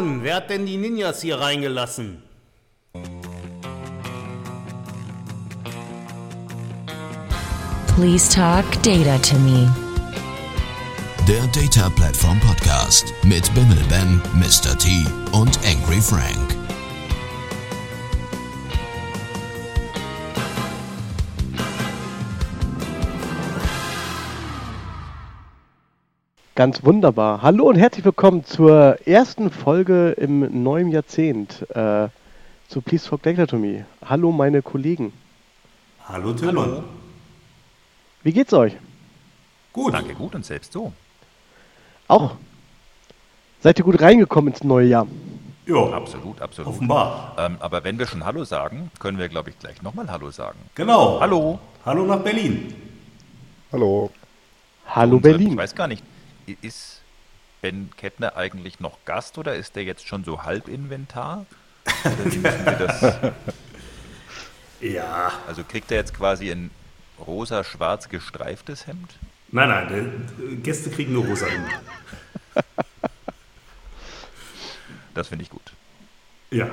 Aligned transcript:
Mann, 0.00 0.22
wer 0.22 0.36
hat 0.36 0.48
denn 0.50 0.64
die 0.64 0.76
Ninjas 0.76 1.22
hier 1.22 1.40
reingelassen? 1.40 2.22
Please 7.96 8.32
talk 8.32 8.64
data 8.84 9.18
to 9.18 9.36
me. 9.40 9.68
Der 11.26 11.44
Data 11.48 11.90
Platform 11.96 12.38
Podcast 12.38 13.12
mit 13.24 13.52
Bimmel 13.54 13.82
Ben, 13.88 14.22
Mr. 14.34 14.78
T 14.78 15.04
und 15.32 15.58
Angry 15.66 16.00
Frank. 16.00 16.47
Ganz 26.58 26.82
wunderbar. 26.84 27.40
Hallo 27.42 27.68
und 27.68 27.76
herzlich 27.76 28.04
willkommen 28.04 28.44
zur 28.44 28.98
ersten 29.06 29.48
Folge 29.48 30.10
im 30.18 30.64
neuen 30.64 30.90
Jahrzehnt 30.90 31.64
äh, 31.70 32.08
zu 32.66 32.80
Please 32.80 33.08
Talk 33.08 33.22
Data 33.22 33.46
to 33.46 33.56
Me. 33.58 33.86
Hallo 34.04 34.32
meine 34.32 34.60
Kollegen. 34.60 35.12
Hallo 36.08 36.32
Tillmann. 36.32 36.82
Wie 38.24 38.32
geht's 38.32 38.52
euch? 38.52 38.72
Gut. 39.72 39.94
Danke, 39.94 40.14
gut 40.14 40.34
und 40.34 40.44
selbst 40.44 40.72
so. 40.72 40.92
Auch. 42.08 42.34
Seid 43.60 43.78
ihr 43.78 43.84
gut 43.84 44.00
reingekommen 44.02 44.52
ins 44.52 44.64
neue 44.64 44.88
Jahr? 44.88 45.06
Ja, 45.64 45.76
Absolut, 45.92 46.40
absolut. 46.42 46.74
offenbar. 46.74 47.36
Ähm, 47.38 47.56
aber 47.60 47.84
wenn 47.84 48.00
wir 48.00 48.08
schon 48.08 48.24
Hallo 48.24 48.42
sagen, 48.42 48.90
können 48.98 49.18
wir, 49.18 49.28
glaube 49.28 49.50
ich, 49.50 49.58
gleich 49.60 49.80
nochmal 49.82 50.10
Hallo 50.10 50.32
sagen. 50.32 50.58
Genau. 50.74 51.20
Hallo. 51.20 51.60
Hallo 51.86 52.04
nach 52.04 52.18
Berlin. 52.18 52.74
Hallo. 53.70 54.10
Hallo 54.88 55.18
Und, 55.18 55.24
äh, 55.24 55.30
Ich 55.30 55.36
Berlin. 55.36 55.56
weiß 55.56 55.76
gar 55.76 55.86
nicht, 55.86 56.02
ist 56.60 57.00
Ben 57.60 57.90
Kettner 57.96 58.36
eigentlich 58.36 58.80
noch 58.80 58.98
Gast 59.04 59.36
oder 59.38 59.54
ist 59.56 59.76
der 59.76 59.84
jetzt 59.84 60.06
schon 60.06 60.24
so 60.24 60.44
Halbinventar? 60.44 61.46
Oder 62.04 62.24
wie 62.32 62.38
müssen 62.38 62.64
wir 62.64 62.72
das, 62.72 63.32
Ja. 64.80 65.32
also 65.48 65.64
kriegt 65.64 65.90
er 65.90 65.96
jetzt 65.98 66.14
quasi 66.14 66.50
ein 66.50 66.70
rosa-schwarz 67.26 68.08
gestreiftes 68.08 68.86
Hemd? 68.86 69.18
Nein, 69.50 69.68
nein, 69.68 69.88
der, 70.38 70.56
Gäste 70.56 70.90
kriegen 70.90 71.12
nur 71.14 71.24
rosa 71.26 71.46
Hemd. 71.46 71.68
Das 75.14 75.28
finde 75.28 75.42
ich 75.42 75.50
gut. 75.50 75.72
Ja. 76.50 76.68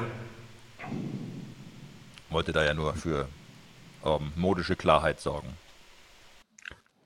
Wollte 2.30 2.52
da 2.54 2.64
ja 2.64 2.74
nur 2.74 2.94
für 2.96 3.28
ähm, 4.04 4.32
modische 4.36 4.76
Klarheit 4.76 5.20
sorgen. 5.20 5.58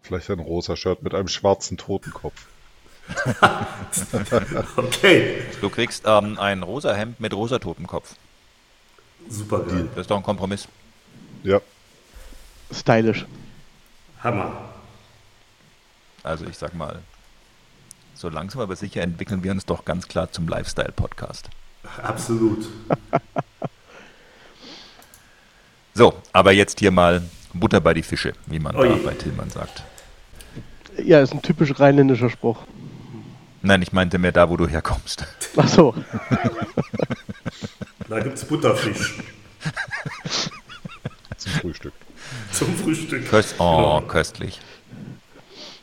Vielleicht 0.03 0.30
ein 0.30 0.40
rosa 0.40 0.75
Shirt 0.75 1.02
mit 1.03 1.14
einem 1.14 1.28
schwarzen 1.28 1.78
Totenkopf. 1.78 2.47
Okay. 4.75 5.41
Du 5.61 5.69
kriegst 5.69 6.03
ähm, 6.05 6.38
ein 6.39 6.63
rosa 6.63 6.93
Hemd 6.93 7.19
mit 7.19 7.33
rosa 7.33 7.59
Totenkopf. 7.59 8.13
Super 9.27 9.59
geil. 9.59 9.89
Das 9.95 10.01
ist 10.01 10.11
doch 10.11 10.17
ein 10.17 10.23
Kompromiss. 10.23 10.67
Ja, 11.43 11.59
Stylisch. 12.71 13.25
Hammer. 14.23 14.51
Also 16.23 16.45
ich 16.45 16.57
sag 16.57 16.73
mal, 16.75 16.99
so 18.13 18.29
langsam 18.29 18.61
aber 18.61 18.75
sicher 18.75 19.01
entwickeln 19.01 19.44
wir 19.44 19.51
uns 19.51 19.66
doch 19.66 19.85
ganz 19.85 20.07
klar 20.07 20.31
zum 20.31 20.47
Lifestyle-Podcast. 20.47 21.49
Absolut. 22.01 22.67
So, 25.95 26.13
aber 26.31 26.53
jetzt 26.53 26.79
hier 26.79 26.91
mal 26.91 27.23
Butter 27.53 27.81
bei 27.81 27.94
die 27.94 28.03
Fische, 28.03 28.31
wie 28.45 28.59
man 28.59 28.73
Ui. 28.73 28.88
da 28.88 28.95
bei 29.03 29.13
Tillmann 29.16 29.50
sagt. 29.50 29.84
Ja, 31.03 31.19
ist 31.19 31.34
ein 31.34 31.41
typisch 31.41 31.78
rheinländischer 31.78 32.29
Spruch. 32.29 32.59
Nein, 33.62 33.81
ich 33.81 33.92
meinte 33.92 34.18
mehr 34.20 34.31
da, 34.31 34.50
wo 34.50 34.58
du 34.58 34.68
herkommst. 34.68 35.25
Ach 35.58 35.68
so. 35.68 35.94
Da 38.08 38.20
gibt's 38.22 38.46
Butterfisch 38.46 39.16
zum 41.38 41.52
Frühstück. 41.53 41.94
zum 42.52 42.75
Frühstück. 42.75 43.30
Köst 43.30 43.56
oh, 43.59 44.00
Genau. 44.00 44.02
köstlich. 44.08 44.59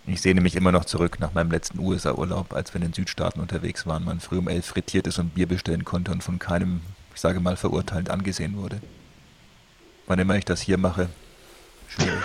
Ich 0.07 0.21
sehe 0.21 0.35
nämlich 0.35 0.55
immer 0.55 0.71
noch 0.71 0.85
zurück 0.85 1.19
nach 1.19 1.35
meinem 1.35 1.51
letzten 1.51 1.81
USA-Urlaub, 1.81 2.53
als 2.55 2.73
wir 2.73 2.77
in 2.81 2.89
den 2.89 2.93
Südstaaten 2.93 3.41
unterwegs 3.41 3.87
waren, 3.87 4.05
man 4.05 4.21
früh 4.21 4.39
um 4.39 4.49
elf 4.49 4.67
frittiert 4.67 5.07
ist 5.09 5.19
und 5.19 5.35
Bier 5.35 5.47
bestellen 5.49 5.85
konnte 5.85 6.13
und 6.13 6.23
von 6.23 6.39
keinem, 6.39 6.81
ich 7.15 7.21
sage 7.21 7.41
mal, 7.41 7.57
verurteilt 7.57 8.09
angesehen 8.09 8.57
wurde. 8.57 8.81
Wann 10.07 10.21
immer 10.21 10.37
ich 10.37 10.45
das 10.45 10.61
hier 10.61 10.79
mache, 10.79 11.09
schwierig. 11.89 12.23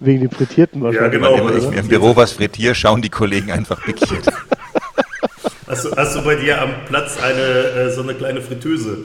Wegen 0.00 0.20
dem 0.22 0.30
Frittierten 0.30 0.80
wahrscheinlich. 0.82 1.12
genau. 1.12 1.32
Wann 1.34 1.56
immer 1.58 1.72
ich 1.72 1.78
im 1.78 1.88
Büro 1.88 2.16
was 2.16 2.32
frittiere, 2.32 2.74
schauen 2.74 3.02
die 3.02 3.10
Kollegen 3.10 3.50
einfach 3.52 3.82
pikiert. 3.84 4.26
Hast 5.66 5.84
du, 5.84 5.94
hast 5.96 6.16
du 6.16 6.24
bei 6.24 6.34
dir 6.34 6.60
am 6.60 6.70
Platz 6.88 7.16
eine 7.22 7.40
äh, 7.40 7.90
so 7.92 8.02
eine 8.02 8.14
kleine 8.14 8.40
Fritteuse? 8.40 8.98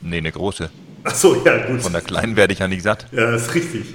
Nee, 0.00 0.18
eine 0.18 0.30
große. 0.30 0.70
Achso, 1.02 1.42
ja, 1.44 1.66
gut. 1.66 1.82
Von 1.82 1.92
der 1.92 2.00
kleinen 2.02 2.36
werde 2.36 2.52
ich 2.52 2.60
ja 2.60 2.68
nicht 2.68 2.84
satt. 2.84 3.06
Ja, 3.10 3.34
ist 3.34 3.52
richtig. 3.52 3.86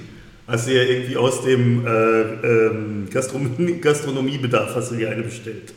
Hast 0.46 0.68
du 0.68 0.74
ja 0.74 0.82
irgendwie 0.82 1.16
aus 1.16 1.42
dem 1.42 1.86
äh, 1.86 1.90
ähm, 1.90 3.08
Gastronomie, 3.10 3.80
Gastronomiebedarf 3.80 4.74
hast 4.74 4.90
du 4.90 4.96
dir 4.96 5.10
eine 5.10 5.22
bestellt. 5.22 5.72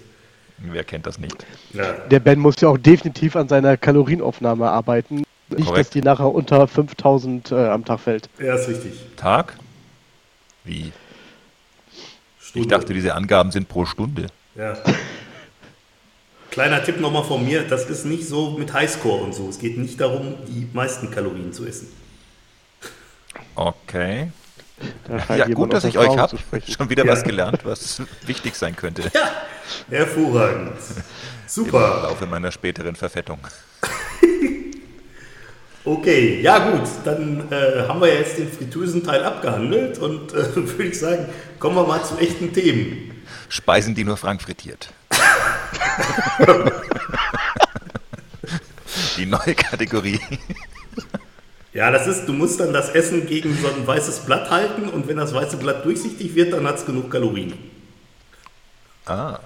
Wer 0.58 0.84
kennt 0.84 1.06
das 1.06 1.18
nicht? 1.20 1.46
Ja. 1.72 1.94
Der 2.10 2.20
Ben 2.20 2.40
muss 2.40 2.56
ja 2.60 2.68
auch 2.68 2.78
definitiv 2.78 3.38
an 3.38 3.48
seiner 3.48 3.78
Kalorienaufnahme 3.78 4.70
arbeiten. 4.70 5.16
Nicht, 5.16 5.60
dass 5.60 5.66
Korrekt. 5.68 5.94
die 5.94 6.02
nachher 6.02 6.34
unter 6.34 6.68
5000 6.68 7.52
äh, 7.52 7.56
am 7.70 7.86
Tag 7.86 8.02
fällt. 8.02 8.30
ja, 8.40 8.56
ist 8.56 8.68
richtig. 8.68 8.92
Tag? 9.16 9.56
Wie? 10.64 10.92
Stunde. 12.40 12.60
Ich 12.60 12.68
dachte, 12.68 12.94
diese 12.94 13.16
Angaben 13.16 13.52
sind 13.52 13.68
pro 13.68 13.86
Stunde. 13.86 14.28
Ja. 14.56 14.78
Kleiner 16.50 16.84
Tipp 16.84 17.00
nochmal 17.00 17.24
von 17.24 17.46
mir, 17.46 17.64
das 17.68 17.90
ist 17.90 18.04
nicht 18.06 18.28
so 18.28 18.52
mit 18.52 18.74
Highscore 18.74 19.24
und 19.24 19.34
so. 19.34 19.48
Es 19.48 19.58
geht 19.58 19.78
nicht 19.78 20.00
darum, 20.02 20.36
die 20.48 20.68
meisten 20.74 21.10
Kalorien 21.10 21.54
zu 21.54 21.66
essen. 21.66 21.88
Okay. 23.56 24.32
Ja, 25.30 25.48
gut, 25.48 25.72
dass 25.74 25.84
ich 25.84 25.98
euch 25.98 26.18
habe. 26.18 26.38
Schon 26.68 26.90
wieder 26.90 27.06
Ja. 27.06 27.12
was 27.14 27.24
gelernt, 27.24 27.64
was 27.64 28.02
wichtig 28.26 28.56
sein 28.56 28.76
könnte 28.76 29.12
Hervorragend. 29.90 30.72
im 30.98 31.04
Super. 31.48 32.02
Laufe 32.04 32.26
meiner 32.26 32.52
späteren 32.52 32.96
Verfettung. 32.96 33.40
Okay, 35.84 36.42
ja 36.42 36.70
gut, 36.70 36.88
dann 37.04 37.52
äh, 37.52 37.88
haben 37.88 38.02
wir 38.02 38.14
jetzt 38.14 38.38
den 38.38 38.52
Fritteusenteil 38.52 39.24
abgehandelt 39.24 39.98
und 39.98 40.32
äh, 40.32 40.56
würde 40.56 40.84
ich 40.84 41.00
sagen, 41.00 41.28
kommen 41.58 41.76
wir 41.76 41.88
mal 41.88 42.04
zu 42.04 42.18
echten 42.18 42.54
Themen. 42.54 43.24
Speisen, 43.50 43.96
die 43.96 44.04
nur 44.04 44.18
Frank 44.18 44.42
frittiert. 44.42 44.94
Die 49.18 49.26
neue 49.26 49.56
Kategorie. 49.56 50.20
Ja, 51.74 51.92
das 51.92 52.08
ist, 52.08 52.26
du 52.26 52.34
musst 52.34 52.60
dann 52.60 52.74
das 52.74 52.90
Essen 52.90 53.28
gegen 53.28 53.58
so 53.58 53.68
ein 53.68 53.88
weißes 53.88 54.22
Blatt 54.22 54.50
halten 54.50 54.90
und 54.90 55.08
wenn 55.08 55.18
das 55.18 55.34
weiße 55.34 55.58
Blatt 55.58 55.86
durchsichtig 55.86 56.36
wird, 56.36 56.54
dann 56.54 56.68
hat 56.68 56.78
es 56.78 56.86
genug 56.86 57.10
Kalorien. 57.10 57.54
Ah, 59.06 59.40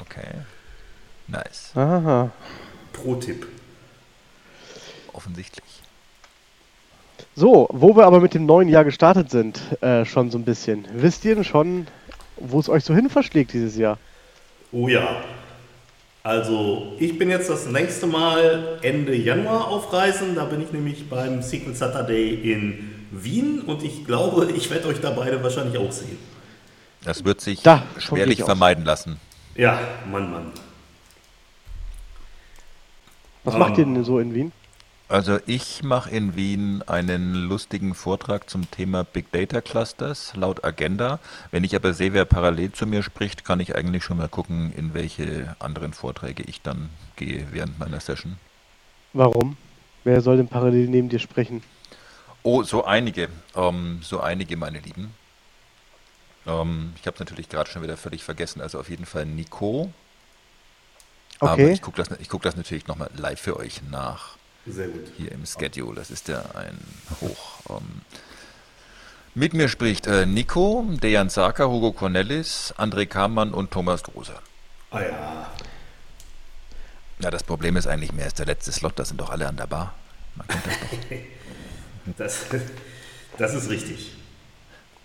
okay. 0.00 0.42
Nice. 1.26 1.72
Aha. 1.74 2.30
Pro-Tipp. 2.92 3.46
Offensichtlich. 5.12 5.65
So, 7.38 7.68
wo 7.70 7.94
wir 7.94 8.06
aber 8.06 8.20
mit 8.20 8.32
dem 8.32 8.46
neuen 8.46 8.68
Jahr 8.68 8.84
gestartet 8.84 9.30
sind, 9.30 9.60
äh, 9.82 10.06
schon 10.06 10.30
so 10.30 10.38
ein 10.38 10.44
bisschen. 10.44 10.86
Wisst 10.94 11.22
ihr 11.26 11.34
denn 11.34 11.44
schon, 11.44 11.86
wo 12.36 12.58
es 12.58 12.68
euch 12.70 12.82
so 12.82 12.94
hin 12.94 13.10
verschlägt 13.10 13.52
dieses 13.52 13.76
Jahr? 13.76 13.98
Oh 14.72 14.88
ja. 14.88 15.06
Also, 16.22 16.94
ich 16.98 17.18
bin 17.18 17.28
jetzt 17.30 17.50
das 17.50 17.66
nächste 17.66 18.06
Mal 18.06 18.78
Ende 18.82 19.14
Januar 19.14 19.68
auf 19.68 19.92
Reisen. 19.92 20.34
Da 20.34 20.44
bin 20.46 20.62
ich 20.62 20.72
nämlich 20.72 21.08
beim 21.10 21.42
Secret 21.42 21.76
Saturday 21.76 22.52
in 22.52 22.90
Wien 23.10 23.60
und 23.60 23.82
ich 23.84 24.04
glaube, 24.06 24.50
ich 24.50 24.70
werde 24.70 24.88
euch 24.88 25.00
da 25.00 25.10
beide 25.10 25.40
wahrscheinlich 25.42 25.78
auch 25.78 25.92
sehen. 25.92 26.18
Das 27.04 27.22
wird 27.24 27.40
sich 27.42 27.62
Da, 27.62 27.82
schwerlich 27.98 28.38
ich 28.38 28.42
aus. 28.42 28.46
vermeiden 28.48 28.84
lassen. 28.84 29.20
Ja, 29.54 29.78
Mann, 30.10 30.30
Mann. 30.32 30.46
Was 33.44 33.54
Ähm. 33.54 33.60
macht 33.60 33.78
ihr 33.78 33.84
denn 33.84 34.02
so 34.04 34.18
in 34.18 34.34
Wien? 34.34 34.52
Also 35.08 35.38
ich 35.46 35.82
mache 35.84 36.10
in 36.10 36.34
Wien 36.36 36.82
einen 36.82 37.34
lustigen 37.34 37.94
Vortrag 37.94 38.48
zum 38.50 38.70
Thema 38.70 39.04
Big 39.04 39.30
Data 39.32 39.60
Clusters 39.60 40.34
laut 40.36 40.64
Agenda. 40.64 41.20
Wenn 41.52 41.62
ich 41.64 41.74
aber 41.76 41.92
sehe, 41.92 42.12
wer 42.12 42.24
parallel 42.24 42.72
zu 42.72 42.86
mir 42.86 43.02
spricht, 43.02 43.44
kann 43.44 43.60
ich 43.60 43.74
eigentlich 43.76 44.02
schon 44.04 44.16
mal 44.18 44.28
gucken, 44.28 44.72
in 44.72 44.94
welche 44.94 45.54
anderen 45.60 45.92
Vorträge 45.92 46.42
ich 46.44 46.60
dann 46.62 46.90
gehe 47.16 47.46
während 47.52 47.78
meiner 47.78 48.00
Session. 48.00 48.38
Warum? 49.12 49.56
Wer 50.04 50.20
soll 50.20 50.36
denn 50.36 50.48
parallel 50.48 50.88
neben 50.88 51.08
dir 51.08 51.18
sprechen? 51.18 51.64
Oh, 52.42 52.62
so 52.62 52.84
einige, 52.84 53.28
ähm, 53.54 54.00
so 54.02 54.20
einige, 54.20 54.56
meine 54.56 54.80
Lieben. 54.80 55.18
Ähm, 56.46 56.94
ich 56.96 57.06
habe 57.06 57.14
es 57.14 57.20
natürlich 57.20 57.48
gerade 57.50 57.68
schon 57.70 57.82
wieder 57.82 57.96
völlig 57.98 58.24
vergessen. 58.24 58.60
Also 58.62 58.78
auf 58.80 58.88
jeden 58.90 59.06
Fall 59.06 59.26
Nico. 59.26 59.94
Aber 61.42 61.50
Okay. 61.52 61.70
ich 61.70 61.80
gucke 61.82 61.96
das, 62.02 62.18
ich 62.20 62.28
guck 62.28 62.42
das 62.42 62.56
natürlich 62.56 62.86
nochmal 62.88 63.10
live 63.14 63.40
für 63.40 63.56
euch 63.56 63.82
nach. 63.90 64.38
Sehr 64.66 64.88
gut. 64.88 65.12
hier 65.16 65.32
im 65.32 65.46
Schedule. 65.46 65.96
Das 65.96 66.10
ist 66.10 66.28
ja 66.28 66.42
ein 66.54 66.78
Hoch. 67.20 67.60
Ähm, 67.70 68.02
mit 69.34 69.54
mir 69.54 69.68
spricht 69.68 70.06
äh, 70.06 70.26
Nico, 70.26 70.84
Dejan 71.02 71.28
Saka, 71.28 71.66
Hugo 71.66 71.92
Cornelis, 71.92 72.74
André 72.78 73.06
Kamann 73.06 73.52
und 73.52 73.70
Thomas 73.70 74.02
Große. 74.02 74.34
Ah 74.90 75.02
ja. 75.02 75.50
Ja, 77.18 77.30
das 77.30 77.42
Problem 77.42 77.76
ist 77.76 77.86
eigentlich 77.86 78.12
mehr, 78.12 78.26
ist 78.26 78.38
der 78.38 78.46
letzte 78.46 78.72
Slot, 78.72 78.98
da 78.98 79.04
sind 79.04 79.20
doch 79.20 79.30
alle 79.30 79.46
an 79.46 79.56
der 79.56 79.66
Bar. 79.66 79.94
Man 80.36 80.48
kennt 80.48 80.66
das 80.66 80.80
doch. 80.80 81.18
Das, 82.16 82.46
das 83.36 83.52
ist 83.52 83.68
richtig. 83.68 84.12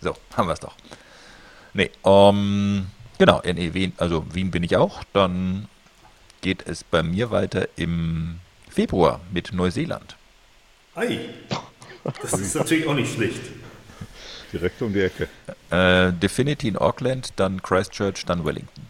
So, 0.02 0.16
haben 0.38 0.48
wir 0.48 0.54
es 0.54 0.60
doch. 0.60 0.76
Nee, 1.74 1.90
ähm, 2.06 2.86
genau, 3.18 3.40
in 3.42 3.74
Wien, 3.74 3.94
also 3.98 4.24
Wien 4.34 4.52
bin 4.52 4.62
ich 4.62 4.78
auch. 4.78 5.04
Dann 5.12 5.68
geht 6.42 6.68
es 6.68 6.84
bei 6.84 7.02
mir 7.02 7.32
weiter 7.32 7.68
im 7.76 8.40
Februar 8.76 9.20
mit 9.32 9.52
Neuseeland. 9.54 10.16
Ei, 10.96 11.20
das 12.22 12.34
ist 12.34 12.56
natürlich 12.56 12.88
auch 12.88 12.96
nicht 12.96 13.14
schlecht. 13.14 13.42
Direkt 14.52 14.82
um 14.82 14.92
die 14.94 15.02
Ecke. 15.02 15.28
Äh, 15.70 16.12
Definity 16.14 16.68
in 16.70 16.78
Auckland, 16.78 17.34
dann 17.36 17.62
Christchurch, 17.62 18.26
dann 18.26 18.44
Wellington. 18.46 18.86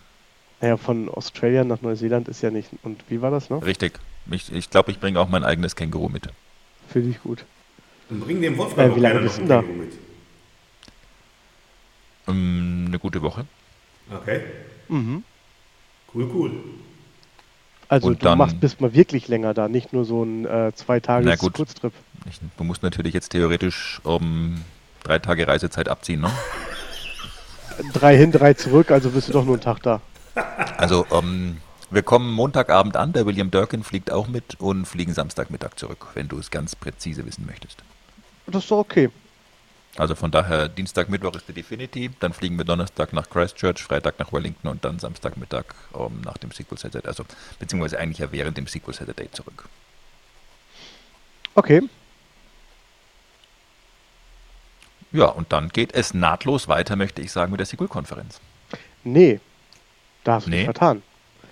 Naja, 0.62 0.78
von 0.78 1.10
Australien 1.10 1.68
nach 1.68 1.82
Neuseeland 1.82 2.28
ist 2.28 2.42
ja 2.42 2.52
nicht. 2.52 2.70
Und 2.84 3.04
wie 3.10 3.22
war 3.22 3.32
das 3.32 3.50
noch? 3.50 3.64
Richtig. 3.66 4.00
Ich, 4.30 4.52
ich 4.54 4.70
glaube, 4.70 4.92
ich 4.92 5.00
bringe 5.00 5.20
auch 5.20 5.28
mein 5.30 5.44
eigenes 5.44 5.76
Känguru 5.76 6.10
mit. 6.10 6.28
Finde 6.90 7.10
ich 7.10 7.22
gut. 7.22 7.44
Und 8.10 8.20
bring 8.22 8.42
dem 8.42 8.58
Wolfgang 8.58 8.92
Äh, 8.92 8.96
wie 8.96 9.00
auch 9.00 9.04
lange 9.04 9.20
bist 9.22 9.38
du 9.38 9.42
ein 9.42 9.48
da? 9.48 9.62
Känguru 9.62 9.80
mit. 9.80 9.94
Ähm, 12.28 12.86
eine 12.88 13.00
gute 13.00 13.22
Woche. 13.22 13.46
Okay, 14.14 14.42
Mhm. 14.90 15.24
cool, 16.14 16.30
cool. 16.34 16.52
Also 17.92 18.08
Und 18.08 18.22
du 18.22 18.26
dann- 18.26 18.38
machst 18.38 18.58
bist 18.62 18.80
mal 18.80 18.94
wirklich 18.94 19.28
länger 19.28 19.54
da, 19.54 19.68
nicht 19.68 19.92
nur 19.92 20.06
so 20.06 20.24
ein 20.24 20.46
äh, 20.46 20.72
zwei 20.74 21.02
gut. 21.02 21.54
Kurztrip. 21.56 21.92
Ich, 22.30 22.40
du 22.56 22.64
musst 22.64 22.84
natürlich 22.84 23.14
jetzt 23.14 23.30
theoretisch 23.30 24.00
um 24.04 24.62
drei 25.04 25.20
Tage 25.20 25.46
Reisezeit 25.46 25.90
abziehen, 25.90 26.22
ne? 26.22 26.32
Drei 27.94 28.16
hin, 28.16 28.32
drei 28.32 28.54
zurück, 28.54 28.92
also 28.92 29.10
bist 29.10 29.28
du 29.28 29.34
doch 29.34 29.44
nur 29.44 29.56
einen 29.56 29.64
Tag 29.64 29.82
da. 29.82 30.02
Also, 30.78 31.06
ähm, 31.12 31.58
wir 31.90 32.04
kommen 32.04 32.32
Montagabend 32.32 32.96
an, 32.96 33.12
der 33.12 33.26
William 33.26 33.50
Durkin 33.52 33.84
fliegt 33.84 34.12
auch 34.12 34.28
mit 34.28 34.56
und 34.60 34.86
fliegen 34.86 35.14
Samstagmittag 35.14 35.72
zurück, 35.78 36.08
wenn 36.14 36.28
du 36.28 36.38
es 36.38 36.52
ganz 36.52 36.76
präzise 36.76 37.26
wissen 37.26 37.46
möchtest. 37.46 37.80
Das 38.48 38.64
ist 38.64 38.72
doch 38.72 38.78
okay. 38.78 39.10
Also 39.98 40.16
von 40.16 40.32
daher, 40.32 40.70
Dienstag, 40.70 41.10
Mittwoch 41.10 41.36
ist 41.36 41.48
die 41.50 41.54
Definity, 41.54 42.12
dann 42.22 42.32
fliegen 42.32 42.58
wir 42.58 42.64
Donnerstag 42.64 43.12
nach 43.12 43.30
Christchurch, 43.30 43.84
Freitag 43.84 44.20
nach 44.20 44.32
Wellington 44.32 44.70
und 44.70 44.86
dann 44.86 45.00
Samstagmittag 45.00 45.66
ähm, 45.94 46.22
nach 46.24 46.38
dem 46.38 46.52
Sequel 46.52 46.78
Saturday, 46.78 47.08
also 47.08 47.26
beziehungsweise 47.60 48.00
eigentlich 48.00 48.20
ja 48.20 48.32
während 48.32 48.58
dem 48.58 48.68
Sequel 48.68 48.94
Saturday 48.94 49.30
zurück. 49.32 49.66
Okay. 51.56 51.82
Ja, 55.12 55.26
und 55.26 55.52
dann 55.52 55.68
geht 55.70 55.94
es 55.94 56.14
nahtlos 56.14 56.70
weiter, 56.70 56.96
möchte 56.96 57.22
ich 57.22 57.32
sagen, 57.34 57.52
mit 57.52 57.60
der 57.60 57.66
Sequel-Konferenz. 57.68 58.40
Nee. 59.04 59.42
Da 60.24 60.36
hast 60.36 60.46
du 60.46 60.52
Nee. 60.52 60.58
dich 60.58 60.66
vertan. 60.66 61.04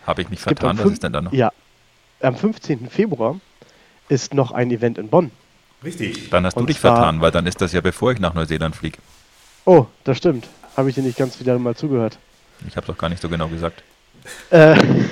Habe 0.07 0.21
ich 0.21 0.29
mich 0.29 0.39
Es 0.39 0.43
vertan, 0.43 0.77
was 0.77 0.91
ist 0.91 1.03
denn 1.03 1.11
da 1.11 1.21
noch? 1.21 1.33
Ja. 1.33 1.51
Am 2.21 2.37
15. 2.37 2.89
Februar 2.89 3.39
ist 4.07 4.33
noch 4.33 4.51
ein 4.51 4.71
Event 4.71 4.97
in 4.97 5.09
Bonn. 5.09 5.31
Richtig. 5.83 6.29
Dann 6.29 6.45
hast 6.45 6.55
du 6.55 6.61
Und 6.61 6.67
dich 6.69 6.79
zwar- 6.79 6.95
vertan, 6.95 7.21
weil 7.21 7.31
dann 7.31 7.45
ist 7.47 7.61
das 7.61 7.73
ja 7.73 7.81
bevor 7.81 8.11
ich 8.11 8.19
nach 8.19 8.33
Neuseeland 8.33 8.75
fliege. 8.75 8.97
Oh, 9.65 9.85
das 10.03 10.17
stimmt. 10.17 10.47
Habe 10.75 10.89
ich 10.89 10.95
dir 10.95 11.03
nicht 11.03 11.17
ganz 11.17 11.39
wieder 11.39 11.57
mal 11.59 11.75
zugehört. 11.75 12.17
Ich 12.67 12.75
habe 12.75 12.87
doch 12.87 12.97
gar 12.97 13.09
nicht 13.09 13.21
so 13.21 13.29
genau 13.29 13.47
gesagt. 13.47 13.83
Äh, 14.49 14.75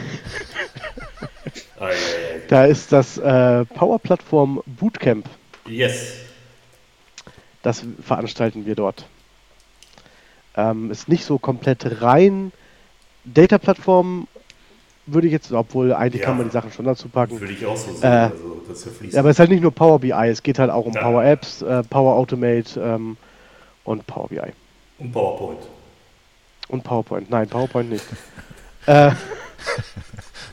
da 2.50 2.66
ist 2.66 2.92
das 2.92 3.18
äh, 3.18 3.66
Power 3.66 4.00
Plattform 4.00 4.62
Bootcamp. 4.66 5.28
Yes. 5.68 6.14
Das 7.62 7.84
veranstalten 8.02 8.66
wir 8.66 8.76
dort. 8.76 9.06
Ähm, 10.56 10.92
ist 10.92 11.08
nicht 11.08 11.26
so 11.26 11.38
komplett 11.38 12.02
rein 12.02 12.52
Data-Plattform, 13.26 14.28
würde 15.08 15.28
ich 15.28 15.34
jetzt, 15.34 15.52
obwohl 15.52 15.94
eigentlich 15.94 16.22
Ja. 16.22 16.28
kann 16.28 16.38
man 16.38 16.48
die 16.48 16.52
Sachen 16.54 16.72
schon 16.72 16.86
dazu 16.86 17.10
packen. 17.10 17.40
Würde 17.40 17.54
ich 17.54 17.66
auch 17.66 17.76
so 17.78 17.92
sehen. 17.94 18.04
Äh, 18.04 18.08
also, 18.32 18.62
das 18.68 18.86
ist. 18.86 19.14
Ja, 19.14 19.20
aber 19.20 19.30
es 19.30 19.36
ist 19.36 19.40
halt 19.40 19.50
nicht 19.50 19.62
nur 19.62 19.72
Power 19.72 20.00
BI, 20.00 20.12
es 20.12 20.44
geht 20.44 20.60
halt 20.60 20.70
auch 20.70 20.86
um 20.86 20.94
Ja. 20.94 21.02
Power 21.02 21.24
Apps, 21.24 21.62
äh, 21.62 21.84
Power 21.84 22.16
Automate 22.16 22.80
ähm, 22.80 23.18
und 23.84 24.06
Power 24.08 24.28
BI. 24.30 24.42
Und 25.00 25.12
PowerPoint. 25.12 25.60
Und 26.70 26.84
PowerPoint. 26.84 27.30
Nein, 27.30 27.48
PowerPoint 27.48 27.90
nicht. 27.90 28.06
äh, 28.86 29.12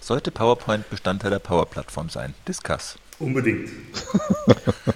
Sollte 0.01 0.31
PowerPoint 0.31 0.89
Bestandteil 0.91 1.31
der 1.31 1.39
Power-Plattform 1.39 2.09
sein? 2.11 2.35
Discuss. 2.47 2.97
Unbedingt. 3.19 3.71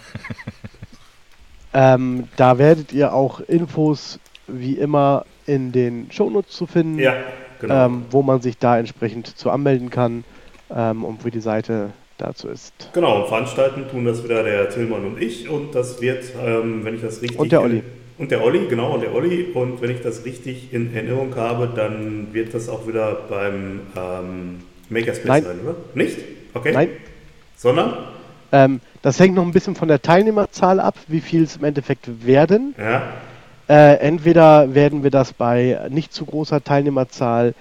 ähm, 1.73 2.29
da 2.37 2.59
werdet 2.59 2.93
ihr 2.93 3.13
auch 3.13 3.41
Infos 3.41 4.19
wie 4.47 4.75
immer 4.75 5.25
in 5.47 5.73
den 5.73 6.11
Shownotes 6.11 6.55
zu 6.55 6.67
finden, 6.67 6.99
Ja, 6.99 7.15
genau. 7.61 7.87
ähm, 7.87 8.05
wo 8.11 8.23
man 8.23 8.41
sich 8.41 8.59
da 8.59 8.79
entsprechend 8.79 9.27
zu 9.27 9.51
anmelden 9.51 9.91
kann 9.91 10.25
ähm, 10.75 11.05
und 11.05 11.25
wie 11.25 11.31
die 11.31 11.41
Seite 11.41 11.91
dazu 12.19 12.49
ist. 12.49 12.73
Genau, 12.93 13.23
und 13.23 13.29
veranstalten 13.29 13.89
tun 13.91 14.05
das 14.05 14.25
wieder 14.25 14.43
der 14.43 14.69
Tillmann 14.71 15.05
und 15.05 15.21
ich 15.21 15.49
und 15.49 15.75
das 15.75 16.01
wird, 16.01 16.25
ähm, 16.45 16.85
wenn 16.85 16.97
ich 16.97 17.03
das 17.03 17.23
richtig... 17.23 17.39
Und 17.39 17.53
der 17.53 17.63
Olli. 17.63 17.83
Und 18.19 18.33
der 18.33 18.45
Olli, 18.45 18.67
genau, 18.69 18.95
und 18.95 19.03
der 19.03 19.15
Olli. 19.15 19.53
Und 19.55 19.81
wenn 19.81 19.91
ich 19.91 20.03
das 20.03 20.25
richtig 20.25 20.75
in 20.75 20.93
Erinnerung 20.93 21.37
habe, 21.37 21.71
dann 21.75 22.29
wird 22.33 22.53
das 22.53 22.69
auch 22.69 22.87
wieder 22.89 23.17
beim 23.29 23.81
ähm, 23.97 24.61
Makerspace 24.89 25.29
Nein. 25.29 25.45
sein, 25.45 25.61
oder? 25.63 25.77
Nicht? 25.95 26.19
Okay. 26.53 26.73
Nein, 26.73 26.89
Sondern? 27.57 27.93
ähm, 28.51 28.81
das 29.03 29.21
hängt 29.21 29.37
noch 29.37 29.45
ein 29.45 29.53
bisschen 29.53 29.77
von 29.77 29.87
der 29.87 30.03
Teilnehmerzahl 30.03 30.81
ab, 30.81 30.97
wie 31.07 31.21
viel 31.21 31.45
es 31.45 31.57
im 31.57 31.65
Endeffekt 31.65 32.27
werden. 32.27 32.75
Ja. 32.77 33.03
Äh, 33.69 33.97
entweder 33.97 34.75
werden 34.75 35.03
wir 35.03 35.11
das 35.11 35.33
bei 35.33 35.87
nicht 35.91 36.13
zu 36.13 36.25
großer 36.25 36.65
Teilnehmerzahl 36.65 37.55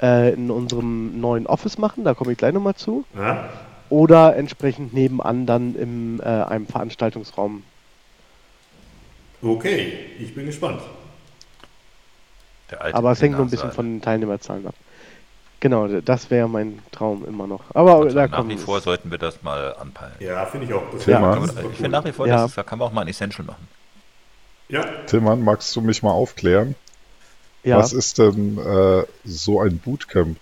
äh, 0.00 0.32
in 0.32 0.50
unserem 0.50 1.20
neuen 1.20 1.46
Office 1.46 1.76
machen, 1.76 2.04
da 2.04 2.14
komme 2.14 2.32
ich 2.32 2.38
gleich 2.38 2.54
nochmal 2.54 2.74
zu, 2.74 3.04
ja. 3.14 3.50
oder 3.90 4.36
entsprechend 4.36 4.94
nebenan 4.94 5.44
dann 5.44 5.74
in 5.74 6.20
äh, 6.20 6.24
einem 6.24 6.66
Veranstaltungsraum. 6.66 7.62
Okay, 9.42 9.92
ich 10.18 10.34
bin 10.34 10.46
gespannt. 10.46 10.80
Der 12.70 12.80
alte 12.80 12.96
Aber 12.96 13.12
es 13.12 13.20
hängt 13.20 13.36
noch 13.36 13.44
ein 13.44 13.50
bisschen 13.50 13.72
von 13.72 13.86
den 13.86 14.02
Teilnehmerzahlen 14.02 14.66
ab. 14.66 14.74
Genau, 15.60 15.88
das 15.88 16.30
wäre 16.30 16.48
mein 16.48 16.78
Traum 16.90 17.26
immer 17.26 17.46
noch. 17.46 17.60
Aber 17.74 17.96
Also 17.96 18.16
da 18.16 18.26
nach 18.28 18.48
wie 18.48 18.56
vor 18.56 18.80
sollten 18.80 19.10
wir 19.10 19.18
das 19.18 19.42
mal 19.42 19.74
anpeilen. 19.78 20.14
Ja, 20.20 20.46
finde 20.46 20.66
ich 20.66 20.72
auch. 20.72 20.84
Das 20.90 21.06
man- 21.06 21.46
super 21.48 21.68
Ich 21.70 21.76
finde 21.76 21.90
nach 21.90 22.04
wie 22.04 22.12
vor, 22.12 22.26
Ja. 22.26 22.44
das, 22.44 22.54
da 22.54 22.62
kann 22.62 22.78
man 22.78 22.88
auch 22.88 22.92
mal 22.92 23.02
ein 23.02 23.08
Essential 23.08 23.46
machen. 23.46 23.68
Ja, 24.70 24.84
Tillmann, 25.06 25.42
magst 25.42 25.74
du 25.74 25.80
mich 25.80 26.02
mal 26.02 26.12
aufklären? 26.12 26.74
ja, 27.64 27.78
Was 27.78 27.92
ist 27.92 28.18
denn 28.18 28.58
äh, 28.58 29.04
so 29.24 29.60
ein 29.60 29.78
Bootcamp? 29.78 30.38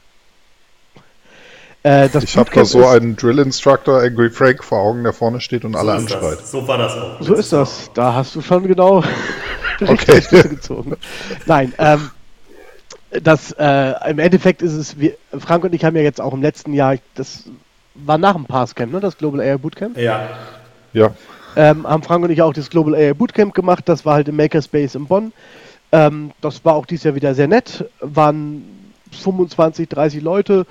äh, 1.83 2.09
das 2.09 2.25
Ich 2.25 2.37
habe 2.37 2.51
da 2.53 2.65
so 2.65 2.87
einen 2.87 3.17
Drill 3.17 3.39
Instructor, 3.39 4.01
Angry 4.03 4.31
Frank, 4.31 4.63
vor 4.65 4.79
Augen, 4.81 5.05
der 5.05 5.13
vorne 5.13 5.41
steht 5.41 5.65
und 5.65 5.75
alle 5.77 5.93
so 5.93 5.97
ist 5.99 6.11
anschreit. 6.13 6.39
das. 6.41 6.51
So 6.51 6.69
war 6.69 6.79
das 6.79 6.97
auch. 6.97 7.21
So 7.21 7.35
ist 7.35 7.53
das. 7.53 7.91
Da 7.95 8.15
hast 8.15 8.35
du 8.35 8.41
schon 8.41 8.67
genau 8.67 9.03
Okay. 9.81 10.13
richtig 10.13 10.51
gezogen. 10.51 10.97
Nein, 11.47 11.73
ähm, 11.79 12.11
das 13.11 13.53
äh, 13.53 14.11
im 14.11 14.19
Endeffekt 14.19 14.61
ist 14.63 14.73
es, 14.75 14.99
wir, 14.99 15.15
Frank 15.39 15.65
und 15.65 15.75
ich 15.75 15.85
haben 15.85 15.97
ja 15.97 16.03
jetzt 16.03 16.21
auch 16.21 16.35
im 16.35 16.43
letzten 16.43 16.75
Jahr, 16.75 16.97
das 17.15 17.45
war 17.95 18.19
nach 18.19 18.35
dem 18.35 18.45
Passcamp, 18.45 18.93
ne, 18.93 19.01
das 19.01 19.17
Global 19.17 19.41
AI 19.41 19.57
Bootcamp, 19.57 19.97
Ja, 19.97 20.29
Ja, 20.93 21.15
ähm, 21.59 21.89
haben 21.89 22.05
Frank 22.05 22.25
und 22.25 22.31
ich 22.31 22.41
auch 22.41 22.53
das 22.53 22.71
Global 22.71 22.95
AI 22.95 23.15
Bootcamp 23.15 23.53
gemacht. 23.53 23.89
Das 23.89 24.07
war 24.07 24.15
halt 24.15 24.29
im 24.29 24.37
Makerspace 24.37 24.95
in 24.95 25.07
Bonn. 25.07 25.33
Ähm, 25.91 26.31
das 26.41 26.65
war 26.65 26.75
auch 26.75 26.87
dieses 26.87 27.03
Jahr 27.03 27.17
wieder 27.17 27.35
sehr 27.35 27.49
nett. 27.49 27.85
Waren 28.01 28.63
25, 29.11 29.89
30 29.89 30.23
Leute 30.23 30.67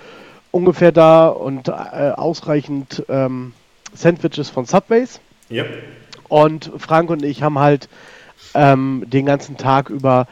ungefähr 0.51 0.94
da 0.94 1.27
und 1.27 1.67
äh, 1.67 1.72
ausreichend 1.72 3.03
ähm, 3.10 3.51
Sandwiches 3.94 4.50
von 4.50 4.65
Subways. 4.65 5.20
ja. 5.50 5.65
Und 6.29 6.72
Frank 6.77 7.10
und 7.10 7.24
ich 7.24 7.41
haben 7.41 7.60
halt 7.60 7.88
ähm, 8.53 9.03
den 9.08 9.25
ganzen 9.25 9.56
Tag 9.58 9.89
über 9.89 10.27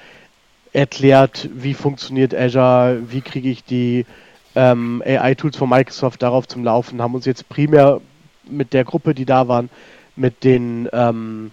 erklärt, 0.73 1.49
wie 1.53 1.73
funktioniert 1.73 2.33
Azure, 2.33 3.01
wie 3.07 3.21
kriege 3.21 3.49
ich 3.49 3.63
die 3.63 4.05
ähm, 4.55 5.01
AI-Tools 5.05 5.55
von 5.55 5.69
Microsoft 5.69 6.21
darauf 6.21 6.47
zum 6.47 6.63
Laufen, 6.65 7.01
haben 7.01 7.15
uns 7.15 7.25
jetzt 7.25 7.47
primär 7.47 8.01
mit 8.49 8.73
der 8.73 8.83
Gruppe, 8.83 9.15
die 9.15 9.25
da 9.25 9.47
waren, 9.47 9.69
mit 10.15 10.43
den 10.43 10.89
ähm, 10.93 11.51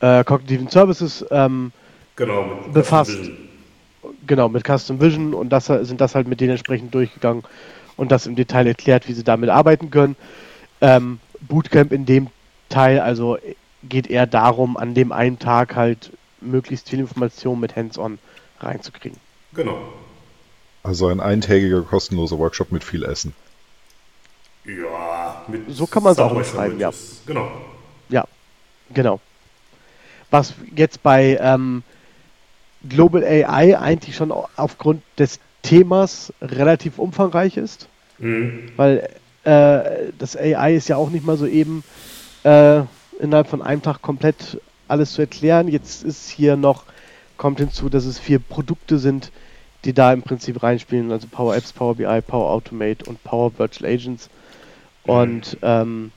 äh, 0.00 0.24
kognitiven 0.24 0.68
Services 0.68 1.24
ähm, 1.30 1.72
Genau. 2.16 2.44
Befasst. 2.72 3.12
Custom 3.12 3.28
Vision. 3.32 3.48
genau, 4.26 4.48
mit 4.50 4.66
Custom 4.66 5.00
Vision 5.00 5.32
und 5.34 5.48
das 5.50 5.66
sind 5.66 6.00
das 6.00 6.14
halt 6.14 6.28
mit 6.28 6.40
denen 6.40 6.50
entsprechend 6.50 6.94
durchgegangen 6.94 7.44
und 7.96 8.12
das 8.12 8.26
im 8.26 8.36
Detail 8.36 8.66
erklärt, 8.66 9.08
wie 9.08 9.14
sie 9.14 9.24
damit 9.24 9.48
arbeiten 9.48 9.90
können. 9.90 10.16
Ähm, 10.82 11.18
Bootcamp 11.40 11.92
in 11.92 12.04
dem 12.04 12.28
Teil, 12.68 13.00
also 13.00 13.38
geht 13.82 14.06
eher 14.08 14.26
darum, 14.26 14.76
an 14.76 14.92
dem 14.94 15.12
einen 15.12 15.38
Tag 15.38 15.74
halt 15.76 16.12
möglichst 16.42 16.90
viel 16.90 16.98
Information 17.00 17.58
mit 17.58 17.74
Hands-on 17.76 18.18
reinzukriegen. 18.60 19.18
Genau. 19.54 19.78
also 20.82 21.08
ein 21.08 21.20
eintägiger 21.20 21.82
kostenloser 21.82 22.38
Workshop 22.38 22.70
mit 22.70 22.84
viel 22.84 23.02
Essen. 23.04 23.34
Ja, 24.64 25.44
mit 25.48 25.62
So 25.68 25.86
kann 25.86 26.02
man's 26.02 26.18
auch 26.18 26.28
Subway 26.28 26.42
beschreiben, 26.42 26.78
ja. 26.78 26.90
Genau. 27.26 27.50
Ja, 28.08 28.24
genau. 28.92 29.20
Was 30.30 30.54
jetzt 30.76 31.02
bei 31.02 31.38
ähm, 31.40 31.82
Global 32.88 33.24
AI 33.24 33.78
eigentlich 33.78 34.16
schon 34.16 34.32
au- 34.32 34.48
aufgrund 34.56 35.02
des 35.18 35.40
Themas 35.62 36.32
relativ 36.40 36.98
umfangreich 36.98 37.56
ist. 37.56 37.88
Weil 38.76 39.08
äh, 39.44 40.12
das 40.18 40.36
AI 40.36 40.74
ist 40.74 40.88
ja 40.88 40.96
auch 40.96 41.10
nicht 41.10 41.24
mal 41.24 41.36
so 41.36 41.46
eben 41.46 41.82
äh, 42.44 42.82
innerhalb 43.18 43.48
von 43.48 43.62
einem 43.62 43.82
Tag 43.82 44.02
komplett 44.02 44.60
alles 44.88 45.12
zu 45.12 45.22
erklären. 45.22 45.68
Jetzt 45.68 46.04
ist 46.04 46.28
hier 46.30 46.56
noch, 46.56 46.84
kommt 47.36 47.58
hinzu, 47.60 47.88
dass 47.88 48.04
es 48.04 48.18
vier 48.18 48.38
Produkte 48.38 48.98
sind, 48.98 49.30
die 49.84 49.92
da 49.94 50.12
im 50.12 50.22
Prinzip 50.22 50.62
reinspielen, 50.62 51.10
also 51.10 51.26
Power 51.30 51.56
Apps, 51.56 51.72
Power 51.72 51.94
BI, 51.94 52.20
Power 52.20 52.50
Automate 52.50 53.04
und 53.06 53.22
Power 53.24 53.52
Virtual 53.58 53.90
Agents. 53.90 54.28
Und 55.04 55.56
ähm, 55.62 56.12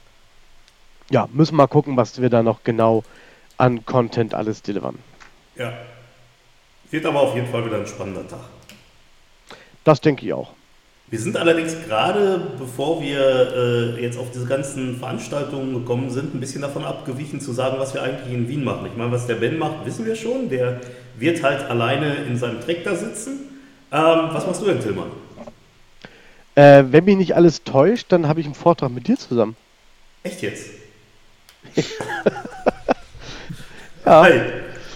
ja, 1.10 1.28
müssen 1.32 1.56
mal 1.56 1.68
gucken, 1.68 1.98
was 1.98 2.22
wir 2.22 2.30
da 2.30 2.44
noch 2.44 2.64
genau 2.64 3.04
an 3.58 3.86
Content 3.86 4.34
alles 4.34 4.62
delivern. 4.62 5.00
Ja. 5.56 5.74
Wird 6.90 7.06
aber 7.06 7.22
auf 7.22 7.36
jeden 7.36 7.48
Fall 7.48 7.66
wieder 7.66 7.78
ein 7.78 7.88
spannender 7.88 8.28
Tag. 8.28 8.42
Das 9.84 10.02
denke 10.02 10.26
ich 10.26 10.34
auch. 10.34 10.52
Wir 11.14 11.20
sind 11.20 11.38
allerdings 11.38 11.76
gerade, 11.86 12.42
bevor 12.58 13.02
wir 13.02 13.20
äh, 13.20 14.02
jetzt 14.02 14.18
auf 14.18 14.32
diese 14.32 14.48
ganzen 14.48 14.98
Veranstaltungen 14.98 15.74
gekommen 15.74 16.10
sind, 16.10 16.34
ein 16.34 16.40
bisschen 16.40 16.62
davon 16.62 16.84
abgewichen 16.84 17.40
zu 17.40 17.52
sagen, 17.52 17.76
was 17.78 17.94
wir 17.94 18.02
eigentlich 18.02 18.34
in 18.34 18.48
Wien 18.48 18.64
machen. 18.64 18.88
Ich 18.88 18.98
meine, 18.98 19.12
was 19.12 19.28
der 19.28 19.36
Ben 19.36 19.60
macht, 19.60 19.86
wissen 19.86 20.06
wir 20.06 20.16
schon. 20.16 20.50
Der 20.50 20.82
wird 21.18 21.44
halt 21.44 21.70
alleine 21.70 22.16
in 22.16 22.36
seinem 22.38 22.60
da 22.84 22.96
sitzen. 22.96 23.60
Ähm, 23.92 24.30
was 24.32 24.48
machst 24.48 24.62
du 24.62 24.66
denn, 24.66 24.80
Tillmann? 24.80 25.12
Äh, 26.56 26.84
wenn 26.92 27.06
mich 27.06 27.18
nicht 27.18 27.36
alles 27.36 27.64
täuscht, 27.64 28.08
dann 28.12 28.28
habe 28.28 28.40
ich 28.40 28.46
einen 28.46 28.56
Vortrag 28.56 28.92
mit 28.92 29.08
dir 29.08 29.18
zusammen. 29.18 29.56
Echt 30.24 30.42
jetzt? 30.42 30.70
Ja. 34.06 34.22
Hi. 34.22 34.42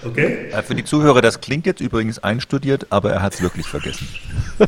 Okay. 0.03 0.49
Äh, 0.51 0.61
Für 0.63 0.75
die 0.75 0.83
Zuhörer, 0.83 1.21
das 1.21 1.39
klingt 1.39 1.65
jetzt 1.65 1.79
übrigens 1.79 2.19
einstudiert, 2.19 2.87
aber 2.89 3.11
er 3.13 3.21
hat 3.21 3.33
es 3.35 3.41
wirklich 3.41 3.65
vergessen. 3.67 4.07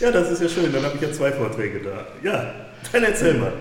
Ja, 0.00 0.10
das 0.10 0.30
ist 0.30 0.42
ja 0.42 0.48
schön. 0.48 0.72
Dann 0.72 0.82
habe 0.84 0.96
ich 0.96 1.02
ja 1.02 1.12
zwei 1.12 1.32
Vorträge 1.32 1.80
da. 1.80 2.06
Ja, 2.22 2.52
dann 2.92 3.04
erzähl 3.04 3.34
mal. 3.34 3.52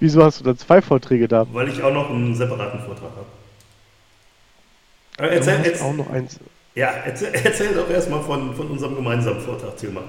Wieso 0.00 0.24
hast 0.24 0.40
du 0.40 0.44
da 0.44 0.56
zwei 0.56 0.80
Vorträge 0.80 1.28
da? 1.28 1.46
Weil 1.52 1.68
ich 1.68 1.82
auch 1.82 1.92
noch 1.92 2.10
einen 2.10 2.34
separaten 2.34 2.80
Vortrag 2.80 3.10
habe. 3.10 3.26
Du 5.18 5.24
Erzähl, 5.24 5.58
hast 5.58 5.66
erzähl, 5.66 5.86
auch 5.86 5.94
noch 5.94 6.10
eins. 6.10 6.38
Ja, 6.74 6.90
erzähl, 7.04 7.32
erzähl 7.44 7.74
doch 7.74 7.88
erstmal 7.88 8.22
von, 8.22 8.54
von 8.54 8.68
unserem 8.68 8.96
gemeinsamen 8.96 9.40
Vortrag, 9.40 9.76
Tillmann. 9.76 10.04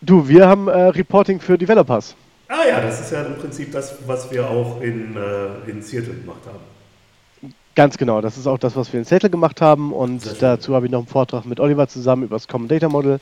Du, 0.00 0.26
wir 0.26 0.48
haben 0.48 0.68
äh, 0.68 0.72
Reporting 0.72 1.40
für 1.40 1.56
Developers. 1.56 2.16
Ah 2.48 2.68
ja, 2.68 2.80
das 2.80 3.00
ist 3.00 3.12
ja 3.12 3.22
im 3.22 3.36
Prinzip 3.36 3.72
das, 3.72 3.96
was 4.06 4.30
wir 4.30 4.48
auch 4.48 4.80
in, 4.80 5.16
äh, 5.16 5.70
in 5.70 5.80
Seattle 5.80 6.14
gemacht 6.14 6.40
haben. 6.46 7.52
Ganz 7.74 7.96
genau, 7.96 8.20
das 8.20 8.36
ist 8.36 8.46
auch 8.46 8.58
das, 8.58 8.76
was 8.76 8.92
wir 8.92 9.00
in 9.00 9.06
Seattle 9.06 9.30
gemacht 9.30 9.60
haben. 9.60 9.92
Und 9.92 10.42
dazu 10.42 10.74
habe 10.74 10.86
ich 10.86 10.92
noch 10.92 10.98
einen 10.98 11.08
Vortrag 11.08 11.46
mit 11.46 11.60
Oliver 11.60 11.88
zusammen 11.88 12.24
über 12.24 12.36
das 12.36 12.48
Common 12.48 12.68
Data 12.68 12.88
Model. 12.88 13.20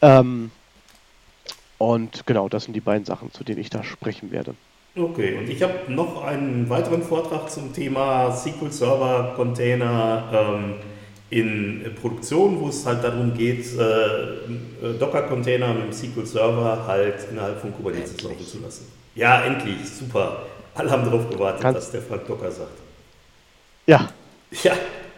Ähm, 0.00 0.50
und 1.76 2.26
genau, 2.26 2.48
das 2.48 2.64
sind 2.64 2.74
die 2.74 2.80
beiden 2.80 3.04
Sachen, 3.04 3.32
zu 3.32 3.44
denen 3.44 3.60
ich 3.60 3.68
da 3.68 3.82
sprechen 3.82 4.30
werde. 4.30 4.54
Okay, 4.96 5.38
und 5.38 5.48
ich 5.48 5.62
habe 5.62 5.74
noch 5.88 6.24
einen 6.24 6.68
weiteren 6.70 7.02
Vortrag 7.02 7.50
zum 7.50 7.72
Thema 7.72 8.32
SQL 8.32 8.72
Server 8.72 9.34
Container 9.36 10.24
ähm, 10.32 10.74
in 11.30 11.84
Produktion, 12.00 12.60
wo 12.60 12.68
es 12.68 12.84
halt 12.84 13.04
darum 13.04 13.32
geht, 13.34 13.64
äh, 13.78 13.82
äh, 13.82 14.98
Docker-Container 14.98 15.72
mit 15.74 15.84
dem 15.84 15.92
SQL 15.92 16.26
Server 16.26 16.84
halt 16.86 17.14
innerhalb 17.30 17.60
von 17.60 17.72
Kubernetes 17.72 18.20
laufen 18.22 18.44
zu 18.46 18.58
lassen. 18.58 18.86
Ja, 19.14 19.42
endlich, 19.44 19.76
super. 19.88 20.42
Alle 20.74 20.90
haben 20.90 21.04
darauf 21.04 21.28
gewartet, 21.30 21.62
Kannst- 21.62 21.78
dass 21.78 21.90
der 21.92 22.02
Frank 22.02 22.26
Docker 22.26 22.50
sagt. 22.50 22.70
Ja, 23.86 24.08
Ja, 24.64 24.72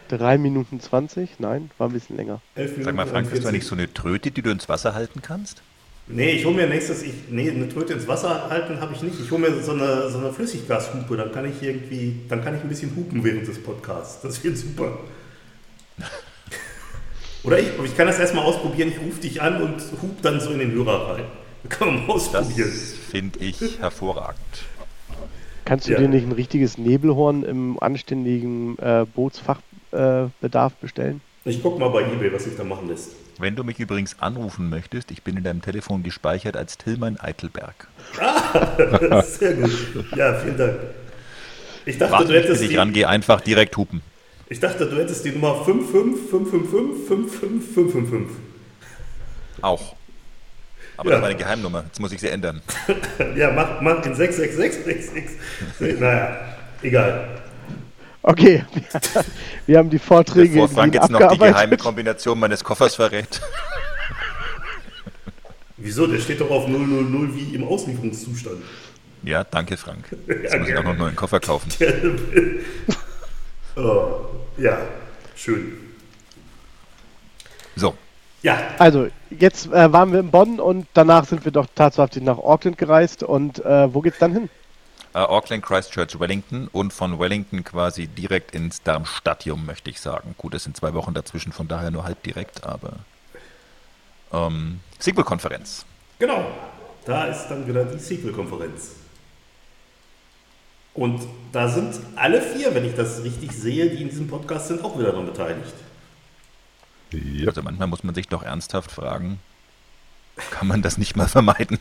3 0.08 0.36
Minuten 0.36 0.78
20? 0.80 1.38
Nein, 1.38 1.70
war 1.78 1.88
ein 1.88 1.92
bisschen 1.94 2.16
länger. 2.16 2.40
elf 2.54 2.72
Minuten. 2.72 2.84
Sag 2.84 2.94
mal, 2.94 3.06
Frank, 3.06 3.26
hast 3.30 3.38
du 3.38 3.42
43. 3.42 3.52
nicht 3.52 3.66
so 3.66 3.74
eine 3.74 3.92
Tröte, 3.92 4.30
die 4.30 4.42
du 4.42 4.50
ins 4.50 4.68
Wasser 4.68 4.94
halten 4.94 5.22
kannst? 5.22 5.62
Nee, 6.08 6.32
ich 6.32 6.44
hole 6.44 6.54
mir 6.56 6.66
nächstes, 6.66 7.02
ich, 7.02 7.14
nee, 7.30 7.48
eine 7.50 7.68
Tröte 7.68 7.94
ins 7.94 8.06
Wasser 8.08 8.50
halten 8.50 8.78
habe 8.80 8.92
ich 8.94 9.02
nicht. 9.02 9.18
Ich 9.20 9.30
hole 9.30 9.48
mir 9.48 9.62
so 9.62 9.72
eine, 9.72 10.10
so 10.10 10.18
eine 10.18 10.32
Flüssiggashupe, 10.32 11.16
dann 11.16 11.32
kann 11.32 11.46
ich 11.50 11.62
irgendwie, 11.62 12.16
dann 12.28 12.42
kann 12.44 12.54
ich 12.56 12.60
ein 12.62 12.68
bisschen 12.68 12.94
hupen 12.96 13.22
während 13.24 13.46
des 13.48 13.62
Podcasts. 13.62 14.20
Das 14.20 14.42
wird 14.44 14.58
super. 14.58 14.98
Oder 17.44 17.58
ich, 17.58 17.68
ich 17.84 17.96
kann 17.96 18.06
das 18.06 18.18
erstmal 18.18 18.44
ausprobieren, 18.44 18.88
ich 18.88 19.00
rufe 19.00 19.20
dich 19.20 19.42
an 19.42 19.60
und 19.62 19.80
hub 20.00 20.22
dann 20.22 20.40
so 20.40 20.50
in 20.50 20.60
den 20.60 20.72
Hörer 20.72 21.14
rein. 21.16 21.24
Das 21.64 21.78
kann 21.78 21.88
man 21.88 22.06
mal 22.06 22.14
Das 22.14 22.34
ausprobieren. 22.34 22.70
finde 23.10 23.38
ich 23.40 23.78
hervorragend. 23.80 24.38
Kannst 25.64 25.86
du 25.88 25.92
Ja. 25.92 25.98
dir 25.98 26.08
nicht 26.08 26.24
ein 26.26 26.32
richtiges 26.32 26.78
Nebelhorn 26.78 27.42
im 27.44 27.78
anständigen 27.80 28.78
äh, 28.78 29.06
Bootsfachbedarf 29.12 30.72
äh, 30.72 30.76
bestellen? 30.80 31.20
Ich 31.44 31.62
guck 31.62 31.78
mal 31.78 31.88
bei 31.88 32.02
Ebay, 32.02 32.32
was 32.32 32.44
sich 32.44 32.56
da 32.56 32.62
machen 32.64 32.88
lässt. 32.88 33.10
Wenn 33.38 33.56
du 33.56 33.64
mich 33.64 33.78
übrigens 33.80 34.16
anrufen 34.20 34.68
möchtest, 34.70 35.10
ich 35.10 35.22
bin 35.22 35.36
in 35.36 35.42
deinem 35.44 35.62
Telefon 35.62 36.02
gespeichert 36.02 36.56
als 36.56 36.78
Tillmann 36.78 37.18
Eitelberg. 37.18 37.88
Sehr 39.26 39.54
gut. 39.54 39.70
Ja, 40.16 40.34
vielen 40.34 40.56
Dank. 40.56 40.74
Ich 41.86 41.98
dachte, 41.98 42.12
Warte, 42.12 42.28
du 42.28 42.34
hättest 42.34 42.62
ich 42.62 42.68
die, 42.68 42.76
rangehe, 42.76 43.08
einfach 43.08 43.40
direkt 43.40 43.76
hupen. 43.76 44.02
Ich 44.48 44.60
dachte, 44.60 44.86
du 44.88 44.96
hättest 44.96 45.24
die 45.24 45.30
Nummer 45.32 45.64
55555 45.64 47.08
55555. 47.08 48.36
Auch. 49.62 49.94
Aber 50.96 51.08
Ja. 51.10 51.16
das 51.16 51.22
war 51.22 51.28
eine 51.30 51.38
Geheimnummer. 51.38 51.84
Jetzt 51.86 52.00
muss 52.00 52.12
ich 52.12 52.20
sie 52.20 52.28
ändern. 52.28 52.60
Ja, 53.36 53.50
mach, 53.52 53.80
mach 53.80 54.04
in 54.04 54.14
66666. 54.14 56.00
Naja, 56.00 56.36
egal. 56.82 57.40
Okay, 58.24 58.64
wir 59.66 59.78
haben 59.78 59.90
die 59.90 59.98
Vorträge 59.98 60.52
Bevor 60.54 60.68
Frank 60.68 60.94
jetzt 60.94 61.10
noch 61.10 61.26
die 61.32 61.38
geheime. 61.38 61.76
Kombination 61.76 62.38
meines 62.38 62.62
Koffers 62.62 62.94
verrät. 62.94 63.40
Wieso? 65.76 66.06
Der 66.06 66.20
steht 66.20 66.40
doch 66.40 66.50
auf 66.50 66.68
000 66.68 67.34
wie 67.34 67.54
im 67.56 67.64
Auslieferungszustand. 67.64 68.62
Ja, 69.24 69.42
danke, 69.42 69.76
Frank. 69.76 70.04
Jetzt 70.28 70.52
Ja, 70.52 70.58
muss 70.60 70.68
ich 70.68 70.76
auch 70.76 70.82
noch 70.84 70.90
einen 70.90 70.98
neuen 71.00 71.16
Koffer 71.16 71.40
kaufen. 71.40 71.68
Oh, 73.76 74.20
ja, 74.56 74.78
schön. 75.36 75.78
So, 77.76 77.94
Ja, 78.42 78.58
Also, 78.78 79.08
jetzt 79.30 79.66
äh, 79.66 79.92
waren 79.92 80.12
wir 80.12 80.20
in 80.20 80.30
Bonn 80.30 80.60
und 80.60 80.86
danach 80.94 81.24
sind 81.26 81.44
wir 81.44 81.52
doch 81.52 81.66
tatsächlich 81.74 82.22
nach 82.24 82.38
Auckland 82.38 82.76
gereist. 82.76 83.22
Und 83.22 83.64
äh, 83.64 83.92
wo 83.94 84.00
geht's 84.00 84.18
dann 84.18 84.32
hin? 84.32 84.48
äh, 85.14 85.18
Auckland, 85.18 85.62
Christchurch, 85.64 86.18
Wellington 86.18 86.68
und 86.72 86.92
von 86.92 87.18
Wellington 87.18 87.64
quasi 87.64 88.06
direkt 88.08 88.54
ins 88.54 88.82
Darmstadium, 88.82 89.64
möchte 89.66 89.90
ich 89.90 90.00
sagen. 90.00 90.34
Gut, 90.38 90.54
es 90.54 90.64
sind 90.64 90.76
zwei 90.76 90.94
Wochen 90.94 91.14
dazwischen, 91.14 91.52
von 91.52 91.68
daher 91.68 91.90
nur 91.90 92.04
halb 92.04 92.22
direkt, 92.22 92.64
aber 92.64 92.94
ähm, 94.32 94.80
SQL-Konferenz. 95.00 95.84
genau. 96.18 96.44
Da 97.04 97.24
ist 97.24 97.48
dann 97.48 97.66
wieder 97.66 97.84
die 97.84 97.98
Sequel-Konferenz. 97.98 98.92
Und 100.94 101.22
da 101.52 101.68
sind 101.68 101.94
alle 102.16 102.42
vier, 102.42 102.74
wenn 102.74 102.84
ich 102.84 102.94
das 102.94 103.22
richtig 103.24 103.52
sehe, 103.52 103.88
die 103.90 104.02
in 104.02 104.08
diesem 104.10 104.28
Podcast 104.28 104.68
sind, 104.68 104.84
auch 104.84 104.98
wieder 104.98 105.10
daran 105.12 105.26
beteiligt. 105.26 105.72
Ja. 107.12 107.48
Also 107.48 107.62
manchmal 107.62 107.88
muss 107.88 108.04
man 108.04 108.14
sich 108.14 108.28
doch 108.28 108.42
ernsthaft 108.42 108.90
fragen, 108.92 109.38
kann 110.50 110.66
man 110.68 110.82
das 110.82 110.98
nicht 110.98 111.16
mal 111.16 111.28
vermeiden? 111.28 111.78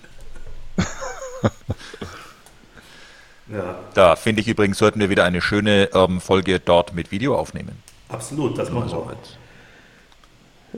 Ja, 3.51 3.79
Da 3.95 4.15
finde 4.15 4.41
ich 4.41 4.47
übrigens, 4.47 4.77
sollten 4.77 4.99
wir 4.99 5.09
wieder 5.09 5.25
eine 5.25 5.41
schöne 5.41 5.89
ähm, 5.93 6.21
Folge 6.21 6.59
dort 6.59 6.93
mit 6.93 7.11
Video 7.11 7.35
aufnehmen. 7.37 7.81
absolut, 8.07 8.57
das 8.57 8.69
machen 8.69 8.89
wir 8.89 8.93
Also 8.95 9.03
auch. 9.03 9.11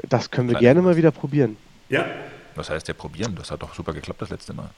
Das 0.10 0.32
können 0.32 0.48
wir 0.50 0.56
Kleine- 0.56 0.62
gerne 0.76 0.82
mal 0.82 0.96
wieder 0.98 1.12
probieren. 1.12 1.58
Ja, 1.90 2.06
was 2.56 2.70
heißt 2.72 2.88
ja 2.88 2.96
probieren? 2.96 3.36
Das 3.36 3.52
hat 3.52 3.62
doch 3.62 3.76
super 3.76 3.94
geklappt 3.94 4.22
das 4.24 4.30
letzte 4.32 4.54
Mal. 4.54 4.70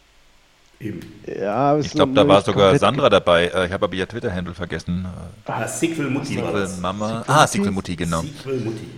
Eben. 0.79 0.99
Ja, 1.25 1.77
Ich 1.77 1.91
glaube, 1.91 2.13
da 2.13 2.27
war 2.27 2.41
sogar 2.41 2.77
Sandra 2.77 3.09
dabei. 3.09 3.47
Äh, 3.47 3.65
Ich 3.67 3.71
habe 3.71 3.85
aber 3.85 3.93
ihr 3.95 4.07
Twitter-Handle 4.07 4.53
vergessen. 4.53 5.05
Ah, 5.45 5.67
Sequel-Mutti 5.67 6.37
war 6.37 6.45
Sequel 6.47 6.61
das. 6.61 6.79
Mama. 6.79 7.23
Ah, 7.27 7.47
Sequel 7.47 7.71
Mutti, 7.71 7.95
genau. 7.95 8.21
Sequel-Mutti. 8.21 8.79
ge- 8.79 8.89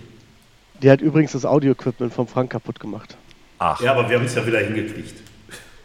Die 0.82 0.90
hat 0.90 1.00
übrigens 1.00 1.32
das 1.32 1.44
Audio-Equipment 1.44 2.12
vom 2.12 2.26
Frank 2.28 2.50
kaputt 2.50 2.78
gemacht. 2.80 3.16
Ach, 3.58 3.80
Ja, 3.80 3.92
aber 3.92 4.08
wir 4.08 4.18
haben 4.18 4.26
es 4.26 4.34
ja 4.34 4.46
wieder 4.46 4.58
hingekriegt. 4.60 5.14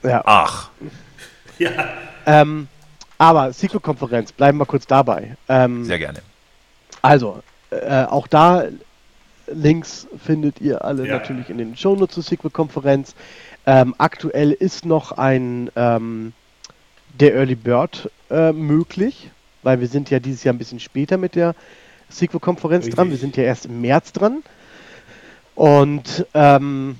Ja. 0.03 0.21
ach. 0.25 0.69
Ja, 1.59 1.69
Ähm, 2.25 2.67
aber 3.17 3.51
SQL-Konferenz, 3.53 4.31
bleiben 4.31 4.57
wir 4.57 4.65
kurz 4.65 4.85
dabei. 4.87 5.35
Ähm, 5.47 5.83
Sehr 5.85 5.99
gerne. 5.99 6.19
Also, 7.01 7.41
äh, 7.69 8.03
auch 8.05 8.27
da 8.27 8.65
Links 9.47 10.07
findet 10.25 10.61
ihr 10.61 10.83
alle 10.85 11.05
Ja. 11.05 11.15
natürlich 11.17 11.49
in 11.49 11.57
den 11.57 11.75
Shownotes 11.75 12.13
zur 12.15 12.23
SQL-Konferenz. 12.23 13.13
Ähm, 13.65 13.95
aktuell 13.97 14.51
ist 14.51 14.85
noch 14.85 15.13
ein 15.13 15.71
ähm, 15.75 16.33
der 17.19 17.35
Early 17.35 17.55
Bird 17.55 18.09
äh, 18.29 18.51
möglich, 18.51 19.29
weil 19.61 19.79
wir 19.79 19.87
sind 19.87 20.09
ja 20.09 20.19
dieses 20.19 20.43
Jahr 20.43 20.53
ein 20.53 20.57
bisschen 20.57 20.79
später 20.79 21.17
mit 21.17 21.35
der 21.35 21.55
SQL-Konferenz 22.11 22.89
dran. 22.89 23.09
Wir 23.09 23.17
sind 23.17 23.37
ja 23.37 23.43
erst 23.43 23.65
im 23.65 23.81
März 23.81 24.11
dran. 24.11 24.43
Und 25.55 26.25
ähm, 26.33 26.97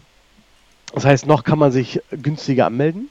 das 0.94 1.06
heißt, 1.06 1.26
noch 1.26 1.44
kann 1.44 1.60
man 1.60 1.72
sich 1.72 2.02
günstiger 2.12 2.68
anmelden. 2.68 3.10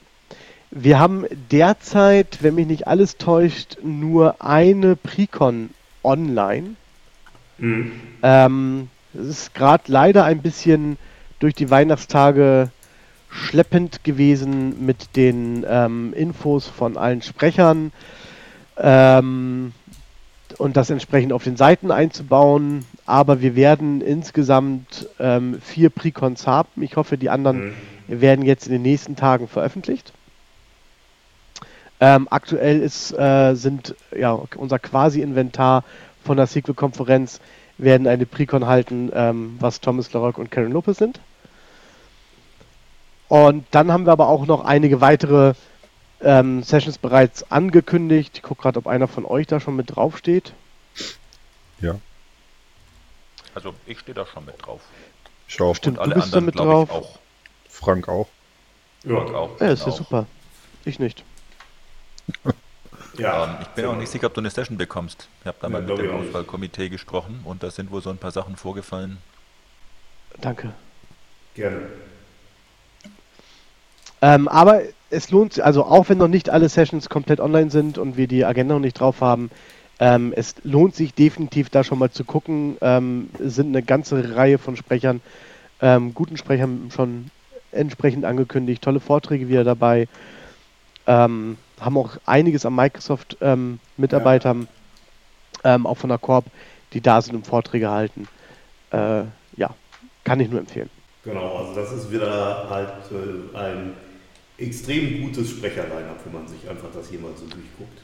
Wir 0.71 0.99
haben 0.99 1.25
derzeit, 1.51 2.39
wenn 2.41 2.55
mich 2.55 2.65
nicht 2.65 2.87
alles 2.87 3.17
täuscht, 3.17 3.77
nur 3.83 4.41
eine 4.41 4.95
Precon 4.95 5.69
online. 6.03 6.75
Mhm. 7.59 7.91
Ähm, 8.23 8.89
es 9.13 9.27
ist 9.27 9.53
gerade 9.53 9.83
leider 9.87 10.23
ein 10.23 10.41
bisschen 10.41 10.97
durch 11.39 11.53
die 11.53 11.69
Weihnachtstage 11.69 12.71
schleppend 13.33 14.03
gewesen 14.03 14.85
mit 14.85 15.15
den 15.15 15.65
ähm, 15.67 16.13
Infos 16.13 16.67
von 16.67 16.97
allen 16.97 17.21
Sprechern 17.21 17.91
ähm, 18.77 19.73
und 20.57 20.77
das 20.77 20.89
entsprechend 20.89 21.33
auf 21.33 21.43
den 21.43 21.57
Seiten 21.57 21.91
einzubauen. 21.91 22.85
Aber 23.05 23.41
wir 23.41 23.55
werden 23.55 24.01
insgesamt 24.01 25.09
ähm, 25.19 25.59
vier 25.61 25.89
Precons 25.89 26.47
haben. 26.47 26.81
Ich 26.81 26.95
hoffe, 26.95 27.17
die 27.17 27.29
anderen 27.29 27.73
Mhm. 28.07 28.21
werden 28.21 28.45
jetzt 28.45 28.67
in 28.67 28.73
den 28.73 28.81
nächsten 28.81 29.15
Tagen 29.15 29.47
veröffentlicht. 29.47 30.13
Ähm, 31.99 32.27
aktuell 32.29 32.81
ist, 32.81 33.11
äh, 33.17 33.55
sind 33.55 33.95
ja 34.17 34.37
unser 34.55 34.77
Quasi-Inventar 34.79 35.83
von 36.23 36.37
der 36.37 36.47
Sequel-Konferenz 36.47 37.39
werden 37.77 38.07
eine 38.07 38.25
Precon 38.25 38.67
halten, 38.67 39.11
ähm, 39.13 39.55
was 39.59 39.81
Thomas 39.81 40.11
Larock 40.13 40.37
und 40.37 40.51
Karen 40.51 40.71
Lopez 40.71 40.97
sind. 40.97 41.19
Und 43.33 43.65
dann 43.71 43.91
haben 43.91 44.05
wir 44.05 44.11
aber 44.11 44.27
auch 44.27 44.45
noch 44.45 44.63
einige 44.63 45.01
weitere 45.01 45.55
ähm, 46.21 46.61
Sessions 46.61 46.99
bereits 46.99 47.49
angekündigt. 47.51 48.33
Ich 48.37 48.43
gucke 48.43 48.61
gerade, 48.61 48.77
ob 48.77 48.85
einer 48.85 49.07
von 49.07 49.25
euch 49.25 49.47
da 49.47 49.59
schon 49.59 49.75
mit 49.75 49.95
draufsteht. 49.95 50.53
Ja, 51.81 51.99
Also 53.55 53.73
ich 53.87 53.99
stehe 53.99 54.13
da 54.13 54.27
schon 54.27 54.45
mit 54.45 54.63
drauf. 54.63 54.81
ich 55.47 55.59
auch. 55.61 55.75
Stimmt, 55.75 55.97
Und 55.97 56.03
alle 56.03 56.13
du 56.13 56.21
bist 56.21 56.31
da 56.31 56.37
anderen 56.37 56.45
mit 56.45 56.55
glaube 56.55 56.71
drauf. 56.85 56.89
ich 56.89 56.95
auch. 56.95 57.19
Frank 57.69 58.07
auch. 58.07 58.27
Ja, 59.03 59.15
Und 59.15 59.33
auch. 59.33 59.59
Ja, 59.59 59.67
ist 59.69 59.79
ja 59.79 59.85
genau. 59.85 59.97
super. 59.97 60.27
Ich 60.85 60.99
nicht. 60.99 61.23
ja. 63.17 63.45
Ähm, 63.45 63.57
ich 63.61 63.67
bin 63.69 63.85
auch 63.85 63.95
nicht 63.95 64.09
sicher, 64.11 64.27
ob 64.27 64.35
du 64.35 64.41
eine 64.41 64.51
Session 64.51 64.77
bekommst. 64.77 65.27
Ich 65.41 65.47
habe 65.47 65.57
da 65.59 65.69
Ja, 65.69 65.69
mal 65.69 65.81
mit 65.81 65.87
glaub 65.87 65.99
ich 65.99 66.05
dem. 66.05 66.15
Auswahlkomitee 66.15 66.89
gesprochen 66.89 67.41
und 67.45 67.63
da 67.63 67.71
sind 67.71 67.89
wohl 67.89 68.03
so 68.03 68.11
ein 68.11 68.19
paar 68.19 68.31
Sachen 68.31 68.57
vorgefallen. 68.57 69.17
Danke. 70.41 70.73
Gerne. 71.55 71.87
Ähm, 74.23 74.47
aber 74.47 74.83
es 75.09 75.31
lohnt 75.31 75.51
sich, 75.51 75.65
also 75.65 75.83
auch 75.83 76.07
wenn 76.07 76.17
noch 76.17 76.29
nicht 76.29 76.49
alle 76.49 76.69
Sessions 76.69 77.09
komplett 77.09 77.41
online 77.41 77.69
sind 77.69 77.97
und 77.97 78.15
wir 78.15 78.27
die 78.27 78.45
Agenda 78.45 78.75
noch 78.75 78.79
nicht 78.79 78.97
drauf 78.97 79.19
haben, 79.19 79.51
ähm, 79.99 80.31
es 80.33 80.55
lohnt 80.63 80.95
sich 80.95 81.13
definitiv 81.13 81.69
da 81.69 81.83
schon 81.83 81.99
mal 81.99 82.09
zu 82.09 82.23
gucken. 82.23 82.77
Ähm, 82.79 83.29
es 83.45 83.55
sind 83.55 83.67
eine 83.67 83.83
ganze 83.83 84.37
Reihe 84.37 84.59
von 84.59 84.77
Sprechern, 84.77 85.19
ähm, 85.81 86.13
guten 86.13 86.37
Sprechern 86.37 86.89
schon 86.95 87.31
entsprechend 87.73 88.23
angekündigt, 88.23 88.81
tolle 88.81 89.01
Vorträge 89.01 89.49
wieder 89.49 89.65
dabei. 89.65 90.07
Ähm, 91.05 91.57
haben 91.81 91.97
auch 91.97 92.11
einiges 92.25 92.65
an 92.65 92.75
Microsoft-Mitarbeitern, 92.75 94.69
ähm, 95.65 95.85
auch 95.85 95.97
von 95.97 96.09
der 96.09 96.17
Corp, 96.17 96.45
die 96.93 97.01
da 97.01 97.21
sind 97.21 97.35
und 97.35 97.45
Vorträge 97.45 97.91
halten. 97.91 98.29
Äh, 98.91 99.23
ja, 99.57 99.75
kann 100.23 100.39
ich 100.39 100.49
nur 100.49 100.61
empfehlen. 100.61 100.89
Genau, 101.25 101.57
also 101.57 101.75
das 101.75 101.91
ist 101.91 102.09
wieder 102.09 102.69
halt 102.69 102.89
äh, 103.11 103.57
ein 103.57 103.93
extrem 104.57 105.21
gutes 105.23 105.49
Sprecherline-Up, 105.51 106.19
wenn 106.25 106.33
man 106.33 106.47
sich 106.47 106.67
einfach 106.69 106.89
das 106.93 107.09
hier 107.09 107.19
mal 107.19 107.31
so 107.35 107.45
durchguckt. 107.45 107.99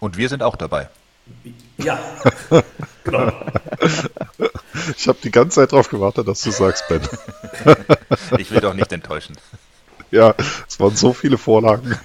Und 0.00 0.16
wir 0.16 0.28
sind 0.28 0.42
auch 0.42 0.56
dabei. 0.56 0.88
Ja, 1.78 1.98
genau. 3.04 3.32
Ich 4.96 5.08
habe 5.08 5.18
die 5.24 5.30
ganze 5.30 5.56
Zeit 5.60 5.72
drauf 5.72 5.88
gewartet, 5.88 6.28
dass 6.28 6.42
du 6.42 6.50
sagst, 6.50 6.84
Ben. 6.88 7.00
Ich 8.38 8.50
will 8.50 8.60
doch 8.60 8.74
nicht 8.74 8.92
enttäuschen. 8.92 9.36
Ja, 10.10 10.34
es 10.68 10.78
waren 10.78 10.94
so 10.94 11.12
viele 11.12 11.38
Vorlagen. 11.38 11.98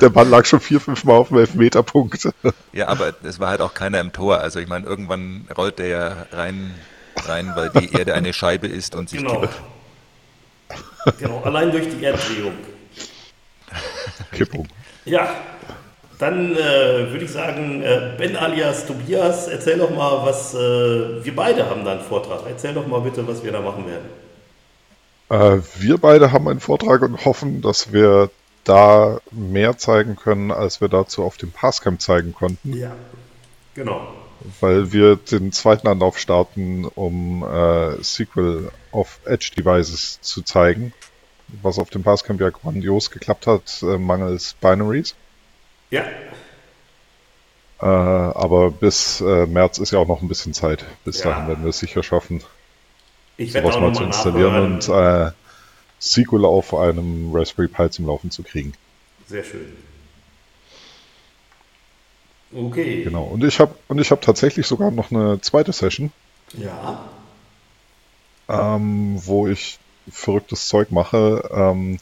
Der 0.00 0.08
Ball 0.08 0.26
lag 0.26 0.46
schon 0.46 0.60
vier, 0.60 0.80
fünf 0.80 1.04
Mal 1.04 1.12
auf 1.14 1.28
dem 1.28 1.38
Elfmeterpunkt. 1.38 2.28
Ja, 2.72 2.88
aber 2.88 3.14
es 3.22 3.38
war 3.38 3.50
halt 3.50 3.60
auch 3.60 3.74
keiner 3.74 4.00
im 4.00 4.12
Tor. 4.12 4.38
Also 4.38 4.58
ich 4.58 4.68
meine, 4.68 4.86
irgendwann 4.86 5.46
rollt 5.56 5.78
der 5.78 5.86
ja 5.86 6.26
rein, 6.32 6.74
rein, 7.26 7.52
weil 7.54 7.70
die 7.70 7.92
Erde 7.92 8.14
eine 8.14 8.32
Scheibe 8.32 8.66
ist 8.66 8.94
und 8.96 9.10
sich 9.10 9.20
Genau. 9.20 9.42
kippt. 9.42 9.54
Genau, 11.18 11.42
allein 11.44 11.70
durch 11.70 11.88
die 11.88 12.04
Erddrehung. 12.04 12.54
Kippung. 14.32 14.68
Ja, 15.04 15.28
dann 16.18 16.56
äh, 16.56 17.10
würde 17.10 17.24
ich 17.24 17.30
sagen, 17.32 17.82
äh, 17.82 18.12
Ben 18.16 18.36
alias 18.36 18.86
Tobias, 18.86 19.48
erzähl 19.48 19.78
doch 19.78 19.90
mal, 19.90 20.24
was 20.24 20.54
äh, 20.54 21.24
wir 21.24 21.34
beide 21.34 21.68
haben 21.68 21.84
da 21.84 21.92
einen 21.92 22.00
Vortrag. 22.00 22.40
Erzähl 22.48 22.72
doch 22.74 22.86
mal 22.86 23.00
bitte, 23.00 23.26
was 23.26 23.42
wir 23.42 23.52
da 23.52 23.60
machen 23.60 23.84
werden. 23.86 24.08
Äh, 25.28 25.62
wir 25.78 25.98
beide 25.98 26.32
haben 26.32 26.48
einen 26.48 26.60
Vortrag 26.60 27.02
und 27.02 27.24
hoffen, 27.24 27.62
dass 27.62 27.92
wir 27.92 28.30
da 28.64 29.20
mehr 29.30 29.76
zeigen 29.76 30.16
können, 30.16 30.50
als 30.50 30.80
wir 30.80 30.88
dazu 30.88 31.22
auf 31.24 31.36
dem 31.36 31.50
Passcamp 31.50 32.00
zeigen 32.00 32.34
konnten, 32.34 32.72
Ja. 32.72 32.92
Genau. 33.74 34.06
Weil 34.60 34.92
wir 34.92 35.16
den 35.16 35.52
zweiten 35.52 35.88
Anlauf 35.88 36.18
starten, 36.18 36.84
um 36.84 37.42
äh, 37.42 38.02
Sequel 38.02 38.70
auf 38.92 39.20
Edge 39.24 39.52
Devices 39.56 40.20
zu 40.20 40.42
zeigen, 40.42 40.92
was 41.48 41.78
auf 41.78 41.90
dem 41.90 42.02
Passcamp 42.02 42.40
ja 42.40 42.50
grandios 42.50 43.10
geklappt 43.10 43.46
hat, 43.46 43.82
äh, 43.82 43.98
mangels 43.98 44.54
Binaries. 44.60 45.14
Ja, 45.90 46.04
Äh, 47.80 47.86
aber 47.86 48.70
bis 48.70 49.20
äh, 49.20 49.46
März 49.46 49.78
ist 49.78 49.90
ja 49.90 49.98
auch 49.98 50.06
noch 50.08 50.22
ein 50.22 50.28
bisschen 50.28 50.54
Zeit. 50.54 50.84
Bis 51.04 51.22
Ja. 51.22 51.30
dahin 51.30 51.48
werden 51.48 51.64
wir 51.64 51.70
es 51.70 51.78
sicher 51.78 52.02
schaffen, 52.02 52.42
ich 53.36 53.52
sowas 53.52 53.78
mal 53.80 53.92
zu 53.94 54.04
installieren 54.04 54.78
nachhören. 54.78 55.26
und 55.26 55.28
äh, 55.28 55.32
Sequel 55.98 56.44
auf 56.44 56.74
einem 56.74 57.34
Raspberry 57.34 57.68
Pi 57.68 57.90
zum 57.90 58.06
Laufen 58.06 58.30
zu 58.30 58.42
kriegen. 58.42 58.74
Sehr 59.26 59.42
schön. 59.44 59.76
Okay. 62.54 63.04
Genau. 63.04 63.24
Und 63.24 63.44
ich 63.44 63.60
habe 63.60 63.74
und 63.88 64.00
ich 64.00 64.10
habe 64.10 64.20
tatsächlich 64.20 64.66
sogar 64.66 64.90
noch 64.90 65.10
eine 65.10 65.40
zweite 65.40 65.72
Session, 65.72 66.12
Ja. 66.56 67.04
ähm, 68.48 69.18
wo 69.24 69.48
ich 69.48 69.78
verrücktes 70.10 70.68
Zeug 70.68 70.90
mache. 70.92 71.48
Ähm, 71.52 71.98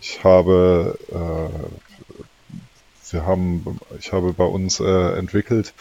ich 0.00 0.24
habe 0.24 0.98
äh, 1.10 3.12
wir 3.12 3.26
haben 3.26 3.78
ich 3.98 4.12
habe 4.12 4.32
bei 4.32 4.44
uns 4.44 4.80
äh, 4.80 5.18
entwickelt 5.18 5.74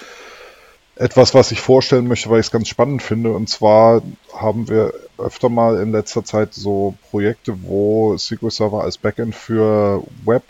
etwas, 0.95 1.33
was 1.33 1.51
ich 1.51 1.61
vorstellen 1.61 2.07
möchte, 2.07 2.29
weil 2.29 2.41
ich 2.41 2.47
es 2.47 2.51
ganz 2.51 2.67
spannend 2.67 3.01
finde. 3.01 3.31
Und 3.31 3.47
zwar 3.49 4.01
haben 4.35 4.67
wir 4.67 4.93
öfter 5.17 5.47
mal 5.47 5.81
in 5.81 5.93
letzter 5.93 6.25
Zeit 6.25 6.53
so 6.53 6.95
Projekte, 7.09 7.63
wo 7.63 8.17
SQL 8.17 8.51
Server 8.51 8.83
als 8.83 8.97
Backend 8.97 9.33
für 9.33 10.03
Web 10.25 10.43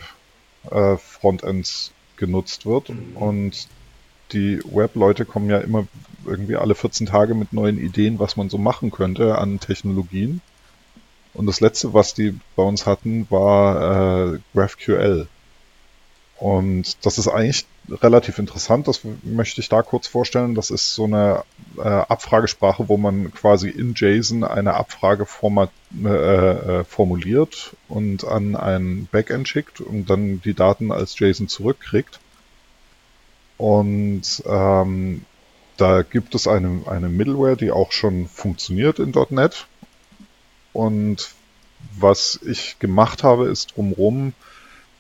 äh, 0.72 0.98
Frontends 0.98 1.92
genutzt 2.20 2.66
wird. 2.66 2.92
Und 3.16 3.68
die 4.32 4.60
Web-Leute 4.64 5.26
kommen 5.26 5.50
ja 5.50 5.58
immer 5.58 5.88
irgendwie 6.26 6.56
alle 6.56 6.76
14 6.76 7.08
Tage 7.08 7.34
mit 7.34 7.54
neuen 7.54 7.80
Ideen, 7.80 8.20
was 8.20 8.38
man 8.38 8.50
so 8.50 8.58
machen 8.58 8.92
könnte 8.92 9.38
an 9.38 9.60
Technologien. 9.60 10.42
Und 11.34 11.48
das 11.48 11.62
letzte, 11.62 11.94
was 11.94 12.14
die 12.14 12.40
bei 12.56 12.64
uns 12.64 12.86
hatten, 12.86 13.26
war 13.30 14.34
äh, 14.34 14.40
GraphQL. 14.54 15.28
Und 16.38 17.06
das 17.06 17.18
ist 17.18 17.28
eigentlich 17.28 17.66
relativ 18.02 18.40
interessant, 18.40 18.88
das 18.88 19.02
möchte 19.24 19.62
ich 19.62 19.70
da 19.70 19.82
kurz 19.82 20.08
vorstellen. 20.08 20.56
Das 20.56 20.70
ist 20.70 20.96
so 20.96 21.06
eine 21.06 21.44
äh, 21.78 21.82
Abfragesprache, 21.82 22.90
wo 22.90 22.98
man 22.98 23.34
quasi 23.34 23.70
in 23.70 23.94
JSON 23.96 24.44
eine 24.44 24.76
Abfrage 24.76 25.26
format, 25.26 25.72
äh, 26.04 26.10
äh, 26.10 26.84
formuliert 26.84 27.76
und 27.88 28.26
an 28.26 28.56
ein 28.56 29.08
Backend 29.12 29.48
schickt 29.48 29.82
und 29.82 30.10
dann 30.10 30.42
die 30.42 30.54
Daten 30.54 30.92
als 30.92 31.18
JSON 31.18 31.48
zurückkriegt. 31.48 32.20
Und 33.58 34.44
ähm, 34.46 35.26
da 35.78 36.02
gibt 36.04 36.36
es 36.36 36.48
eine, 36.48 36.84
eine 36.88 37.10
Middleware, 37.10 37.58
die 37.58 37.72
auch 37.72 37.92
schon 37.92 38.28
funktioniert 38.28 39.00
in 39.00 39.14
.NET. 39.30 39.68
Und 40.74 41.34
was 41.98 42.40
ich 42.46 42.80
gemacht 42.80 43.24
habe, 43.24 43.48
ist 43.48 43.76
drumherum 43.76 44.34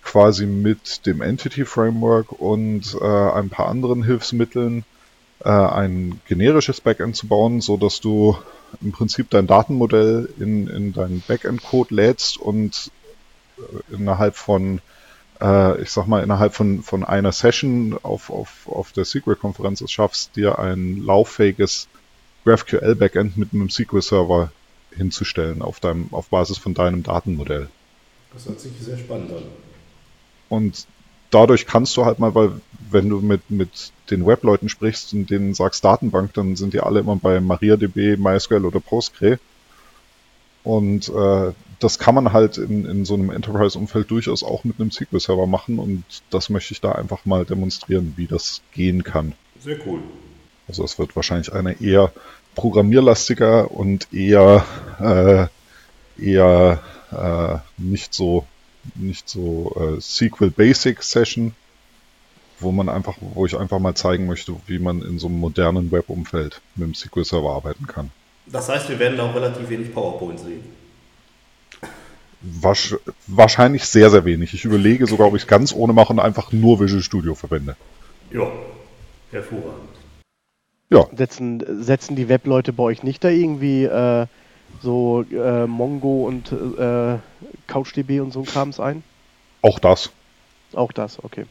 quasi 0.03 0.45
mit 0.45 1.05
dem 1.05 1.21
Entity 1.21 1.65
Framework 1.65 2.31
und 2.31 2.97
äh, 2.99 3.05
ein 3.05 3.49
paar 3.49 3.67
anderen 3.67 4.03
Hilfsmitteln 4.03 4.83
äh, 5.43 5.49
ein 5.49 6.19
generisches 6.27 6.81
Backend 6.81 7.15
zu 7.15 7.27
bauen, 7.27 7.61
so 7.61 7.77
dass 7.77 8.01
du 8.01 8.37
im 8.81 8.91
Prinzip 8.91 9.29
dein 9.29 9.47
Datenmodell 9.47 10.29
in, 10.39 10.67
in 10.67 10.93
deinen 10.93 11.23
Backend-Code 11.27 11.93
lädst 11.93 12.37
und 12.37 12.91
äh, 13.57 13.93
innerhalb 13.95 14.35
von, 14.35 14.81
äh, 15.41 15.81
ich 15.81 15.91
sag 15.91 16.07
mal, 16.07 16.23
innerhalb 16.23 16.53
von, 16.53 16.83
von 16.83 17.03
einer 17.03 17.31
Session 17.31 17.97
auf, 18.03 18.29
auf, 18.29 18.67
auf 18.67 18.91
der 18.91 19.05
SQL-Konferenz 19.05 19.81
es 19.81 19.91
schaffst, 19.91 20.35
dir 20.35 20.59
ein 20.59 20.97
lauffähiges 20.97 21.87
GraphQL-Backend 22.45 23.37
mit 23.37 23.53
einem 23.53 23.69
SQL-Server 23.69 24.51
hinzustellen 24.95 25.61
auf, 25.61 25.79
deinem, 25.79 26.09
auf 26.11 26.29
Basis 26.29 26.57
von 26.57 26.73
deinem 26.73 27.03
Datenmodell. 27.03 27.69
Das 28.33 28.45
hört 28.45 28.59
sich 28.59 28.73
sehr 28.79 28.97
spannend 28.97 29.31
an. 29.31 29.43
Und 30.49 30.85
dadurch 31.31 31.65
kannst 31.65 31.95
du 31.97 32.05
halt 32.05 32.19
mal, 32.19 32.35
weil 32.35 32.51
wenn 32.89 33.09
du 33.09 33.19
mit, 33.21 33.49
mit 33.49 33.91
den 34.09 34.25
Webleuten 34.25 34.69
sprichst 34.69 35.13
und 35.13 35.29
denen 35.29 35.53
sagst 35.53 35.85
Datenbank, 35.85 36.33
dann 36.33 36.55
sind 36.55 36.73
die 36.73 36.79
alle 36.79 36.99
immer 36.99 37.15
bei 37.15 37.39
MariaDB, 37.39 38.17
MySQL 38.17 38.65
oder 38.65 38.79
Postgre. 38.79 39.39
Und 40.63 41.09
äh, 41.09 41.53
das 41.79 41.99
kann 41.99 42.15
man 42.15 42.33
halt 42.33 42.57
in, 42.57 42.85
in 42.85 43.05
so 43.05 43.13
einem 43.13 43.29
Enterprise-Umfeld 43.29 44.11
durchaus 44.11 44.43
auch 44.43 44.63
mit 44.63 44.79
einem 44.79 44.91
SQL-Server 44.91 45.47
machen 45.47 45.79
und 45.79 46.03
das 46.29 46.49
möchte 46.49 46.73
ich 46.73 46.81
da 46.81 46.91
einfach 46.91 47.25
mal 47.25 47.45
demonstrieren, 47.45 48.13
wie 48.17 48.27
das 48.27 48.61
gehen 48.73 49.03
kann. 49.03 49.33
Sehr 49.59 49.77
cool. 49.85 50.01
Also 50.67 50.83
es 50.83 50.99
wird 50.99 51.15
wahrscheinlich 51.15 51.53
eine 51.53 51.81
eher 51.81 52.11
programmierlastiger 52.55 53.71
und 53.71 54.13
eher 54.13 54.65
äh, 54.99 55.47
eher 56.23 56.79
äh, 57.11 57.81
nicht 57.81 58.13
so 58.13 58.45
nicht 58.95 59.29
so 59.29 59.75
äh, 59.97 60.01
SQL 60.01 60.51
Basic 60.51 61.01
Session, 61.03 61.53
wo 62.59 62.71
man 62.71 62.89
einfach, 62.89 63.17
wo 63.19 63.45
ich 63.45 63.57
einfach 63.57 63.79
mal 63.79 63.95
zeigen 63.95 64.27
möchte, 64.27 64.55
wie 64.67 64.79
man 64.79 65.01
in 65.01 65.19
so 65.19 65.27
einem 65.27 65.39
modernen 65.39 65.91
Web-Umfeld 65.91 66.61
mit 66.75 66.87
dem 66.87 66.95
SQL 66.95 67.25
Server 67.25 67.51
arbeiten 67.51 67.87
kann. 67.87 68.11
Das 68.47 68.69
heißt, 68.69 68.89
wir 68.89 68.99
werden 68.99 69.17
da 69.17 69.29
auch 69.29 69.35
relativ 69.35 69.69
wenig 69.69 69.93
PowerPoint 69.93 70.39
sehen. 70.39 70.63
Wasch, 72.41 72.95
wahrscheinlich 73.27 73.85
sehr, 73.85 74.09
sehr 74.09 74.25
wenig. 74.25 74.53
Ich 74.53 74.65
überlege 74.65 75.07
sogar, 75.07 75.27
ob 75.27 75.35
ich 75.35 75.43
es 75.43 75.47
ganz 75.47 75.73
ohne 75.73 75.93
mache 75.93 76.13
und 76.13 76.19
einfach 76.19 76.51
nur 76.51 76.79
Visual 76.79 77.03
Studio 77.03 77.35
verwende. 77.35 77.75
Ja, 78.31 78.47
hervorragend. 79.31 79.89
Ja, 80.89 81.05
Setzen, 81.15 81.83
setzen 81.83 82.15
die 82.15 82.29
Webleute 82.29 82.73
bei 82.73 82.83
euch 82.83 83.03
nicht 83.03 83.23
da 83.23 83.29
irgendwie 83.29 83.83
äh, 83.83 84.25
so 84.81 85.23
äh, 85.31 85.67
Mongo 85.67 86.25
und 86.27 86.51
äh, 86.51 87.17
CouchDB 87.67 88.19
und 88.19 88.31
so 88.31 88.39
ein 88.39 88.45
Krams 88.45 88.79
ein? 88.79 89.03
auch 89.61 89.79
das. 89.79 90.11
Auch 90.73 90.91
das, 90.91 91.23
okay. 91.23 91.45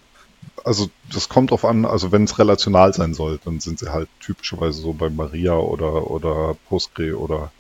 Also 0.64 0.90
das 1.12 1.28
kommt 1.28 1.50
drauf 1.50 1.64
an, 1.64 1.84
also 1.84 2.12
wenn 2.12 2.24
es 2.24 2.38
relational 2.38 2.92
sein 2.94 3.14
soll, 3.14 3.38
dann 3.44 3.60
sind 3.60 3.78
sie 3.78 3.92
halt 3.92 4.08
typischerweise 4.20 4.80
so 4.80 4.92
bei 4.92 5.10
Maria 5.10 5.54
oder, 5.54 6.10
oder 6.10 6.56
Postgre 6.68 7.18
oder 7.18 7.52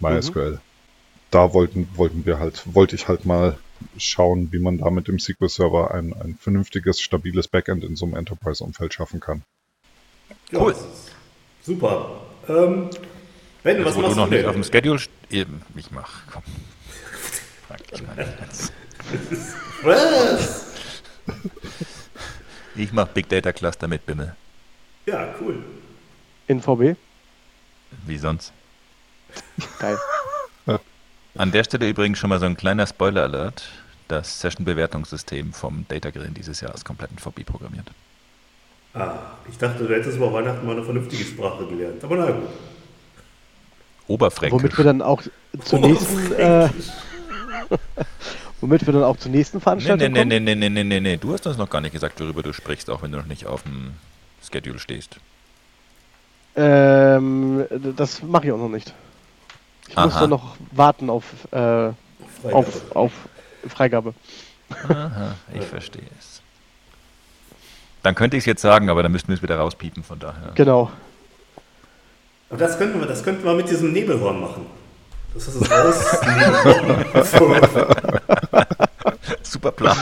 MySQL. 0.00 0.60
Da 1.30 1.52
wollten, 1.52 1.88
wollten 1.94 2.26
wir 2.26 2.38
halt, 2.38 2.74
wollte 2.74 2.94
ich 2.94 3.08
halt 3.08 3.24
mal 3.24 3.58
schauen, 3.96 4.52
wie 4.52 4.58
man 4.58 4.78
da 4.78 4.90
mit 4.90 5.08
dem 5.08 5.18
SQL 5.18 5.48
Server 5.48 5.92
ein, 5.92 6.12
ein 6.12 6.36
vernünftiges, 6.38 7.00
stabiles 7.00 7.48
Backend 7.48 7.84
in 7.84 7.96
so 7.96 8.04
einem 8.04 8.14
Enterprise-Umfeld 8.14 8.94
schaffen 8.94 9.20
kann. 9.20 9.42
Ja, 10.50 10.60
Cool. 10.60 10.72
ist 10.72 11.12
Super. 11.62 12.20
Ähm, 12.48 12.90
Ben, 13.62 13.76
Jetzt, 13.76 13.86
was 13.86 13.94
wo 13.94 14.00
du 14.00 14.06
machst 14.06 14.16
noch 14.16 14.28
du 14.28 14.34
nicht 14.34 14.46
auf 14.46 14.54
dem 14.54 14.64
Schedule 14.64 15.00
Eben, 15.30 15.62
ich 15.76 15.90
mach, 15.90 16.10
komm. 16.30 16.42
Ich, 17.92 18.02
mach. 18.02 18.16
Was? 19.82 20.66
ich 22.76 22.92
mach 22.92 23.08
Big 23.08 23.28
Data 23.28 23.52
Cluster 23.52 23.88
mit 23.88 24.04
Bimmel. 24.04 24.34
Ja, 25.06 25.34
cool. 25.40 25.62
In 26.48 26.60
VB? 26.60 26.96
Wie 28.06 28.18
sonst? 28.18 28.52
Geil. 29.78 29.98
An 31.34 31.50
der 31.50 31.64
Stelle 31.64 31.88
übrigens 31.88 32.18
schon 32.18 32.28
mal 32.28 32.40
so 32.40 32.46
ein 32.46 32.56
kleiner 32.56 32.86
Spoiler-Alert. 32.86 33.70
Das 34.08 34.40
Session-Bewertungssystem 34.40 35.54
vom 35.54 35.86
Data 35.88 36.10
Grillen 36.10 36.34
dieses 36.34 36.60
Jahr 36.60 36.74
ist 36.74 36.84
komplett 36.84 37.10
in 37.10 37.18
VB 37.18 37.44
programmiert. 37.46 37.86
Ah, 38.92 39.18
ich 39.48 39.56
dachte, 39.56 39.84
du 39.84 39.94
hättest 39.94 40.18
über 40.18 40.30
Weihnachten 40.30 40.66
mal 40.66 40.76
eine 40.76 40.84
vernünftige 40.84 41.24
Sprache 41.24 41.66
gelernt. 41.66 42.04
Aber 42.04 42.16
na 42.16 42.30
gut. 42.32 42.50
Oberfränkisch. 44.08 44.60
Womit 44.60 44.78
wir 44.78 44.84
dann 44.84 45.02
auch 45.02 45.22
zur 45.64 45.78
nächsten, 45.78 46.32
äh, 46.32 46.68
womit 48.60 48.86
wir 48.86 48.92
dann 48.92 49.04
auch 49.04 49.16
zur 49.16 49.30
nächsten 49.30 49.58
Nee, 49.58 49.62
Veranstaltung 49.62 50.12
nee, 50.12 50.24
nee, 50.24 50.36
kommen? 50.36 50.44
nee, 50.44 50.54
nee, 50.54 50.68
nee, 50.70 50.84
nee, 50.84 51.00
nee. 51.00 51.16
Du 51.16 51.32
hast 51.32 51.46
uns 51.46 51.56
noch 51.56 51.70
gar 51.70 51.80
nicht 51.80 51.92
gesagt, 51.92 52.20
worüber 52.20 52.42
du 52.42 52.52
sprichst, 52.52 52.90
auch 52.90 53.02
wenn 53.02 53.12
du 53.12 53.18
noch 53.18 53.26
nicht 53.26 53.46
auf 53.46 53.62
dem 53.62 53.92
Schedule 54.42 54.78
stehst. 54.78 55.16
Ähm, 56.54 57.64
das 57.96 58.22
mache 58.22 58.46
ich 58.46 58.52
auch 58.52 58.58
noch 58.58 58.68
nicht. 58.68 58.92
Ich 59.88 59.96
muss 59.96 60.12
Aha. 60.14 60.20
dann 60.20 60.30
noch 60.30 60.56
warten 60.72 61.10
auf, 61.10 61.24
äh, 61.50 61.56
Freigabe. 61.56 61.94
auf, 62.52 62.96
auf 62.96 63.12
Freigabe. 63.68 64.14
Aha, 64.88 65.34
ich 65.54 65.64
verstehe 65.64 66.02
es. 66.18 66.40
Dann 68.02 68.14
könnte 68.14 68.36
ich 68.36 68.42
es 68.42 68.46
jetzt 68.46 68.62
sagen, 68.62 68.90
aber 68.90 69.02
dann 69.02 69.12
müssten 69.12 69.28
wir 69.28 69.36
es 69.36 69.42
wieder 69.42 69.56
rauspiepen, 69.58 70.02
von 70.02 70.18
daher. 70.18 70.52
Genau. 70.54 70.90
Aber 72.52 72.58
das 72.58 72.76
könnten 72.78 73.00
wir, 73.00 73.06
das 73.06 73.24
könnten 73.24 73.44
wir 73.44 73.54
mit 73.54 73.68
diesem 73.70 73.92
Nebelhorn 73.92 74.38
machen. 74.40 74.66
Das 75.32 75.48
ist 75.48 75.54
es 75.56 75.70
raus. 75.70 76.20
Nebelhorn. 76.26 77.24
So. 77.24 77.56
Super 79.42 79.72
Plan. 79.72 79.96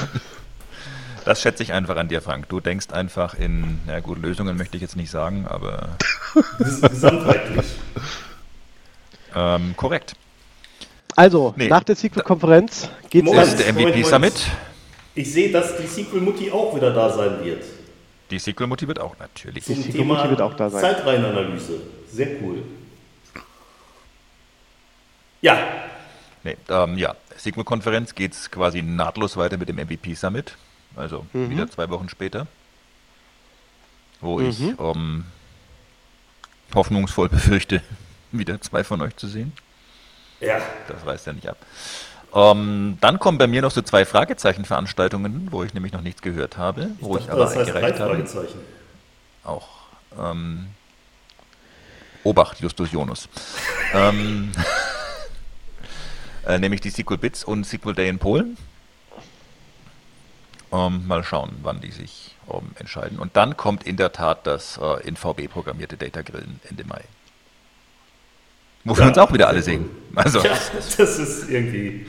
Das 1.24 1.40
schätze 1.42 1.62
ich 1.62 1.72
einfach 1.72 1.96
an 1.96 2.08
dir, 2.08 2.20
Frank. 2.22 2.48
Du 2.48 2.58
denkst 2.60 2.88
einfach 2.90 3.34
in, 3.34 3.78
na 3.86 4.00
gut, 4.00 4.20
Lösungen 4.20 4.56
möchte 4.56 4.76
ich 4.76 4.82
jetzt 4.82 4.96
nicht 4.96 5.10
sagen, 5.12 5.46
aber 5.48 5.90
Ges- 6.58 6.88
Gesamtheitlich. 6.88 7.66
ähm, 9.36 9.74
korrekt. 9.76 10.14
Also, 11.14 11.54
Nee. 11.56 11.68
nach 11.68 11.84
der 11.84 11.94
Sequel-Konferenz 11.94 12.88
geht's 13.10 13.26
Moment. 13.26 13.58
Der 13.60 13.72
MVP 13.72 13.86
Moment, 13.90 14.06
Summit. 14.06 14.12
Moment. 14.12 14.50
Ich 15.14 15.32
sehe, 15.32 15.52
dass 15.52 15.76
die 15.76 15.86
Sequel-Mutti 15.86 16.50
auch 16.50 16.74
wieder 16.74 16.92
da 16.92 17.10
sein 17.12 17.44
wird. 17.44 17.62
Die 18.30 18.38
Sequel 18.38 18.66
motiviert 18.66 19.00
auch 19.00 19.18
natürlich. 19.18 19.64
Die 19.64 19.74
Sequel-Mutti 19.74 19.98
Thema 19.98 20.30
wird 20.30 20.40
auch 20.40 20.54
da 20.54 20.70
sein. 20.70 20.80
Zeitreihenanalyse. 20.80 21.80
Sehr 22.10 22.42
cool. 22.42 22.62
Ja, 25.42 25.58
Nee, 26.42 26.56
ähm, 26.68 26.96
ja, 26.96 27.16
Sequel-Konferenz 27.36 28.14
geht 28.14 28.32
es 28.32 28.50
quasi 28.50 28.82
nahtlos 28.82 29.36
weiter 29.36 29.58
mit 29.58 29.68
dem 29.68 29.76
MVP 29.76 30.14
Summit. 30.14 30.56
Also 30.96 31.26
wieder 31.32 31.70
zwei 31.70 31.88
Wochen 31.90 32.08
später. 32.08 32.46
Wo 34.20 34.40
ich 34.40 34.60
ähm, 34.60 35.24
hoffnungsvoll 36.74 37.28
befürchte, 37.28 37.82
wieder 38.32 38.60
zwei 38.60 38.84
von 38.84 39.00
euch 39.02 39.16
zu 39.16 39.28
sehen. 39.28 39.52
ja. 40.40 40.60
Das 40.88 41.06
reißt 41.06 41.26
ja 41.26 41.32
nicht 41.32 41.48
ab. 41.48 41.58
Ähm, 42.34 42.98
dann 43.00 43.18
kommen 43.18 43.38
bei 43.38 43.46
mir 43.46 43.62
noch 43.62 43.70
so 43.72 43.82
zwei 43.82 44.04
Fragezeichen-Veranstaltungen, 44.04 45.48
wo 45.50 45.64
ich 45.64 45.74
nämlich 45.74 45.92
noch 45.92 46.00
nichts 46.02 46.22
gehört 46.22 46.56
habe, 46.58 46.90
wo 47.00 47.16
ich, 47.16 47.24
dachte, 47.26 47.32
aber 47.32 47.44
das 47.44 47.56
heißt 47.56 47.70
drei 47.70 47.74
eingereicht 47.78 48.00
habe. 48.00 48.10
Fragezeichen. 48.10 48.60
Auch. 49.44 49.68
Ähm, 50.18 50.66
Obacht, 52.22 52.60
Justus 52.60 52.92
Jonas. 52.92 53.28
ähm, 53.94 54.52
äh, 56.46 56.58
nämlich 56.58 56.80
die 56.80 56.90
Sequel 56.90 57.18
Bits 57.18 57.42
und 57.44 57.64
Sequel 57.66 57.94
Day 57.94 58.08
in 58.08 58.18
Polen. 58.18 58.56
Ähm, 60.72 61.06
mal 61.08 61.24
schauen, 61.24 61.56
wann 61.62 61.80
die 61.80 61.90
sich 61.90 62.36
ähm, 62.52 62.70
entscheiden. 62.78 63.18
Und 63.18 63.36
dann 63.36 63.56
kommt 63.56 63.82
in 63.84 63.96
der 63.96 64.12
Tat 64.12 64.46
das 64.46 64.78
äh, 64.80 65.06
in 65.06 65.16
VB 65.16 65.48
programmierte 65.50 65.96
Data 65.96 66.22
Grillen 66.22 66.60
Ende 66.68 66.84
Mai. 66.84 67.02
Wo 68.84 68.96
wir 68.96 69.02
Ja. 69.02 69.08
uns 69.08 69.18
auch 69.18 69.32
wieder 69.32 69.48
alle 69.48 69.62
sehen. 69.62 69.90
Also, 70.14 70.38
Ja, 70.44 70.56
das 70.96 71.18
ist 71.18 71.50
irgendwie. 71.50 72.06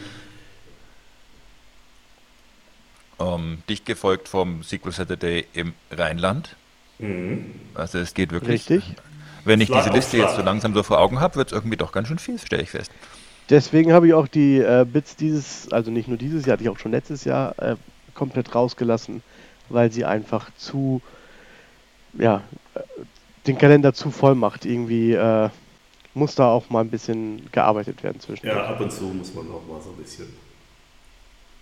Ähm, 3.22 3.64
dicht 3.70 3.86
gefolgt 3.86 4.28
vom 4.28 4.64
Sequel 4.64 4.92
Saturday 4.92 5.46
im 5.54 5.74
Rheinland. 5.92 6.56
Mhm. 7.00 7.46
Also 7.74 8.00
es 8.00 8.14
geht 8.14 8.32
wirklich. 8.32 8.70
Richtig. 8.70 8.96
Wenn 9.44 9.60
ich 9.60 9.68
Schlag 9.68 9.84
diese 9.84 9.96
Liste 9.96 10.18
jetzt 10.18 10.36
so 10.36 10.42
langsam 10.42 10.74
so 10.74 10.84
vor 10.84 11.00
Augen 11.00 11.20
habe, 11.20 11.36
wird 11.36 11.48
es 11.48 11.54
irgendwie 11.54 11.78
doch 11.78 11.92
ganz 11.92 12.08
schön 12.08 12.20
viel, 12.20 12.38
stelle 12.38 12.62
ich 12.62 12.70
fest. 12.70 12.92
Deswegen 13.50 13.92
habe 13.92 14.08
ich 14.08 14.14
auch 14.14 14.28
die 14.28 14.60
äh, 14.60 14.86
Bits 14.86 15.16
dieses, 15.16 15.72
also 15.72 15.90
nicht 15.90 16.08
nur 16.08 16.18
dieses 16.18 16.46
Jahr, 16.46 16.58
die 16.58 16.66
ich 16.66 16.70
auch 16.70 16.78
schon 16.78 16.92
letztes 16.92 17.24
Jahr 17.24 17.58
äh, 17.60 17.76
komplett 18.14 18.54
rausgelassen, 18.54 19.24
weil 19.70 19.92
sie 19.92 20.06
einfach 20.06 20.50
zu, 20.58 21.02
ja, 22.14 22.44
äh, 22.76 22.82
den 23.48 23.58
Kalender 23.58 23.94
zu 23.94 24.12
voll 24.12 24.36
macht. 24.36 24.66
Irgendwie 24.66 25.14
äh, 25.14 25.50
muss 26.14 26.36
da 26.36 26.48
auch 26.48 26.70
mal 26.70 26.82
ein 26.82 26.92
bisschen 26.92 27.50
gearbeitet 27.52 28.04
werden 28.04 28.22
zwischen. 28.22 28.46
Ja, 28.46 28.68
ab 28.68 28.80
und 28.80 28.92
zu 28.92 29.06
muss 29.06 29.34
man 29.34 29.48
auch 29.48 29.66
mal 29.68 29.82
so 29.82 29.90
ein 29.90 29.98
bisschen. 29.98 30.28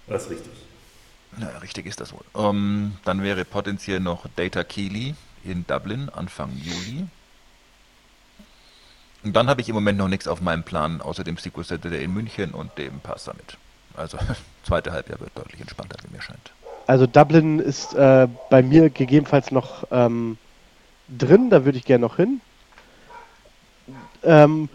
Das 0.08 0.24
ist 0.24 0.32
richtig. 0.32 0.52
Na, 1.38 1.48
richtig 1.60 1.86
ist 1.86 2.00
das 2.02 2.12
wohl. 2.14 2.24
Ähm, 2.36 2.94
dann 3.06 3.24
wäre 3.24 3.46
potenziell 3.46 4.00
noch 4.00 4.26
Data 4.36 4.64
Keely 4.64 5.16
in 5.44 5.66
Dublin 5.68 6.10
Anfang 6.10 6.52
Juli. 6.58 7.06
Und 9.24 9.36
dann 9.36 9.48
habe 9.48 9.62
ich 9.62 9.70
im 9.70 9.76
Moment 9.76 9.98
noch 9.98 10.08
nichts 10.08 10.28
auf 10.28 10.42
meinem 10.42 10.64
Plan, 10.64 11.02
außer 11.02 11.24
dem 11.24 11.38
SQL 11.38 11.64
Saturday 11.64 12.04
in 12.04 12.14
München 12.14 12.52
und 12.52 12.78
dem 12.78 13.00
Pass 13.02 13.26
Summit. 13.26 13.58
Also, 13.96 14.18
zweite 14.64 14.92
Halbjahr 14.92 15.20
wird 15.20 15.32
deutlich 15.36 15.60
entspannter, 15.60 15.98
wie 16.04 16.16
mir 16.16 16.22
scheint. 16.22 16.52
Also 16.88 17.06
Dublin 17.06 17.60
ist 17.60 17.94
äh, 17.94 18.28
bei 18.50 18.64
mir 18.64 18.90
gegebenenfalls 18.90 19.52
noch 19.52 19.84
ähm, 19.92 20.38
drin, 21.08 21.52
da 21.52 21.64
würde 21.64 21.78
ich 21.78 21.86
gerne 21.86 22.02
noch 22.02 22.16
hin. 22.16 22.42
Ähm, 24.24 24.70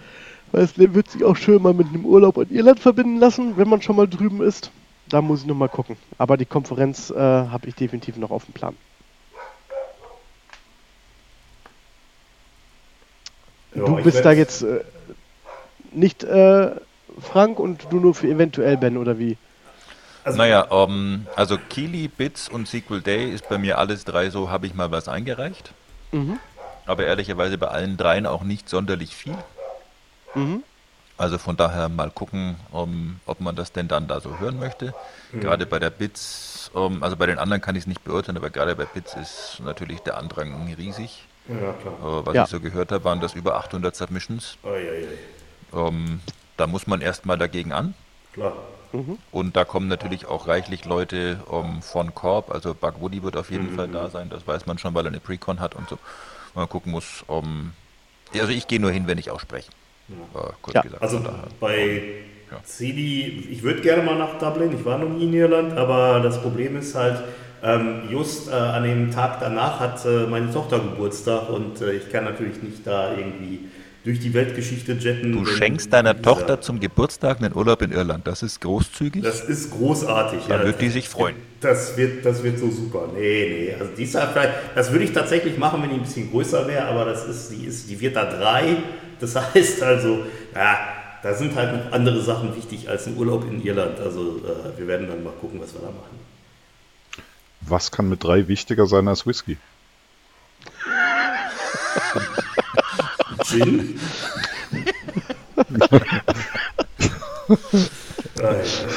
weil 0.52 0.62
es 0.62 0.78
wird 0.78 1.10
sich 1.10 1.24
auch 1.24 1.36
schön 1.36 1.60
mal 1.60 1.74
mit 1.74 1.88
einem 1.88 2.04
Urlaub 2.04 2.36
in 2.38 2.50
Irland 2.50 2.78
verbinden 2.78 3.18
lassen, 3.18 3.56
wenn 3.56 3.68
man 3.68 3.82
schon 3.82 3.96
mal 3.96 4.06
drüben 4.06 4.40
ist. 4.42 4.70
Da 5.08 5.20
muss 5.20 5.40
ich 5.40 5.46
noch 5.46 5.54
mal 5.54 5.68
gucken. 5.68 5.96
Aber 6.18 6.36
die 6.36 6.46
Konferenz 6.46 7.10
äh, 7.10 7.16
habe 7.16 7.68
ich 7.68 7.74
definitiv 7.74 8.16
noch 8.16 8.30
auf 8.30 8.44
dem 8.46 8.54
Plan. 8.54 8.76
Ja, 13.74 13.84
du 13.84 13.96
bist 14.02 14.24
da 14.24 14.32
jetzt 14.32 14.62
äh, 14.62 14.80
nicht 15.92 16.24
äh, 16.24 16.70
Frank 17.20 17.58
und 17.58 17.86
du 17.90 18.00
nur 18.00 18.14
für 18.14 18.28
eventuell 18.28 18.76
Ben 18.76 18.96
oder 18.96 19.18
wie? 19.18 19.36
Also, 20.24 20.38
Naja, 20.38 20.66
ähm, 20.70 21.26
also 21.36 21.58
Keely, 21.58 22.08
Bits 22.08 22.48
und 22.48 22.66
SQL 22.66 23.02
Day 23.02 23.30
ist 23.30 23.48
bei 23.48 23.58
mir 23.58 23.78
alles 23.78 24.04
drei 24.04 24.30
so, 24.30 24.50
habe 24.50 24.66
ich 24.66 24.74
mal 24.74 24.90
was 24.90 25.08
eingereicht. 25.08 25.72
Mhm. 26.12 26.38
Aber 26.86 27.04
ehrlicherweise 27.04 27.58
bei 27.58 27.68
allen 27.68 27.96
dreien 27.96 28.26
auch 28.26 28.42
nicht 28.42 28.68
sonderlich 28.68 29.14
viel. 29.14 29.36
Mhm. 30.34 30.62
Also 31.16 31.38
von 31.38 31.56
daher 31.56 31.88
mal 31.88 32.10
gucken, 32.10 32.56
um, 32.72 33.20
ob 33.26 33.40
man 33.40 33.54
das 33.54 33.70
denn 33.72 33.86
dann 33.86 34.08
da 34.08 34.20
so 34.20 34.38
hören 34.38 34.58
möchte. 34.58 34.92
Gerade 35.32 35.64
bei 35.64 35.78
der 35.78 35.90
Bits, 35.90 36.70
um, 36.74 37.02
also 37.04 37.16
bei 37.16 37.26
den 37.26 37.38
anderen 37.38 37.62
kann 37.62 37.76
ich 37.76 37.82
es 37.82 37.86
nicht 37.86 38.02
beurteilen, 38.02 38.36
aber 38.36 38.50
gerade 38.50 38.74
bei 38.74 38.84
Bits 38.84 39.14
ist 39.14 39.60
natürlich 39.64 40.00
der 40.00 40.16
Andrang 40.18 40.72
riesig. 40.76 41.24
Ja, 41.48 41.72
klar. 41.74 41.94
Äh, 42.22 42.26
was 42.26 42.34
Ja. 42.34 42.44
ich 42.44 42.48
so 42.50 42.58
gehört 42.60 42.90
habe, 42.90 43.04
waren 43.04 43.20
das 43.20 43.34
über 43.34 43.56
800 43.56 43.94
Submissions. 43.94 44.56
Ei, 44.64 44.68
ei, 44.70 45.06
ei. 45.76 45.88
Ähm, 45.88 46.20
da 46.56 46.66
muss 46.66 46.86
man 46.86 47.00
erstmal 47.00 47.38
dagegen 47.38 47.72
an. 47.72 47.94
Klar. 48.32 48.54
Und 49.32 49.56
da 49.56 49.64
kommen 49.64 49.88
natürlich 49.88 50.26
auch 50.26 50.46
reichlich 50.46 50.84
Leute 50.84 51.40
um, 51.48 51.82
von 51.82 52.14
Corp, 52.14 52.52
also 52.52 52.74
Bug 52.74 53.00
Woody 53.00 53.24
wird 53.24 53.36
auf 53.36 53.50
jeden 53.50 53.74
Fall 53.74 53.88
da 53.88 54.08
sein, 54.08 54.30
das 54.30 54.46
weiß 54.46 54.66
man 54.66 54.78
schon, 54.78 54.94
weil 54.94 55.04
er 55.04 55.08
eine 55.08 55.18
Precon 55.18 55.58
hat 55.58 55.74
und 55.74 55.88
so. 55.88 55.98
Man 56.54 56.68
gucken 56.68 56.92
muss, 56.92 57.24
um, 57.26 57.72
also 58.32 58.48
ich 58.52 58.68
gehe 58.68 58.78
nur 58.80 58.92
hin, 58.92 59.08
wenn 59.08 59.18
ich 59.18 59.30
auch 59.32 59.40
spreche. 59.40 59.70
Äh, 60.08 60.52
kurz 60.60 60.74
Ja. 60.74 60.82
gesagt. 60.82 61.02
Also 61.02 61.20
bei 61.60 62.02
Ja. 62.50 62.62
CD, 62.62 63.44
ich 63.50 63.62
würde 63.62 63.80
gerne 63.80 64.02
mal 64.02 64.16
nach 64.16 64.38
Dublin, 64.38 64.72
ich 64.78 64.84
war 64.84 64.98
noch 64.98 65.08
nie 65.08 65.24
in 65.24 65.32
Irland, 65.34 65.72
aber 65.76 66.20
das 66.20 66.40
Problem 66.40 66.76
ist 66.76 66.94
halt, 66.94 67.24
ähm, 67.62 68.02
just 68.10 68.48
äh, 68.48 68.52
an 68.52 68.84
dem 68.84 69.10
Tag 69.10 69.40
danach 69.40 69.80
hat 69.80 70.04
äh, 70.04 70.26
meine 70.26 70.52
Tochter 70.52 70.78
Geburtstag 70.78 71.48
und 71.48 71.80
äh, 71.80 71.92
ich 71.92 72.10
kann 72.10 72.24
natürlich 72.24 72.62
nicht 72.62 72.86
da 72.86 73.16
irgendwie 73.16 73.60
durch 74.04 74.20
die 74.20 74.34
Weltgeschichte 74.34 74.92
jetten. 74.92 75.32
Du 75.32 75.46
schenkst 75.46 75.90
deiner 75.90 76.20
Tochter 76.20 76.60
zum 76.60 76.78
Geburtstag 76.78 77.38
einen 77.38 77.56
Urlaub 77.56 77.80
in 77.80 77.90
Irland. 77.90 78.26
Das 78.26 78.42
ist 78.42 78.60
großzügig. 78.60 79.22
Das 79.22 79.40
ist 79.40 79.70
großartig. 79.70 80.40
Da 80.46 80.62
wird 80.62 80.82
die 80.82 80.90
sich 80.90 81.08
freuen. 81.08 81.36
Das 81.60 81.96
wird, 81.96 82.26
das 82.26 82.42
wird 82.42 82.58
so 82.58 82.70
super. 82.70 83.08
Nee, 83.14 83.70
nee. 83.70 83.74
Also 83.80 83.92
die 83.96 84.02
ist 84.04 84.14
halt 84.14 84.32
vielleicht, 84.32 84.52
das 84.74 84.92
würde 84.92 85.06
ich 85.06 85.12
tatsächlich 85.12 85.56
machen, 85.56 85.82
wenn 85.82 85.88
die 85.88 85.96
ein 85.96 86.02
bisschen 86.02 86.30
größer 86.30 86.68
wäre, 86.68 86.84
aber 86.84 87.06
das 87.06 87.26
ist, 87.26 87.50
die 87.50 87.64
ist, 87.64 87.88
die 87.88 87.98
wird 87.98 88.16
da 88.16 88.26
drei. 88.26 88.76
Das 89.24 89.36
heißt 89.54 89.82
also, 89.82 90.26
ja, 90.54 90.78
da 91.22 91.34
sind 91.34 91.54
halt 91.54 91.72
noch 91.86 91.92
andere 91.92 92.20
Sachen 92.20 92.54
wichtig 92.54 92.90
als 92.90 93.06
ein 93.06 93.16
Urlaub 93.16 93.44
in 93.44 93.64
Irland. 93.64 93.98
Also 93.98 94.42
äh, 94.44 94.78
wir 94.78 94.86
werden 94.86 95.08
dann 95.08 95.24
mal 95.24 95.32
gucken, 95.32 95.60
was 95.60 95.72
wir 95.72 95.80
da 95.80 95.86
machen. 95.86 96.18
Was 97.62 97.90
kann 97.90 98.10
mit 98.10 98.22
drei 98.22 98.46
wichtiger 98.48 98.86
sein 98.86 99.08
als 99.08 99.26
Whisky? 99.26 99.56
Gin? 103.44 103.98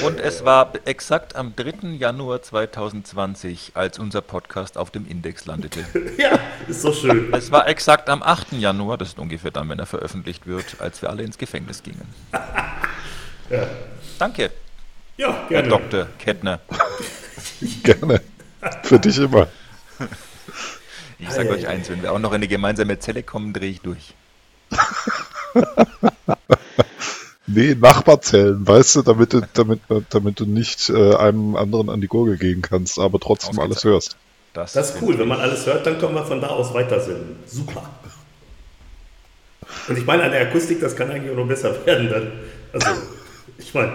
Und 0.04 0.20
es 0.20 0.44
war 0.46 0.74
exakt 0.86 1.36
am 1.36 1.56
3. 1.56 1.90
Januar 1.98 2.42
2020, 2.42 3.72
als 3.74 4.00
unser 4.00 4.22
Podcast 4.22 4.78
auf 4.78 4.92
dem 4.92 5.08
Index 5.08 5.46
landete. 5.46 5.86
ja, 6.18 6.40
ist 6.68 6.82
so 6.82 6.94
schön. 6.94 7.34
Es 7.34 7.52
war 7.52 7.68
exakt 7.68 8.10
am 8.10 8.24
8. 8.24 8.54
Januar, 8.54 8.98
das 8.98 9.10
ist 9.10 9.20
ungefähr 9.20 9.52
dann, 9.52 9.70
wenn 9.70 9.80
er 9.80 9.86
veröffentlicht 9.86 10.48
wird, 10.48 10.80
als 10.80 11.02
wir 11.02 11.10
alle 11.10 11.24
ins 11.24 11.38
Gefängnis 11.38 11.84
gingen. 11.84 12.08
Danke, 14.20 14.52
Ja, 15.16 15.32
Herr 15.50 15.64
gerne. 15.64 15.70
Dr. 15.70 16.08
Kettner. 16.20 16.60
Gerne. 17.84 18.22
Für 18.84 19.00
dich 19.00 19.18
immer. 19.18 19.48
Ich 21.18 21.30
sage 21.30 21.50
euch 21.50 21.68
eins, 21.68 21.90
wenn 21.90 22.02
wir 22.02 22.12
auch 22.12 22.20
noch 22.20 22.32
in 22.32 22.36
eine 22.36 22.48
gemeinsame 22.48 23.00
Zelle 23.00 23.24
kommen, 23.24 23.54
drehe 23.54 23.72
ich 23.72 23.82
durch. 23.82 24.14
Nee, 27.48 27.76
Nachbarzellen, 27.80 28.68
weißt 28.68 28.98
du, 28.98 29.02
damit 29.04 29.32
du, 29.32 29.42
damit, 29.54 29.80
damit 30.10 30.40
du 30.40 30.46
nicht 30.46 30.90
äh, 30.90 31.16
einem 31.16 31.56
anderen 31.56 31.90
an 31.90 32.02
die 32.02 32.08
Gurgel 32.08 32.38
gehen 32.38 32.62
kannst, 32.62 33.00
aber 33.00 33.20
trotzdem 33.20 33.60
alles 33.60 33.86
hörst. 33.86 34.18
Das 34.54 34.76
ist 34.76 35.02
cool. 35.02 35.18
Wenn 35.18 35.28
man 35.28 35.40
alles 35.40 35.66
hört, 35.66 35.86
dann 35.86 35.98
können 35.98 36.16
wir 36.16 36.26
von 36.26 36.42
da 36.42 36.48
aus 36.48 36.74
weitersenden. 36.74 37.38
Super. 37.46 37.90
Und 39.88 39.98
ich 39.98 40.06
meine, 40.06 40.24
an 40.24 40.32
der 40.32 40.42
Akustik, 40.42 40.82
das 40.82 40.96
kann 40.96 41.10
eigentlich 41.10 41.32
auch 41.32 41.38
noch 41.38 41.48
besser 41.48 41.74
werden. 41.86 42.10
Dann. 42.10 42.32
Also, 42.74 42.88
ich 43.58 43.74
meine, 43.74 43.94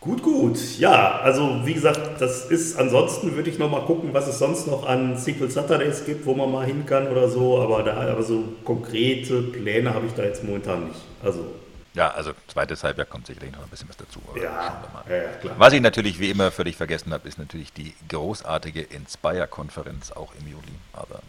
gut, 0.00 0.22
gut. 0.22 0.58
Ja, 0.78 1.20
also 1.20 1.60
wie 1.64 1.74
gesagt, 1.74 2.20
das 2.20 2.46
ist, 2.46 2.78
ansonsten 2.78 3.34
würde 3.34 3.48
ich 3.48 3.58
noch 3.58 3.70
mal 3.70 3.86
gucken, 3.86 4.10
was 4.12 4.26
es 4.26 4.38
sonst 4.38 4.66
noch 4.66 4.86
an 4.86 5.16
Sequel 5.16 5.50
Saturdays 5.50 6.04
gibt, 6.04 6.26
wo 6.26 6.34
man 6.34 6.50
mal 6.50 6.66
hin 6.66 6.84
kann 6.84 7.08
oder 7.08 7.28
so. 7.28 7.60
Aber, 7.60 7.82
da, 7.82 7.96
aber 7.96 8.22
so 8.22 8.44
konkrete 8.64 9.40
Pläne 9.42 9.94
habe 9.94 10.06
ich 10.06 10.12
da 10.12 10.24
jetzt 10.24 10.44
momentan 10.44 10.88
nicht. 10.88 11.00
Also, 11.22 11.46
Ja, 11.94 12.10
also 12.10 12.32
zweites 12.48 12.82
Halbjahr 12.82 13.06
kommt 13.06 13.26
sicherlich 13.28 13.52
noch 13.52 13.62
ein 13.62 13.68
bisschen 13.68 13.88
was 13.88 13.96
dazu. 13.96 14.20
ja, 14.34 14.82
wir 14.82 14.90
mal. 14.92 15.04
ja, 15.08 15.16
ja 15.30 15.32
klar. 15.38 15.54
Was 15.58 15.72
ich 15.72 15.80
natürlich 15.80 16.18
wie 16.18 16.28
immer 16.30 16.50
völlig 16.50 16.76
vergessen 16.76 17.12
habe, 17.12 17.28
ist 17.28 17.38
natürlich 17.38 17.72
die 17.72 17.94
großartige 18.08 18.80
Inspire-Konferenz 18.82 20.10
auch 20.10 20.32
im 20.40 20.48
Juli. 20.48 20.72
Aber 20.92 21.20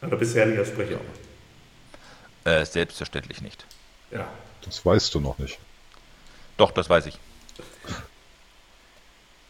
Aber 0.00 0.16
bisher 0.16 0.46
nicht 0.46 0.58
als 0.58 0.68
Sprecher. 0.68 1.00
äh, 2.44 2.64
selbstverständlich 2.64 3.40
nicht. 3.42 3.64
Ja. 4.12 4.28
Das 4.62 4.86
weißt 4.86 5.12
du 5.14 5.20
noch 5.20 5.38
nicht. 5.38 5.58
Doch, 6.56 6.70
das 6.70 6.88
weiß 6.88 7.06
ich. 7.06 7.18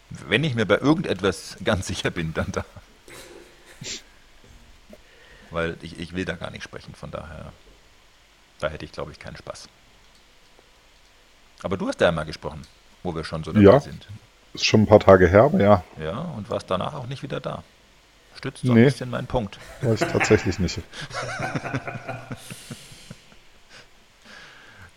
Wenn 0.09 0.45
ich 0.45 0.55
mir 0.55 0.65
bei 0.65 0.79
irgendetwas 0.79 1.57
ganz 1.63 1.87
sicher 1.89 2.11
bin, 2.11 2.33
dann 2.33 2.51
da. 2.53 2.65
Weil 5.51 5.77
ich, 5.83 5.99
ich 5.99 6.15
will 6.15 6.25
da 6.25 6.35
gar 6.37 6.51
nicht 6.51 6.63
sprechen, 6.63 6.95
von 6.95 7.11
daher. 7.11 7.53
Da 8.61 8.69
hätte 8.69 8.85
ich, 8.85 8.93
glaube 8.93 9.13
ich, 9.13 9.19
keinen 9.19 9.37
Spaß. 9.37 9.69
Aber 11.63 11.77
du 11.77 11.89
hast 11.89 12.01
da 12.01 12.07
ja 12.07 12.13
mal 12.13 12.25
gesprochen, 12.25 12.63
wo 13.03 13.15
wir 13.15 13.25
schon 13.25 13.43
so 13.45 13.53
dabei 13.53 13.65
Ja. 13.65 13.81
sind. 13.81 14.07
Ist 14.53 14.65
schon 14.67 14.83
ein 14.83 14.87
paar 14.87 15.01
Tage 15.01 15.27
her, 15.29 15.43
aber 15.45 15.61
ja, 15.61 15.83
Ja, 16.01 16.19
und 16.37 16.49
warst 16.51 16.71
danach 16.71 16.95
auch 16.95 17.07
nicht 17.07 17.23
wieder 17.23 17.41
da. 17.41 17.63
Stützt 18.37 18.63
so 18.65 18.73
ein 18.73 18.77
Nee. 18.79 18.85
bisschen 18.85 19.11
meinen 19.11 19.27
Punkt. 19.27 19.59
weiß 19.83 20.01
ich 20.03 20.09
tatsächlich 20.09 20.59
nicht. 20.59 20.81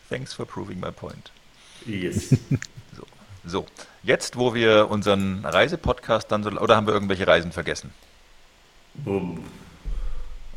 Thanks 0.10 0.34
for 0.34 0.46
proving 0.46 0.80
my 0.80 0.92
point. 0.92 1.32
Yes. 1.86 2.36
So, 2.96 3.06
so. 3.46 3.66
jetzt, 4.04 4.38
wo 4.38 4.54
wir 4.56 4.90
unseren 4.90 5.46
Reisepodcast 5.46 6.32
dann 6.32 6.42
so, 6.44 6.50
oder 6.50 6.76
haben 6.76 6.88
wir 6.88 6.94
irgendwelche 6.94 7.28
Reisen 7.28 7.52
vergessen? 7.52 7.94
Bumm. 8.96 9.44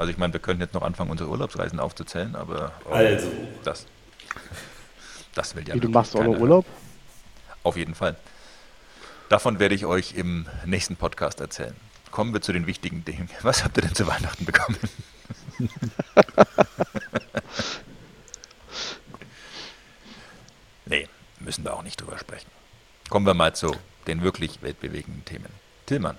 Also 0.00 0.10
ich 0.12 0.16
meine, 0.16 0.32
wir 0.32 0.40
könnten 0.40 0.62
jetzt 0.62 0.72
noch 0.72 0.80
anfangen, 0.80 1.10
unsere 1.10 1.28
Urlaubsreisen 1.28 1.78
aufzuzählen, 1.78 2.34
aber 2.34 2.72
oh, 2.86 2.94
Also. 2.94 3.30
das, 3.64 3.84
das 5.34 5.54
will 5.54 5.68
ja 5.68 5.74
Wie, 5.74 5.80
du 5.80 5.90
machst 5.90 6.16
auch 6.16 6.24
noch 6.24 6.38
Urlaub? 6.38 6.64
Auf 7.64 7.76
jeden 7.76 7.94
Fall. 7.94 8.16
Davon 9.28 9.58
werde 9.58 9.74
ich 9.74 9.84
euch 9.84 10.14
im 10.14 10.46
nächsten 10.64 10.96
Podcast 10.96 11.38
erzählen. 11.42 11.76
Kommen 12.10 12.32
wir 12.32 12.40
zu 12.40 12.54
den 12.54 12.66
wichtigen 12.66 13.04
Dingen. 13.04 13.28
Was 13.42 13.62
habt 13.62 13.76
ihr 13.76 13.82
denn 13.82 13.94
zu 13.94 14.06
Weihnachten 14.06 14.46
bekommen? 14.46 14.78
nee, 20.86 21.06
müssen 21.40 21.62
wir 21.62 21.74
auch 21.74 21.82
nicht 21.82 22.00
drüber 22.00 22.16
sprechen. 22.16 22.50
Kommen 23.10 23.26
wir 23.26 23.34
mal 23.34 23.54
zu 23.54 23.76
den 24.06 24.22
wirklich 24.22 24.62
weltbewegenden 24.62 25.26
Themen. 25.26 25.50
Tillmann, 25.84 26.16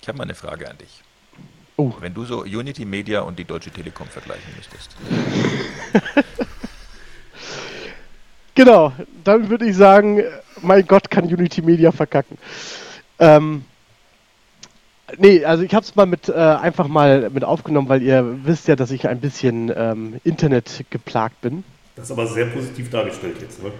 ich 0.00 0.08
habe 0.08 0.18
mal 0.18 0.24
eine 0.24 0.34
Frage 0.34 0.68
an 0.68 0.78
dich. 0.78 1.04
Oh. 1.76 1.92
Wenn 2.00 2.14
du 2.14 2.24
so 2.24 2.42
Unity 2.42 2.84
Media 2.84 3.20
und 3.20 3.38
die 3.38 3.44
Deutsche 3.44 3.70
Telekom 3.70 4.06
vergleichen 4.06 4.52
müsstest. 4.56 4.96
Genau, 8.54 8.92
dann 9.24 9.48
würde 9.48 9.66
ich 9.66 9.76
sagen, 9.76 10.22
mein 10.60 10.86
Gott, 10.86 11.10
kann 11.10 11.24
Unity 11.24 11.62
Media 11.62 11.90
verkacken. 11.90 12.36
Ähm, 13.18 13.64
nee, 15.16 15.44
also 15.44 15.62
ich 15.62 15.74
habe 15.74 15.84
es 15.84 15.96
mal 15.96 16.06
mit 16.06 16.28
äh, 16.28 16.32
einfach 16.32 16.86
mal 16.86 17.30
mit 17.30 17.44
aufgenommen, 17.44 17.88
weil 17.88 18.02
ihr 18.02 18.44
wisst 18.44 18.68
ja, 18.68 18.76
dass 18.76 18.90
ich 18.90 19.08
ein 19.08 19.20
bisschen 19.20 19.72
ähm, 19.74 20.20
Internet 20.22 20.84
geplagt 20.90 21.40
bin. 21.40 21.64
Das 21.96 22.06
ist 22.06 22.10
aber 22.10 22.26
sehr 22.26 22.46
positiv 22.46 22.90
dargestellt 22.90 23.36
jetzt, 23.40 23.62
ne? 23.62 23.72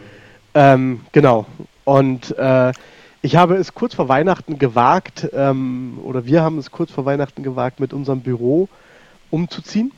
Ähm, 0.55 1.01
genau. 1.13 1.47
Und 1.85 2.37
äh, 2.39 2.73
ich 3.23 3.37
habe 3.37 3.57
es 3.57 3.75
kurz 3.75 3.95
vor 3.95 4.09
Weihnachten 4.09 4.59
gewagt, 4.59 5.29
ähm, 5.33 5.99
oder 6.03 6.27
wir 6.27 6.43
haben 6.43 6.59
es 6.59 6.71
kurz 6.71 6.91
vor 6.91 7.05
Weihnachten 7.05 7.43
gewagt, 7.43 7.81
mit 7.81 7.93
unserem 7.93 8.21
Büro 8.21 8.69
umzuziehen. 9.31 9.93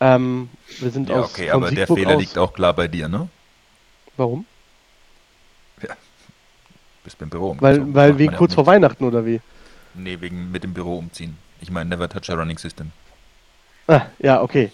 Ähm, 0.00 0.48
wir 0.78 0.90
sind 0.90 1.08
Ja, 1.08 1.20
aus 1.20 1.30
okay, 1.30 1.50
aber 1.50 1.70
der 1.70 1.86
Siegburg 1.86 1.98
Fehler 1.98 2.16
aus, 2.16 2.20
liegt 2.20 2.38
auch 2.38 2.52
klar 2.52 2.74
bei 2.74 2.88
dir, 2.88 3.08
ne? 3.08 3.28
Warum? 4.16 4.46
Bist 7.04 7.18
beim 7.18 7.30
Büro 7.30 7.56
Weil, 7.58 7.80
umgezogen. 7.80 7.94
weil 7.94 8.10
Macht 8.10 8.18
wegen 8.18 8.32
ja 8.32 8.38
kurz 8.38 8.56
auch 8.56 8.66
vor. 8.66 8.66
Weihnachten 8.66 9.04
oder 9.04 9.26
wie? 9.26 9.40
Nee, 9.94 10.20
wegen 10.20 10.50
mit 10.52 10.62
dem 10.64 10.72
Büro 10.74 10.98
umziehen. 10.98 11.36
Ich 11.60 11.70
meine, 11.70 11.88
never 11.90 12.08
touch 12.08 12.30
a 12.30 12.34
running 12.34 12.58
system. 12.58 12.92
Ah, 13.88 14.02
ja, 14.18 14.40
okay. 14.42 14.72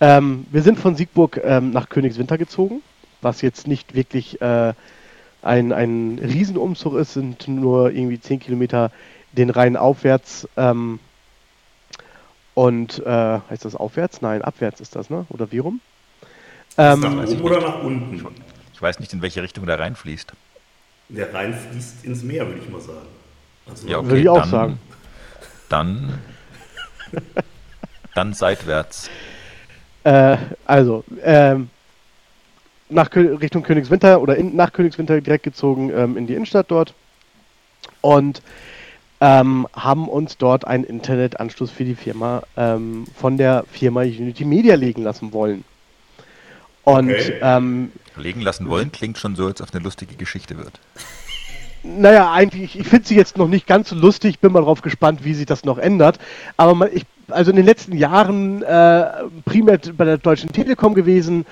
Ähm, 0.00 0.46
wir 0.50 0.62
sind 0.62 0.78
von 0.78 0.94
Siegburg 0.94 1.40
ähm, 1.42 1.72
nach 1.72 1.88
Königswinter 1.88 2.38
gezogen, 2.38 2.82
was 3.20 3.42
jetzt 3.42 3.66
nicht 3.66 3.94
wirklich 3.94 4.40
äh, 4.40 4.74
ein, 5.42 5.72
ein 5.72 6.18
Riesenumzug 6.22 6.94
ist, 6.94 7.14
sind 7.14 7.48
nur 7.48 7.90
irgendwie 7.90 8.20
10 8.20 8.40
Kilometer 8.40 8.90
den 9.32 9.50
Rhein 9.50 9.76
aufwärts. 9.76 10.48
Ähm, 10.56 10.98
und 12.54 12.98
äh, 13.06 13.38
heißt 13.50 13.64
das 13.64 13.76
aufwärts? 13.76 14.20
Nein, 14.20 14.42
abwärts 14.42 14.80
ist 14.80 14.96
das, 14.96 15.10
ne? 15.10 15.26
Oder 15.28 15.52
wie 15.52 15.58
rum? 15.58 15.80
Ähm, 16.76 17.00
nach 17.00 17.26
oben 17.26 17.42
oder 17.42 17.60
nach 17.60 17.82
unten? 17.82 18.24
Ich 18.74 18.82
weiß 18.82 19.00
nicht, 19.00 19.12
in 19.12 19.22
welche 19.22 19.42
Richtung 19.42 19.66
der 19.66 19.78
reinfließt. 19.78 20.32
Der 21.10 21.32
Rhein 21.32 21.54
fließt 21.54 22.04
ins 22.04 22.22
Meer, 22.22 22.46
würde 22.46 22.60
ich 22.60 22.68
mal 22.68 22.80
sagen. 22.80 23.06
Also, 23.68 23.88
Ja, 23.88 23.98
okay, 23.98 24.08
Würde 24.08 24.20
ich 24.20 24.28
auch 24.28 24.40
dann, 24.40 24.50
sagen. 24.50 24.78
Dann, 25.68 26.18
dann 28.14 28.34
seitwärts. 28.34 29.10
Äh, 30.04 30.36
also, 30.64 31.04
ähm, 31.22 31.70
nach 32.90 33.14
Richtung 33.14 33.62
Königswinter 33.62 34.20
oder 34.20 34.36
in, 34.36 34.56
nach 34.56 34.72
Königswinter 34.72 35.20
direkt 35.20 35.44
gezogen 35.44 35.90
ähm, 35.94 36.16
in 36.16 36.26
die 36.26 36.34
Innenstadt 36.34 36.70
dort 36.70 36.94
und 38.00 38.42
ähm, 39.20 39.66
haben 39.74 40.08
uns 40.08 40.38
dort 40.38 40.64
einen 40.66 40.84
Internetanschluss 40.84 41.70
für 41.70 41.84
die 41.84 41.96
Firma 41.96 42.42
ähm, 42.56 43.04
von 43.16 43.36
der 43.36 43.64
Firma 43.70 44.02
Unity 44.02 44.44
Media 44.44 44.76
legen 44.76 45.02
lassen 45.02 45.32
wollen. 45.32 45.64
Und 46.84 47.10
Okay. 47.10 47.34
ähm, 47.42 47.92
Legen 48.16 48.40
lassen 48.40 48.68
wollen 48.68 48.90
klingt 48.92 49.18
schon 49.18 49.36
so, 49.36 49.46
als 49.46 49.60
ob 49.60 49.68
es 49.68 49.74
eine 49.74 49.84
lustige 49.84 50.14
Geschichte 50.14 50.56
wird. 50.56 50.80
Naja, 51.82 52.32
eigentlich, 52.32 52.78
ich 52.78 52.88
finde 52.88 53.06
sie 53.06 53.14
jetzt 53.14 53.36
noch 53.38 53.46
nicht 53.48 53.66
ganz 53.66 53.90
so 53.90 53.96
lustig, 53.96 54.40
bin 54.40 54.52
mal 54.52 54.62
drauf 54.62 54.82
gespannt, 54.82 55.24
wie 55.24 55.34
sich 55.34 55.46
das 55.46 55.64
noch 55.64 55.78
ändert. 55.78 56.18
Aber 56.56 56.74
man, 56.74 56.88
ich, 56.92 57.04
also 57.28 57.50
in 57.50 57.56
den 57.56 57.66
letzten 57.66 57.96
Jahren 57.96 58.62
äh, 58.62 59.06
primär 59.44 59.78
bei 59.96 60.04
der 60.04 60.18
Deutschen 60.18 60.50
Telekom 60.50 60.94
gewesen 60.94 61.46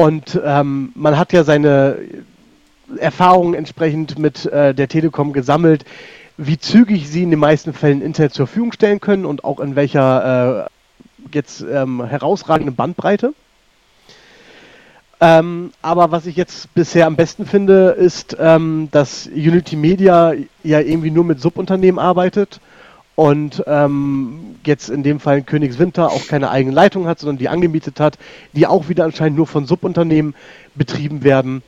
und 0.00 0.40
ähm, 0.42 0.92
man 0.94 1.18
hat 1.18 1.32
ja 1.32 1.44
seine 1.44 1.98
Erfahrungen 2.96 3.54
entsprechend 3.54 4.18
mit 4.18 4.46
äh, 4.46 4.74
der 4.74 4.88
Telekom 4.88 5.32
gesammelt, 5.32 5.84
wie 6.36 6.58
zügig 6.58 7.08
sie 7.08 7.22
in 7.22 7.30
den 7.30 7.38
meisten 7.38 7.72
Fällen 7.74 8.00
Internet 8.00 8.32
zur 8.32 8.46
Verfügung 8.46 8.72
stellen 8.72 9.00
können 9.00 9.26
und 9.26 9.44
auch 9.44 9.60
in 9.60 9.76
welcher 9.76 10.66
äh, 10.66 11.34
jetzt 11.34 11.60
ähm, 11.60 12.02
herausragenden 12.02 12.74
Bandbreite. 12.74 13.34
Ähm, 15.20 15.72
aber 15.82 16.10
was 16.10 16.24
ich 16.24 16.36
jetzt 16.36 16.72
bisher 16.72 17.06
am 17.06 17.16
besten 17.16 17.44
finde, 17.44 17.90
ist, 17.90 18.34
ähm, 18.40 18.88
dass 18.90 19.26
Unity 19.26 19.76
Media 19.76 20.32
ja 20.64 20.80
irgendwie 20.80 21.10
nur 21.10 21.24
mit 21.24 21.42
Subunternehmen 21.42 21.98
arbeitet 21.98 22.58
und 23.20 23.62
ähm, 23.66 24.56
jetzt 24.64 24.88
in 24.88 25.02
dem 25.02 25.20
Fall 25.20 25.40
in 25.40 25.44
Königswinter 25.44 26.10
auch 26.10 26.26
keine 26.26 26.50
eigene 26.50 26.74
Leitung 26.74 27.06
hat, 27.06 27.18
sondern 27.18 27.36
die 27.36 27.50
angemietet 27.50 28.00
hat, 28.00 28.16
die 28.54 28.66
auch 28.66 28.88
wieder 28.88 29.04
anscheinend 29.04 29.36
nur 29.36 29.46
von 29.46 29.66
Subunternehmen 29.66 30.34
betrieben 30.74 31.22
werden. 31.22 31.62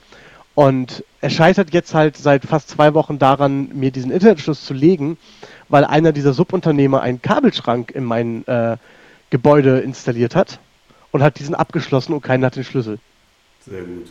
Und 0.55 1.05
er 1.21 1.29
scheitert 1.29 1.75
jetzt 1.75 1.93
halt 1.93 2.17
seit 2.17 2.47
fast 2.47 2.71
zwei 2.71 2.95
Wochen 2.95 3.19
daran, 3.19 3.69
mir 3.75 3.91
diesen 3.91 4.11
Internetschluss 4.11 4.65
zu 4.65 4.73
legen, 4.73 5.19
weil 5.69 5.85
einer 5.85 6.13
dieser 6.13 6.33
Subunternehmer 6.33 7.03
einen 7.03 7.21
Kabelschrank 7.21 7.91
in 7.91 8.05
mein 8.05 8.47
äh, 8.47 8.79
Gebäude 9.29 9.81
installiert 9.81 10.35
hat 10.35 10.59
und 11.11 11.23
hat 11.23 11.39
diesen 11.39 11.55
abgeschlossen 11.55 12.15
und 12.15 12.23
keiner 12.23 12.47
hat 12.47 12.57
den 12.57 12.65
Schlüssel. 12.65 12.99
Sehr 13.67 13.83
gut. 13.83 14.11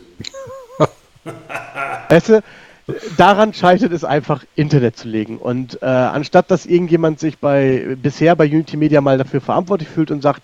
Weißt 2.08 2.28
du, 2.28 2.42
daran 3.16 3.54
scheitert 3.54 3.92
es 3.92 4.04
einfach, 4.04 4.44
Internet 4.54 4.96
zu 4.96 5.08
legen. 5.08 5.38
Und 5.38 5.82
äh, 5.82 5.86
anstatt 5.86 6.50
dass 6.50 6.66
irgendjemand 6.66 7.20
sich 7.20 7.38
bei 7.38 7.96
bisher 8.00 8.36
bei 8.36 8.46
Unity 8.46 8.76
Media 8.76 9.00
mal 9.00 9.18
dafür 9.18 9.40
verantwortlich 9.40 9.88
fühlt 9.88 10.10
und 10.10 10.22
sagt, 10.22 10.42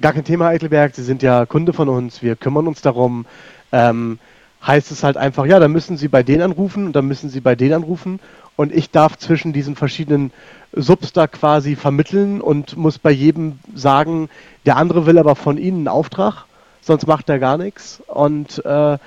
gar 0.00 0.12
kein 0.12 0.24
Thema, 0.24 0.48
Eitelberg, 0.48 0.94
Sie 0.94 1.02
sind 1.02 1.22
ja 1.22 1.46
Kunde 1.46 1.72
von 1.72 1.88
uns, 1.88 2.22
wir 2.22 2.36
kümmern 2.36 2.66
uns 2.66 2.82
darum, 2.82 3.26
ähm, 3.72 4.18
heißt 4.66 4.90
es 4.90 5.04
halt 5.04 5.16
einfach, 5.16 5.46
ja, 5.46 5.58
dann 5.60 5.72
müssen 5.72 5.96
Sie 5.96 6.08
bei 6.08 6.22
denen 6.22 6.42
anrufen 6.42 6.86
und 6.86 6.96
dann 6.96 7.06
müssen 7.06 7.30
Sie 7.30 7.40
bei 7.40 7.54
denen 7.54 7.74
anrufen 7.74 8.20
und 8.56 8.74
ich 8.74 8.90
darf 8.90 9.16
zwischen 9.16 9.52
diesen 9.52 9.76
verschiedenen 9.76 10.32
Subs 10.72 11.12
da 11.12 11.26
quasi 11.26 11.76
vermitteln 11.76 12.40
und 12.40 12.76
muss 12.76 12.98
bei 12.98 13.10
jedem 13.10 13.60
sagen, 13.74 14.28
der 14.66 14.76
andere 14.76 15.06
will 15.06 15.18
aber 15.18 15.36
von 15.36 15.58
Ihnen 15.58 15.78
einen 15.78 15.88
Auftrag, 15.88 16.44
sonst 16.80 17.06
macht 17.06 17.28
er 17.28 17.38
gar 17.38 17.56
nichts 17.56 18.02
und 18.06 18.64
äh, 18.64 18.98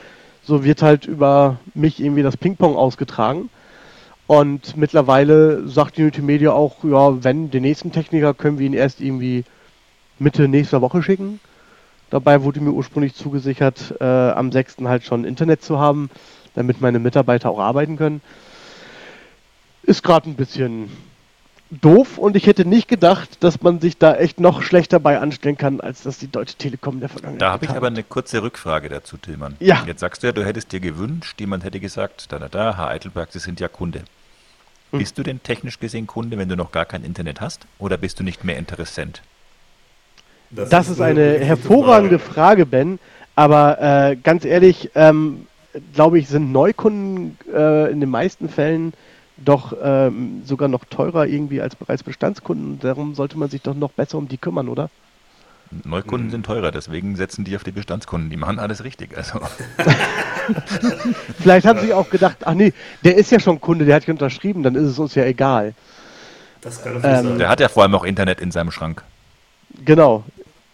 so 0.44 0.64
wird 0.64 0.82
halt 0.82 1.06
über 1.06 1.58
mich 1.74 2.00
irgendwie 2.00 2.24
das 2.24 2.38
Ping-Pong 2.38 2.76
ausgetragen. 2.76 3.50
Und 4.28 4.78
mittlerweile 4.78 5.68
sagt 5.68 5.98
Unity 5.98 6.22
Media 6.22 6.52
auch, 6.52 6.84
ja, 6.84 7.24
wenn 7.24 7.52
den 7.52 7.64
nächsten 7.64 7.92
Techniker 7.92 8.34
können 8.34 8.60
wir 8.60 8.66
ihn 8.66 8.74
erst 8.74 9.02
irgendwie 9.02 9.44
Mitte 10.20 10.48
nächster 10.48 10.82
Woche 10.82 11.04
schicken. 11.04 11.40
Dabei 12.10 12.44
wurde 12.44 12.62
mir 12.62 12.72
ursprünglich 12.72 13.16
zugesichert, 13.16 13.96
äh, 14.00 14.06
am 14.06 14.52
6. 14.52 14.78
halt 14.84 15.04
schon 15.04 15.26
Internet 15.26 15.64
zu 15.64 15.80
haben, 15.80 16.10
damit 16.56 16.82
meine 16.82 17.00
Mitarbeiter 17.00 17.50
auch 17.50 17.60
arbeiten 17.60 17.98
können. 17.98 18.22
Ist 19.84 20.04
gerade 20.04 20.30
ein 20.30 20.36
bisschen 20.36 20.90
doof 21.72 22.18
und 22.18 22.36
ich 22.36 22.48
hätte 22.48 22.66
nicht 22.66 22.88
gedacht, 22.88 23.44
dass 23.44 23.62
man 23.62 23.80
sich 23.80 23.98
da 23.98 24.16
echt 24.16 24.40
noch 24.40 24.62
schlechter 24.62 25.00
bei 25.00 25.20
anstellen 25.20 25.58
kann, 25.58 25.80
als 25.80 26.04
das 26.04 26.20
die 26.20 26.30
Deutsche 26.30 26.56
Telekom 26.56 27.00
der 27.00 27.08
Vergangenheit 27.08 27.42
Da 27.42 27.52
habe 27.52 27.66
ich 27.66 27.72
aber 27.72 27.88
eine 27.88 28.04
kurze 28.04 28.44
Rückfrage 28.44 28.90
dazu, 28.90 29.18
Tillmann. 29.18 29.56
Ja. 29.60 29.84
Jetzt 29.88 30.02
sagst 30.02 30.22
du 30.22 30.28
ja, 30.28 30.34
du 30.34 30.46
hättest 30.46 30.72
dir 30.74 30.82
gewünscht, 30.82 31.40
jemand 31.40 31.64
hätte 31.64 31.80
gesagt, 31.80 32.32
da, 32.32 32.40
da, 32.40 32.50
da, 32.50 32.78
Herr 32.78 32.90
Eitelberg, 32.90 33.32
Sie 33.32 33.40
sind 33.40 33.60
ja 33.62 33.70
Kunde. 33.70 34.04
Hm. 34.92 35.00
Bist 35.00 35.18
du 35.18 35.24
denn 35.24 35.42
technisch 35.42 35.80
gesehen 35.80 36.08
Kunde, 36.08 36.38
wenn 36.38 36.50
du 36.50 36.58
noch 36.58 36.74
gar 36.74 36.86
kein 36.86 37.06
Internet 37.06 37.40
hast? 37.40 37.66
Oder 37.80 37.98
bist 37.98 38.20
du 38.20 38.24
nicht 38.24 38.44
mehr 38.44 38.58
Interessent? 38.58 39.22
Das 40.50 40.90
ist 40.90 41.00
eine 41.00 41.40
hervorragende 41.40 42.20
Frage, 42.20 42.66
Ben. 42.66 43.00
Aber 43.36 43.82
äh, 43.82 44.18
ganz 44.18 44.44
ehrlich, 44.44 44.92
ähm, 44.96 45.48
glaube 45.94 46.20
ich, 46.20 46.28
sind 46.28 46.52
Neukunden 46.52 47.38
äh, 47.54 47.90
in 47.90 48.02
den 48.02 48.10
meisten 48.10 48.50
Fällen 48.50 48.94
doch 49.44 49.74
ähm, 49.84 50.42
sogar 50.46 50.68
noch 50.68 50.86
teurer 50.86 51.26
irgendwie 51.28 51.62
als 51.62 51.76
bereits 51.76 52.04
Bestandskunden. 52.04 52.80
Darum 52.80 53.16
sollte 53.16 53.38
man 53.38 53.50
sich 53.50 53.62
doch 53.62 53.74
noch 53.76 53.92
besser 53.92 54.18
um 54.18 54.28
die 54.28 54.38
kümmern, 54.38 54.68
oder? 54.70 54.90
Neukunden 55.86 56.28
Hm. 56.28 56.32
sind 56.32 56.46
teurer, 56.46 56.72
deswegen 56.72 57.16
setzen 57.16 57.46
die 57.46 57.56
auf 57.56 57.64
die 57.64 57.72
Bestandskunden. 57.72 58.30
Die 58.30 58.36
machen 58.38 58.60
alles 58.60 58.84
richtig. 58.84 59.18
Also, 59.18 59.40
Vielleicht 61.40 61.66
haben 61.66 61.80
sie 61.80 61.94
auch 61.94 62.10
gedacht, 62.10 62.38
ach 62.46 62.54
nee, 62.54 62.74
der 63.04 63.16
ist 63.16 63.32
ja 63.32 63.40
schon 63.40 63.62
Kunde, 63.62 63.86
der 63.86 63.96
hat 63.96 64.06
ja 64.06 64.14
unterschrieben, 64.14 64.64
dann 64.64 64.76
ist 64.76 64.84
es 64.84 65.00
uns 65.00 65.16
ja 65.16 65.24
egal. 65.26 65.74
Das 66.62 66.84
kann 66.84 66.96
Ähm, 66.96 67.02
sein. 67.02 67.38
der 67.40 67.50
hat 67.50 67.60
ja 67.60 67.70
vor 67.70 67.84
allem 67.84 67.96
auch 67.96 68.04
Internet 68.04 68.40
in 68.42 68.52
seinem 68.52 68.72
Schrank. 68.72 69.04
Genau. 69.86 70.24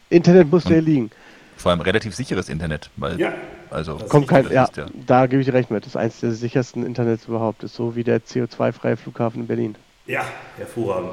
Internet 0.09 0.49
muss 0.51 0.63
der 0.63 0.81
liegen. 0.81 1.11
Vor 1.57 1.71
allem 1.71 1.81
relativ 1.81 2.15
sicheres 2.15 2.49
Internet. 2.49 2.89
Weil, 2.97 3.19
Ja. 3.19 3.33
Also, 3.77 3.93
Das 3.99 4.09
Kommt 4.09 4.27
kein, 4.27 4.45
ja, 4.51 4.67
ja- 4.75 4.85
da 5.05 5.27
gebe 5.27 5.39
ich 5.41 5.47
dir 5.47 5.53
recht 5.53 5.69
mit. 5.69 5.83
Das 5.83 5.89
ist 5.89 5.97
eines 5.97 6.19
der 6.19 6.31
sichersten 6.31 6.83
Internets 6.83 7.25
überhaupt. 7.27 7.61
Das 7.61 7.69
ist 7.69 7.77
so 7.77 7.95
wie 7.95 8.03
der 8.03 8.21
CO2-freie 8.25 8.97
Flughafen 8.97 9.41
in 9.41 9.47
Berlin. 9.47 9.75
Ja, 10.07 10.23
hervorragend. 10.57 11.11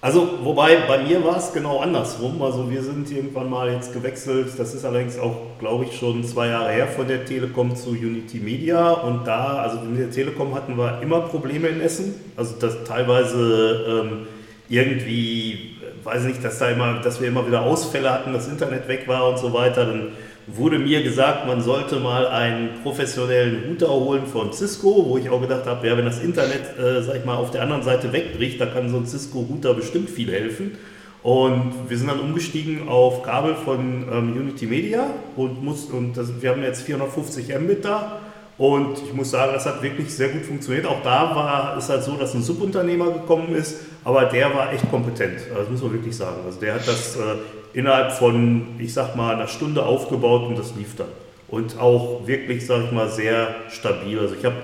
Also, 0.00 0.38
wobei 0.44 0.76
bei 0.86 1.02
mir 1.02 1.24
war 1.24 1.36
es 1.38 1.52
genau 1.52 1.80
andersrum. 1.80 2.40
Also, 2.40 2.70
wir 2.70 2.80
sind 2.84 3.10
irgendwann 3.10 3.50
mal 3.50 3.72
jetzt 3.72 3.92
gewechselt. 3.92 4.52
Das 4.56 4.72
ist 4.72 4.84
allerdings 4.84 5.18
auch, 5.18 5.34
glaube 5.58 5.86
ich, 5.86 5.98
schon 5.98 6.22
zwei 6.22 6.46
Jahre 6.46 6.70
her 6.70 6.86
von 6.86 7.08
der 7.08 7.24
Telekom 7.24 7.74
zu 7.74 7.90
Unity 7.90 8.38
Media. 8.38 8.92
Und 8.92 9.24
da, 9.26 9.56
also 9.56 9.80
mit 9.80 9.98
der 9.98 10.10
Telekom 10.12 10.54
hatten 10.54 10.76
wir 10.78 11.00
immer 11.02 11.22
Probleme 11.22 11.66
in 11.66 11.80
Essen. 11.80 12.14
Also, 12.36 12.54
das 12.60 12.84
teilweise 12.84 14.04
ähm, 14.04 14.26
irgendwie, 14.68 15.76
weiß 16.04 16.22
nicht, 16.24 16.44
dass 16.44 16.58
da 16.60 16.68
immer, 16.68 17.00
dass 17.00 17.20
wir 17.20 17.26
immer 17.26 17.44
wieder 17.46 17.62
Ausfälle 17.62 18.12
hatten, 18.12 18.32
das 18.32 18.46
Internet 18.46 18.86
weg 18.86 19.08
war 19.08 19.28
und 19.30 19.38
so 19.38 19.52
weiter. 19.52 19.86
Dann 19.86 20.08
wurde 20.46 20.78
mir 20.78 21.02
gesagt, 21.02 21.46
man 21.46 21.60
sollte 21.60 21.96
mal 21.96 22.26
einen 22.28 22.82
professionellen 22.82 23.64
Router 23.68 23.90
holen 23.90 24.26
von 24.26 24.52
Cisco, 24.52 25.04
wo 25.08 25.18
ich 25.18 25.28
auch 25.28 25.40
gedacht 25.40 25.66
habe, 25.66 25.86
ja, 25.86 25.96
wenn 25.96 26.04
das 26.04 26.20
Internet, 26.20 26.78
äh, 26.78 27.02
sag 27.02 27.16
ich 27.16 27.24
mal, 27.24 27.34
auf 27.34 27.50
der 27.50 27.62
anderen 27.62 27.82
Seite 27.82 28.12
wegbricht, 28.12 28.60
da 28.60 28.66
kann 28.66 28.88
so 28.88 28.96
ein 28.96 29.06
Cisco-Router 29.06 29.74
bestimmt 29.74 30.08
viel 30.08 30.30
helfen. 30.30 30.78
Und 31.22 31.72
wir 31.88 31.98
sind 31.98 32.08
dann 32.08 32.20
umgestiegen 32.20 32.88
auf 32.88 33.24
Kabel 33.24 33.56
von 33.56 34.06
ähm, 34.12 34.36
Unity 34.36 34.66
Media 34.66 35.06
und, 35.34 35.64
muss, 35.64 35.86
und 35.86 36.16
das, 36.16 36.40
wir 36.40 36.50
haben 36.50 36.62
jetzt 36.62 36.82
450 36.82 37.48
Mbit 37.58 37.84
da. 37.84 38.20
Und 38.58 38.98
ich 39.04 39.12
muss 39.12 39.32
sagen, 39.32 39.52
das 39.52 39.66
hat 39.66 39.82
wirklich 39.82 40.14
sehr 40.14 40.28
gut 40.28 40.44
funktioniert. 40.44 40.86
Auch 40.86 41.02
da 41.02 41.34
war 41.34 41.76
es 41.76 41.88
halt 41.88 42.04
so, 42.04 42.16
dass 42.16 42.34
ein 42.34 42.42
Subunternehmer 42.42 43.10
gekommen 43.10 43.54
ist, 43.54 43.80
aber 44.04 44.26
der 44.26 44.54
war 44.54 44.72
echt 44.72 44.88
kompetent. 44.88 45.40
Also 45.50 45.62
Das 45.62 45.70
muss 45.70 45.82
man 45.82 45.92
wirklich 45.94 46.16
sagen. 46.16 46.36
Also 46.46 46.60
der 46.60 46.74
hat 46.74 46.86
das 46.86 47.16
äh, 47.16 47.34
innerhalb 47.76 48.12
von, 48.12 48.68
ich 48.78 48.94
sag 48.94 49.16
mal, 49.16 49.34
einer 49.34 49.48
Stunde 49.48 49.84
aufgebaut 49.84 50.48
und 50.48 50.58
das 50.58 50.74
lief 50.76 50.96
dann. 50.96 51.08
Und 51.46 51.78
auch 51.78 52.26
wirklich, 52.26 52.66
sag 52.66 52.84
ich 52.84 52.90
mal, 52.90 53.10
sehr 53.10 53.54
stabil. 53.68 54.18
Also 54.18 54.34
ich 54.34 54.44
habe 54.46 54.56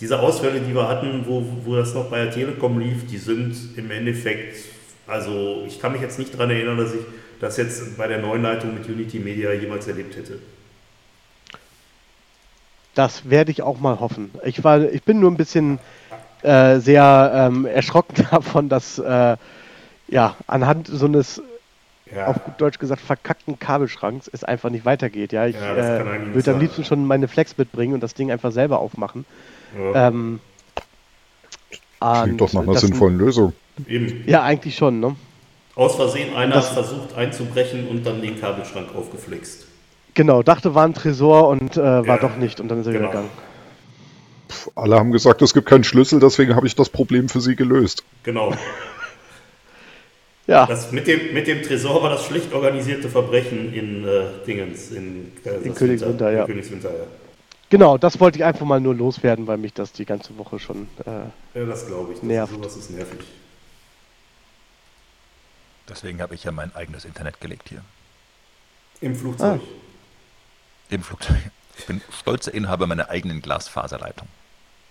diese 0.00 0.20
Ausfälle, 0.20 0.60
die 0.60 0.72
wir 0.72 0.86
hatten, 0.86 1.24
wo, 1.26 1.44
wo 1.64 1.74
das 1.74 1.94
noch 1.94 2.08
bei 2.08 2.24
der 2.24 2.32
Telekom 2.32 2.78
lief, 2.78 3.08
die 3.10 3.18
sind 3.18 3.56
im 3.76 3.90
Endeffekt, 3.90 4.56
also 5.08 5.64
ich 5.66 5.80
kann 5.80 5.92
mich 5.92 6.00
jetzt 6.00 6.20
nicht 6.20 6.32
daran 6.32 6.50
erinnern, 6.50 6.78
dass 6.78 6.94
ich 6.94 7.00
das 7.40 7.56
jetzt 7.56 7.98
bei 7.98 8.06
der 8.06 8.18
neuen 8.18 8.42
Leitung 8.42 8.72
mit 8.72 8.88
Unity 8.88 9.18
Media 9.18 9.52
jemals 9.52 9.88
erlebt 9.88 10.16
hätte. 10.16 10.38
Das 12.94 13.28
werde 13.28 13.50
ich 13.50 13.62
auch 13.62 13.80
mal 13.80 13.98
hoffen. 13.98 14.30
Ich, 14.44 14.62
war, 14.62 14.80
ich 14.80 15.02
bin 15.02 15.18
nur 15.18 15.30
ein 15.30 15.36
bisschen 15.36 15.80
äh, 16.42 16.78
sehr 16.78 17.32
ähm, 17.34 17.66
erschrocken 17.66 18.26
davon, 18.30 18.68
dass 18.68 19.00
äh, 19.00 19.36
ja, 20.06 20.36
anhand 20.46 20.86
so 20.86 21.06
eines, 21.06 21.42
Ja. 22.14 22.26
auf 22.26 22.42
gut 22.44 22.54
Deutsch 22.58 22.78
gesagt, 22.78 23.00
verkackten 23.00 23.58
Kabelschranks 23.58 24.28
es 24.32 24.42
einfach 24.44 24.70
nicht 24.70 24.84
weitergeht. 24.84 25.32
Ja, 25.32 25.46
ich 25.46 25.54
Ja, 25.56 25.98
äh, 25.98 26.34
würde 26.34 26.50
am 26.52 26.60
liebsten 26.60 26.84
schon 26.84 27.06
meine 27.06 27.28
Flex 27.28 27.56
mitbringen 27.56 27.94
und 27.94 28.00
das 28.02 28.14
Ding 28.14 28.30
einfach 28.32 28.50
selber 28.52 28.80
aufmachen. 28.80 29.24
Ja, 29.78 30.08
Ähm, 30.08 30.40
Klingt 32.00 32.40
doch 32.40 32.52
nach 32.54 32.62
einer 32.62 32.76
sinnvollen 32.78 33.18
Lösung. 33.18 33.52
eben. 33.86 34.24
Ja, 34.26 34.42
eigentlich 34.42 34.74
schon, 34.76 35.00
ne? 35.00 35.14
Aus 35.76 35.96
Versehen 35.96 36.34
einer 36.34 36.54
Das- 36.54 36.68
hat 36.68 36.74
versucht 36.84 37.14
einzubrechen 37.16 37.86
und 37.88 38.04
dann 38.06 38.20
den 38.22 38.40
Kabelschrank 38.40 38.88
aufgeflext. 38.94 39.66
Genau, 40.14 40.42
dachte 40.42 40.74
war 40.74 40.84
ein 40.86 40.94
Tresor 40.94 41.48
und 41.48 41.76
äh, 41.76 41.80
war 41.82 42.04
Ja, 42.04 42.18
doch 42.18 42.36
nicht 42.36 42.58
und 42.60 42.68
dann 42.68 42.80
ist 42.80 42.86
er 42.86 42.92
genau. 42.94 43.10
wieder 43.10 43.20
gegangen. 43.22 43.30
Pff, 44.50 44.70
alle 44.74 44.96
haben 44.98 45.12
gesagt, 45.12 45.42
es 45.42 45.54
gibt 45.54 45.68
keinen 45.68 45.84
Schlüssel, 45.84 46.18
deswegen 46.20 46.56
habe 46.56 46.66
ich 46.66 46.74
das 46.74 46.88
Problem 46.88 47.28
für 47.28 47.40
sie 47.40 47.54
gelöst. 47.54 48.02
Genau. 48.24 48.52
Ja, 50.50 50.66
Das 50.66 50.90
mit 50.90 51.06
dem, 51.06 51.32
mit 51.32 51.46
dem 51.46 51.62
Tresor 51.62 52.02
war 52.02 52.10
das 52.10 52.26
schlecht 52.26 52.52
organisierte 52.52 53.08
Verbrechen 53.08 53.72
in 53.72 54.04
äh, 54.04 54.24
Dingens, 54.44 54.90
in, 54.90 55.30
äh, 55.44 55.68
das 55.68 55.76
Königswinter, 55.76 56.08
Winter- 56.08 56.32
ja. 56.32 56.40
in 56.40 56.46
Königswinter, 56.48 56.90
ja. 56.90 57.04
genau, 57.68 57.96
das 57.98 58.18
wollte 58.18 58.38
ich 58.38 58.44
einfach 58.44 58.66
mal 58.66 58.80
nur 58.80 58.96
loswerden, 58.96 59.46
weil 59.46 59.58
mich 59.58 59.74
das 59.74 59.92
die 59.92 60.04
ganze 60.04 60.36
Woche 60.38 60.58
schon 60.58 60.88
äh, 61.06 61.58
Ja, 61.58 61.64
das 61.66 61.86
glaube 61.86 62.12
ich. 62.14 62.18
Das 62.18 62.26
Nervt. 62.26 62.52
Sowas 62.52 62.76
ist 62.76 62.90
nervig. 62.90 63.20
deswegen 65.88 66.20
habe 66.20 66.34
ich 66.34 66.42
ja 66.42 66.50
mein 66.50 66.74
eigenes 66.74 67.04
Internet 67.04 67.40
gelegt 67.40 67.68
hier. 67.68 67.82
Im 69.00 69.14
Flugzeug. 69.14 69.60
Im 70.90 71.02
Flugzeug. 71.04 71.36
Ich 71.78 71.86
bin 71.86 72.00
stolzer 72.20 72.52
Inhaber 72.52 72.88
meiner 72.88 73.08
eigenen 73.08 73.40
Glasfaserleitung. 73.40 74.26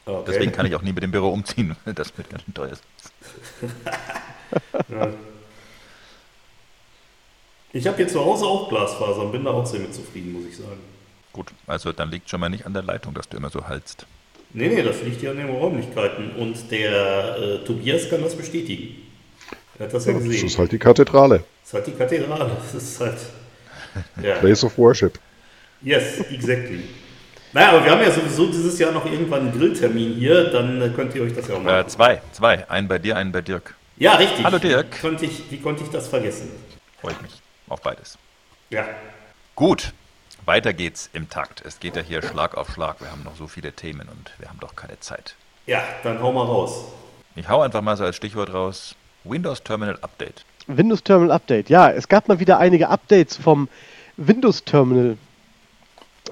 Okay. 0.05 0.23
Deswegen 0.25 0.51
kann 0.53 0.65
ich 0.65 0.73
auch 0.75 0.81
nie 0.81 0.93
mit 0.93 1.03
dem 1.03 1.11
Büro 1.11 1.29
umziehen, 1.29 1.75
weil 1.83 1.93
das 1.93 2.17
wird 2.17 2.29
ganz 2.29 2.43
schön 2.43 2.53
teuer 2.53 2.71
ist. 2.71 2.83
Ja. 4.89 5.09
Ich 7.71 7.85
habe 7.85 7.97
hier 7.97 8.07
zu 8.07 8.23
Hause 8.23 8.45
auch 8.45 8.69
Glasfaser 8.69 9.21
und 9.21 9.31
bin 9.31 9.43
da 9.43 9.51
auch 9.51 9.65
sehr 9.65 9.79
mit 9.79 9.93
zufrieden, 9.93 10.33
muss 10.33 10.43
ich 10.49 10.57
sagen. 10.57 10.79
Gut, 11.33 11.47
also 11.67 11.91
dann 11.91 12.09
liegt 12.09 12.29
schon 12.29 12.39
mal 12.39 12.49
nicht 12.49 12.65
an 12.65 12.73
der 12.73 12.81
Leitung, 12.81 13.13
dass 13.13 13.29
du 13.29 13.37
immer 13.37 13.51
so 13.51 13.67
haltst. 13.67 14.07
Nee, 14.51 14.69
nee, 14.69 14.81
das 14.81 15.03
liegt 15.03 15.21
ja 15.21 15.29
an 15.31 15.37
den 15.37 15.49
Räumlichkeiten 15.49 16.31
und 16.31 16.71
der 16.71 17.37
äh, 17.37 17.57
Tobias 17.65 18.09
kann 18.09 18.23
das 18.23 18.35
bestätigen. 18.35 18.95
Er 19.77 19.85
hat 19.85 19.93
das 19.93 20.07
ja 20.07 20.13
Das 20.13 20.23
gesehen. 20.23 20.47
ist 20.47 20.57
halt 20.57 20.71
die 20.71 20.79
Kathedrale. 20.79 21.43
Das 21.61 21.67
ist 21.69 21.73
halt 21.75 21.87
die 21.87 21.91
Kathedrale. 21.91 22.51
Das 22.55 22.73
ist 22.83 22.99
halt. 22.99 23.17
Ja. 24.23 24.35
Place 24.35 24.63
of 24.63 24.77
Worship. 24.77 25.17
Yes, 25.81 26.19
exactly. 26.31 26.83
Naja, 27.53 27.69
aber 27.71 27.83
wir 27.83 27.91
haben 27.91 28.01
ja 28.01 28.11
sowieso 28.11 28.45
dieses 28.45 28.77
Jahr 28.77 28.91
noch 28.91 29.03
irgendwann 29.03 29.47
einen 29.49 29.57
Grilltermin 29.57 30.13
hier, 30.13 30.51
dann 30.51 30.79
äh, 30.79 30.89
könnt 30.89 31.15
ihr 31.15 31.23
euch 31.23 31.33
das 31.33 31.47
ja 31.47 31.55
auch 31.55 31.63
mal. 31.63 31.81
Äh, 31.81 31.87
zwei, 31.87 32.21
zwei. 32.31 32.69
Einen 32.69 32.87
bei 32.87 32.99
dir, 32.99 33.17
einen 33.17 33.31
bei 33.31 33.41
Dirk. 33.41 33.73
Ja, 33.97 34.13
richtig. 34.15 34.45
Hallo, 34.45 34.59
Dirk. 34.59 34.95
Wie 34.95 35.01
konnte, 35.01 35.25
ich, 35.25 35.49
wie 35.49 35.57
konnte 35.57 35.83
ich 35.83 35.89
das 35.89 36.07
vergessen? 36.07 36.49
Freue 37.01 37.13
ich 37.13 37.21
mich 37.23 37.38
auf 37.69 37.81
beides. 37.81 38.17
Ja. 38.69 38.87
Gut, 39.55 39.93
weiter 40.45 40.73
geht's 40.73 41.09
im 41.13 41.29
Takt. 41.29 41.63
Es 41.65 41.79
geht 41.79 41.95
ja 41.95 42.01
hier 42.01 42.21
Schlag 42.21 42.55
auf 42.55 42.69
Schlag. 42.71 43.01
Wir 43.01 43.11
haben 43.11 43.23
noch 43.23 43.35
so 43.35 43.47
viele 43.47 43.71
Themen 43.73 44.07
und 44.09 44.31
wir 44.37 44.49
haben 44.49 44.59
doch 44.59 44.75
keine 44.75 44.99
Zeit. 44.99 45.35
Ja, 45.65 45.83
dann 46.03 46.21
hau 46.21 46.31
mal 46.31 46.45
raus. 46.45 46.85
Ich 47.35 47.47
hau 47.47 47.61
einfach 47.61 47.81
mal 47.81 47.95
so 47.97 48.03
als 48.03 48.15
Stichwort 48.15 48.53
raus: 48.53 48.95
Windows 49.23 49.63
Terminal 49.63 49.97
Update. 50.01 50.43
Windows 50.67 51.03
Terminal 51.03 51.31
Update. 51.31 51.69
Ja, 51.69 51.89
es 51.89 52.07
gab 52.07 52.27
mal 52.27 52.39
wieder 52.39 52.59
einige 52.59 52.89
Updates 52.89 53.37
vom 53.37 53.69
Windows 54.17 54.63
Terminal. 54.63 55.17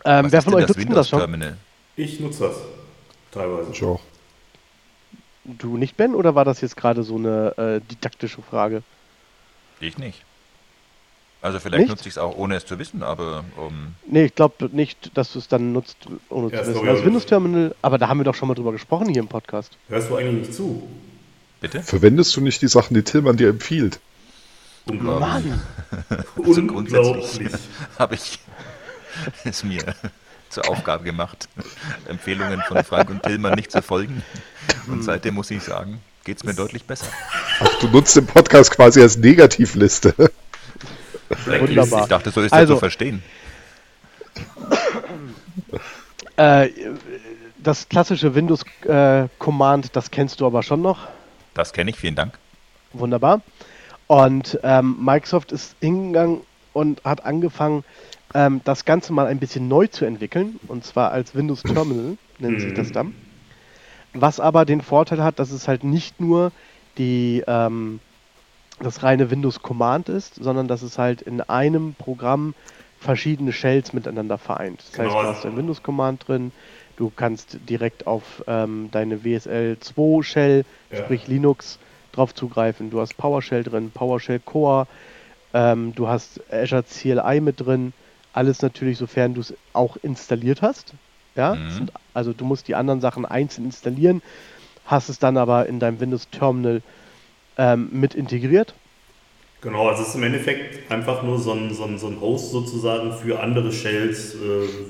Ähm, 0.06 0.26
Was 0.26 0.32
wer 0.32 0.40
ist 0.40 0.44
von 0.46 0.54
denn 0.54 0.62
euch 0.62 0.68
das 0.68 0.70
nutzt 0.70 0.78
denn 0.78 0.90
Windows 0.90 0.98
das 1.06 1.10
schon? 1.10 1.20
Terminal? 1.20 1.58
Ich 1.96 2.20
nutze 2.20 2.48
das. 2.48 2.58
Teilweise. 3.32 3.72
Ich 3.72 3.84
auch. 3.84 4.02
Du 5.44 5.78
nicht, 5.78 5.96
Ben? 5.96 6.14
Oder 6.14 6.36
war 6.36 6.46
das 6.46 6.62
jetzt 6.62 6.76
gerade 6.76 7.04
so 7.04 7.16
eine 7.16 7.58
äh, 7.58 7.82
didaktische 7.90 8.42
Frage? 8.42 8.84
Ich 9.80 9.98
nicht. 9.98 10.24
Also 11.48 11.60
vielleicht 11.62 11.84
Nicht? 11.84 11.90
nutze 11.90 12.04
ich 12.10 12.16
es 12.16 12.18
auch 12.18 12.36
ohne 12.36 12.56
es 12.58 12.66
zu 12.66 12.78
wissen, 12.78 13.04
aber 13.04 13.46
um, 13.56 13.96
Nee, 14.06 14.26
ich 14.26 14.36
glaube 14.36 14.70
nicht, 14.74 15.12
dass 15.18 15.32
du 15.32 15.40
es 15.40 15.48
dann 15.48 15.72
nutzt, 15.72 15.96
ohne 16.30 16.52
Ja, 16.52 16.62
zu 16.64 16.70
wissen. 16.72 16.74
doch 16.74 16.86
Das 16.86 17.00
ja- 17.00 17.06
Windows 17.06 17.26
Terminal, 17.26 17.74
aber 17.82 17.98
da 17.98 18.10
haben 18.10 18.20
wir 18.20 18.26
doch 18.26 18.36
schon 18.36 18.50
mal 18.50 18.54
drüber 18.54 18.74
gesprochen 18.74 19.08
hier 19.08 19.22
im 19.22 19.30
Podcast. 19.30 19.78
Hörst 19.88 20.10
du 20.10 20.18
eigentlich 20.18 20.48
nicht 20.50 20.54
zu? 20.54 20.86
bitte? 21.62 21.82
Verwendest 21.84 22.36
du 22.36 22.42
nicht 22.42 22.62
die 22.62 22.68
Sachen, 22.68 22.94
die 22.96 23.02
Tillmann 23.04 23.38
dir 23.38 23.48
empfiehlt? 23.50 24.00
Unglaublich. 24.90 25.46
Mann! 25.46 25.62
Also 26.46 26.66
grundsätzlich 26.68 27.08
Unglaublich. 27.16 27.54
habe 28.00 28.16
ich 28.16 28.40
es 29.46 29.64
mir 29.64 29.84
zur 30.50 30.68
Aufgabe 30.70 31.06
gemacht, 31.06 31.48
Empfehlungen 32.10 32.62
von 32.68 32.84
Frank 32.84 33.10
und 33.10 33.24
Tillmann 33.24 33.54
nicht 33.54 33.72
zu 33.72 33.82
folgen. 33.82 34.22
Und 34.88 35.02
seitdem 35.04 35.36
muss 35.36 35.50
ich 35.52 35.64
sagen, 35.64 36.02
geht 36.26 36.38
es 36.38 36.44
mir 36.44 36.54
deutlich 36.54 36.84
besser. 36.84 37.08
Ach, 37.62 37.80
du 37.80 37.88
nutzt 37.88 38.16
den 38.18 38.26
Podcast 38.26 38.72
quasi 38.72 39.02
als 39.02 39.18
Negativliste. 39.18 40.14
Wunderbar. 41.46 42.02
Ich 42.04 42.08
dachte, 42.08 42.32
so 42.32 42.42
ist 42.42 42.54
Also- 42.54 42.74
er 42.74 42.78
zu 42.78 42.80
verstehen. 42.80 43.24
Äh, 46.36 46.70
das 47.58 47.90
klassische 47.90 48.36
Windows-Command, 48.36 49.96
das 49.96 50.12
kennst 50.12 50.40
du 50.40 50.46
aber 50.46 50.64
schon 50.64 50.82
noch. 50.82 51.08
Das 51.54 51.74
kenne 51.74 51.90
ich, 51.90 51.98
vielen 51.98 52.16
Dank. 52.16 52.38
Wunderbar. 52.94 53.42
Und 54.06 54.60
ähm, 54.64 54.96
Microsoft 55.04 55.52
ist 55.52 55.76
hingegangen 55.82 56.42
und 56.74 57.04
hat 57.04 57.26
angefangen, 57.26 57.84
ähm, 58.34 58.62
das 58.64 58.86
Ganze 58.86 59.12
mal 59.12 59.26
ein 59.26 59.40
bisschen 59.40 59.68
neu 59.68 59.88
zu 59.88 60.06
entwickeln. 60.06 60.60
Und 60.68 60.86
zwar 60.86 61.12
als 61.12 61.36
Windows 61.36 61.64
Terminal 61.64 62.18
nennt 62.40 62.62
sich 62.62 62.74
das 62.74 62.92
dann. 62.92 63.16
Was 64.14 64.40
aber 64.40 64.66
den 64.66 64.82
Vorteil 64.82 65.24
hat, 65.24 65.40
dass 65.40 65.52
es 65.52 65.68
halt 65.68 65.84
nicht 65.84 66.20
nur 66.22 66.52
die, 66.98 67.44
ähm, 67.48 68.00
das 68.80 69.04
reine 69.04 69.32
Windows 69.32 69.62
Command 69.62 70.10
ist, 70.10 70.36
sondern 70.36 70.68
dass 70.68 70.82
es 70.82 70.98
halt 70.98 71.22
in 71.22 71.42
einem 71.42 71.96
Programm 71.96 72.54
verschiedene 72.98 73.52
Shells 73.52 73.94
miteinander 73.94 74.38
vereint. 74.38 74.82
Das 74.82 75.00
heißt, 75.00 75.16
Genau. 75.16 75.22
du 75.22 75.28
hast 75.28 75.46
ein 75.46 75.56
Windows 75.56 75.84
Command 75.84 76.28
drin, 76.28 76.52
du 76.96 77.10
kannst 77.12 77.60
direkt 77.62 78.08
auf 78.08 78.44
ähm, 78.48 78.90
deine 78.92 79.24
WSL 79.24 79.80
2 79.80 80.22
Shell, 80.24 80.64
Ja. 80.92 80.98
sprich 81.00 81.28
Linux, 81.28 81.80
drauf 82.12 82.34
zugreifen. 82.34 82.90
Du 82.90 83.00
hast 83.00 83.16
PowerShell 83.18 83.64
drin, 83.64 83.92
PowerShell 83.92 84.40
Core, 84.40 84.88
ähm, 85.54 85.94
du 85.94 86.08
hast 86.08 86.42
Azure 86.52 86.84
CLI 86.84 87.42
mit 87.42 87.62
drin. 87.62 87.94
Alles 88.32 88.62
natürlich, 88.62 88.98
sofern 88.98 89.34
du 89.34 89.42
es 89.42 89.56
auch 89.74 89.98
installiert 89.98 90.62
hast. 90.62 90.96
Ja, 91.36 91.56
Mhm. 91.56 91.70
Sind, 91.70 91.92
also 92.14 92.34
du 92.34 92.46
musst 92.46 92.68
die 92.68 92.76
anderen 92.76 93.02
Sachen 93.02 93.26
einzeln 93.26 93.66
installieren, 93.66 94.22
hast 94.84 95.10
es 95.10 95.20
dann 95.20 95.38
aber 95.38 95.68
in 95.68 95.80
deinem 95.80 96.00
Windows 96.00 96.30
Terminal 96.30 96.82
ähm, 97.58 97.90
mit 97.92 98.16
integriert. 98.16 98.74
Genau, 99.62 99.88
also 99.88 100.04
es 100.04 100.10
ist 100.10 100.16
im 100.16 100.24
Endeffekt 100.24 100.92
einfach 100.92 101.24
nur 101.24 101.40
so 101.40 101.52
ein, 101.52 101.74
so 101.74 101.84
ein, 101.86 101.98
so 101.98 102.08
ein 102.08 102.22
Host 102.22 102.52
sozusagen 102.52 103.12
für 103.12 103.40
andere 103.40 103.72
Shells, 103.72 104.36
äh, 104.36 104.38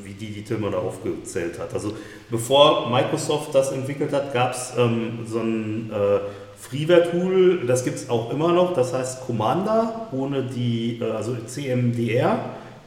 wie 0.03 0.11
die, 0.11 0.33
die 0.33 0.43
Tilman 0.43 0.73
da 0.73 0.79
aufgezählt 0.79 1.57
hat. 1.57 1.73
Also 1.73 1.93
bevor 2.29 2.89
Microsoft 2.89 3.55
das 3.55 3.71
entwickelt 3.71 4.11
hat, 4.11 4.33
gab 4.33 4.51
es 4.51 4.73
ähm, 4.77 5.25
so 5.25 5.39
ein 5.39 5.89
äh, 5.89 6.19
Freeware-Tool, 6.59 7.65
das 7.65 7.85
gibt 7.85 7.95
es 7.95 8.09
auch 8.09 8.29
immer 8.31 8.51
noch, 8.51 8.73
das 8.73 8.93
heißt 8.93 9.25
Commander, 9.25 10.07
ohne 10.11 10.43
die, 10.43 10.99
äh, 11.01 11.11
also 11.11 11.37
CMDR, 11.45 12.37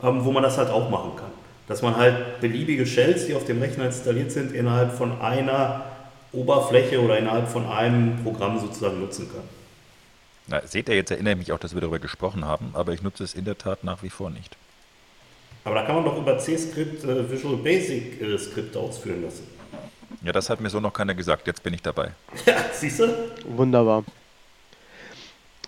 ähm, 0.02 0.22
wo 0.22 0.32
man 0.32 0.42
das 0.42 0.58
halt 0.58 0.68
auch 0.68 0.90
machen 0.90 1.12
kann. 1.16 1.30
Dass 1.66 1.80
man 1.80 1.96
halt 1.96 2.42
beliebige 2.42 2.84
Shells, 2.84 3.26
die 3.26 3.34
auf 3.34 3.46
dem 3.46 3.58
Rechner 3.58 3.86
installiert 3.86 4.32
sind, 4.32 4.52
innerhalb 4.52 4.92
von 4.92 5.18
einer 5.22 5.86
Oberfläche 6.32 7.00
oder 7.00 7.16
innerhalb 7.18 7.48
von 7.48 7.66
einem 7.66 8.22
Programm 8.22 8.58
sozusagen 8.58 9.00
nutzen 9.00 9.30
kann. 9.32 9.59
Na, 10.46 10.66
seht 10.66 10.88
ihr, 10.88 10.96
jetzt 10.96 11.10
erinnere 11.10 11.34
ich 11.34 11.38
mich 11.38 11.52
auch, 11.52 11.58
dass 11.58 11.74
wir 11.74 11.80
darüber 11.80 11.98
gesprochen 11.98 12.44
haben, 12.44 12.70
aber 12.74 12.92
ich 12.92 13.02
nutze 13.02 13.22
es 13.24 13.34
in 13.34 13.44
der 13.44 13.56
Tat 13.58 13.84
nach 13.84 14.02
wie 14.02 14.10
vor 14.10 14.30
nicht. 14.30 14.56
Aber 15.64 15.74
da 15.74 15.82
kann 15.84 15.96
man 15.96 16.04
doch 16.04 16.16
über 16.16 16.38
C-Script 16.38 17.04
äh, 17.04 17.30
Visual 17.30 17.56
Basic 17.56 18.20
äh, 18.20 18.38
Skripte 18.38 18.78
ausführen 18.78 19.22
lassen. 19.22 19.46
Ja, 20.22 20.32
das 20.32 20.50
hat 20.50 20.60
mir 20.60 20.70
so 20.70 20.80
noch 20.80 20.92
keiner 20.92 21.14
gesagt, 21.14 21.46
jetzt 21.46 21.62
bin 21.62 21.74
ich 21.74 21.82
dabei. 21.82 22.12
Ja, 22.46 22.56
siehst 22.72 23.00
du? 23.00 23.08
Wunderbar. 23.44 24.04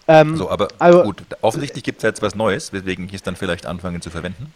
Ähm, 0.08 0.36
So, 0.36 0.50
aber 0.50 0.68
also- 0.78 1.02
gut, 1.04 1.22
offensichtlich 1.42 1.84
gibt 1.84 1.98
es 1.98 2.02
jetzt 2.02 2.22
was 2.22 2.34
Neues, 2.34 2.72
weswegen 2.72 3.06
ich 3.06 3.14
es 3.14 3.22
dann 3.22 3.36
vielleicht 3.36 3.66
anfangen 3.66 4.00
zu 4.02 4.10
verwenden. 4.10 4.52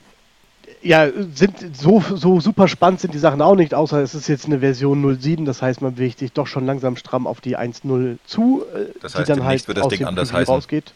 Ja, 0.87 1.09
sind 1.35 1.77
so, 1.77 2.01
so 2.01 2.41
super 2.41 2.69
spannend 2.69 3.01
sind 3.01 3.15
die 3.15 3.19
Sachen 3.19 3.43
auch 3.43 3.55
nicht, 3.57 3.75
außer 3.75 4.01
es 4.03 4.15
ist 4.15 4.29
jetzt 4.29 4.47
eine 4.47 4.61
Version 4.61 5.19
07, 5.21 5.45
das 5.45 5.63
heißt, 5.63 5.83
man 5.83 5.95
bewegt 5.95 6.19
sich 6.19 6.33
doch 6.33 6.47
schon 6.47 6.67
langsam 6.67 6.97
stramm 6.97 7.27
auf 7.27 7.41
die 7.41 7.57
1.0 7.59 8.19
zu, 8.27 8.65
äh, 8.75 8.87
Das 9.01 9.13
die 9.13 9.19
heißt, 9.19 9.31
dann 9.31 9.39
demnächst 9.39 9.69
halt 9.69 9.69
wird 9.69 9.79
das 9.79 9.85
aus 9.85 9.91
Ding 9.91 9.99
dem 10.01 10.09
anders 10.09 10.29
Preview 10.29 10.41
heißen. 10.41 10.55
rausgeht. 10.55 10.93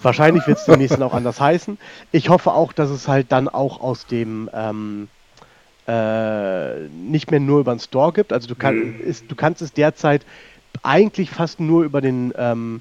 Wahrscheinlich 0.00 0.46
wird 0.46 0.58
es 0.58 0.64
demnächst 0.64 0.94
dann 0.94 1.02
auch 1.02 1.14
anders 1.14 1.40
heißen. 1.40 1.78
Ich 2.12 2.28
hoffe 2.28 2.52
auch, 2.52 2.72
dass 2.72 2.90
es 2.90 3.08
halt 3.08 3.32
dann 3.32 3.48
auch 3.48 3.80
aus 3.80 4.06
dem 4.06 4.48
ähm, 4.52 5.08
äh, 5.88 6.88
nicht 6.88 7.30
mehr 7.30 7.40
nur 7.40 7.60
über 7.60 7.74
den 7.74 7.80
Store 7.80 8.12
gibt. 8.12 8.32
Also 8.32 8.46
du, 8.48 8.54
kann, 8.54 8.76
Mhm. 8.76 9.00
ist, 9.00 9.24
du 9.30 9.34
kannst 9.34 9.62
es 9.62 9.72
derzeit 9.72 10.24
eigentlich 10.82 11.30
fast 11.30 11.58
nur 11.60 11.82
über 11.84 12.00
den 12.00 12.32
ähm, 12.36 12.80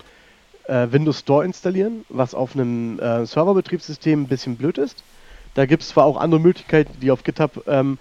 äh, 0.67 0.87
Windows 0.91 1.19
Store 1.19 1.43
installieren, 1.45 2.05
was 2.09 2.35
auf 2.35 2.53
einem 2.53 2.99
äh, 2.99 3.25
Serverbetriebssystem 3.25 4.23
ein 4.23 4.27
bisschen 4.27 4.57
blöd 4.57 4.77
ist. 4.77 5.03
Da 5.57 5.65
gibt 5.65 5.81
es 5.81 5.89
zwar 5.89 6.05
auch 6.05 6.17
andere 6.17 6.39
Möglichkeiten, 6.39 6.99
die 7.01 7.09
auf 7.09 7.23
GitHub 7.23 7.63
ähm, 7.65 7.97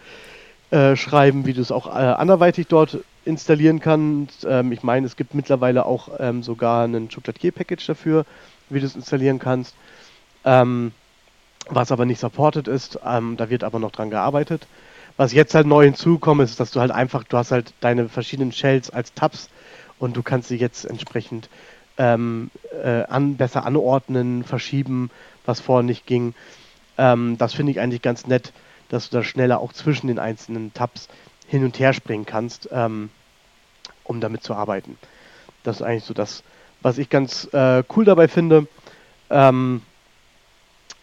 äh, 0.71 0.95
schreiben, 0.95 1.47
wie 1.47 1.55
du 1.55 1.63
es 1.63 1.73
auch 1.73 1.87
äh, 1.87 1.91
anderweitig 1.91 2.67
dort 2.67 2.99
installieren 3.25 3.81
kannst. 3.81 4.47
Ähm, 4.47 4.73
ich 4.73 4.83
meine, 4.83 5.07
es 5.07 5.17
gibt 5.17 5.35
mittlerweile 5.35 5.87
auch 5.87 6.11
ähm, 6.19 6.43
sogar 6.43 6.85
ein 6.85 7.09
Chocolatier-Package 7.09 7.87
dafür, 7.87 8.27
wie 8.69 8.81
du 8.81 8.85
es 8.85 8.95
installieren 8.95 9.39
kannst. 9.39 9.75
Ähm, 10.45 10.93
was 11.71 11.93
aber 11.93 12.05
nicht 12.05 12.21
supported 12.21 12.69
ist. 12.69 12.99
Ähm, 13.03 13.39
da 13.39 13.49
wird 13.49 13.65
aber 13.65 13.79
noch 13.79 13.91
dran 13.91 14.11
gearbeitet. 14.11 14.67
Was 15.17 15.33
jetzt 15.33 15.55
halt 15.55 15.67
neu 15.67 15.87
hinzukommt, 15.87 16.43
ist, 16.43 16.61
dass 16.61 16.73
du 16.73 16.81
halt 16.81 16.91
einfach, 16.91 17.25
du 17.25 17.39
hast 17.39 17.53
halt 17.53 17.73
deine 17.81 18.11
verschiedenen 18.11 18.53
Shells 18.53 18.91
als 18.91 19.15
Tabs 19.15 19.49
und 19.99 20.15
du 20.15 20.23
kannst 20.23 20.49
sie 20.49 20.57
jetzt 20.57 20.85
entsprechend 20.85 21.49
ähm, 21.97 22.51
äh, 22.85 23.05
an, 23.05 23.39
besser 23.39 23.65
anordnen, 23.65 24.45
verschieben, 24.45 25.11
was 25.47 25.61
vorher 25.61 25.85
nicht 25.85 26.05
ging. 26.05 26.35
Ähm, 26.99 27.37
das 27.39 27.55
finde 27.55 27.73
ich 27.73 27.81
eigentlich 27.81 28.03
ganz 28.03 28.27
nett, 28.27 28.53
dass 28.89 29.11
du 29.11 29.19
da 29.19 29.23
schneller 29.23 29.61
auch 29.61 29.73
zwischen 29.73 30.07
den 30.07 30.19
einzelnen 30.19 30.73
Tabs 30.75 31.09
hin 31.47 31.65
und 31.65 31.79
her 31.79 31.93
springen 31.93 32.27
kannst, 32.27 32.69
ähm, 32.73 33.11
um 34.05 34.21
damit 34.21 34.43
zu 34.43 34.55
arbeiten. 34.55 34.99
Das 35.63 35.77
ist 35.77 35.83
eigentlich 35.83 36.05
so 36.05 36.15
das, 36.15 36.43
was 36.83 36.99
ich 36.99 37.11
ganz 37.11 37.49
äh, 37.53 37.83
cool 37.97 38.05
dabei 38.05 38.29
finde. 38.29 38.67
Ähm, 39.31 39.83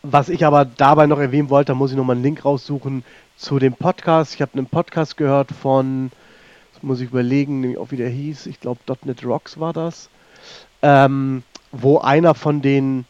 was 0.01 0.29
ich 0.29 0.45
aber 0.45 0.65
dabei 0.65 1.07
noch 1.07 1.19
erwähnen 1.19 1.49
wollte, 1.49 1.71
da 1.71 1.75
muss 1.75 1.91
ich 1.91 1.97
nochmal 1.97 2.15
einen 2.15 2.23
Link 2.23 2.43
raussuchen 2.43 3.03
zu 3.37 3.59
dem 3.59 3.73
Podcast. 3.73 4.35
Ich 4.35 4.41
habe 4.41 4.53
einen 4.53 4.67
Podcast 4.67 5.17
gehört 5.17 5.51
von, 5.51 6.11
das 6.73 6.83
muss 6.83 6.99
ich 6.99 7.09
überlegen, 7.09 7.61
nämlich 7.61 7.77
auch 7.77 7.91
wie 7.91 7.97
der 7.97 8.09
hieß, 8.09 8.47
ich 8.47 8.59
glaube 8.59 8.81
.NET 9.05 9.25
Rocks 9.25 9.59
war 9.59 9.73
das, 9.73 10.09
ähm, 10.81 11.43
wo 11.71 11.99
einer 11.99 12.35
von 12.35 12.61
den 12.61 13.05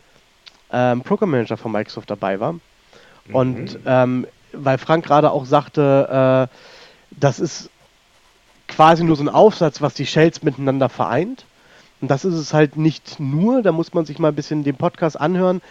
ähm, 0.72 1.02
Program 1.02 1.32
Manager 1.32 1.58
von 1.58 1.72
Microsoft 1.72 2.10
dabei 2.10 2.40
war. 2.40 2.56
Und 3.32 3.80
ähm, 3.86 4.28
weil 4.52 4.78
Frank 4.78 5.06
gerade 5.06 5.32
auch 5.32 5.46
sagte, 5.46 6.50
äh, 6.50 6.56
das 7.12 7.40
ist 7.40 7.70
quasi 8.68 9.04
nur 9.04 9.16
so 9.16 9.24
ein 9.24 9.30
Aufsatz, 9.30 9.82
was 9.82 9.94
die 9.94 10.06
Shells 10.06 10.44
miteinander 10.44 10.90
vereint. 10.90 11.46
Und 12.02 12.12
das 12.12 12.26
ist 12.26 12.36
es 12.36 12.54
halt 12.54 12.76
nicht 12.76 13.20
nur, 13.20 13.62
da 13.62 13.72
muss 13.72 13.94
man 13.94 14.06
sich 14.06 14.20
mal 14.20 14.30
ein 14.30 14.36
bisschen 14.36 14.64
den 14.64 14.76
Podcast 14.76 15.20
anhören, 15.20 15.62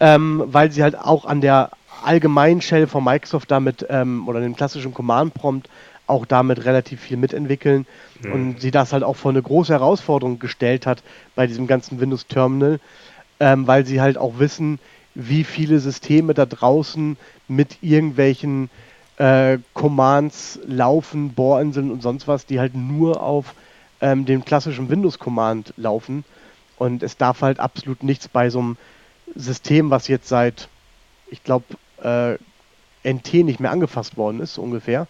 ähm, 0.00 0.42
weil 0.46 0.72
sie 0.72 0.82
halt 0.82 0.98
auch 0.98 1.24
an 1.24 1.40
der 1.40 1.70
allgemeinen 2.04 2.60
Shell 2.60 2.86
von 2.86 3.04
Microsoft 3.04 3.50
damit 3.50 3.86
ähm, 3.88 4.26
oder 4.28 4.40
dem 4.40 4.56
klassischen 4.56 4.94
Command-Prompt 4.94 5.68
auch 6.06 6.26
damit 6.26 6.64
relativ 6.64 7.00
viel 7.00 7.16
mitentwickeln 7.16 7.86
mhm. 8.22 8.32
und 8.32 8.60
sie 8.60 8.70
das 8.70 8.92
halt 8.92 9.02
auch 9.02 9.16
vor 9.16 9.30
eine 9.30 9.42
große 9.42 9.72
Herausforderung 9.72 10.38
gestellt 10.38 10.86
hat 10.86 11.02
bei 11.34 11.46
diesem 11.46 11.66
ganzen 11.66 12.00
Windows-Terminal, 12.00 12.80
ähm, 13.40 13.66
weil 13.66 13.84
sie 13.84 14.00
halt 14.00 14.16
auch 14.16 14.38
wissen, 14.38 14.78
wie 15.18 15.42
viele 15.42 15.80
Systeme 15.80 16.32
da 16.32 16.46
draußen 16.46 17.16
mit 17.48 17.78
irgendwelchen 17.82 18.70
äh, 19.16 19.58
Commands 19.74 20.60
laufen, 20.64 21.34
Bohrinseln 21.34 21.90
und 21.90 22.02
sonst 22.02 22.28
was, 22.28 22.46
die 22.46 22.60
halt 22.60 22.76
nur 22.76 23.20
auf 23.20 23.54
ähm, 24.00 24.26
dem 24.26 24.44
klassischen 24.44 24.88
Windows-Command 24.88 25.74
laufen. 25.76 26.24
Und 26.78 27.02
es 27.02 27.16
darf 27.16 27.42
halt 27.42 27.58
absolut 27.58 28.04
nichts 28.04 28.28
bei 28.28 28.48
so 28.48 28.60
einem 28.60 28.76
System, 29.34 29.90
was 29.90 30.06
jetzt 30.06 30.28
seit, 30.28 30.68
ich 31.26 31.42
glaube, 31.42 31.64
äh, 32.00 32.38
NT 33.02 33.44
nicht 33.44 33.58
mehr 33.58 33.72
angefasst 33.72 34.16
worden 34.16 34.38
ist, 34.38 34.56
ungefähr, 34.56 35.08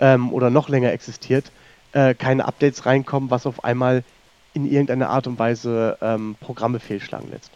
ähm, 0.00 0.34
oder 0.34 0.50
noch 0.50 0.68
länger 0.68 0.92
existiert, 0.92 1.50
äh, 1.92 2.14
keine 2.14 2.44
Updates 2.44 2.84
reinkommen, 2.84 3.30
was 3.30 3.46
auf 3.46 3.64
einmal 3.64 4.04
in 4.52 4.70
irgendeiner 4.70 5.08
Art 5.08 5.26
und 5.26 5.38
Weise 5.38 5.96
ähm, 6.02 6.36
Programme 6.40 6.78
fehlschlagen 6.78 7.30
lässt. 7.30 7.50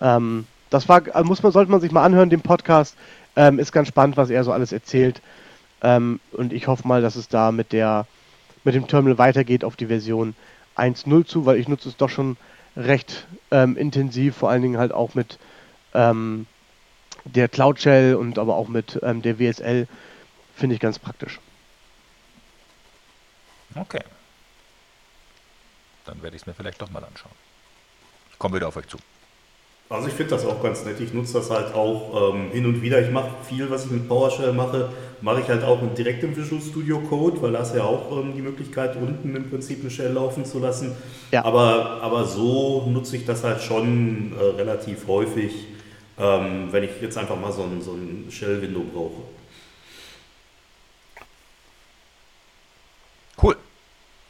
Ähm, 0.00 0.46
das 0.70 0.88
war, 0.88 1.02
also 1.12 1.26
muss 1.26 1.42
man, 1.42 1.52
sollte 1.52 1.70
man 1.70 1.80
sich 1.80 1.92
mal 1.92 2.04
anhören, 2.04 2.30
den 2.30 2.40
Podcast. 2.40 2.96
Ähm, 3.36 3.58
ist 3.58 3.72
ganz 3.72 3.88
spannend, 3.88 4.16
was 4.16 4.30
er 4.30 4.44
so 4.44 4.52
alles 4.52 4.72
erzählt. 4.72 5.20
Ähm, 5.82 6.20
und 6.32 6.52
ich 6.52 6.66
hoffe 6.66 6.86
mal, 6.86 7.02
dass 7.02 7.16
es 7.16 7.28
da 7.28 7.52
mit 7.52 7.72
der 7.72 8.06
mit 8.64 8.74
dem 8.74 8.88
Terminal 8.88 9.18
weitergeht 9.18 9.62
auf 9.62 9.76
die 9.76 9.86
Version 9.86 10.34
1.0 10.76 11.26
zu, 11.26 11.46
weil 11.46 11.58
ich 11.58 11.68
nutze 11.68 11.88
es 11.88 11.96
doch 11.96 12.08
schon 12.08 12.36
recht 12.76 13.26
ähm, 13.50 13.76
intensiv, 13.76 14.36
vor 14.36 14.50
allen 14.50 14.62
Dingen 14.62 14.78
halt 14.78 14.92
auch 14.92 15.14
mit 15.14 15.38
ähm, 15.92 16.46
der 17.24 17.48
Cloud 17.48 17.80
Shell 17.80 18.14
und 18.16 18.38
aber 18.38 18.56
auch 18.56 18.68
mit 18.68 18.98
ähm, 19.02 19.22
der 19.22 19.38
WSL 19.38 19.86
finde 20.56 20.74
ich 20.74 20.80
ganz 20.80 20.98
praktisch. 20.98 21.38
Okay. 23.74 24.02
Dann 26.04 26.22
werde 26.22 26.36
ich 26.36 26.42
es 26.42 26.46
mir 26.46 26.54
vielleicht 26.54 26.80
doch 26.80 26.90
mal 26.90 27.04
anschauen. 27.04 27.32
Ich 28.32 28.38
komme 28.38 28.56
wieder 28.56 28.68
auf 28.68 28.76
euch 28.76 28.88
zu. 28.88 28.98
Also 29.88 30.08
ich 30.08 30.14
finde 30.14 30.30
das 30.30 30.46
auch 30.46 30.62
ganz 30.62 30.84
nett. 30.84 30.98
Ich 31.00 31.12
nutze 31.12 31.34
das 31.34 31.50
halt 31.50 31.74
auch 31.74 32.32
ähm, 32.34 32.50
hin 32.50 32.66
und 32.66 32.80
wieder. 32.82 33.00
Ich 33.00 33.10
mache 33.10 33.28
viel, 33.46 33.70
was 33.70 33.84
ich 33.84 33.90
mit 33.90 34.08
PowerShell 34.08 34.52
mache, 34.52 34.88
mache 35.20 35.40
ich 35.40 35.48
halt 35.48 35.62
auch 35.62 35.78
direkt 35.96 36.24
im 36.24 36.36
Visual 36.36 36.60
Studio 36.60 37.00
Code, 37.00 37.40
weil 37.42 37.52
da 37.52 37.60
ist 37.60 37.74
ja 37.74 37.84
auch 37.84 38.10
ähm, 38.18 38.32
die 38.34 38.42
Möglichkeit, 38.42 38.96
unten 38.96 39.36
im 39.36 39.50
Prinzip 39.50 39.80
eine 39.80 39.90
Shell 39.90 40.12
laufen 40.12 40.44
zu 40.44 40.58
lassen. 40.58 40.96
Ja. 41.30 41.44
Aber, 41.44 42.02
aber 42.02 42.24
so 42.24 42.86
nutze 42.88 43.16
ich 43.16 43.26
das 43.26 43.44
halt 43.44 43.60
schon 43.60 44.32
äh, 44.38 44.56
relativ 44.56 45.06
häufig, 45.06 45.52
ähm, 46.18 46.68
wenn 46.70 46.84
ich 46.84 46.90
jetzt 47.00 47.18
einfach 47.18 47.38
mal 47.38 47.52
so 47.52 47.62
ein, 47.62 47.82
so 47.82 47.92
ein 47.92 48.26
Shell-Window 48.30 48.84
brauche. 48.92 49.22
Cool. 53.40 53.56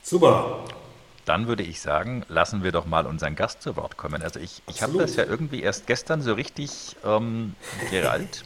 Super. 0.03 0.65
Dann 1.25 1.49
würde 1.49 1.63
ich 1.63 1.81
sagen, 1.81 2.23
lassen 2.29 2.63
wir 2.63 2.71
doch 2.71 2.85
mal 2.85 3.07
unseren 3.07 3.35
Gast 3.35 3.63
zu 3.63 3.77
Wort 3.77 3.97
kommen. 3.97 4.23
Also 4.23 4.41
ich, 4.41 4.63
ich 4.69 4.83
habe 4.83 4.99
das 4.99 5.17
ja 5.17 5.25
irgendwie 5.25 5.63
erst 5.63 5.87
gestern 5.87 6.21
so 6.21 6.35
richtig 6.35 6.97
ähm, 7.05 7.55
gerallt. 7.91 8.45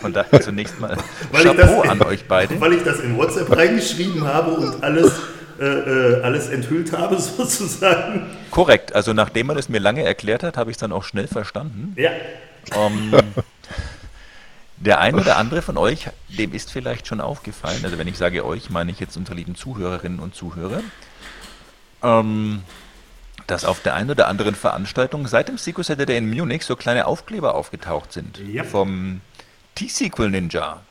Von 0.00 0.12
daher 0.12 0.40
zunächst 0.40 0.80
mal 0.80 0.96
weil 1.30 1.44
Chapeau 1.44 1.82
das, 1.82 1.90
an 1.90 2.02
euch 2.02 2.26
beide. 2.26 2.60
Weil 2.60 2.72
ich 2.72 2.82
das 2.82 2.98
in 3.00 3.16
WhatsApp 3.16 3.56
reingeschrieben 3.56 4.26
habe 4.26 4.52
und 4.52 4.82
alles, 4.82 5.20
äh, 5.60 5.64
äh 5.64 6.22
alles 6.22 6.48
enthüllt 6.48 6.90
habe 6.92 7.18
sozusagen. 7.20 8.26
Korrekt. 8.50 8.92
Also 8.94 9.12
nachdem 9.12 9.46
man 9.46 9.56
es 9.56 9.68
mir 9.68 9.78
lange 9.78 10.02
erklärt 10.02 10.42
hat, 10.42 10.56
habe 10.56 10.70
ich 10.70 10.74
es 10.74 10.80
dann 10.80 10.90
auch 10.90 11.04
schnell 11.04 11.28
verstanden. 11.28 11.94
Ja. 11.96 12.10
Ähm, 12.74 13.12
der 14.78 14.98
ein 14.98 15.14
oder 15.14 15.36
andere 15.36 15.62
von 15.62 15.76
euch, 15.76 16.08
dem 16.28 16.52
ist 16.52 16.72
vielleicht 16.72 17.06
schon 17.06 17.20
aufgefallen, 17.20 17.84
also 17.84 17.98
wenn 17.98 18.08
ich 18.08 18.18
sage 18.18 18.44
euch, 18.44 18.68
meine 18.68 18.90
ich 18.90 18.98
jetzt 18.98 19.16
unsere 19.16 19.36
lieben 19.36 19.54
Zuhörerinnen 19.54 20.18
und 20.18 20.34
Zuhörer, 20.34 20.80
ähm, 22.02 22.62
dass 23.46 23.64
auf 23.64 23.80
der 23.80 23.94
einen 23.94 24.10
oder 24.10 24.28
anderen 24.28 24.54
Veranstaltung 24.54 25.26
seit 25.26 25.48
dem 25.48 25.58
SQL 25.58 25.84
Saturday 25.84 26.16
in 26.16 26.30
Munich 26.30 26.64
so 26.64 26.76
kleine 26.76 27.06
Aufkleber 27.06 27.54
aufgetaucht 27.54 28.12
sind 28.12 28.38
yep. 28.38 28.66
vom 28.66 29.20
T-SQL 29.74 30.30
Ninja. 30.30 30.82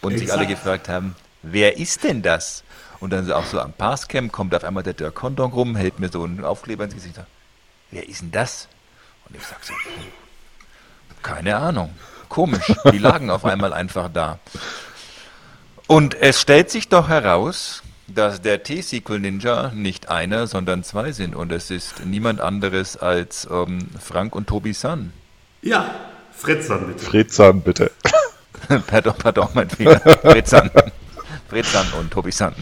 Und 0.00 0.12
Exakt. 0.12 0.18
sich 0.18 0.32
alle 0.32 0.46
gefragt 0.46 0.88
haben, 0.88 1.16
wer 1.42 1.76
ist 1.76 2.04
denn 2.04 2.22
das? 2.22 2.62
Und 3.00 3.10
dann 3.10 3.30
auch 3.32 3.44
so 3.44 3.60
am 3.60 3.72
Passcamp 3.72 4.32
kommt 4.32 4.54
auf 4.54 4.64
einmal 4.64 4.82
der 4.82 4.94
Dirk 4.94 5.14
Kondong 5.14 5.52
rum, 5.52 5.76
hält 5.76 5.98
mir 5.98 6.08
so 6.08 6.22
einen 6.22 6.44
Aufkleber 6.44 6.84
ins 6.84 6.94
Gesicht. 6.94 7.20
Wer 7.90 8.08
ist 8.08 8.20
denn 8.20 8.30
das? 8.30 8.68
Und 9.28 9.36
ich 9.36 9.42
sag 9.44 9.62
so, 9.64 9.74
keine 11.22 11.56
Ahnung. 11.56 11.94
Komisch. 12.28 12.72
Die 12.92 12.98
lagen 12.98 13.30
auf 13.30 13.44
einmal 13.44 13.72
einfach 13.72 14.10
da. 14.12 14.38
Und 15.86 16.14
es 16.14 16.40
stellt 16.40 16.70
sich 16.70 16.88
doch 16.88 17.08
heraus, 17.08 17.82
dass 18.14 18.40
der 18.40 18.62
T-SQL 18.62 19.20
Ninja 19.20 19.70
nicht 19.74 20.08
einer, 20.08 20.46
sondern 20.46 20.82
zwei 20.82 21.12
sind. 21.12 21.34
Und 21.34 21.52
es 21.52 21.70
ist 21.70 22.04
niemand 22.04 22.40
anderes 22.40 22.96
als 22.96 23.46
ähm, 23.50 23.88
Frank 24.00 24.34
und 24.34 24.48
Tobi 24.48 24.72
San. 24.72 25.12
Ja, 25.62 25.94
Fritzan 26.32 26.86
bitte. 26.86 27.04
Fritzan 27.04 27.60
bitte. 27.60 27.90
pardon, 28.86 29.14
pardon, 29.18 29.48
mein 29.54 29.68
Fehler. 29.68 30.00
Fritzan. 30.00 30.70
Fritzan 31.48 31.86
und 31.98 32.10
Tobi 32.10 32.30
San. 32.30 32.54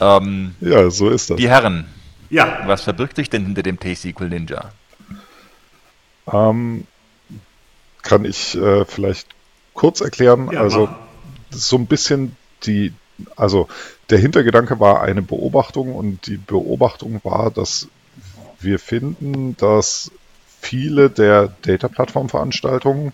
Ähm, 0.00 0.54
ja, 0.60 0.90
so 0.90 1.08
ist 1.10 1.30
das. 1.30 1.36
Die 1.36 1.48
Herren. 1.48 1.86
Ja. 2.30 2.62
Was 2.66 2.82
verbirgt 2.82 3.16
sich 3.16 3.30
denn 3.30 3.44
hinter 3.44 3.62
dem 3.62 3.78
T-SQL 3.78 4.28
Ninja? 4.28 4.72
Ähm, 6.32 6.86
kann 8.02 8.24
ich 8.24 8.56
äh, 8.56 8.84
vielleicht 8.84 9.28
kurz 9.74 10.00
erklären. 10.00 10.50
Ja, 10.52 10.60
also, 10.60 10.88
so 11.50 11.76
ein 11.76 11.86
bisschen 11.86 12.36
die, 12.64 12.92
also 13.36 13.68
der 14.10 14.18
Hintergedanke 14.18 14.80
war 14.80 15.02
eine 15.02 15.22
Beobachtung 15.22 15.94
und 15.94 16.26
die 16.26 16.36
Beobachtung 16.36 17.20
war, 17.22 17.50
dass 17.50 17.88
wir 18.58 18.78
finden, 18.78 19.56
dass 19.56 20.10
viele 20.60 21.08
der 21.10 21.52
Data-Plattform-Veranstaltungen 21.62 23.12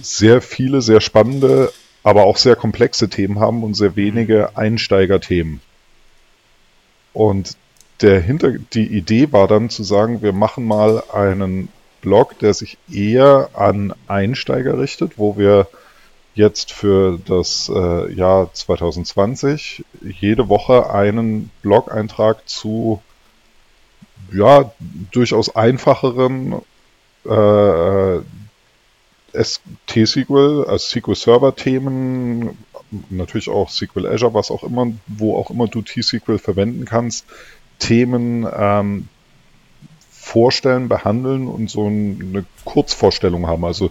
sehr 0.00 0.42
viele, 0.42 0.82
sehr 0.82 1.00
spannende, 1.00 1.72
aber 2.02 2.24
auch 2.24 2.36
sehr 2.36 2.56
komplexe 2.56 3.08
Themen 3.08 3.38
haben 3.38 3.62
und 3.62 3.74
sehr 3.74 3.96
wenige 3.96 4.50
mhm. 4.50 4.58
Einsteigerthemen. 4.58 5.60
Und 7.12 7.56
der 8.00 8.20
Hinter 8.20 8.52
die 8.52 8.86
Idee 8.86 9.30
war 9.32 9.46
dann 9.46 9.70
zu 9.70 9.84
sagen, 9.84 10.22
wir 10.22 10.32
machen 10.32 10.64
mal 10.64 11.02
einen 11.12 11.68
Blog, 12.00 12.38
der 12.40 12.52
sich 12.52 12.78
eher 12.90 13.50
an 13.54 13.94
Einsteiger 14.08 14.78
richtet, 14.78 15.18
wo 15.18 15.36
wir 15.36 15.68
jetzt 16.34 16.72
für 16.72 17.18
das 17.26 17.70
äh, 17.74 18.12
Jahr 18.12 18.52
2020 18.52 19.84
jede 20.00 20.48
Woche 20.48 20.90
einen 20.90 21.50
Blog-Eintrag 21.62 22.48
zu 22.48 23.02
ja, 24.32 24.72
durchaus 25.10 25.54
einfacheren 25.54 26.62
äh, 27.24 28.20
T-SQL, 29.86 30.66
also 30.68 30.78
SQL 30.78 31.14
Server 31.14 31.54
Themen, 31.54 32.56
natürlich 33.10 33.48
auch 33.48 33.70
SQL 33.70 34.06
Azure, 34.06 34.34
was 34.34 34.50
auch 34.50 34.62
immer, 34.62 34.92
wo 35.06 35.36
auch 35.36 35.50
immer 35.50 35.68
du 35.68 35.82
T-SQL 35.82 36.38
verwenden 36.38 36.84
kannst, 36.84 37.26
Themen 37.78 38.46
ähm, 38.54 39.08
vorstellen, 40.10 40.88
behandeln 40.88 41.48
und 41.48 41.68
so 41.68 41.86
eine 41.86 42.44
Kurzvorstellung 42.64 43.46
haben. 43.46 43.64
Also 43.64 43.90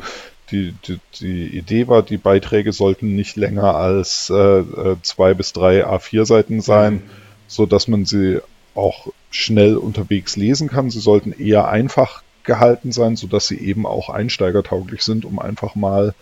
die, 0.51 0.73
die, 0.85 0.99
die 1.19 1.57
Idee 1.57 1.87
war, 1.87 2.03
die 2.03 2.17
Beiträge 2.17 2.73
sollten 2.73 3.15
nicht 3.15 3.35
länger 3.35 3.75
als 3.75 4.29
äh, 4.29 4.59
äh 4.59 4.95
zwei 5.01 5.33
bis 5.33 5.53
drei 5.53 5.85
A4-Seiten 5.85 6.61
sein, 6.61 7.03
so 7.47 7.65
dass 7.65 7.87
man 7.87 8.05
sie 8.05 8.39
auch 8.75 9.07
schnell 9.29 9.77
unterwegs 9.77 10.35
lesen 10.35 10.69
kann. 10.69 10.89
Sie 10.89 10.99
sollten 10.99 11.31
eher 11.31 11.67
einfach 11.67 12.23
gehalten 12.43 12.91
sein, 12.91 13.15
so 13.15 13.27
dass 13.27 13.47
sie 13.47 13.59
eben 13.59 13.85
auch 13.85 14.09
einsteigertauglich 14.09 15.03
sind, 15.03 15.25
um 15.25 15.39
einfach 15.39 15.75
mal 15.75 16.13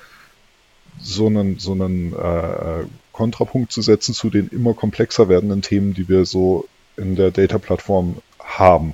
so 1.01 1.27
einen, 1.27 1.59
so 1.59 1.71
einen 1.71 2.13
äh, 2.13 2.85
Kontrapunkt 3.13 3.71
zu 3.71 3.81
setzen 3.81 4.13
zu 4.13 4.29
den 4.29 4.49
immer 4.49 4.73
komplexer 4.73 5.29
werdenden 5.29 5.61
Themen, 5.61 5.93
die 5.93 6.09
wir 6.09 6.25
so 6.25 6.67
in 6.97 7.15
der 7.15 7.31
Data-Plattform 7.31 8.17
haben. 8.39 8.93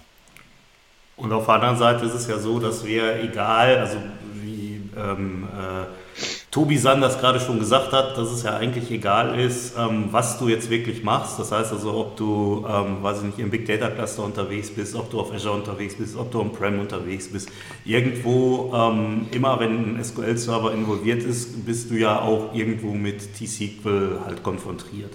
Und 1.17 1.31
auf 1.31 1.45
der 1.45 1.55
anderen 1.55 1.77
Seite 1.77 2.05
ist 2.05 2.13
es 2.13 2.27
ja 2.27 2.37
so, 2.37 2.59
dass 2.59 2.85
wir, 2.85 3.23
egal, 3.23 3.77
also 3.77 3.97
ähm, 4.97 5.43
äh, 5.43 5.85
Tobi 6.51 6.77
Sanders 6.77 7.19
gerade 7.19 7.41
schon 7.41 7.59
gesagt 7.59 7.91
hat, 7.91 8.17
dass 8.17 8.31
es 8.31 8.43
ja 8.43 8.55
eigentlich 8.55 8.89
egal 8.89 9.37
ist, 9.37 9.75
ähm, 9.77 10.07
was 10.11 10.39
du 10.39 10.47
jetzt 10.47 10.69
wirklich 10.69 11.03
machst. 11.03 11.37
Das 11.37 11.51
heißt 11.51 11.73
also, 11.73 11.93
ob 11.93 12.15
du, 12.15 12.65
ähm, 12.65 13.03
weiß 13.03 13.17
ich 13.17 13.23
nicht, 13.25 13.39
im 13.39 13.49
Big 13.49 13.65
Data 13.65 13.89
Cluster 13.89 14.23
unterwegs 14.23 14.69
bist, 14.69 14.95
ob 14.95 15.09
du 15.11 15.19
auf 15.19 15.33
Azure 15.33 15.55
unterwegs 15.55 15.95
bist, 15.95 16.15
ob 16.15 16.31
du 16.31 16.39
on-prem 16.39 16.79
unterwegs 16.79 17.29
bist. 17.29 17.49
Irgendwo, 17.83 18.73
ähm, 18.73 19.27
immer 19.31 19.59
wenn 19.59 19.97
ein 19.97 20.03
SQL-Server 20.03 20.73
involviert 20.73 21.23
ist, 21.23 21.65
bist 21.65 21.91
du 21.91 21.95
ja 21.95 22.21
auch 22.21 22.53
irgendwo 22.53 22.93
mit 22.93 23.35
T-SQL 23.35 24.21
halt 24.25 24.41
konfrontiert. 24.41 25.11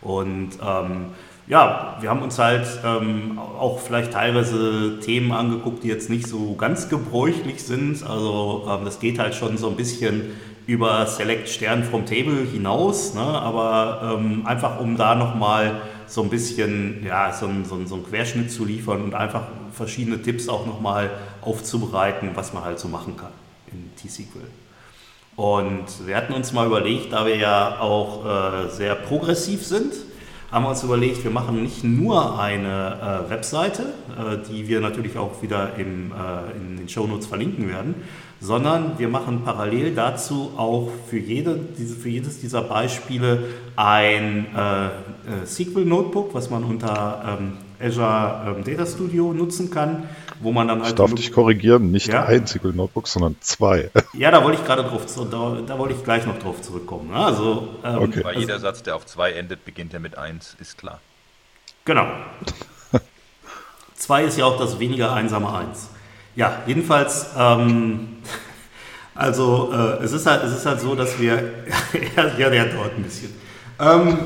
Und 0.00 0.50
ähm, 0.64 1.06
ja, 1.46 1.98
wir 2.00 2.08
haben 2.08 2.22
uns 2.22 2.38
halt 2.38 2.66
ähm, 2.84 3.38
auch 3.38 3.78
vielleicht 3.78 4.12
teilweise 4.12 4.98
Themen 5.00 5.32
angeguckt, 5.32 5.84
die 5.84 5.88
jetzt 5.88 6.08
nicht 6.08 6.26
so 6.26 6.54
ganz 6.54 6.88
gebräuchlich 6.88 7.62
sind. 7.62 8.02
Also 8.02 8.66
ähm, 8.68 8.84
das 8.84 8.98
geht 8.98 9.18
halt 9.18 9.34
schon 9.34 9.58
so 9.58 9.68
ein 9.68 9.76
bisschen 9.76 10.32
über 10.66 11.06
Select 11.06 11.48
Stern 11.50 11.84
vom 11.84 12.06
Table 12.06 12.46
hinaus, 12.50 13.14
ne? 13.14 13.20
aber 13.20 14.16
ähm, 14.18 14.46
einfach 14.46 14.80
um 14.80 14.96
da 14.96 15.14
nochmal 15.14 15.82
so 16.06 16.22
ein 16.22 16.30
bisschen 16.30 17.04
ja, 17.04 17.32
so, 17.32 17.50
so, 17.64 17.84
so 17.84 17.96
einen 17.96 18.06
Querschnitt 18.06 18.50
zu 18.50 18.64
liefern 18.64 19.02
und 19.02 19.14
einfach 19.14 19.42
verschiedene 19.72 20.22
Tipps 20.22 20.48
auch 20.48 20.64
nochmal 20.64 21.10
aufzubereiten, 21.42 22.30
was 22.34 22.54
man 22.54 22.64
halt 22.64 22.78
so 22.78 22.88
machen 22.88 23.16
kann 23.18 23.32
in 23.70 23.94
T-SQL. 23.96 24.48
Und 25.36 26.06
wir 26.06 26.16
hatten 26.16 26.32
uns 26.32 26.52
mal 26.52 26.66
überlegt, 26.66 27.12
da 27.12 27.26
wir 27.26 27.36
ja 27.36 27.80
auch 27.80 28.24
äh, 28.24 28.70
sehr 28.70 28.94
progressiv 28.94 29.66
sind, 29.66 29.92
haben 30.54 30.66
wir 30.66 30.70
uns 30.70 30.84
überlegt, 30.84 31.24
wir 31.24 31.32
machen 31.32 31.64
nicht 31.64 31.82
nur 31.82 32.38
eine 32.38 33.24
äh, 33.26 33.30
Webseite, 33.30 33.82
äh, 34.16 34.36
die 34.48 34.68
wir 34.68 34.80
natürlich 34.80 35.18
auch 35.18 35.42
wieder 35.42 35.74
im, 35.76 36.12
äh, 36.12 36.56
in 36.56 36.76
den 36.76 36.88
Shownotes 36.88 37.26
verlinken 37.26 37.68
werden, 37.68 37.96
sondern 38.40 38.96
wir 38.96 39.08
machen 39.08 39.42
parallel 39.44 39.96
dazu 39.96 40.52
auch 40.56 40.92
für, 41.08 41.18
jede, 41.18 41.58
diese, 41.76 41.96
für 41.96 42.08
jedes 42.08 42.40
dieser 42.40 42.62
Beispiele 42.62 43.48
ein 43.74 44.46
äh, 44.56 44.86
äh, 44.86 44.90
SQL-Notebook, 45.44 46.32
was 46.34 46.50
man 46.50 46.62
unter 46.62 47.36
ähm, 47.40 47.54
Azure 47.84 48.54
ähm, 48.56 48.62
Data 48.62 48.86
Studio 48.86 49.32
nutzen 49.32 49.72
kann, 49.72 50.04
wo 50.44 50.52
man 50.52 50.68
dann 50.68 50.80
halt. 50.80 50.90
Ich 50.90 50.94
darf 50.94 51.14
dich 51.14 51.32
korrigieren, 51.32 51.90
nicht 51.90 52.08
ja? 52.08 52.24
ein 52.24 52.46
SQL-Notebook, 52.46 53.08
sondern 53.08 53.36
zwei. 53.40 53.90
Ja, 54.12 54.30
da 54.30 54.44
wollte 54.44 54.60
ich 54.60 54.66
gerade 54.66 54.84
drauf, 54.84 55.06
da, 55.30 55.58
da 55.66 55.78
wollte 55.78 55.94
ich 55.94 56.04
gleich 56.04 56.24
noch 56.24 56.38
drauf 56.38 56.62
zurückkommen. 56.62 57.10
Ne? 57.10 57.16
Also, 57.16 57.68
ähm, 57.82 57.98
okay. 57.98 58.20
Bei 58.22 58.28
also, 58.28 58.40
jeder 58.40 58.60
Satz, 58.60 58.82
der 58.82 58.94
auf 58.94 59.06
zwei 59.06 59.32
endet, 59.32 59.64
beginnt 59.64 59.92
er 59.92 59.98
mit 59.98 60.16
eins, 60.16 60.56
ist 60.60 60.78
klar. 60.78 61.00
Genau. 61.84 62.06
zwei 63.96 64.24
ist 64.24 64.38
ja 64.38 64.44
auch 64.44 64.56
das 64.56 64.78
weniger 64.78 65.12
einsame 65.12 65.52
eins. 65.52 65.88
Ja, 66.36 66.62
jedenfalls, 66.66 67.30
ähm, 67.36 68.18
also 69.14 69.72
äh, 69.72 70.04
es, 70.04 70.12
ist 70.12 70.26
halt, 70.26 70.44
es 70.44 70.52
ist 70.52 70.66
halt 70.66 70.80
so, 70.80 70.94
dass 70.94 71.18
wir, 71.18 71.42
ja, 72.16 72.50
der 72.50 72.66
dauert 72.66 72.96
ein 72.96 73.02
bisschen. 73.02 73.34
Ähm, 73.80 74.18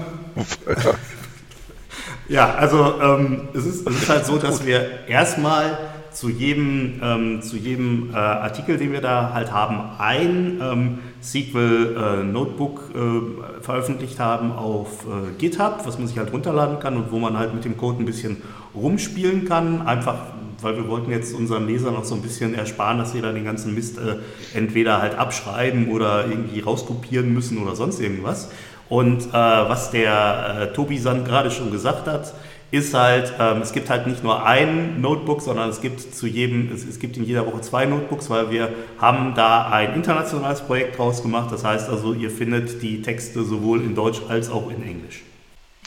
ja, 2.29 2.55
also 2.55 3.01
ähm, 3.01 3.49
es, 3.55 3.65
ist, 3.65 3.89
es 3.89 4.03
ist 4.03 4.09
halt 4.09 4.27
so, 4.27 4.37
dass 4.39 4.67
wir 4.67 5.09
erstmal 5.09 5.79
zu 6.19 6.29
jedem, 6.29 7.01
ähm, 7.01 7.43
zu 7.43 7.57
jedem 7.57 8.11
äh, 8.13 8.17
Artikel, 8.17 8.77
den 8.77 8.91
wir 8.91 9.01
da 9.01 9.33
halt 9.33 9.53
haben, 9.53 9.79
ein 9.99 10.61
ähm, 10.61 10.99
SQL-Notebook 11.23 12.91
äh, 12.93 12.99
äh, 12.99 13.63
veröffentlicht 13.63 14.19
haben 14.19 14.51
auf 14.51 15.05
äh, 15.05 15.39
GitHub, 15.39 15.83
was 15.85 15.97
man 15.97 16.09
sich 16.09 16.19
halt 16.19 16.33
runterladen 16.33 16.81
kann 16.81 16.97
und 16.97 17.13
wo 17.13 17.21
man 17.21 17.39
halt 17.39 17.55
mit 17.55 17.65
dem 17.65 17.77
Code 17.77 18.03
ein 18.03 18.05
bisschen 18.05 18.39
rumspielen 18.75 19.45
kann. 19.45 19.87
Einfach 19.87 20.17
weil 20.61 20.77
wir 20.77 20.89
wollten 20.89 21.13
jetzt 21.13 21.33
unseren 21.37 21.69
Lesern 21.69 21.95
noch 21.95 22.05
so 22.05 22.17
ein 22.17 22.23
bisschen 22.23 22.53
ersparen, 22.57 22.99
dass 22.99 23.13
sie 23.13 23.21
da 23.21 23.31
den 23.31 23.45
ganzen 23.45 23.77
Mist 23.77 23.97
äh, 23.99 24.17
entweder 24.59 25.01
halt 25.01 25.17
abschreiben 25.17 25.89
oder 25.89 26.27
irgendwie 26.27 26.59
rauskopieren 26.59 27.33
müssen 27.33 27.59
oder 27.59 27.77
sonst 27.77 28.01
irgendwas. 28.01 28.51
Und 28.89 29.29
äh, 29.29 29.33
was 29.33 29.93
der 29.93 30.73
Tobi 30.73 30.99
Sand 30.99 31.27
gerade 31.27 31.53
schon 31.53 31.71
gesagt 31.71 32.09
hat, 32.09 32.35
ist 32.71 32.93
halt, 32.93 33.33
ähm, 33.39 33.63
es 33.63 33.73
gibt 33.73 33.89
halt 33.89 34.07
nicht 34.07 34.23
nur 34.23 34.45
ein 34.45 35.01
Notebook, 35.01 35.41
sondern 35.41 35.71
es 35.71 35.81
gibt 35.81 36.01
zu 36.01 36.27
jedem, 36.27 36.71
es, 36.73 36.85
es, 36.85 36.99
gibt 36.99 37.17
in 37.17 37.25
jeder 37.25 37.47
Woche 37.47 37.63
zwei 37.63 37.87
Notebooks, 37.87 38.29
weil 38.29 38.51
wir 38.51 38.75
haben 38.99 39.35
da 39.35 39.69
ein 39.69 39.95
internationales 39.95 40.61
Projekt 40.61 40.99
draus 40.99 41.23
gemacht. 41.23 41.51
Das 41.51 41.65
heißt 41.65 41.89
also, 41.89 42.13
ihr 42.13 42.31
findet 42.31 42.83
die 42.83 43.01
Texte 43.01 43.43
sowohl 43.45 43.83
in 43.83 43.95
Deutsch 43.95 44.21
als 44.29 44.51
auch 44.51 44.71
in 44.71 44.83
Englisch. 44.83 45.23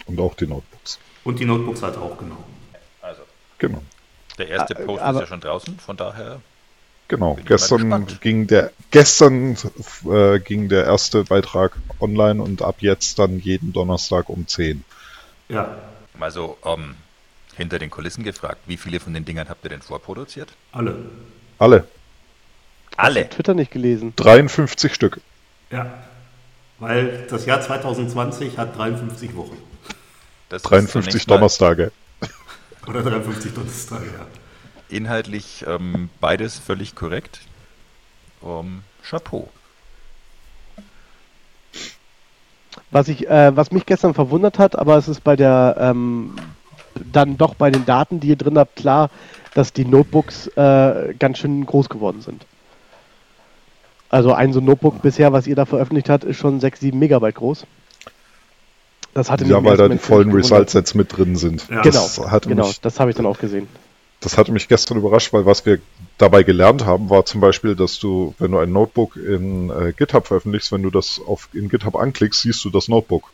Und 0.08 0.20
auch 0.20 0.34
die 0.34 0.48
Notebooks. 0.48 1.00
Und 1.24 1.40
die 1.40 1.46
Notebooks 1.46 1.84
halt 1.84 1.98
auch, 1.98 2.18
genau. 2.18 2.38
Also. 3.02 3.22
Genau. 3.60 3.82
Der 4.40 4.50
erste 4.50 4.76
ah, 4.78 4.86
Post 4.86 5.04
aber, 5.04 5.20
ist 5.20 5.22
ja 5.22 5.28
schon 5.28 5.42
draußen, 5.42 5.80
von 5.80 5.98
daher. 5.98 6.42
Genau, 7.08 7.38
gestern 7.46 8.08
ging 8.22 8.48
der 8.48 8.72
gestern 8.90 9.58
äh, 10.10 10.40
ging 10.40 10.70
der 10.70 10.86
erste 10.86 11.26
Beitrag 11.26 11.78
online 12.00 12.42
und 12.42 12.62
ab 12.62 12.78
jetzt 12.80 13.20
dann 13.20 13.38
jeden 13.38 13.74
Donnerstag 13.74 14.30
um 14.30 14.48
10. 14.48 14.86
Ja. 15.50 15.76
Also 16.24 16.58
ähm, 16.66 16.96
hinter 17.56 17.80
den 17.80 17.90
Kulissen 17.90 18.24
gefragt, 18.24 18.62
wie 18.66 18.78
viele 18.78 19.00
von 19.00 19.14
den 19.14 19.26
Dingern 19.26 19.50
habt 19.50 19.64
ihr 19.64 19.70
denn 19.70 19.82
vorproduziert? 19.82 20.50
Alle. 20.72 20.96
Alle. 21.60 21.88
Alle. 22.98 23.30
Twitter 23.30 23.54
nicht 23.54 23.72
gelesen. 23.72 24.14
53 24.16 24.94
Stück. 24.94 25.22
Ja. 25.70 26.04
Weil 26.80 27.28
das 27.30 27.46
Jahr 27.46 27.62
2020 27.62 28.58
hat 28.58 28.78
53 28.78 29.36
Wochen. 29.36 29.58
Das 30.50 30.64
53 30.64 31.26
Donnerstage. 31.26 31.92
Oder 32.88 33.04
53 33.04 33.54
Donnerstage, 33.54 34.06
ja. 34.06 34.28
Inhaltlich 34.90 35.64
ähm, 35.68 36.10
beides 36.20 36.58
völlig 36.60 36.96
korrekt. 36.96 37.42
Um, 38.42 38.84
Chapeau. 39.04 39.50
Was, 42.90 43.08
ich, 43.08 43.30
äh, 43.30 43.56
was 43.56 43.72
mich 43.72 43.86
gestern 43.86 44.14
verwundert 44.14 44.60
hat, 44.60 44.78
aber 44.78 44.98
es 44.98 45.08
ist 45.08 45.24
bei 45.24 45.36
der, 45.36 45.76
ähm, 45.80 46.36
dann 47.12 47.38
doch 47.38 47.56
bei 47.56 47.70
den 47.70 47.86
Daten, 47.86 48.20
die 48.20 48.30
ihr 48.30 48.36
drin 48.36 48.58
habt, 48.58 48.76
klar, 48.76 49.10
dass 49.54 49.74
die 49.74 49.86
Notebooks 49.86 50.48
äh, 50.56 51.14
ganz 51.18 51.38
schön 51.38 51.66
groß 51.66 51.90
geworden 51.90 52.22
sind. 52.22 52.46
Also 54.10 54.34
ein 54.34 54.52
so 54.52 54.60
Notebook 54.60 55.02
bisher, 55.02 55.32
was 55.32 55.48
ihr 55.48 55.56
da 55.56 55.66
veröffentlicht 55.66 56.10
habt, 56.10 56.26
ist 56.26 56.38
schon 56.38 56.60
6, 56.60 56.82
7 56.82 57.00
Megabyte 57.00 57.36
groß. 57.36 57.66
Das 59.14 59.30
hatte 59.30 59.46
ja, 59.46 59.64
weil 59.64 59.78
da 59.78 59.88
die 59.88 59.98
vollen 59.98 60.32
Result-Sets 60.32 60.96
mit 60.96 61.16
drin 61.16 61.36
sind. 61.36 61.68
Ja. 61.70 61.82
Genau, 61.82 62.08
das 62.08 62.42
genau, 62.42 62.68
mich, 62.68 62.82
das 62.82 63.00
habe 63.00 63.10
ich 63.10 63.18
dann 63.18 63.26
auch 63.26 63.40
gesehen. 63.40 63.68
Das 64.22 64.38
hatte 64.38 64.52
mich 64.52 64.68
gestern 64.68 64.98
überrascht, 64.98 65.34
weil 65.34 65.46
was 65.46 65.66
wir 65.66 65.80
dabei 66.18 66.44
gelernt 66.44 66.86
haben, 66.86 67.10
war 67.10 67.26
zum 67.26 67.42
Beispiel, 67.42 67.76
dass 67.76 68.00
du, 68.00 68.36
wenn 68.38 68.52
du 68.52 68.60
ein 68.60 68.72
Notebook 68.72 69.16
in 69.18 69.70
äh, 69.72 69.94
GitHub 69.94 70.28
veröffentlichst, 70.28 70.72
wenn 70.72 70.84
du 70.84 70.92
das 70.92 71.20
auf, 71.26 71.50
in 71.54 71.70
GitHub 71.70 71.96
anklickst, 71.96 72.42
siehst 72.42 72.64
du 72.64 72.70
das 72.70 72.88
Notebook. 72.88 73.32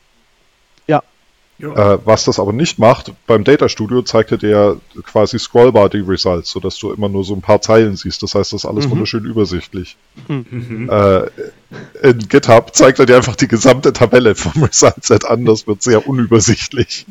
Äh, 1.75 1.97
was 2.05 2.23
das 2.23 2.39
aber 2.39 2.53
nicht 2.53 2.77
macht, 2.77 3.11
beim 3.25 3.43
Data 3.43 3.67
Studio 3.67 4.03
zeigt 4.03 4.31
er 4.31 4.37
dir 4.37 4.79
quasi 5.03 5.39
scrollbar 5.39 5.89
die 5.89 6.01
Results, 6.01 6.51
sodass 6.51 6.77
du 6.77 6.91
immer 6.91 7.09
nur 7.09 7.23
so 7.23 7.33
ein 7.33 7.41
paar 7.41 7.61
Zeilen 7.61 7.95
siehst. 7.95 8.21
Das 8.21 8.35
heißt, 8.35 8.53
das 8.53 8.61
ist 8.61 8.65
alles 8.65 8.85
mhm. 8.85 8.91
wunderschön 8.91 9.25
übersichtlich. 9.25 9.97
Mhm. 10.27 10.87
Äh, 10.89 11.21
in 12.03 12.19
GitHub 12.29 12.75
zeigt 12.75 12.99
er 12.99 13.07
dir 13.07 13.17
einfach 13.17 13.35
die 13.35 13.47
gesamte 13.47 13.91
Tabelle 13.91 14.35
vom 14.35 14.63
Result 14.63 15.03
Set 15.03 15.25
an. 15.25 15.45
Das 15.45 15.65
wird 15.65 15.81
sehr 15.81 16.07
unübersichtlich. 16.07 17.07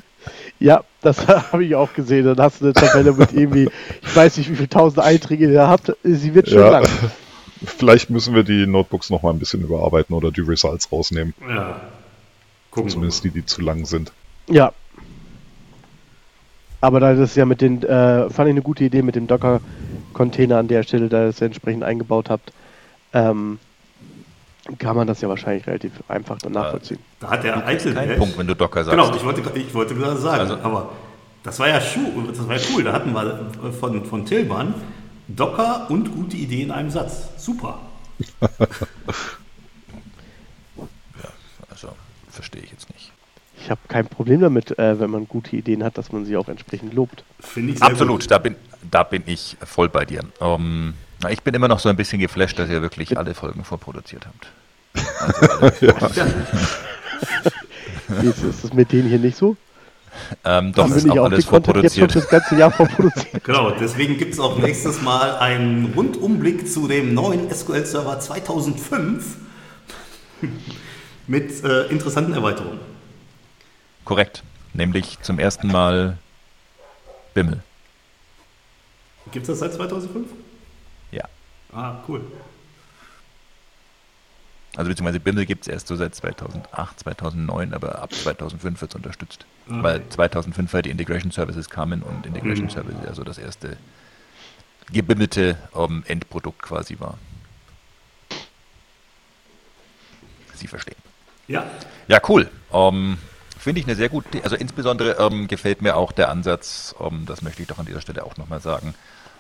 Ja, 0.59 0.85
das 1.03 1.27
habe 1.53 1.65
ich 1.65 1.75
auch 1.75 1.93
gesehen. 1.93 2.25
Dann 2.25 2.39
hast 2.39 2.61
du 2.61 2.67
eine 2.67 2.75
Tabelle 2.75 3.13
mit 3.13 3.33
irgendwie, 3.33 3.69
ich 4.03 4.17
weiß 4.17 4.39
nicht, 4.39 4.51
wie 4.51 4.57
viele 4.57 4.69
tausend 4.69 5.01
Einträge 5.01 5.51
ihr 5.51 5.69
habt. 5.69 5.95
Sie 6.03 6.35
wird 6.35 6.49
schon 6.49 6.61
ja. 6.61 6.71
lang. 6.71 6.87
Vielleicht 7.65 8.11
müssen 8.11 8.35
wir 8.35 8.43
die 8.43 8.67
Notebooks 8.67 9.11
noch 9.11 9.23
mal 9.23 9.31
ein 9.31 9.39
bisschen 9.39 9.63
überarbeiten 9.63 10.15
oder 10.15 10.31
die 10.31 10.43
Results 10.43 10.93
rausnehmen. 10.93 11.35
Ja. 11.49 11.81
Gucken 12.71 12.91
Zumindest 12.91 13.25
die, 13.25 13.31
die 13.31 13.47
zu 13.47 13.63
lang 13.63 13.87
sind. 13.87 14.13
Ja. 14.49 14.73
Aber 16.83 17.01
da 17.01 17.15
das 17.15 17.35
ja 17.35 17.47
mit 17.47 17.63
den, 17.63 17.83
äh, 17.83 18.29
fand 18.29 18.49
ich 18.49 18.53
eine 18.53 18.63
gute 18.63 18.85
Idee 18.85 19.01
mit 19.01 19.17
dem 19.17 19.27
Docker-Container 19.27 20.59
an 20.59 20.69
der 20.69 20.83
Stelle, 20.83 21.09
da 21.09 21.23
ihr 21.25 21.29
es 21.31 21.41
entsprechend 21.41 21.83
eingebaut 21.83 22.29
habt, 22.29 22.53
ähm, 23.15 23.59
kann 24.79 24.97
man 24.97 25.07
das 25.07 25.21
ja 25.21 25.29
wahrscheinlich 25.29 25.67
relativ 25.67 25.93
einfach 26.09 26.39
dann 26.39 26.53
nachvollziehen. 26.53 26.99
Da 27.21 27.31
hat 27.31 27.45
der 27.45 27.67
Eitel 27.67 27.95
keinen 27.95 28.19
Punkt, 28.19 28.37
wenn 28.39 28.47
du 28.47 28.55
Docker 28.55 28.85
sagst. 28.85 28.99
Genau, 28.99 29.15
ich 29.15 29.25
wollte, 29.25 29.59
ich 29.59 29.75
wollte 29.75 29.95
gerade 29.95 30.17
sagen, 30.17 30.41
also, 30.41 30.57
aber 30.57 30.93
das 31.43 31.59
war 31.59 31.69
ja 31.69 31.81
Schuh, 31.81 32.23
das 32.29 32.47
war 32.47 32.57
ja 32.57 32.63
cool. 32.75 32.85
Da 32.85 32.93
hatten 32.93 33.13
wir 33.13 33.73
von, 33.73 34.05
von 34.05 34.27
Tillmann 34.27 34.75
Docker 35.29 35.87
und 35.89 36.15
gute 36.15 36.37
Idee 36.37 36.63
in 36.63 36.71
einem 36.71 36.91
Satz. 36.91 37.29
Super. 37.37 37.81
ja, 38.41 38.49
also 41.69 41.89
verstehe 42.31 42.63
ich 42.63 42.71
jetzt 42.71 42.89
nicht 42.93 43.13
ich 43.67 43.71
habe 43.71 43.81
kein 43.89 44.07
Problem 44.07 44.41
damit, 44.41 44.79
äh, 44.79 45.01
wenn 45.01 45.11
man 45.11 45.27
gute 45.27 45.57
Ideen 45.57 45.83
hat, 45.83 45.99
dass 45.99 46.13
man 46.13 46.25
sie 46.25 46.37
auch 46.37 46.49
entsprechend 46.49 46.95
lobt. 46.95 47.25
Finde 47.41 47.73
ich 47.73 47.83
Absolut, 47.83 48.31
da 48.31 48.39
bin, 48.39 48.55
da 48.89 49.03
bin 49.03 49.25
ich 49.27 49.57
voll 49.65 49.89
bei 49.89 50.05
dir. 50.05 50.21
Um, 50.39 50.95
ähm, 51.25 51.31
ich 51.31 51.43
bin 51.43 51.55
immer 51.55 51.69
noch 51.69 51.79
so 51.79 51.89
ein 51.89 51.97
bisschen 51.97 52.19
geflasht, 52.19 52.59
dass 52.59 52.69
ihr 52.69 52.83
wirklich 52.83 53.17
alle 53.19 53.35
Folgen 53.35 53.65
vorproduziert 53.65 54.27
habt. 54.27 54.49
Also 55.21 55.87
ja. 55.87 56.27
ist, 58.23 58.43
ist 58.43 58.65
das 58.65 58.73
mit 58.73 58.93
denen 58.93 59.09
hier 59.09 59.19
nicht 59.19 59.37
so? 59.37 59.57
Ähm, 60.45 60.73
doch, 60.73 60.89
ist 60.91 61.09
auch, 61.11 61.19
auch 61.19 61.25
alles 61.25 61.45
vorproduziert. 61.45 62.15
das 62.15 62.29
ganze 62.29 62.57
Jahr 62.57 62.71
vorproduziert. 62.71 63.45
genau, 63.45 63.71
deswegen 63.73 64.17
gibt 64.17 64.33
es 64.33 64.41
auch 64.41 64.59
nächstes 64.59 65.03
Mal 65.03 65.37
einen 65.37 65.93
Rundumblick 65.95 66.69
zu 66.69 66.89
dem 66.89 67.15
neuen 67.15 67.53
SQL 67.53 67.85
Server 67.85 68.19
2005 68.19 69.37
Mit 71.27 71.65
äh, 71.65 71.87
interessanten 71.87 72.33
Erweiterungen. 72.33 72.81
Korrekt. 74.05 74.43
Nämlich 74.73 75.19
zum 75.23 75.39
ersten 75.39 75.69
Mal 75.69 76.19
Bimmel. 77.35 77.63
Gibt 79.33 79.49
es 79.49 79.49
das 79.49 79.59
seit 79.59 79.75
2005? 79.75 80.29
Ah, 81.77 81.97
cool. 82.09 82.23
Also 84.77 84.91
beziehungsweise 84.91 85.21
Bimmel 85.21 85.47
gibt 85.47 85.63
es 85.63 85.69
erst 85.69 85.87
so 85.89 85.97
seit 85.97 86.15
2008, 86.15 87.01
2009, 87.01 87.73
aber 87.73 88.01
ab 88.03 88.13
2005 88.13 88.81
wird 88.81 88.91
es 88.91 88.95
unterstützt. 88.95 89.47
Okay. 89.69 89.83
Weil 89.83 90.09
2005 90.09 90.73
halt 90.73 90.87
die 90.87 90.91
Integration 90.91 91.31
Services 91.31 91.71
kamen 91.71 92.03
und 92.03 92.27
Integration 92.27 92.67
Mhm. 92.67 92.71
Services 92.71 93.07
also 93.07 93.25
das 93.25 93.39
erste 93.39 93.77
gebimmelte 94.93 95.57
ähm, 95.75 96.05
Endprodukt 96.07 96.63
quasi 96.63 96.99
war. 97.01 97.19
Sie 100.55 100.67
verstehen. 100.67 100.97
Ja, 101.49 101.65
Ja, 102.09 102.21
cool. 102.29 102.49
Ähm, 102.73 103.19
Finde 103.59 103.81
ich 103.81 103.87
eine 103.87 103.97
sehr 103.97 104.09
gute, 104.09 104.43
also 104.45 104.55
insbesondere 104.57 105.17
ähm, 105.19 105.49
gefällt 105.49 105.83
mir 105.83 105.97
auch 105.97 106.13
der 106.13 106.29
Ansatz, 106.29 106.95
das 107.27 107.43
möchte 107.43 107.63
ich 107.63 107.69
doch 107.69 107.79
an 107.79 107.87
dieser 107.87 108.01
Stelle 108.01 108.25
auch 108.25 108.37
nochmal 108.37 108.61
sagen, 108.61 108.95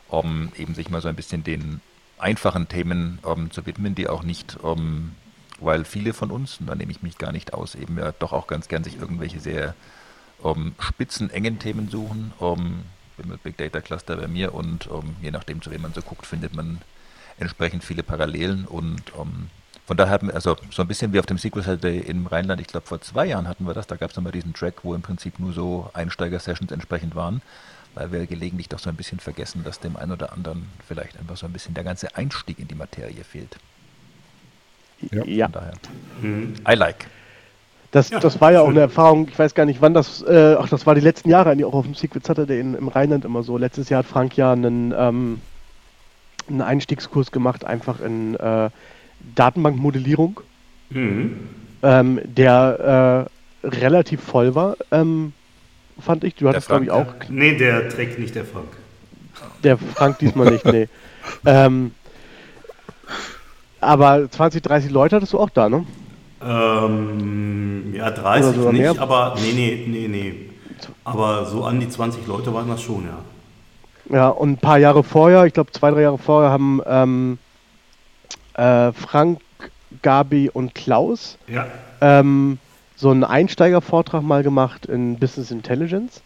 um 0.08 0.50
eben 0.56 0.74
sich 0.74 0.90
mal 0.90 1.00
so 1.00 1.08
ein 1.08 1.14
bisschen 1.14 1.44
den 1.44 1.80
einfachen 2.18 2.68
Themen 2.68 3.18
ähm, 3.26 3.50
zu 3.50 3.66
widmen, 3.66 3.94
die 3.94 4.08
auch 4.08 4.22
nicht, 4.22 4.58
ähm, 4.64 5.12
weil 5.60 5.84
viele 5.84 6.12
von 6.12 6.30
uns, 6.30 6.60
und 6.60 6.66
da 6.66 6.74
nehme 6.74 6.92
ich 6.92 7.02
mich 7.02 7.18
gar 7.18 7.32
nicht 7.32 7.54
aus, 7.54 7.74
eben 7.74 7.98
ja 7.98 8.12
doch 8.12 8.32
auch 8.32 8.46
ganz 8.46 8.68
gern 8.68 8.84
sich 8.84 8.98
irgendwelche 8.98 9.40
sehr 9.40 9.74
ähm, 10.44 10.74
spitzen, 10.78 11.30
engen 11.30 11.58
Themen 11.58 11.88
suchen. 11.88 12.32
Ähm, 12.40 12.84
bin 13.16 13.28
mit 13.28 13.42
Big 13.42 13.56
Data 13.56 13.80
Cluster 13.80 14.16
bei 14.16 14.28
mir 14.28 14.54
und 14.54 14.88
ähm, 14.92 15.16
je 15.22 15.30
nachdem, 15.30 15.62
zu 15.62 15.70
wem 15.70 15.82
man 15.82 15.94
so 15.94 16.02
guckt, 16.02 16.26
findet 16.26 16.54
man 16.54 16.80
entsprechend 17.38 17.84
viele 17.84 18.02
Parallelen 18.02 18.64
und 18.66 19.02
ähm, 19.18 19.48
von 19.86 19.96
daher 19.96 20.20
wir, 20.22 20.34
also 20.34 20.56
so 20.70 20.82
ein 20.82 20.88
bisschen 20.88 21.12
wie 21.12 21.20
auf 21.20 21.26
dem 21.26 21.38
SQL 21.38 21.62
Saturday 21.62 21.98
im 21.98 22.26
Rheinland, 22.26 22.60
ich 22.60 22.66
glaube 22.66 22.86
vor 22.86 23.00
zwei 23.00 23.26
Jahren 23.26 23.46
hatten 23.46 23.66
wir 23.66 23.74
das, 23.74 23.86
da 23.86 23.96
gab 23.96 24.10
es 24.10 24.16
nochmal 24.16 24.32
diesen 24.32 24.52
Track, 24.52 24.82
wo 24.82 24.94
im 24.94 25.02
Prinzip 25.02 25.38
nur 25.38 25.52
so 25.52 25.90
Einsteiger-Sessions 25.94 26.72
entsprechend 26.72 27.14
waren, 27.14 27.40
weil 27.96 28.12
wir 28.12 28.26
gelegentlich 28.26 28.68
doch 28.68 28.78
so 28.78 28.88
ein 28.90 28.94
bisschen 28.96 29.18
vergessen, 29.18 29.64
dass 29.64 29.80
dem 29.80 29.96
einen 29.96 30.12
oder 30.12 30.32
anderen 30.32 30.68
vielleicht 30.86 31.18
einfach 31.18 31.36
so 31.36 31.46
ein 31.46 31.52
bisschen 31.52 31.74
der 31.74 31.82
ganze 31.82 32.14
Einstieg 32.16 32.58
in 32.60 32.68
die 32.68 32.74
Materie 32.74 33.24
fehlt. 33.24 33.56
Ja. 35.10 35.24
Ja, 35.24 35.46
Von 35.46 35.52
daher, 35.52 35.72
I 36.72 36.76
like. 36.76 37.06
das, 37.90 38.10
Ja, 38.10 38.20
das 38.20 38.40
war 38.40 38.52
ja 38.52 38.60
auch 38.60 38.68
eine 38.68 38.80
Erfahrung, 38.80 39.26
ich 39.28 39.38
weiß 39.38 39.54
gar 39.54 39.64
nicht 39.66 39.80
wann 39.80 39.94
das, 39.94 40.22
äh, 40.22 40.56
ach, 40.58 40.68
das 40.68 40.86
war 40.86 40.94
die 40.94 41.00
letzten 41.00 41.30
Jahre 41.30 41.50
eigentlich 41.50 41.64
auch 41.64 41.74
auf 41.74 41.84
dem 41.86 41.94
Secret 41.94 42.24
Saturday 42.26 42.60
in, 42.60 42.74
im 42.74 42.88
Rheinland 42.88 43.24
immer 43.24 43.42
so. 43.42 43.56
Letztes 43.58 43.88
Jahr 43.88 44.00
hat 44.00 44.06
Frank 44.06 44.36
ja 44.36 44.52
einen, 44.52 44.94
ähm, 44.96 45.40
einen 46.48 46.60
Einstiegskurs 46.62 47.32
gemacht, 47.32 47.64
einfach 47.64 48.00
in 48.00 48.36
äh, 48.36 48.70
Datenbankmodellierung, 49.34 50.40
Mhm. 50.90 51.48
ähm, 51.82 52.20
der 52.24 53.28
äh, 53.64 53.66
relativ 53.66 54.22
voll 54.22 54.54
war, 54.54 54.76
ähm, 54.92 55.32
fand 56.00 56.24
ich. 56.24 56.34
Du 56.34 56.48
hattest, 56.48 56.68
glaube 56.68 56.84
ich, 56.84 56.90
auch 56.90 57.06
Nee, 57.28 57.56
der 57.56 57.88
trägt 57.88 58.18
nicht 58.18 58.34
der 58.34 58.44
Frank. 58.44 58.68
Der 59.62 59.78
Frank 59.78 60.18
diesmal 60.18 60.50
nicht, 60.50 60.64
nee. 60.64 60.88
ähm, 61.44 61.92
aber 63.80 64.30
20, 64.30 64.62
30 64.62 64.90
Leute 64.90 65.16
hattest 65.16 65.32
du 65.32 65.38
auch 65.38 65.50
da, 65.50 65.68
ne? 65.68 65.84
Ähm, 66.42 67.94
ja, 67.94 68.10
30 68.10 68.44
Oder 68.44 68.54
sogar 68.54 68.72
nicht, 68.72 68.82
mehr? 68.82 69.00
aber 69.00 69.36
nee, 69.40 69.52
nee, 69.52 69.84
nee, 69.86 70.08
nee. 70.08 70.34
Aber 71.04 71.44
so 71.46 71.64
an 71.64 71.80
die 71.80 71.88
20 71.88 72.26
Leute 72.26 72.52
waren 72.52 72.68
das 72.68 72.82
schon, 72.82 73.04
ja. 73.06 73.18
Ja, 74.14 74.28
und 74.28 74.52
ein 74.52 74.58
paar 74.58 74.78
Jahre 74.78 75.02
vorher, 75.02 75.46
ich 75.46 75.52
glaube 75.52 75.72
zwei, 75.72 75.90
drei 75.90 76.02
Jahre 76.02 76.18
vorher, 76.18 76.50
haben 76.50 76.80
ähm, 76.86 77.38
äh, 78.54 78.92
Frank, 78.92 79.40
Gabi 80.02 80.50
und 80.52 80.74
Klaus 80.74 81.38
Ja, 81.48 81.66
ähm, 82.00 82.58
so 82.96 83.10
einen 83.10 83.24
Einsteigervortrag 83.24 84.22
mal 84.22 84.42
gemacht 84.42 84.86
in 84.86 85.18
Business 85.18 85.50
Intelligence. 85.50 86.22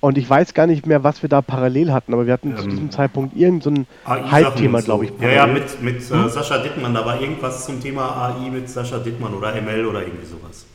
Und 0.00 0.18
ich 0.18 0.28
weiß 0.28 0.52
gar 0.54 0.66
nicht 0.66 0.86
mehr, 0.86 1.02
was 1.02 1.22
wir 1.22 1.28
da 1.28 1.40
parallel 1.40 1.90
hatten, 1.92 2.12
aber 2.12 2.26
wir 2.26 2.32
hatten 2.34 2.54
zu 2.56 2.64
Ähm, 2.64 2.70
diesem 2.70 2.90
Zeitpunkt 2.90 3.34
irgend 3.34 3.62
so 3.62 3.70
ein 3.70 3.86
AI-Sachen 4.04 4.30
Hype-Thema, 4.30 4.78
so. 4.80 4.84
glaube 4.84 5.04
ich. 5.06 5.10
Ja, 5.20 5.28
ja, 5.30 5.46
parallel. 5.46 5.62
mit, 5.62 5.82
mit 5.82 5.96
äh, 6.10 6.28
Sascha 6.28 6.58
Dittmann, 6.58 6.94
da 6.94 7.04
war 7.04 7.20
irgendwas 7.20 7.64
zum 7.64 7.80
Thema 7.80 8.14
AI 8.28 8.50
mit 8.50 8.68
Sascha 8.68 8.98
Dittmann 8.98 9.32
oder 9.34 9.54
ML 9.60 9.86
oder 9.86 10.02
irgendwie 10.02 10.26
sowas. 10.26 10.66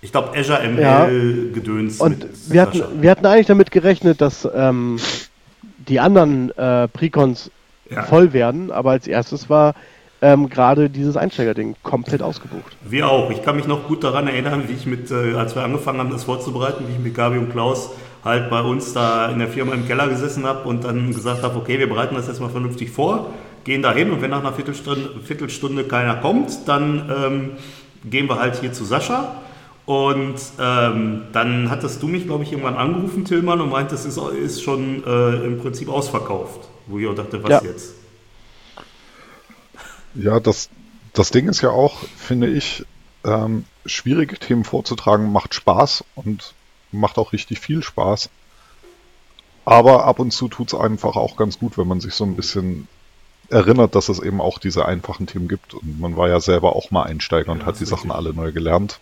Ich 0.00 0.12
glaube 0.12 0.38
Azure 0.38 0.60
Ja. 0.80 1.06
ML 1.06 1.50
Gedöns 1.52 2.00
Und 2.00 2.20
mit 2.20 2.52
wir 2.52 2.62
hatten, 2.62 2.78
Sascha. 2.78 2.90
wir 3.00 3.10
hatten 3.10 3.26
eigentlich 3.26 3.46
damit 3.46 3.70
gerechnet, 3.72 4.20
dass 4.20 4.48
ähm, 4.54 4.98
die 5.88 5.98
anderen 5.98 6.56
äh, 6.56 6.86
Precons 6.88 7.50
Ja. 7.90 8.04
voll 8.04 8.32
werden, 8.32 8.70
aber 8.70 8.92
als 8.92 9.06
erstes 9.08 9.50
war 9.50 9.74
ähm, 10.24 10.48
gerade 10.48 10.88
dieses 10.88 11.18
Einsteigerding 11.18 11.76
komplett 11.82 12.22
ausgebucht. 12.22 12.74
Wir 12.82 13.08
auch. 13.10 13.30
Ich 13.30 13.42
kann 13.42 13.56
mich 13.56 13.66
noch 13.66 13.86
gut 13.86 14.02
daran 14.02 14.26
erinnern, 14.26 14.64
wie 14.66 14.72
ich 14.72 14.86
mit, 14.86 15.10
äh, 15.10 15.34
als 15.34 15.54
wir 15.54 15.62
angefangen 15.62 15.98
haben, 15.98 16.10
das 16.10 16.24
vorzubereiten, 16.24 16.84
wie 16.88 16.92
ich 16.92 16.98
mit 16.98 17.14
Gabi 17.14 17.36
und 17.36 17.50
Klaus 17.50 17.90
halt 18.24 18.48
bei 18.48 18.62
uns 18.62 18.94
da 18.94 19.28
in 19.28 19.38
der 19.38 19.48
Firma 19.48 19.74
im 19.74 19.86
Keller 19.86 20.08
gesessen 20.08 20.46
habe 20.46 20.66
und 20.66 20.82
dann 20.84 21.12
gesagt 21.12 21.42
habe, 21.42 21.58
okay, 21.58 21.78
wir 21.78 21.90
bereiten 21.90 22.14
das 22.14 22.26
jetzt 22.26 22.40
mal 22.40 22.48
vernünftig 22.48 22.90
vor, 22.90 23.26
gehen 23.64 23.82
da 23.82 23.92
hin 23.92 24.10
und 24.12 24.22
wenn 24.22 24.30
nach 24.30 24.40
einer 24.40 24.54
Viertelstunde, 24.54 25.10
Viertelstunde 25.22 25.84
keiner 25.84 26.14
kommt, 26.16 26.66
dann 26.66 27.12
ähm, 27.14 27.50
gehen 28.10 28.26
wir 28.26 28.40
halt 28.40 28.56
hier 28.60 28.72
zu 28.72 28.84
Sascha. 28.84 29.36
Und 29.84 30.36
ähm, 30.58 31.24
dann 31.34 31.68
hattest 31.68 32.02
du 32.02 32.08
mich, 32.08 32.24
glaube 32.24 32.44
ich, 32.44 32.52
irgendwann 32.52 32.76
angerufen, 32.76 33.26
Tillmann, 33.26 33.60
und 33.60 33.68
meintest, 33.68 34.06
es 34.06 34.16
ist, 34.16 34.32
ist 34.32 34.62
schon 34.62 35.04
äh, 35.06 35.44
im 35.44 35.58
Prinzip 35.58 35.90
ausverkauft. 35.90 36.60
Wo 36.86 36.98
ich 36.98 37.06
auch 37.06 37.14
dachte, 37.14 37.42
was 37.42 37.50
Ja. 37.50 37.60
jetzt? 37.62 38.03
Ja, 40.14 40.40
das, 40.40 40.68
das 41.12 41.30
Ding 41.30 41.48
ist 41.48 41.60
ja 41.60 41.70
auch, 41.70 41.98
finde 42.16 42.48
ich, 42.48 42.84
ähm, 43.24 43.64
schwierige 43.86 44.38
Themen 44.38 44.64
vorzutragen 44.64 45.32
macht 45.32 45.54
Spaß 45.54 46.04
und 46.14 46.54
macht 46.92 47.18
auch 47.18 47.32
richtig 47.32 47.60
viel 47.60 47.82
Spaß. 47.82 48.30
Aber 49.64 50.04
ab 50.04 50.18
und 50.18 50.30
zu 50.30 50.48
tut 50.48 50.72
es 50.72 50.78
einfach 50.78 51.16
auch 51.16 51.36
ganz 51.36 51.58
gut, 51.58 51.78
wenn 51.78 51.88
man 51.88 52.00
sich 52.00 52.14
so 52.14 52.24
ein 52.24 52.36
bisschen 52.36 52.86
erinnert, 53.48 53.94
dass 53.94 54.08
es 54.08 54.20
eben 54.20 54.40
auch 54.40 54.58
diese 54.58 54.86
einfachen 54.86 55.26
Themen 55.26 55.48
gibt. 55.48 55.74
Und 55.74 56.00
man 56.00 56.16
war 56.16 56.28
ja 56.28 56.40
selber 56.40 56.76
auch 56.76 56.90
mal 56.90 57.04
Einsteiger 57.04 57.52
und 57.52 57.60
Ja, 57.60 57.66
hat 57.66 57.80
die 57.80 57.84
Sachen 57.86 58.10
richtig. 58.10 58.16
alle 58.16 58.34
neu 58.34 58.52
gelernt. 58.52 59.00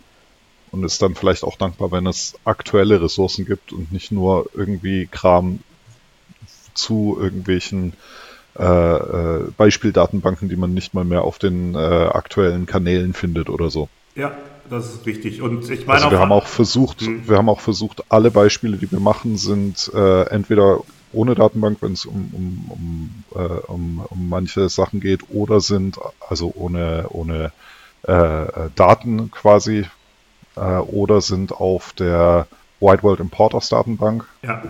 Und 0.70 0.84
ist 0.84 1.02
dann 1.02 1.14
vielleicht 1.14 1.44
auch 1.44 1.56
dankbar, 1.56 1.92
wenn 1.92 2.06
es 2.06 2.34
aktuelle 2.44 3.02
Ressourcen 3.02 3.44
gibt 3.44 3.72
und 3.72 3.92
nicht 3.92 4.10
nur 4.10 4.48
irgendwie 4.54 5.06
Kram 5.06 5.60
zu 6.72 7.18
irgendwelchen 7.20 7.92
äh, 8.58 8.64
äh, 8.64 9.44
Beispieldatenbanken, 9.56 10.48
die 10.48 10.56
man 10.56 10.74
nicht 10.74 10.94
mal 10.94 11.04
mehr 11.04 11.22
auf 11.22 11.38
den 11.38 11.74
äh, 11.74 11.78
aktuellen 11.78 12.66
Kanälen 12.66 13.14
findet 13.14 13.48
oder 13.48 13.70
so. 13.70 13.88
Ja, 14.14 14.32
das 14.68 14.92
ist 14.92 15.06
richtig. 15.06 15.40
Und 15.40 15.68
ich 15.70 15.86
meine 15.86 15.98
Also 15.98 16.10
wir 16.10 16.18
haben 16.18 16.32
auch 16.32 16.46
versucht, 16.46 17.00
Hm. 17.00 17.28
wir 17.28 17.36
haben 17.38 17.48
auch 17.48 17.60
versucht, 17.60 18.04
alle 18.10 18.30
Beispiele, 18.30 18.76
die 18.76 18.90
wir 18.90 19.00
machen, 19.00 19.36
sind 19.36 19.90
äh, 19.94 20.24
entweder 20.28 20.80
ohne 21.14 21.34
Datenbank, 21.34 21.78
wenn 21.80 21.92
es 21.92 22.06
um, 22.06 22.30
um, 22.32 22.70
um, 22.70 23.24
äh, 23.42 23.60
um, 23.66 24.04
um 24.08 24.28
manche 24.28 24.68
Sachen 24.68 25.00
geht, 25.00 25.30
oder 25.30 25.60
sind 25.60 25.98
also 26.28 26.52
ohne, 26.54 27.06
ohne 27.10 27.52
äh, 28.06 28.12
äh, 28.12 28.70
Daten 28.74 29.30
quasi, 29.30 29.86
äh, 30.56 30.60
oder 30.60 31.20
sind 31.20 31.52
auf 31.52 31.92
der 31.92 32.46
White 32.80 33.02
World 33.02 33.20
Importers 33.20 33.68
Datenbank. 33.68 34.26
Ja, 34.42 34.62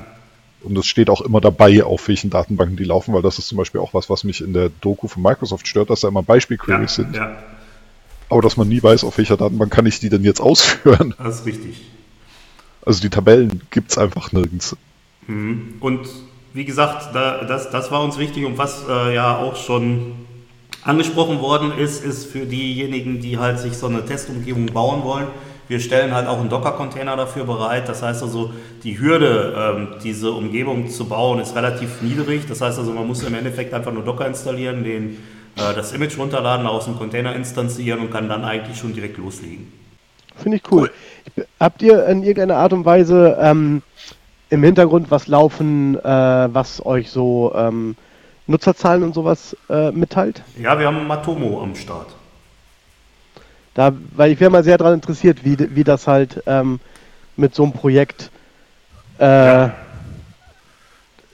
Und 0.64 0.76
es 0.78 0.86
steht 0.86 1.10
auch 1.10 1.20
immer 1.20 1.40
dabei, 1.40 1.82
auf 1.84 2.06
welchen 2.08 2.30
Datenbanken 2.30 2.76
die 2.76 2.84
laufen, 2.84 3.14
weil 3.14 3.22
das 3.22 3.38
ist 3.38 3.48
zum 3.48 3.58
Beispiel 3.58 3.80
auch 3.80 3.94
was, 3.94 4.08
was 4.08 4.24
mich 4.24 4.40
in 4.40 4.52
der 4.52 4.70
Doku 4.80 5.08
von 5.08 5.22
Microsoft 5.22 5.66
stört, 5.66 5.90
dass 5.90 6.00
da 6.00 6.08
immer 6.08 6.20
ja, 6.20 6.26
Beispielqueries 6.26 6.94
sind, 6.94 7.16
ja, 7.16 7.36
aber 8.28 8.42
dass 8.42 8.56
man 8.56 8.68
nie 8.68 8.82
weiß, 8.82 9.04
auf 9.04 9.18
welcher 9.18 9.36
Datenbank 9.36 9.72
kann 9.72 9.86
ich 9.86 10.00
die 10.00 10.08
denn 10.08 10.24
jetzt 10.24 10.40
ausführen. 10.40 11.14
das 11.22 11.40
ist 11.40 11.46
richtig. 11.46 11.82
Also 12.84 13.00
die 13.00 13.10
Tabellen 13.10 13.62
gibt's 13.70 13.98
einfach 13.98 14.32
nirgends. 14.32 14.76
Und 15.28 16.08
wie 16.54 16.64
gesagt, 16.64 17.14
da, 17.14 17.44
das, 17.44 17.70
das 17.70 17.90
war 17.90 18.02
uns 18.02 18.18
wichtig 18.18 18.44
und 18.44 18.58
was 18.58 18.84
äh, 18.88 19.14
ja 19.14 19.36
auch 19.36 19.56
schon 19.56 20.14
angesprochen 20.82 21.40
worden 21.40 21.72
ist, 21.78 22.04
ist 22.04 22.26
für 22.26 22.44
diejenigen, 22.44 23.20
die 23.20 23.38
halt 23.38 23.58
sich 23.58 23.76
so 23.76 23.86
eine 23.86 24.04
Testumgebung 24.04 24.66
bauen 24.66 25.04
wollen. 25.04 25.28
Wir 25.72 25.80
stellen 25.80 26.12
halt 26.14 26.28
auch 26.28 26.38
einen 26.38 26.50
Docker-Container 26.50 27.16
dafür 27.16 27.44
bereit. 27.44 27.88
Das 27.88 28.02
heißt 28.02 28.22
also, 28.22 28.50
die 28.84 29.00
Hürde, 29.00 29.54
ähm, 29.56 29.88
diese 30.04 30.30
Umgebung 30.32 30.90
zu 30.90 31.06
bauen, 31.06 31.40
ist 31.40 31.56
relativ 31.56 32.02
niedrig. 32.02 32.42
Das 32.46 32.60
heißt 32.60 32.78
also, 32.78 32.92
man 32.92 33.06
muss 33.06 33.22
im 33.22 33.32
Endeffekt 33.34 33.72
einfach 33.72 33.90
nur 33.90 34.04
Docker 34.04 34.26
installieren, 34.26 34.84
den, 34.84 35.16
äh, 35.56 35.72
das 35.74 35.94
Image 35.94 36.18
runterladen, 36.18 36.66
aus 36.66 36.84
dem 36.84 36.98
Container 36.98 37.34
instanzieren 37.34 38.00
und 38.00 38.10
kann 38.10 38.28
dann 38.28 38.44
eigentlich 38.44 38.76
schon 38.76 38.92
direkt 38.92 39.16
loslegen. 39.16 39.72
Finde 40.36 40.58
ich 40.58 40.70
cool. 40.70 40.90
Ich- 41.36 41.42
Habt 41.58 41.80
ihr 41.80 42.04
in 42.04 42.18
irgendeiner 42.22 42.56
Art 42.58 42.74
und 42.74 42.84
Weise 42.84 43.38
ähm, 43.40 43.80
im 44.50 44.62
Hintergrund 44.62 45.10
was 45.10 45.26
laufen, 45.26 45.98
äh, 46.04 46.48
was 46.52 46.84
euch 46.84 47.10
so 47.10 47.50
ähm, 47.56 47.96
Nutzerzahlen 48.46 49.02
und 49.04 49.14
sowas 49.14 49.56
äh, 49.70 49.90
mitteilt? 49.90 50.42
Ja, 50.60 50.78
wir 50.78 50.86
haben 50.88 51.06
Matomo 51.06 51.62
am 51.62 51.74
Start. 51.74 52.08
Da, 53.74 53.92
weil 54.14 54.32
ich 54.32 54.40
wäre 54.40 54.50
mal 54.50 54.64
sehr 54.64 54.76
daran 54.78 54.94
interessiert, 54.94 55.44
wie, 55.44 55.56
wie 55.74 55.84
das 55.84 56.06
halt 56.06 56.42
ähm, 56.46 56.78
mit 57.36 57.54
so 57.54 57.62
einem 57.62 57.72
Projekt 57.72 58.30
äh, 59.18 59.68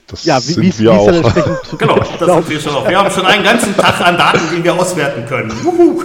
Das 0.07 0.23
Ja, 0.23 0.37
wie, 0.37 0.53
sind 0.53 0.63
wie, 0.63 0.79
wir 0.79 0.91
wie 0.91 0.97
auch. 0.97 1.07
entsprechend. 1.09 1.57
Genau, 1.79 1.95
das 2.19 2.33
sind 2.33 2.49
wir 2.49 2.59
schon 2.59 2.73
auch. 2.75 2.87
Wir 2.89 2.97
haben 2.97 3.11
schon 3.11 3.25
einen 3.25 3.43
ganzen 3.43 3.75
Tag 3.75 3.99
an 4.01 4.17
Daten, 4.17 4.39
die 4.55 4.63
wir 4.63 4.73
auswerten 4.73 5.25
können. 5.25 5.51
Wuhu. 5.63 6.01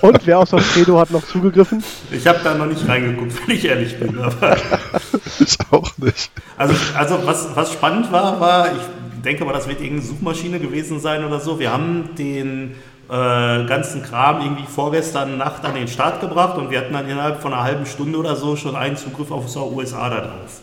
Und 0.00 0.26
wer 0.26 0.40
außer 0.40 0.58
Fredo 0.58 0.98
hat 0.98 1.10
noch 1.12 1.24
zugegriffen? 1.24 1.82
Ich 2.10 2.26
habe 2.26 2.40
da 2.42 2.54
noch 2.54 2.66
nicht 2.66 2.86
reingeguckt, 2.88 3.32
wenn 3.46 3.56
ich 3.56 3.64
ehrlich 3.64 3.98
bin. 3.98 4.18
Aber 4.20 4.56
ich 5.38 5.56
auch 5.70 5.96
nicht. 5.98 6.32
Also, 6.56 6.74
also 6.96 7.20
was, 7.24 7.54
was 7.54 7.72
spannend 7.72 8.10
war, 8.10 8.40
war, 8.40 8.66
ich 8.72 9.22
denke 9.24 9.44
mal, 9.44 9.52
das 9.52 9.68
wird 9.68 9.80
irgendeine 9.80 10.08
Suchmaschine 10.08 10.58
gewesen 10.58 10.98
sein 10.98 11.24
oder 11.24 11.38
so. 11.38 11.60
Wir 11.60 11.72
haben 11.72 12.10
den 12.18 12.74
äh, 13.12 13.66
ganzen 13.66 14.02
Kram 14.02 14.40
irgendwie 14.40 14.64
vorgestern 14.64 15.36
Nacht 15.36 15.62
an 15.66 15.74
den 15.74 15.86
Start 15.86 16.22
gebracht 16.22 16.56
und 16.56 16.70
wir 16.70 16.80
hatten 16.80 16.94
dann 16.94 17.06
innerhalb 17.06 17.42
von 17.42 17.52
einer 17.52 17.62
halben 17.62 17.84
Stunde 17.84 18.18
oder 18.18 18.36
so 18.36 18.56
schon 18.56 18.74
einen 18.74 18.96
Zugriff 18.96 19.30
auf 19.30 19.44
unsere 19.44 19.70
USA 19.70 20.08
da 20.08 20.20
drauf. 20.22 20.62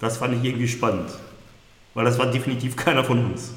Das 0.00 0.18
fand 0.18 0.34
ich 0.34 0.44
irgendwie 0.44 0.68
spannend. 0.68 1.08
Weil 1.94 2.04
das 2.04 2.18
war 2.18 2.26
definitiv 2.26 2.76
keiner 2.76 3.02
von 3.02 3.24
uns. 3.24 3.54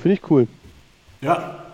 Finde 0.00 0.14
ich 0.14 0.30
cool. 0.30 0.48
Ja, 1.20 1.34
Ja. 1.34 1.65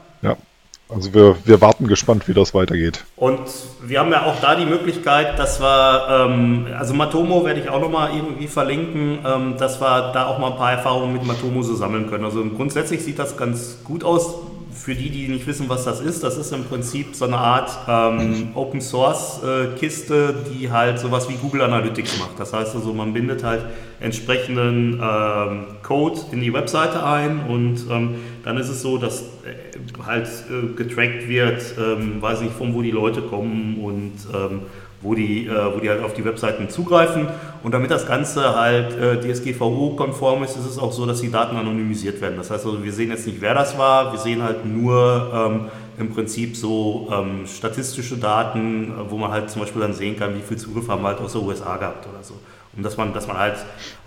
Also 0.95 1.15
wir, 1.15 1.37
wir 1.45 1.61
warten 1.61 1.87
gespannt, 1.87 2.29
wie 2.29 2.35
das 2.35 2.55
weitergeht. 2.55 3.05
Und 3.17 3.41
wir 3.85 4.01
haben 4.01 4.11
ja 4.11 4.27
auch 4.27 4.41
da 4.41 4.55
die 4.55 4.67
Möglichkeit, 4.67 5.39
dass 5.39 5.61
wir, 5.61 6.29
ähm, 6.29 6.67
also 6.79 6.95
Matomo 6.95 7.45
werde 7.45 7.61
ich 7.61 7.69
auch 7.69 7.81
nochmal 7.81 8.11
irgendwie 8.15 8.49
verlinken, 8.49 9.19
ähm, 9.25 9.57
dass 9.59 9.81
wir 9.81 10.13
da 10.13 10.27
auch 10.27 10.39
mal 10.39 10.53
ein 10.53 10.57
paar 10.57 10.73
Erfahrungen 10.73 11.13
mit 11.13 11.25
Matomo 11.25 11.63
so 11.63 11.75
sammeln 11.75 12.09
können. 12.09 12.25
Also 12.25 12.45
grundsätzlich 12.45 13.03
sieht 13.03 13.19
das 13.19 13.37
ganz 13.37 13.79
gut 13.85 14.05
aus. 14.05 14.35
Für 14.75 14.95
die, 14.95 15.11
die 15.11 15.29
nicht 15.29 15.47
wissen, 15.47 15.69
was 15.69 15.85
das 15.85 16.01
ist, 16.01 16.25
das 16.25 16.39
ist 16.39 16.51
im 16.51 16.65
Prinzip 16.65 17.15
so 17.15 17.27
eine 17.27 17.37
Art 17.37 17.71
ähm, 17.87 18.53
Open 18.55 18.81
Source 18.81 19.41
äh, 19.45 19.79
Kiste, 19.79 20.35
die 20.51 20.71
halt 20.71 20.99
sowas 20.99 21.29
wie 21.29 21.35
Google 21.35 21.61
Analytics 21.61 22.19
macht. 22.19 22.41
Das 22.41 22.55
heißt 22.55 22.75
also, 22.75 22.95
man 22.95 23.13
bindet 23.13 23.45
halt 23.45 23.67
entsprechenden 24.01 24.95
ähm, 24.95 25.67
Code 25.83 26.21
in 26.33 26.41
die 26.41 26.55
Webseite 26.55 27.05
ein 27.05 27.45
und 27.47 27.85
ähm, 27.91 28.15
dann 28.45 28.57
ist 28.57 28.69
es 28.69 28.83
so, 28.83 28.99
dass 28.99 29.23
äh, 29.23 30.05
halt 30.05 30.29
äh, 30.51 30.75
getrackt 30.75 31.29
wird, 31.29 31.63
ähm, 31.79 32.21
weiß 32.21 32.41
nicht, 32.41 32.55
von 32.55 32.75
wo 32.75 32.83
die 32.83 32.91
Leute 32.91 33.23
kommen 33.23 33.79
und 33.83 34.13
ähm, 34.35 34.63
wo, 35.01 35.15
die, 35.15 35.47
äh, 35.47 35.75
wo 35.75 35.81
die 35.81 35.89
halt 35.89 36.03
auf 36.03 36.15
die 36.15 36.25
Webseiten 36.25 36.69
zugreifen. 36.69 37.29
Und 37.63 37.73
damit 37.73 37.91
das 37.91 38.07
Ganze 38.07 38.57
halt 38.57 38.97
äh, 38.99 39.21
DSGVO-konform 39.21 40.45
ist, 40.45 40.57
ist 40.57 40.67
es 40.67 40.79
auch 40.79 40.93
so, 40.93 41.07
dass 41.07 41.21
die 41.21 41.31
Daten 41.31 41.57
anonymisiert 41.57 42.21
werden. 42.21 42.37
Das 42.37 42.51
heißt 42.51 42.65
also, 42.65 42.83
wir 42.83 42.93
sehen 42.93 43.11
jetzt 43.11 43.27
nicht, 43.27 43.41
wer 43.41 43.55
das 43.55 43.77
war, 43.79 44.13
wir 44.13 44.19
sehen 44.19 44.43
halt 44.43 44.65
nur 44.65 45.31
ähm, 45.35 45.61
im 45.99 46.11
Prinzip 46.11 46.57
so 46.57 47.09
ähm, 47.13 47.47
statistische 47.47 48.17
Daten, 48.17 48.93
äh, 48.93 49.11
wo 49.11 49.17
man 49.17 49.31
halt 49.31 49.51
zum 49.51 49.63
Beispiel 49.63 49.83
dann 49.83 49.95
sehen 49.95 50.19
kann, 50.19 50.35
wie 50.37 50.43
viel 50.43 50.57
Zugriff 50.57 50.89
haben 50.89 51.03
wir 51.03 51.09
halt 51.09 51.21
aus 51.21 51.33
der 51.33 51.43
USA 51.43 51.77
gehabt 51.77 52.07
oder 52.09 52.23
so. 52.23 52.35
Und 52.77 52.83
dass 52.83 52.97
man, 52.97 53.13
dass 53.13 53.27
man 53.27 53.39
halt 53.39 53.57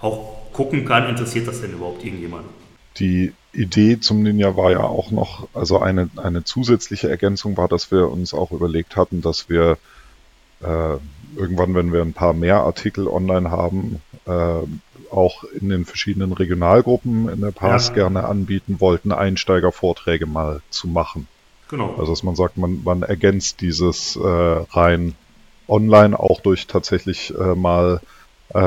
auch 0.02 0.52
gucken 0.52 0.86
kann, 0.86 1.08
interessiert 1.08 1.48
das 1.48 1.62
denn 1.62 1.74
überhaupt 1.74 2.04
irgendjemanden? 2.04 2.50
Die 2.98 3.34
Idee 3.56 4.00
zum 4.00 4.22
Ninja 4.24 4.56
war 4.56 4.72
ja 4.72 4.84
auch 4.84 5.12
noch, 5.12 5.48
also 5.54 5.80
eine, 5.80 6.10
eine 6.18 6.44
zusätzliche 6.44 7.10
Ergänzung 7.10 7.58
war, 7.58 7.68
dass 7.68 7.92
wir 7.92 8.12
uns 8.12 8.34
auch 8.34 8.52
überlegt 8.52 8.96
hatten, 8.96 9.22
dass 9.22 9.50
wir 9.50 9.78
äh, 10.62 10.98
irgendwann, 11.36 11.76
wenn 11.76 11.92
wir 11.92 12.02
ein 12.02 12.14
paar 12.14 12.34
mehr 12.34 12.62
Artikel 12.62 13.08
online 13.08 13.52
haben, 13.52 14.02
äh, 14.26 15.12
auch 15.12 15.44
in 15.44 15.70
den 15.70 15.86
verschiedenen 15.86 16.34
Regionalgruppen 16.34 17.30
in 17.30 17.42
der 17.42 17.52
Pass 17.52 17.90
Ja. 17.90 17.94
gerne 17.96 18.26
anbieten 18.26 18.80
wollten, 18.80 19.12
Einsteigervorträge 19.12 20.26
mal 20.26 20.62
zu 20.70 20.88
machen. 20.88 21.28
Genau. 21.70 21.96
Also 21.98 22.12
dass 22.12 22.24
man 22.24 22.36
sagt, 22.36 22.58
man, 22.58 22.84
man 22.84 23.04
ergänzt 23.04 23.62
dieses 23.62 24.16
äh, 24.16 24.20
rein 24.28 25.16
online 25.68 26.20
auch 26.20 26.40
durch 26.42 26.68
tatsächlich 26.68 27.34
äh, 27.38 27.56
mal 27.56 28.02
äh, 28.56 28.60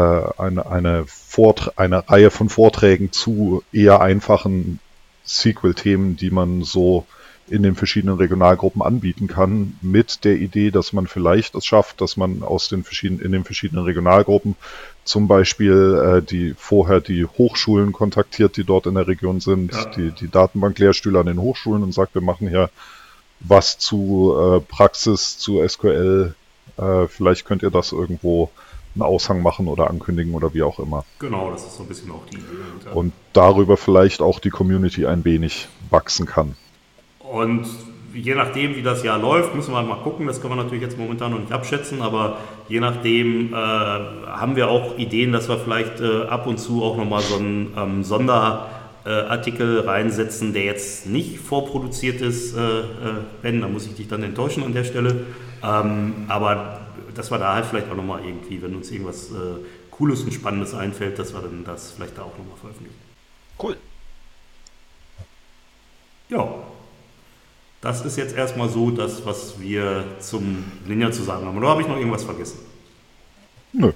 eine, 0.43 0.67
eine, 0.71 1.05
Vortra 1.07 1.73
eine 1.77 2.09
Reihe 2.09 2.31
von 2.31 2.51
Vorträgen 2.51 3.11
zu 3.11 3.63
eher 3.73 4.01
einfachen 4.03 4.81
SQL-Themen, 5.27 6.17
die 6.17 6.31
man 6.31 6.63
so 6.63 7.07
in 7.49 7.63
den 7.63 7.75
verschiedenen 7.75 8.17
Regionalgruppen 8.19 8.83
anbieten 8.83 9.27
kann, 9.27 9.79
mit 9.81 10.25
der 10.25 10.37
Idee, 10.37 10.71
dass 10.71 10.93
man 10.93 11.07
vielleicht 11.07 11.55
es 11.55 11.65
schafft, 11.65 12.03
dass 12.03 12.19
man 12.19 12.43
aus 12.43 12.69
den 12.69 12.85
verschiedenen, 12.85 13.23
in 13.25 13.33
den 13.33 13.45
verschiedenen 13.45 13.85
Regionalgruppen 13.85 14.57
zum 15.05 15.27
Beispiel 15.27 16.19
äh, 16.19 16.23
die 16.23 16.55
vorher 16.59 17.01
die 17.01 17.25
Hochschulen 17.25 17.93
kontaktiert, 17.93 18.59
die 18.59 18.65
dort 18.65 18.87
in 18.87 18.95
der 18.95 19.09
Region 19.09 19.41
sind, 19.41 19.73
Ja. 19.73 19.85
die, 19.97 20.11
die 20.11 20.31
Datenbanklehrstühle 20.31 21.19
an 21.21 21.27
den 21.27 21.41
Hochschulen 21.41 21.83
und 21.83 21.93
sagt, 21.93 22.15
wir 22.15 22.21
machen 22.21 22.49
hier 22.49 22.69
was 23.41 23.79
zu 23.79 24.35
äh, 24.39 24.61
Praxis, 24.61 25.39
zu 25.39 25.67
SQL. 25.67 26.35
Äh, 26.77 27.07
vielleicht 27.09 27.47
könnt 27.47 27.63
ihr 27.63 27.71
das 27.71 27.93
irgendwo 27.93 28.51
einen 29.01 29.11
Aushang 29.11 29.43
machen 29.43 29.69
oder 29.69 29.89
ankündigen 29.91 30.35
oder 30.35 30.53
wie 30.55 30.63
auch 30.63 30.79
immer. 30.79 31.05
Genau, 31.19 31.51
das 31.51 31.65
ist 31.65 31.77
so 31.77 31.83
ein 31.83 31.89
bisschen 31.89 32.11
auch 32.11 32.25
die 32.31 32.37
Idee. 32.37 32.91
Und 32.95 33.13
darüber 33.33 33.77
vielleicht 33.77 34.21
auch 34.21 34.39
die 34.41 34.51
Community 34.51 35.07
ein 35.07 35.25
wenig 35.25 35.69
wachsen 35.91 36.27
kann. 36.27 36.57
Und 37.21 37.67
je 38.15 38.35
nachdem, 38.35 38.77
wie 38.77 38.83
das 38.83 39.03
Jahr 39.05 39.19
läuft, 39.19 39.55
müssen 39.55 39.73
wir 39.73 39.83
mal 39.83 40.03
gucken. 40.03 40.27
Das 40.27 40.41
können 40.41 40.57
wir 40.57 40.63
natürlich 40.63 40.83
jetzt 40.83 40.99
momentan 40.99 41.33
noch 41.33 41.41
nicht 41.41 41.53
abschätzen, 41.53 42.03
aber 42.03 42.39
je 42.69 42.81
nachdem 42.81 43.53
äh, 43.53 43.57
haben 43.57 44.57
wir 44.57 44.69
auch 44.69 44.99
Ideen, 44.99 45.33
dass 45.33 45.49
wir 45.49 45.59
vielleicht 45.59 46.01
äh, 46.01 46.23
ab 46.23 46.47
und 46.47 46.59
zu 46.59 46.83
auch 46.83 46.97
nochmal 46.97 47.23
so 47.23 47.37
einen 47.37 47.75
ähm, 47.77 48.05
Sonderartikel 48.05 49.81
reinsetzen, 49.81 50.53
der 50.53 50.65
jetzt 50.65 51.07
nicht 51.07 51.39
vorproduziert 51.39 52.21
ist, 52.21 52.57
äh, 52.57 52.61
äh, 52.61 52.85
Ben, 53.43 53.61
da 53.61 53.69
muss 53.69 53.87
ich 53.87 53.95
dich 53.95 54.09
dann 54.09 54.23
enttäuschen 54.23 54.65
an 54.65 54.73
der 54.73 54.85
Stelle. 54.85 55.27
Ähm, 55.63 56.13
aber 56.29 56.88
dass 57.19 57.33
wir 57.33 57.39
da 57.39 57.55
halt 57.55 57.67
vielleicht 57.67 57.91
auch 57.91 57.97
nochmal 57.97 58.25
irgendwie, 58.25 58.63
wenn 58.63 58.77
uns 58.77 58.93
irgendwas 58.93 59.33
äh, 59.33 59.57
Cooles 59.91 60.23
und 60.23 60.33
Spannendes 60.33 60.73
einfällt, 60.73 61.19
dass 61.19 61.35
wir 61.35 61.41
dann 61.41 61.65
das 61.65 61.91
vielleicht 61.91 62.17
da 62.17 62.23
auch 62.23 62.39
nochmal 62.39 62.57
veröffentlichen. 62.61 62.95
Cool. 63.61 63.77
Ja, 66.29 66.49
das 67.81 68.05
ist 68.05 68.19
jetzt 68.19 68.37
erstmal 68.37 68.69
so 68.69 68.93
das, 68.93 69.27
was 69.27 69.61
wir 69.61 70.05
zum 70.21 70.63
Ninja 70.87 71.11
zu 71.11 71.25
sagen 71.25 71.45
haben. 71.45 71.59
Oder 71.59 71.71
habe 71.71 71.83
ich 71.83 71.89
noch 71.89 71.97
irgendwas 71.97 72.23
vergessen? 72.23 72.61
Nö, 73.73 73.93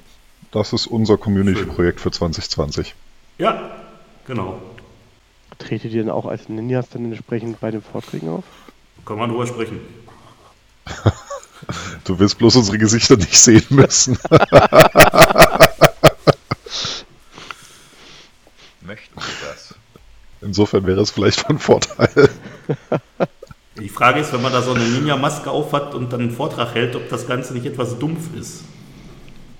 das 0.50 0.72
ist 0.72 0.88
unser 0.88 1.16
Community-Projekt 1.16 2.00
für 2.00 2.10
2020. 2.10 2.96
Ja, 3.38 3.70
genau. 4.26 4.60
Tretet 5.58 5.92
ihr 5.92 6.02
denn 6.02 6.10
auch 6.10 6.26
als 6.26 6.48
Ninjas 6.48 6.88
dann 6.88 7.04
entsprechend 7.04 7.60
bei 7.60 7.70
den 7.70 7.82
Vorträgen 7.82 8.30
auf? 8.30 8.44
Können 9.04 9.20
wir 9.20 9.28
drüber 9.28 9.46
sprechen. 9.46 9.78
Du 12.04 12.18
wirst 12.18 12.38
bloß 12.38 12.56
unsere 12.56 12.78
Gesichter 12.78 13.16
nicht 13.16 13.38
sehen 13.38 13.64
müssen. 13.70 14.18
Möchten 18.80 19.14
wir 19.14 19.48
das? 19.48 19.74
Insofern 20.40 20.84
wäre 20.86 21.00
es 21.00 21.12
vielleicht 21.12 21.40
von 21.40 21.58
Vorteil. 21.58 22.28
Die 23.78 23.88
Frage 23.88 24.20
ist, 24.20 24.32
wenn 24.32 24.42
man 24.42 24.52
da 24.52 24.62
so 24.62 24.72
eine 24.72 24.84
Ninja-Maske 24.84 25.50
aufhat 25.50 25.94
und 25.94 26.12
dann 26.12 26.20
einen 26.20 26.32
Vortrag 26.32 26.74
hält, 26.74 26.96
ob 26.96 27.08
das 27.08 27.26
Ganze 27.26 27.54
nicht 27.54 27.66
etwas 27.66 27.98
dumpf 27.98 28.34
ist. 28.38 28.64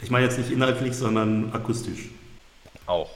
Ich 0.03 0.11
meine 0.11 0.27
jetzt 0.27 0.39
nicht 0.39 0.51
inhaltlich, 0.51 0.97
sondern 0.97 1.53
akustisch. 1.53 2.09
Auch. 2.87 3.11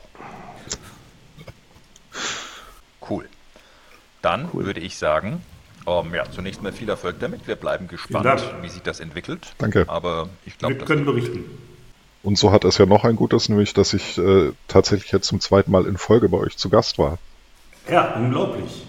Cool. 3.09 3.29
Dann 4.22 4.53
würde 4.53 4.81
ich 4.81 4.97
sagen, 4.97 5.43
ähm, 5.87 6.14
ja, 6.14 6.30
zunächst 6.30 6.62
mal 6.62 6.72
viel 6.72 6.89
Erfolg 6.89 7.20
damit. 7.20 7.47
Wir 7.47 7.57
bleiben 7.57 7.89
gespannt, 7.89 8.43
wie 8.62 8.68
sich 8.68 8.82
das 8.82 9.01
entwickelt. 9.01 9.55
Danke. 9.59 9.84
Aber 9.89 10.28
ich 10.45 10.59
glaube, 10.59 10.78
Wir 10.78 10.84
können 10.84 11.05
berichten. 11.05 11.45
Und 12.22 12.37
so 12.39 12.51
hat 12.51 12.64
es 12.64 12.78
ja 12.78 12.87
noch 12.87 13.05
ein 13.05 13.14
Gutes, 13.14 13.49
nämlich 13.49 13.72
dass 13.72 13.95
ich 13.95 14.18
äh, 14.18 14.51
tatsächlich 14.66 15.12
jetzt 15.12 15.28
zum 15.28 15.41
zweiten 15.41 15.70
Mal 15.70 15.87
in 15.87 15.97
Folge 15.97 16.28
bei 16.28 16.39
euch 16.39 16.57
zu 16.57 16.68
Gast 16.68 16.99
war. 16.99 17.18
Ja, 17.89 18.14
unglaublich. 18.14 18.84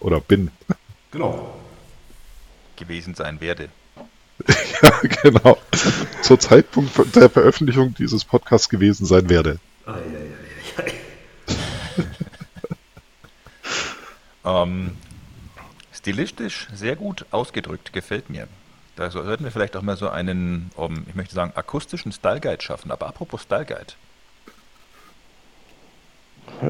Oder 0.00 0.20
bin. 0.20 0.50
Genau. 1.10 1.54
gewesen 2.76 3.14
sein 3.14 3.40
werde. 3.40 3.70
ja, 4.82 4.90
genau. 5.22 5.56
Zur 6.20 6.38
Zeitpunkt 6.38 7.16
der 7.16 7.30
Veröffentlichung 7.30 7.94
dieses 7.94 8.26
Podcasts 8.26 8.68
gewesen 8.68 9.06
sein 9.06 9.30
werde. 9.30 9.58
Ei, 9.86 9.92
ei, 9.92 9.96
ei, 10.76 10.82
ei, 10.82 10.92
ei. 14.44 14.62
Ähm, 14.62 14.98
stilistisch 15.98 16.68
sehr 16.72 16.96
gut 16.96 17.26
ausgedrückt, 17.30 17.92
gefällt 17.92 18.30
mir. 18.30 18.48
Da 18.96 19.10
sollten 19.10 19.44
wir 19.44 19.52
vielleicht 19.52 19.76
auch 19.76 19.82
mal 19.82 19.96
so 19.96 20.08
einen, 20.08 20.70
um, 20.74 21.04
ich 21.08 21.14
möchte 21.14 21.34
sagen, 21.34 21.52
akustischen 21.54 22.10
Style 22.10 22.40
Guide 22.40 22.62
schaffen. 22.62 22.90
Aber 22.90 23.06
apropos 23.06 23.42
Style 23.42 23.64
Guide. 23.64 23.92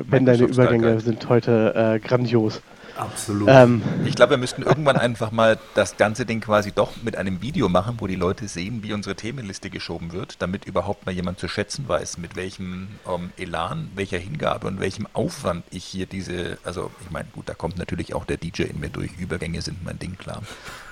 Ben, 0.05 0.27
deine 0.27 0.45
Übergänge 0.45 1.01
sind 1.01 1.29
heute 1.29 1.75
äh, 1.75 1.99
grandios. 2.07 2.61
Absolut. 2.99 3.49
Ähm, 3.49 3.83
Ich 4.05 4.17
glaube, 4.17 4.31
wir 4.31 4.39
müssten 4.39 4.63
irgendwann 4.63 4.97
einfach 4.97 5.31
mal 5.31 5.59
das 5.75 5.97
ganze 5.97 6.27
Ding 6.27 6.41
quasi 6.41 6.73
doch 6.73 6.91
mit 7.03 7.17
einem 7.17 7.41
Video 7.41 7.69
machen, 7.69 7.97
wo 7.99 8.07
die 8.07 8.17
Leute 8.17 8.49
sehen, 8.49 8.83
wie 8.83 8.93
unsere 8.93 9.15
Themenliste 9.15 9.71
geschoben 9.71 10.13
wird, 10.13 10.43
damit 10.43 10.65
überhaupt 10.65 11.07
mal 11.07 11.13
jemand 11.13 11.39
zu 11.39 11.49
schätzen 11.49 11.89
weiß, 11.89 12.19
mit 12.19 12.35
welchem 12.35 12.89
ähm, 13.09 13.31
Elan, 13.37 13.91
welcher 13.95 14.19
Hingabe 14.19 14.67
und 14.67 14.81
welchem 14.81 15.07
Aufwand 15.13 15.65
ich 15.71 15.85
hier 15.85 16.07
diese, 16.07 16.59
also 16.65 16.91
ich 17.05 17.11
meine, 17.11 17.29
gut, 17.33 17.49
da 17.49 17.55
kommt 17.55 17.79
natürlich 17.79 18.15
auch 18.15 18.25
der 18.25 18.37
DJ 18.37 18.63
in 18.65 18.81
mir 18.81 18.91
durch. 18.91 19.13
Übergänge 19.19 19.63
sind 19.63 19.85
mein 19.85 19.99
Ding, 19.99 20.19
klar. 20.19 20.43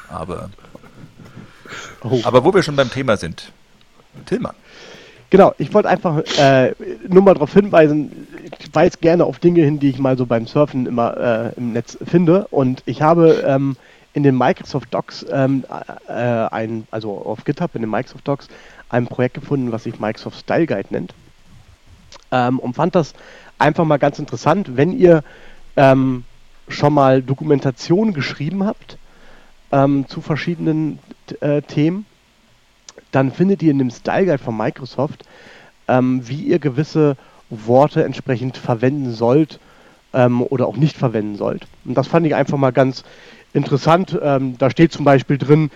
Aber, 0.09 0.51
oh. 2.03 2.21
aber 2.23 2.45
wo 2.45 2.55
wir 2.55 2.63
schon 2.63 2.77
beim 2.77 2.91
Thema 2.91 3.17
sind, 3.17 3.53
Tillmann, 4.27 4.55
Genau, 5.31 5.53
ich 5.59 5.75
wollte 5.75 5.89
einfach 5.89 6.23
äh, 6.39 6.75
nur 7.09 7.23
mal 7.23 7.35
darauf 7.35 7.53
hinweisen, 7.53 8.29
ich 8.59 8.73
weise 8.73 8.99
gerne 8.99 9.25
auf 9.25 9.41
Dinge 9.41 9.63
hin, 9.63 9.81
die 9.81 9.91
ich 9.91 9.99
mal 9.99 10.17
so 10.17 10.25
beim 10.25 10.47
Surfen 10.47 10.87
immer 10.87 11.17
äh, 11.17 11.53
im 11.57 11.73
Netz 11.73 11.99
finde. 12.05 12.47
Und 12.51 12.83
ich 12.87 13.03
habe 13.03 13.45
ähm, 13.45 13.77
in 14.15 14.23
den 14.23 14.39
Microsoft 14.39 14.95
Docs 14.95 15.27
ähm, 15.31 15.65
äh, 16.09 16.13
ein, 16.13 16.87
also 16.93 17.11
auf 17.11 17.45
GitHub 17.45 17.75
in 17.75 17.83
den 17.83 17.91
Microsoft 17.91 18.27
Docs 18.29 18.49
ein 18.89 19.09
Projekt 19.09 19.35
gefunden, 19.35 19.73
was 19.73 19.83
sich 19.83 19.99
Microsoft 19.99 20.39
Style 20.39 20.67
Guide 20.67 20.89
nennt. 20.91 21.13
Ähm, 22.31 22.61
und 22.61 22.75
fand 22.75 22.95
das 22.95 23.13
einfach 23.59 23.85
mal 23.85 23.99
ganz 23.99 24.21
interessant, 24.21 24.77
wenn 24.77 24.97
ihr 24.97 25.25
ähm, 25.77 26.25
schon 26.69 26.95
mal 26.95 27.21
Dokumentation 27.21 28.13
geschrieben 28.13 28.65
habt 28.65 28.97
ähm, 29.73 30.07
zu 30.09 30.21
verschiedenen 30.21 31.01
äh, 31.41 31.63
Themen 31.63 32.07
dann 33.13 33.33
findet 33.33 33.63
ihr 33.63 33.71
in 33.71 33.79
dem 33.79 33.91
Style 33.91 34.27
Guide 34.27 34.39
von 34.39 34.57
Microsoft, 34.57 35.25
ähm, 35.89 36.27
wie 36.29 36.43
ihr 36.43 36.59
gewisse 36.59 37.17
Worte 37.51 38.05
entsprechend 38.05 38.57
verwenden 38.57 39.13
sollt 39.13 39.61
ähm, 40.13 40.43
oder 40.43 40.67
auch 40.67 40.77
nicht 40.77 40.97
verwenden 40.97 41.37
sollt. 41.37 41.67
Und 41.85 41.97
das 41.97 42.09
fand 42.09 42.27
ich 42.27 42.35
einfach 42.35 42.59
mal 42.59 42.73
ganz 42.73 43.05
interessant. 43.53 44.19
Ähm, 44.21 44.59
da 44.59 44.71
steht 44.71 44.93
zum 44.93 45.05
Beispiel 45.05 45.39
drin, 45.39 45.71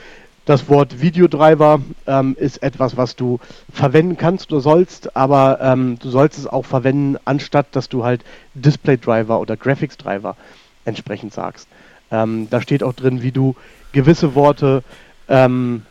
das 0.46 0.68
Wort 0.68 1.00
Videodriver 1.00 1.80
ähm, 2.06 2.36
ist 2.38 2.62
etwas, 2.62 2.96
was 2.96 3.14
du 3.14 3.38
verwenden 3.72 4.16
kannst 4.16 4.50
oder 4.52 4.60
sollst, 4.60 5.14
aber 5.16 5.60
ähm, 5.60 5.98
du 6.00 6.10
sollst 6.10 6.38
es 6.38 6.46
auch 6.46 6.64
verwenden, 6.64 7.18
anstatt 7.24 7.66
dass 7.72 7.88
du 7.88 8.04
halt 8.04 8.24
Display 8.54 8.96
Driver 8.96 9.38
oder 9.38 9.56
Graphics 9.56 9.96
Driver 9.96 10.36
entsprechend 10.84 11.32
sagst. 11.32 11.68
Ähm, 12.10 12.48
da 12.50 12.60
steht 12.60 12.82
auch 12.82 12.94
drin, 12.94 13.22
wie 13.22 13.30
du 13.32 13.54
gewisse 13.92 14.34
Worte 14.34 14.82
ähm, 15.28 15.82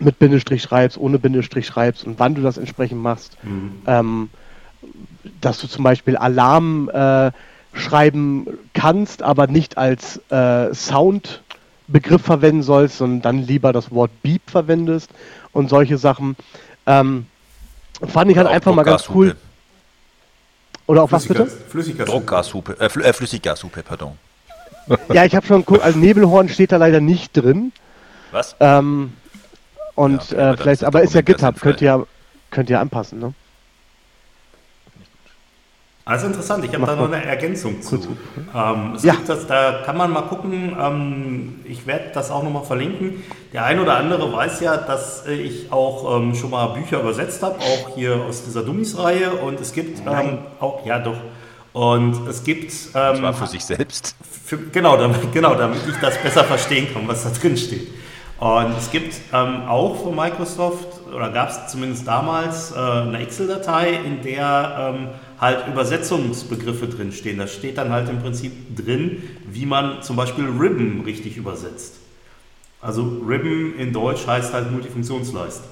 mit 0.00 0.18
Bindestrich 0.18 0.62
schreibst, 0.62 0.98
ohne 0.98 1.18
Bindestrich 1.18 1.66
schreibst 1.66 2.04
und 2.04 2.18
wann 2.18 2.34
du 2.34 2.42
das 2.42 2.58
entsprechend 2.58 3.02
machst. 3.02 3.36
Mhm. 3.42 3.82
Ähm, 3.86 4.30
dass 5.40 5.60
du 5.60 5.66
zum 5.66 5.84
Beispiel 5.84 6.16
Alarm 6.16 6.88
äh, 6.90 7.30
schreiben 7.72 8.46
kannst, 8.74 9.22
aber 9.22 9.46
nicht 9.46 9.78
als 9.78 10.20
äh, 10.30 10.74
Soundbegriff 10.74 12.22
verwenden 12.22 12.62
sollst, 12.62 12.98
sondern 12.98 13.22
dann 13.22 13.46
lieber 13.46 13.72
das 13.72 13.90
Wort 13.90 14.10
Beep 14.22 14.42
verwendest 14.46 15.10
und 15.52 15.68
solche 15.68 15.98
Sachen. 15.98 16.36
Ähm, 16.86 17.26
fand 18.06 18.30
ich 18.30 18.36
halt 18.36 18.48
einfach 18.48 18.74
mal 18.74 18.82
ganz 18.82 19.08
cool. 19.14 19.36
Oder 20.86 21.04
auf 21.04 21.12
was 21.12 21.26
bitte? 21.26 21.46
Flüssiggashupe. 21.46 22.10
Druckgashupe, 22.10 22.80
äh, 22.80 22.88
Fl 22.88 23.02
äh, 23.02 23.12
Flüssiggashupe, 23.12 23.82
pardon. 23.82 24.12
Ja, 25.12 25.24
ich 25.24 25.36
habe 25.36 25.46
schon 25.46 25.60
geguckt, 25.60 25.82
also 25.82 25.98
Nebelhorn 25.98 26.48
steht 26.48 26.72
da 26.72 26.78
leider 26.78 27.00
nicht 27.00 27.36
drin. 27.36 27.70
Was? 28.32 28.56
Ähm, 28.58 29.12
und 29.94 30.30
ja, 30.30 30.38
okay, 30.38 30.52
äh, 30.52 30.56
vielleicht, 30.56 30.84
aber 30.84 31.02
ist 31.02 31.14
ja 31.14 31.20
GitHub, 31.20 31.60
könnt 31.60 31.80
ihr, 31.80 32.06
könnt 32.50 32.70
ihr 32.70 32.80
anpassen, 32.80 33.18
ne? 33.18 33.34
Also 36.10 36.26
interessant, 36.26 36.64
ich 36.64 36.74
habe 36.74 36.86
da 36.86 36.96
noch 36.96 37.12
eine 37.12 37.24
Ergänzung 37.24 37.80
zu. 37.82 37.96
Ähm, 38.52 38.96
ja. 39.00 39.14
das, 39.26 39.46
da 39.46 39.82
kann 39.84 39.96
man 39.96 40.10
mal 40.10 40.22
gucken, 40.22 40.76
ähm, 40.76 41.60
ich 41.64 41.86
werde 41.86 42.06
das 42.12 42.32
auch 42.32 42.42
nochmal 42.42 42.64
verlinken. 42.64 43.22
Der 43.52 43.64
ein 43.64 43.78
oder 43.78 43.96
andere 43.96 44.32
weiß 44.32 44.60
ja, 44.60 44.76
dass 44.76 45.26
ich 45.28 45.70
auch 45.70 46.16
ähm, 46.16 46.34
schon 46.34 46.50
mal 46.50 46.68
Bücher 46.68 47.00
übersetzt 47.00 47.44
habe, 47.44 47.60
auch 47.60 47.94
hier 47.94 48.16
aus 48.16 48.42
dieser 48.44 48.62
Dummies-Reihe. 48.62 49.30
Und 49.34 49.60
es 49.60 49.72
gibt 49.72 50.00
ähm, 50.04 50.38
auch, 50.58 50.84
ja 50.84 50.98
doch, 50.98 51.18
und 51.72 52.26
es 52.26 52.42
gibt. 52.42 52.72
Ähm, 52.72 52.90
das 52.94 53.22
war 53.22 53.34
für 53.34 53.46
sich 53.46 53.64
selbst. 53.64 54.16
Für, 54.44 54.58
genau, 54.58 54.96
damit, 54.96 55.32
genau, 55.32 55.54
damit 55.54 55.78
ich 55.88 55.96
das 56.00 56.18
besser 56.18 56.44
verstehen 56.44 56.92
kann, 56.92 57.06
was 57.06 57.22
da 57.22 57.30
drin 57.30 57.56
steht. 57.56 57.86
Und 58.40 58.74
es 58.78 58.90
gibt 58.90 59.14
ähm, 59.34 59.68
auch 59.68 60.02
von 60.02 60.16
Microsoft, 60.16 61.06
oder 61.14 61.28
gab 61.28 61.50
es 61.50 61.70
zumindest 61.70 62.06
damals, 62.06 62.72
äh, 62.72 62.78
eine 62.78 63.18
Excel-Datei, 63.18 64.00
in 64.02 64.22
der 64.22 64.94
ähm, 64.96 65.08
halt 65.38 65.68
Übersetzungsbegriffe 65.68 66.88
drinstehen. 66.88 67.36
Da 67.36 67.46
steht 67.46 67.76
dann 67.76 67.90
halt 67.90 68.08
im 68.08 68.20
Prinzip 68.20 68.52
drin, 68.74 69.22
wie 69.46 69.66
man 69.66 70.02
zum 70.02 70.16
Beispiel 70.16 70.46
Ribbon 70.46 71.02
richtig 71.04 71.36
übersetzt. 71.36 71.96
Also 72.80 73.02
Ribbon 73.28 73.74
in 73.76 73.92
Deutsch 73.92 74.26
heißt 74.26 74.54
halt 74.54 74.72
Multifunktionsleiste. 74.72 75.64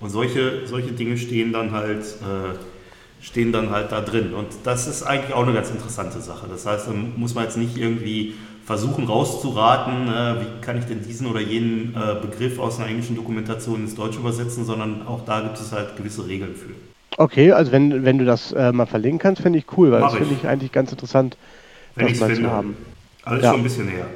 Und 0.00 0.08
solche, 0.08 0.66
solche 0.66 0.92
Dinge 0.92 1.18
stehen 1.18 1.52
dann 1.52 1.72
halt, 1.72 2.00
äh, 2.00 3.22
stehen 3.22 3.52
dann 3.52 3.70
halt 3.70 3.92
da 3.92 4.00
drin. 4.00 4.32
Und 4.32 4.48
das 4.64 4.86
ist 4.86 5.02
eigentlich 5.02 5.34
auch 5.34 5.42
eine 5.42 5.52
ganz 5.52 5.70
interessante 5.70 6.22
Sache. 6.22 6.46
Das 6.48 6.64
heißt, 6.64 6.88
da 6.88 6.92
muss 6.92 7.34
man 7.34 7.44
jetzt 7.44 7.58
nicht 7.58 7.76
irgendwie 7.76 8.34
versuchen 8.66 9.04
rauszuraten, 9.04 10.08
äh, 10.08 10.40
wie 10.40 10.60
kann 10.60 10.76
ich 10.76 10.84
denn 10.86 11.00
diesen 11.00 11.28
oder 11.28 11.40
jenen 11.40 11.94
äh, 11.94 12.20
Begriff 12.20 12.58
aus 12.58 12.78
einer 12.78 12.88
englischen 12.88 13.14
Dokumentation 13.14 13.82
ins 13.82 13.94
Deutsche 13.94 14.18
übersetzen, 14.18 14.64
sondern 14.64 15.06
auch 15.06 15.24
da 15.24 15.40
gibt 15.40 15.56
es 15.56 15.70
halt 15.70 15.96
gewisse 15.96 16.26
Regeln 16.26 16.54
für. 16.56 16.74
Okay, 17.16 17.52
also 17.52 17.70
wenn, 17.70 18.04
wenn 18.04 18.18
du 18.18 18.24
das 18.24 18.52
äh, 18.52 18.72
mal 18.72 18.86
verlinken 18.86 19.20
kannst, 19.20 19.40
finde 19.40 19.60
ich 19.60 19.66
cool, 19.76 19.92
weil 19.92 20.00
Mach 20.00 20.10
das 20.10 20.18
finde 20.18 20.34
ich 20.34 20.48
eigentlich 20.48 20.72
ganz 20.72 20.90
interessant, 20.90 21.36
wenn 21.94 22.08
das 22.08 22.18
mal 22.18 22.26
finde. 22.30 22.48
zu 22.48 22.54
haben. 22.54 22.76
Alles 23.22 23.44
ja. 23.44 23.50
schon 23.50 23.60
ein 23.60 23.62
bisschen 23.62 23.86
näher. 23.86 24.06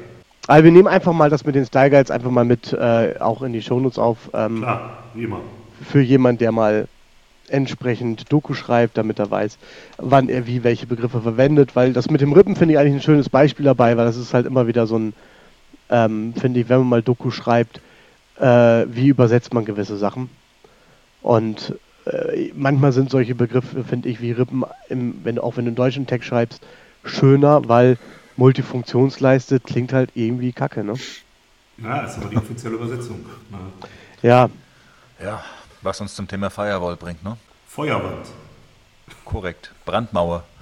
Also 0.47 0.63
wir 0.65 0.71
nehmen 0.71 0.87
einfach 0.87 1.13
mal 1.13 1.29
das 1.29 1.45
mit 1.45 1.55
den 1.55 1.65
Style 1.65 1.89
Guides 1.89 2.11
einfach 2.11 2.29
mal 2.29 2.45
mit 2.45 2.73
äh, 2.73 3.15
auch 3.19 3.41
in 3.43 3.53
die 3.53 3.61
Shownotes 3.61 3.97
auf. 3.97 4.17
Ähm, 4.33 4.57
Klar, 4.57 4.97
wie 5.13 5.23
immer. 5.23 5.39
Für 5.89 6.01
jemanden, 6.01 6.39
der 6.39 6.51
mal 6.51 6.87
entsprechend 7.51 8.31
Doku 8.31 8.53
schreibt, 8.53 8.97
damit 8.97 9.19
er 9.19 9.29
weiß, 9.29 9.57
wann 9.97 10.29
er 10.29 10.47
wie 10.47 10.63
welche 10.63 10.87
Begriffe 10.87 11.21
verwendet, 11.21 11.75
weil 11.75 11.93
das 11.93 12.09
mit 12.09 12.21
dem 12.21 12.33
Rippen 12.33 12.55
finde 12.55 12.73
ich 12.73 12.79
eigentlich 12.79 12.95
ein 12.95 13.01
schönes 13.01 13.29
Beispiel 13.29 13.65
dabei, 13.65 13.97
weil 13.97 14.05
das 14.05 14.17
ist 14.17 14.33
halt 14.33 14.45
immer 14.45 14.67
wieder 14.67 14.87
so 14.87 14.97
ein, 14.97 15.13
ähm, 15.89 16.33
finde 16.33 16.59
ich, 16.59 16.69
wenn 16.69 16.79
man 16.79 16.89
mal 16.89 17.01
Doku 17.01 17.31
schreibt, 17.31 17.81
äh, 18.39 18.85
wie 18.87 19.07
übersetzt 19.07 19.53
man 19.53 19.65
gewisse 19.65 19.97
Sachen. 19.97 20.29
Und 21.21 21.75
äh, 22.05 22.51
manchmal 22.55 22.91
sind 22.91 23.09
solche 23.09 23.35
Begriffe, 23.35 23.83
finde 23.83 24.09
ich, 24.09 24.21
wie 24.21 24.31
Rippen, 24.31 24.63
im, 24.89 25.15
wenn, 25.23 25.37
auch 25.37 25.57
wenn 25.57 25.65
du 25.65 25.69
einen 25.69 25.75
deutschen 25.75 26.07
Text 26.07 26.27
schreibst, 26.27 26.61
schöner, 27.03 27.67
weil 27.67 27.97
Multifunktionsleiste 28.37 29.59
klingt 29.59 29.93
halt 29.93 30.11
irgendwie 30.15 30.51
kacke, 30.51 30.83
ne? 30.83 30.93
Ja, 31.83 32.01
ist 32.01 32.17
aber 32.17 32.29
die 32.29 32.37
offizielle 32.37 32.75
Übersetzung. 32.75 33.25
Ja. 34.21 34.49
Ja. 35.21 35.43
Was 35.81 35.99
uns 35.99 36.15
zum 36.15 36.27
Thema 36.27 36.49
Firewall 36.49 36.95
bringt, 36.95 37.23
ne? 37.23 37.37
Feuerwand. 37.67 38.27
Korrekt. 39.25 39.71
Brandmauer. 39.85 40.43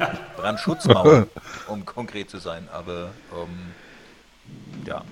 Ja. 0.00 0.10
Brandschutzmauer, 0.36 1.28
um 1.68 1.86
konkret 1.86 2.28
zu 2.28 2.38
sein. 2.38 2.68
Aber 2.72 3.10
ähm, 3.32 3.72
ja. 4.84 5.04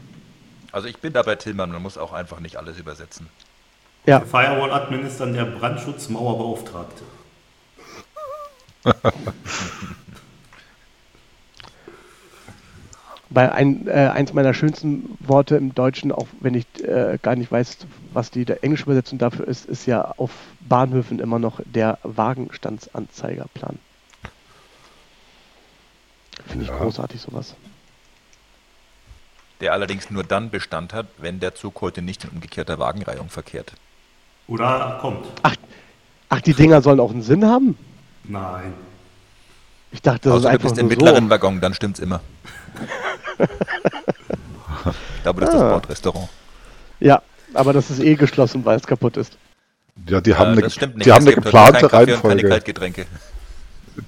Also 0.72 0.88
ich 0.88 0.98
bin 0.98 1.12
da 1.12 1.22
bei 1.22 1.36
Tillmann, 1.36 1.70
man 1.70 1.80
muss 1.80 1.96
auch 1.96 2.12
einfach 2.12 2.40
nicht 2.40 2.56
alles 2.56 2.76
übersetzen. 2.76 3.28
Ja. 4.06 4.18
Der 4.18 4.26
Firewall-Admin 4.26 5.06
ist 5.06 5.20
dann 5.20 5.34
der 5.34 5.44
Brandschutzmauerbeauftragte. 5.44 7.04
Weil 13.36 13.50
ein, 13.50 13.86
äh, 13.86 13.90
eins 14.14 14.32
meiner 14.32 14.54
schönsten 14.54 15.14
Worte 15.20 15.56
im 15.56 15.74
Deutschen, 15.74 16.10
auch 16.10 16.26
wenn 16.40 16.54
ich 16.54 16.64
äh, 16.82 17.18
gar 17.20 17.36
nicht 17.36 17.52
weiß, 17.52 17.80
was 18.14 18.30
die 18.30 18.46
der 18.46 18.64
englische 18.64 18.84
Übersetzung 18.84 19.18
dafür 19.18 19.46
ist, 19.46 19.66
ist 19.66 19.84
ja 19.84 20.14
auf 20.16 20.30
Bahnhöfen 20.60 21.20
immer 21.20 21.38
noch 21.38 21.60
der 21.66 21.98
Wagenstandsanzeigerplan. 22.02 23.78
Finde 26.46 26.64
ich 26.64 26.70
ja. 26.70 26.78
großartig 26.78 27.20
sowas. 27.20 27.54
Der 29.60 29.74
allerdings 29.74 30.10
nur 30.10 30.24
dann 30.24 30.48
Bestand 30.48 30.94
hat, 30.94 31.08
wenn 31.18 31.38
der 31.38 31.54
Zug 31.54 31.82
heute 31.82 32.00
nicht 32.00 32.24
in 32.24 32.30
umgekehrter 32.30 32.78
Wagenreihung 32.78 33.28
verkehrt. 33.28 33.74
Oder 34.48 34.96
kommt. 35.02 35.26
Ach, 35.42 35.56
ach, 36.30 36.40
die 36.40 36.54
Dinger 36.54 36.80
sollen 36.80 37.00
auch 37.00 37.10
einen 37.10 37.20
Sinn 37.20 37.44
haben? 37.44 37.76
Nein. 38.24 38.72
Ich 39.92 40.00
dachte, 40.00 40.30
das 40.30 40.38
Außer 40.38 40.38
ist 40.38 40.46
einfach 40.46 40.68
du 40.70 40.74
bist 40.74 40.80
im 40.80 40.88
mittleren 40.88 41.24
so. 41.24 41.30
Waggon, 41.30 41.60
dann 41.60 41.74
stimmt's 41.74 42.00
immer. 42.00 42.22
ich 45.16 45.22
glaube, 45.22 45.40
das 45.40 45.50
ist 45.50 45.56
ah. 45.56 45.62
das 45.62 45.72
Bordrestaurant. 45.72 46.28
Ja, 47.00 47.22
aber 47.54 47.72
das 47.72 47.90
ist 47.90 48.00
eh 48.00 48.14
geschlossen, 48.14 48.64
weil 48.64 48.76
es 48.76 48.86
kaputt 48.86 49.16
ist. 49.16 49.36
Ja, 50.08 50.20
die 50.20 50.34
haben, 50.34 50.58
äh, 50.58 50.64
eine, 50.64 50.94
die 50.94 51.12
haben 51.12 51.26
eine 51.26 51.34
geplante 51.34 51.92
Reihenfolge. 51.92 52.60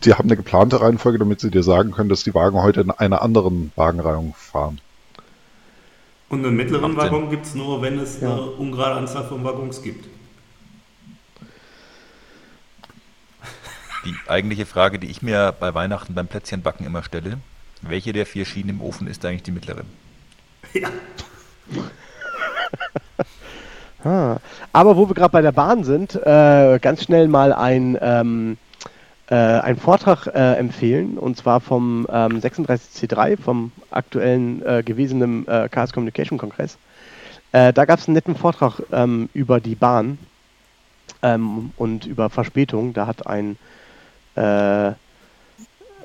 Die 0.04 0.12
haben 0.12 0.28
eine 0.28 0.36
geplante 0.36 0.80
Reihenfolge, 0.80 1.18
damit 1.18 1.40
sie 1.40 1.50
dir 1.50 1.62
sagen 1.62 1.92
können, 1.92 2.10
dass 2.10 2.22
die 2.22 2.34
Wagen 2.34 2.62
heute 2.62 2.82
in 2.82 2.90
einer 2.90 3.22
anderen 3.22 3.72
Wagenreihung 3.74 4.34
fahren. 4.36 4.80
Und 6.28 6.44
einen 6.44 6.56
mittleren 6.56 6.94
Waggon 6.96 7.30
gibt 7.30 7.46
es 7.46 7.54
nur, 7.54 7.80
wenn 7.80 7.98
es 7.98 8.20
ja. 8.20 8.30
eine 8.30 8.42
ungerade 8.42 8.96
Anzahl 8.96 9.24
von 9.24 9.44
Waggons 9.44 9.82
gibt. 9.82 10.06
Die 14.04 14.14
eigentliche 14.28 14.66
Frage, 14.66 14.98
die 14.98 15.10
ich 15.10 15.22
mir 15.22 15.54
bei 15.58 15.74
Weihnachten 15.74 16.14
beim 16.14 16.26
Plätzchenbacken 16.26 16.84
immer 16.84 17.02
stelle, 17.02 17.38
welche 17.82 18.12
der 18.12 18.26
vier 18.26 18.44
Schienen 18.44 18.70
im 18.70 18.80
Ofen 18.80 19.06
ist 19.06 19.24
eigentlich 19.24 19.42
die 19.42 19.50
mittlere? 19.50 19.84
Ja. 20.74 20.88
ah. 24.04 24.36
Aber 24.72 24.96
wo 24.96 25.08
wir 25.08 25.14
gerade 25.14 25.32
bei 25.32 25.42
der 25.42 25.52
Bahn 25.52 25.84
sind, 25.84 26.14
äh, 26.14 26.78
ganz 26.80 27.04
schnell 27.04 27.28
mal 27.28 27.52
ein, 27.52 27.98
ähm, 28.00 28.58
äh, 29.28 29.34
einen 29.34 29.78
Vortrag 29.78 30.26
äh, 30.26 30.54
empfehlen, 30.54 31.18
und 31.18 31.36
zwar 31.36 31.60
vom 31.60 32.06
ähm, 32.10 32.40
36C3, 32.40 33.36
vom 33.40 33.72
aktuellen 33.90 34.64
äh, 34.64 34.82
gewesenen 34.82 35.46
äh, 35.48 35.68
Chaos 35.70 35.92
Communication 35.92 36.38
Kongress. 36.38 36.78
Äh, 37.52 37.72
da 37.72 37.84
gab 37.84 37.98
es 37.98 38.08
einen 38.08 38.14
netten 38.14 38.36
Vortrag 38.36 38.80
ähm, 38.92 39.28
über 39.34 39.60
die 39.60 39.74
Bahn. 39.74 40.18
ähm, 41.22 41.72
und 41.76 42.06
über 42.06 42.30
Verspätung. 42.30 42.92
Da 42.92 43.06
hat 43.06 43.26
ein 43.26 43.56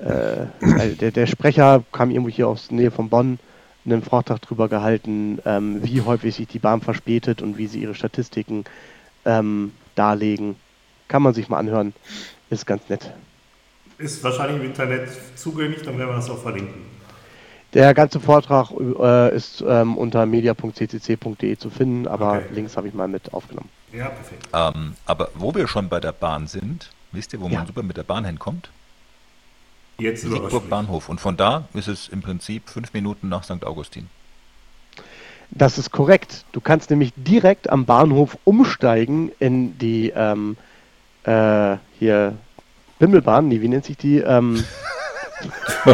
äh, 0.04 0.43
äh, 0.62 0.95
der, 0.95 1.12
der 1.12 1.28
Sprecher 1.28 1.84
kam 1.91 2.12
irgendwo 2.12 2.30
hier 2.30 2.47
aus 2.47 2.68
der 2.68 2.78
Nähe 2.78 2.91
von 2.91 3.10
Bonn 3.10 3.39
einen 3.86 4.01
Vortrag 4.01 4.41
darüber 4.41 4.70
gehalten, 4.70 5.39
ähm, 5.45 5.84
wie 5.84 6.01
häufig 6.01 6.36
sich 6.36 6.47
die 6.47 6.60
Bahn 6.60 6.82
verspätet 6.82 7.41
und 7.41 7.58
wie 7.58 7.68
sie 7.68 7.82
ihre 7.82 7.95
Statistiken 7.95 8.64
ähm, 9.26 9.74
darlegen. 9.95 10.56
Kann 11.08 11.22
man 11.22 11.34
sich 11.34 11.49
mal 11.49 11.58
anhören. 11.58 11.93
Ist 12.49 12.66
ganz 12.66 12.88
nett. 12.89 13.12
Ist 13.97 14.24
wahrscheinlich 14.24 14.62
im 14.62 14.66
Internet 14.66 15.10
zugänglich, 15.36 15.82
dann 15.84 15.97
werden 15.97 16.10
wir 16.10 16.16
das 16.16 16.30
auch 16.30 16.41
verlinken. 16.41 16.93
Der 17.74 17.93
ganze 17.93 18.20
Vortrag 18.20 18.72
äh, 18.72 19.36
ist 19.36 19.64
ähm, 19.68 19.97
unter 19.97 20.26
media.ccc.de 20.26 21.58
zu 21.58 21.70
finden, 21.70 22.08
aber 22.08 22.34
okay. 22.34 22.45
Links 22.51 22.78
habe 22.78 22.88
ich 22.88 22.93
mal 22.93 23.08
mit 23.08 23.34
aufgenommen. 23.34 23.70
Ja, 23.91 24.10
perfekt. 24.10 24.47
Ähm, 24.54 24.93
aber 25.06 25.30
wo 25.36 25.54
wir 25.56 25.68
schon 25.68 25.89
bei 25.89 25.99
der 25.99 26.12
Bahn 26.12 26.47
sind, 26.47 26.91
wisst 27.12 27.34
ihr, 27.34 27.41
wo 27.41 27.47
ja. 27.47 27.60
man 27.60 27.68
super 27.68 27.84
mit 27.84 27.97
der 27.97 28.04
Bahn 28.04 28.26
hinkommt? 28.26 28.70
Jetzt 30.00 30.22
Siegburg 30.22 30.70
Bahnhof. 30.70 31.10
Und 31.10 31.22
von 31.22 31.38
da 31.38 31.68
ist 31.74 31.88
es 31.88 32.08
im 32.08 32.22
Prinzip 32.22 32.70
fünf 32.70 32.94
Minuten 32.94 33.30
nach 33.30 33.44
St. 33.44 33.64
Augustin. 33.64 34.08
Das 35.52 35.78
ist 35.78 35.91
korrekt. 35.91 36.46
Du 36.52 36.62
kannst 36.62 36.89
nämlich 36.89 37.14
direkt 37.16 37.70
am 37.70 37.86
Bahnhof 37.86 38.38
umsteigen 38.44 39.32
in 39.39 39.78
die 39.78 40.10
ähm, 40.16 40.58
äh, 41.24 41.78
hier 42.00 42.36
Bimmelbahn, 43.00 43.48
nee, 43.48 43.62
wie 43.62 43.68
nennt 43.68 43.86
sich 43.86 43.98
die? 43.98 44.18
Ähm, 44.18 44.64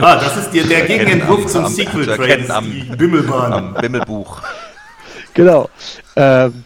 ah, 0.00 0.14
das 0.16 0.36
ist 0.36 0.50
dir 0.50 0.66
der 0.66 0.86
Gegenentwurf 0.86 1.46
zum 1.46 1.66
Sequel-Train, 1.66 2.46
die 2.64 2.96
Bimmelbahn. 2.96 3.52
Am 3.52 3.74
Bimmelbuch. 3.74 4.42
Genau. 5.32 5.70
Ähm, 6.16 6.64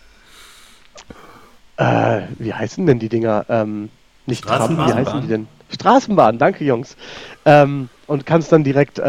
äh, 1.77 2.23
wie 2.39 2.55
heißen 2.55 2.87
denn 2.87 2.99
die 2.99 3.11
Dinger? 3.11 3.45
Ähm, 3.51 3.91
nicht 4.25 4.43
Tram, 4.43 4.79
wie 4.79 4.93
heißen 4.93 5.21
die 5.21 5.29
denn? 5.29 5.49
Straßenbahn, 5.71 6.39
danke 6.39 6.65
Jungs. 6.65 6.97
Ähm, 7.45 7.89
und 8.07 8.27
kannst 8.27 8.53
dann 8.53 8.65
direkt 8.65 8.99
äh, 8.99 9.03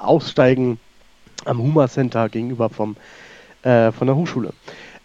aussteigen 0.00 0.78
am 1.44 1.58
Huma 1.58 1.88
Center 1.88 2.28
gegenüber 2.28 2.68
vom, 2.68 2.96
äh, 3.62 3.92
von 3.92 4.06
der 4.06 4.16
Hochschule. 4.16 4.52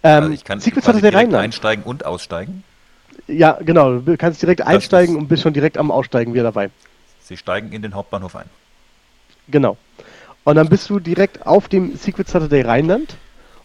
Ähm, 0.03 0.23
also 0.23 0.33
ich 0.33 0.43
kann 0.43 0.59
Secret 0.59 0.85
direkt 1.01 1.33
einsteigen 1.33 1.83
und 1.83 2.05
aussteigen? 2.05 2.63
Ja, 3.27 3.57
genau. 3.61 3.97
Du 3.99 4.15
kannst 4.17 4.41
direkt 4.41 4.61
das 4.61 4.67
einsteigen 4.67 5.15
und 5.15 5.27
bist 5.27 5.43
schon 5.43 5.53
direkt 5.53 5.77
am 5.77 5.91
Aussteigen 5.91 6.33
wieder 6.33 6.43
dabei. 6.43 6.69
Sie 7.19 7.35
steigen 7.35 7.71
in 7.71 7.81
den 7.81 7.93
Hauptbahnhof 7.93 8.35
ein. 8.35 8.45
Genau. 9.47 9.77
Und 10.43 10.55
dann 10.55 10.69
bist 10.69 10.89
du 10.89 10.99
direkt 10.99 11.45
auf 11.45 11.67
dem 11.67 11.97
Secret 11.97 12.27
Saturday 12.29 12.61
Rheinland. 12.61 13.17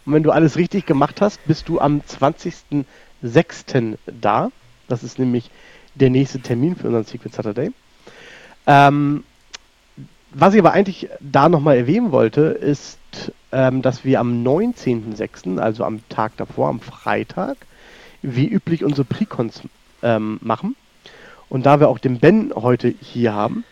Und 0.05 0.13
wenn 0.13 0.23
du 0.23 0.31
alles 0.31 0.57
richtig 0.57 0.85
gemacht 0.85 1.21
hast, 1.21 1.39
bist 1.45 1.69
du 1.69 1.79
am 1.79 2.01
20.06. 2.01 3.97
da. 4.05 4.51
Das 4.89 5.03
ist 5.03 5.17
nämlich 5.17 5.49
der 5.95 6.09
nächste 6.09 6.39
Termin 6.39 6.75
für 6.75 6.87
unseren 6.87 7.05
Secret 7.05 7.33
Saturday. 7.33 7.71
Ähm, 8.65 9.23
was 10.31 10.53
ich 10.53 10.59
aber 10.59 10.73
eigentlich 10.73 11.09
da 11.19 11.47
nochmal 11.47 11.77
erwähnen 11.77 12.11
wollte, 12.11 12.41
ist, 12.41 12.97
ähm, 13.51 13.81
dass 13.81 14.03
wir 14.03 14.19
am 14.19 14.43
19.06., 14.43 15.59
also 15.59 15.83
am 15.83 16.07
Tag 16.09 16.35
davor, 16.37 16.69
am 16.69 16.79
Freitag, 16.79 17.57
wie 18.21 18.47
üblich 18.47 18.83
unsere 18.83 19.05
Precons 19.05 19.61
ähm, 20.01 20.39
machen. 20.41 20.75
Und 21.49 21.65
da 21.65 21.79
wir 21.79 21.89
auch 21.89 21.99
den 21.99 22.19
Ben 22.19 22.51
heute 22.55 22.87
hier 22.87 23.33
haben, 23.33 23.63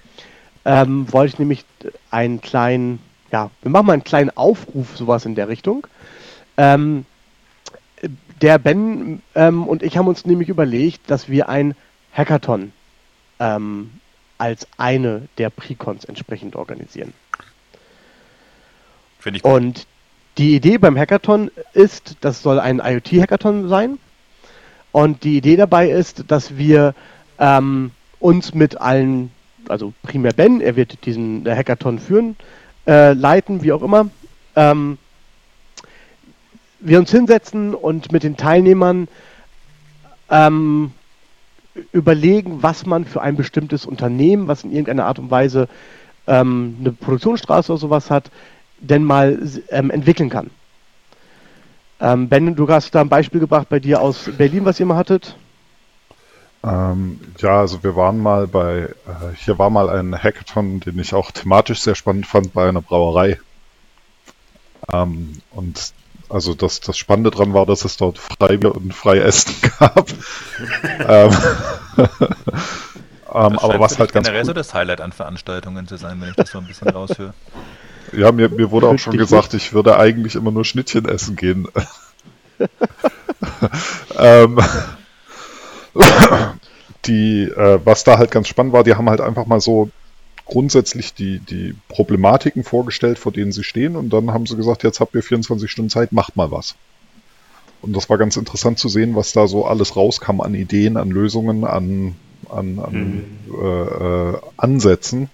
ähm, 0.66 1.12
wollte 1.12 1.34
ich 1.34 1.40
nämlich 1.40 1.66
einen 2.12 2.42
kleinen, 2.42 3.00
ja, 3.32 3.50
wir 3.64 3.72
machen 3.72 3.88
mal 3.88 3.94
einen 3.94 4.04
kleinen 4.04 4.30
Aufruf, 4.30 4.96
sowas 4.96 5.26
in 5.26 5.34
der 5.34 5.48
Richtung. 5.48 5.88
Ähm, 6.58 7.06
der 8.42 8.60
Ben 8.60 9.22
ähm, 9.36 9.68
und 9.68 9.84
ich 9.84 9.98
haben 9.98 10.08
uns 10.08 10.26
nämlich 10.26 10.50
überlegt, 10.50 11.10
dass 11.10 11.30
wir 11.30 11.50
ein 11.50 11.76
Hackathon 12.14 12.72
ähm, 13.40 13.92
als 14.38 14.68
eine 14.78 15.28
der 15.38 15.50
Precons 15.50 16.06
entsprechend 16.06 16.56
organisieren. 16.56 17.14
Finde 19.20 19.38
ich 19.38 19.44
gut. 19.44 19.52
Und 19.52 19.88
die 20.38 20.56
Idee 20.56 20.78
beim 20.78 20.98
Hackathon 20.98 21.52
ist, 21.74 22.18
das 22.22 22.42
soll 22.42 22.60
ein 22.60 22.80
IoT-Hackathon 22.80 23.70
sein. 23.70 24.00
Und 24.92 25.24
die 25.24 25.38
Idee 25.38 25.56
dabei 25.56 25.90
ist, 25.90 26.26
dass 26.28 26.58
wir 26.58 26.96
ähm, 27.40 27.92
uns 28.20 28.54
mit 28.54 28.80
allen, 28.80 29.32
also 29.68 29.94
primär 30.04 30.34
Ben, 30.34 30.62
er 30.62 30.76
wird 30.76 31.06
diesen 31.06 31.48
Hackathon 31.48 32.00
führen, 32.00 32.36
äh, 32.88 33.14
leiten, 33.14 33.64
wie 33.64 33.72
auch 33.72 33.82
immer, 33.82 34.10
ähm, 34.56 34.98
wir 36.80 37.00
uns 37.00 37.12
hinsetzen 37.12 37.76
und 37.76 38.12
mit 38.12 38.24
den 38.24 38.38
Teilnehmern 38.38 39.08
ähm, 40.30 40.92
überlegen, 41.92 42.64
was 42.64 42.86
man 42.86 43.06
für 43.06 43.22
ein 43.22 43.36
bestimmtes 43.36 43.86
Unternehmen, 43.86 44.48
was 44.48 44.64
in 44.64 44.72
irgendeiner 44.72 45.06
Art 45.06 45.20
und 45.20 45.32
Weise 45.32 45.68
ähm, 46.28 46.78
eine 46.80 46.92
Produktionsstraße 46.92 47.72
oder 47.72 47.80
sowas 47.80 48.10
hat, 48.10 48.32
denn 48.80 49.04
mal 49.04 49.40
ähm, 49.70 49.90
entwickeln 49.90 50.30
kann. 50.30 50.50
Ähm, 52.00 52.30
ben, 52.30 52.56
du 52.56 52.68
hast 52.68 52.94
da 52.96 53.02
ein 53.02 53.10
Beispiel 53.10 53.40
gebracht 53.40 53.70
bei 53.70 53.80
dir 53.80 54.02
aus 54.02 54.30
Berlin, 54.38 54.66
was 54.66 54.80
ihr 54.80 54.86
mal 54.86 54.98
hattet. 54.98 55.36
Ähm, 56.64 57.20
ja, 57.40 57.60
also 57.60 57.84
wir 57.84 57.96
waren 57.96 58.20
mal 58.20 58.48
bei, 58.48 58.82
äh, 58.82 59.36
hier 59.36 59.58
war 59.58 59.70
mal 59.70 59.90
ein 59.90 60.16
Hackathon, 60.16 60.80
den 60.80 61.00
ich 61.00 61.14
auch 61.14 61.32
thematisch 61.32 61.82
sehr 61.82 61.96
spannend 61.96 62.28
fand, 62.28 62.54
bei 62.54 62.70
einer 62.70 62.82
Brauerei. 62.82 63.40
Ähm, 64.92 65.42
und 65.52 65.94
also 66.32 66.54
das, 66.54 66.80
das 66.80 66.98
Spannende 66.98 67.32
dran 67.32 67.54
war, 67.54 67.66
dass 67.66 67.86
es 67.86 67.98
dort 67.98 68.18
Freibier 68.18 68.76
und 68.76 68.94
Freiessen 68.94 69.54
gab. 69.80 70.10
ähm, 71.08 71.32
ähm, 73.34 73.60
aber 73.60 73.80
was 73.80 74.00
halt 74.00 74.12
ganz 74.14 74.26
generell 74.26 74.44
cool. 74.44 74.48
so 74.48 74.54
das 74.54 74.74
Highlight 74.74 75.02
an 75.02 75.12
Veranstaltungen 75.12 75.88
zu 75.88 75.98
sein, 75.98 76.20
wenn 76.22 76.30
ich 76.30 76.36
das 76.36 76.52
so 76.52 76.58
ein 76.58 76.68
bisschen 76.68 76.90
raushöre. 76.90 77.34
Ja, 78.14 78.32
mir, 78.32 78.50
mir 78.50 78.72
wurde 78.72 78.88
auch 78.88 78.98
schon 78.98 79.18
gesagt, 79.18 79.54
ich 79.54 79.74
würde 79.74 79.98
eigentlich 79.98 80.36
immer 80.36 80.52
nur 80.52 80.66
Schnittchen 80.66 81.06
essen 81.06 81.36
gehen. 81.36 81.68
ähm, 84.18 84.60
die, 87.06 87.44
äh, 87.44 87.80
was 87.84 88.04
da 88.04 88.18
halt 88.18 88.32
ganz 88.32 88.48
spannend 88.48 88.74
war, 88.74 88.84
die 88.84 88.96
haben 88.96 89.10
halt 89.10 89.22
einfach 89.22 89.46
mal 89.46 89.62
so 89.62 89.90
grundsätzlich 90.52 91.14
die, 91.14 91.40
die 91.40 91.76
Problematiken 91.88 92.64
vorgestellt, 92.64 93.18
vor 93.18 93.32
denen 93.32 93.52
sie 93.52 93.64
stehen 93.64 93.96
und 93.96 94.12
dann 94.12 94.32
haben 94.32 94.46
sie 94.46 94.56
gesagt, 94.56 94.84
jetzt 94.84 95.00
habt 95.00 95.16
ihr 95.16 95.24
24 95.24 95.72
Stunden 95.72 95.90
Zeit, 95.90 96.12
macht 96.12 96.36
mal 96.36 96.52
was. 96.52 96.76
Und 97.82 97.96
das 97.96 98.10
war 98.10 98.18
ganz 98.18 98.38
interessant 98.38 98.78
zu 98.78 98.90
sehen, 98.90 99.16
was 99.16 99.34
da 99.34 99.48
so 99.48 99.66
alles 99.66 99.96
rauskam 99.96 100.42
an 100.42 100.54
Ideen, 100.54 100.98
an 100.98 101.10
Lösungen, 101.10 101.64
an, 101.64 102.16
an, 102.50 102.80
an 102.80 102.94
mhm. 102.94 103.26
äh, 103.60 104.34
äh, 104.34 104.38
Ansätzen 104.58 105.30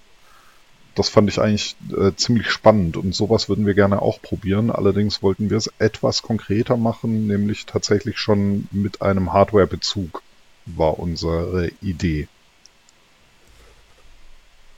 das 0.98 1.08
fand 1.08 1.30
ich 1.30 1.40
eigentlich 1.40 1.76
äh, 1.96 2.12
ziemlich 2.16 2.50
spannend 2.50 2.96
und 2.96 3.14
sowas 3.14 3.48
würden 3.48 3.66
wir 3.66 3.74
gerne 3.74 4.02
auch 4.02 4.20
probieren. 4.20 4.70
Allerdings 4.70 5.22
wollten 5.22 5.48
wir 5.48 5.56
es 5.56 5.70
etwas 5.78 6.22
konkreter 6.22 6.76
machen, 6.76 7.28
nämlich 7.28 7.66
tatsächlich 7.66 8.18
schon 8.18 8.66
mit 8.72 9.00
einem 9.00 9.32
Hardware-Bezug 9.32 10.22
war 10.66 10.98
unsere 10.98 11.70
Idee. 11.80 12.26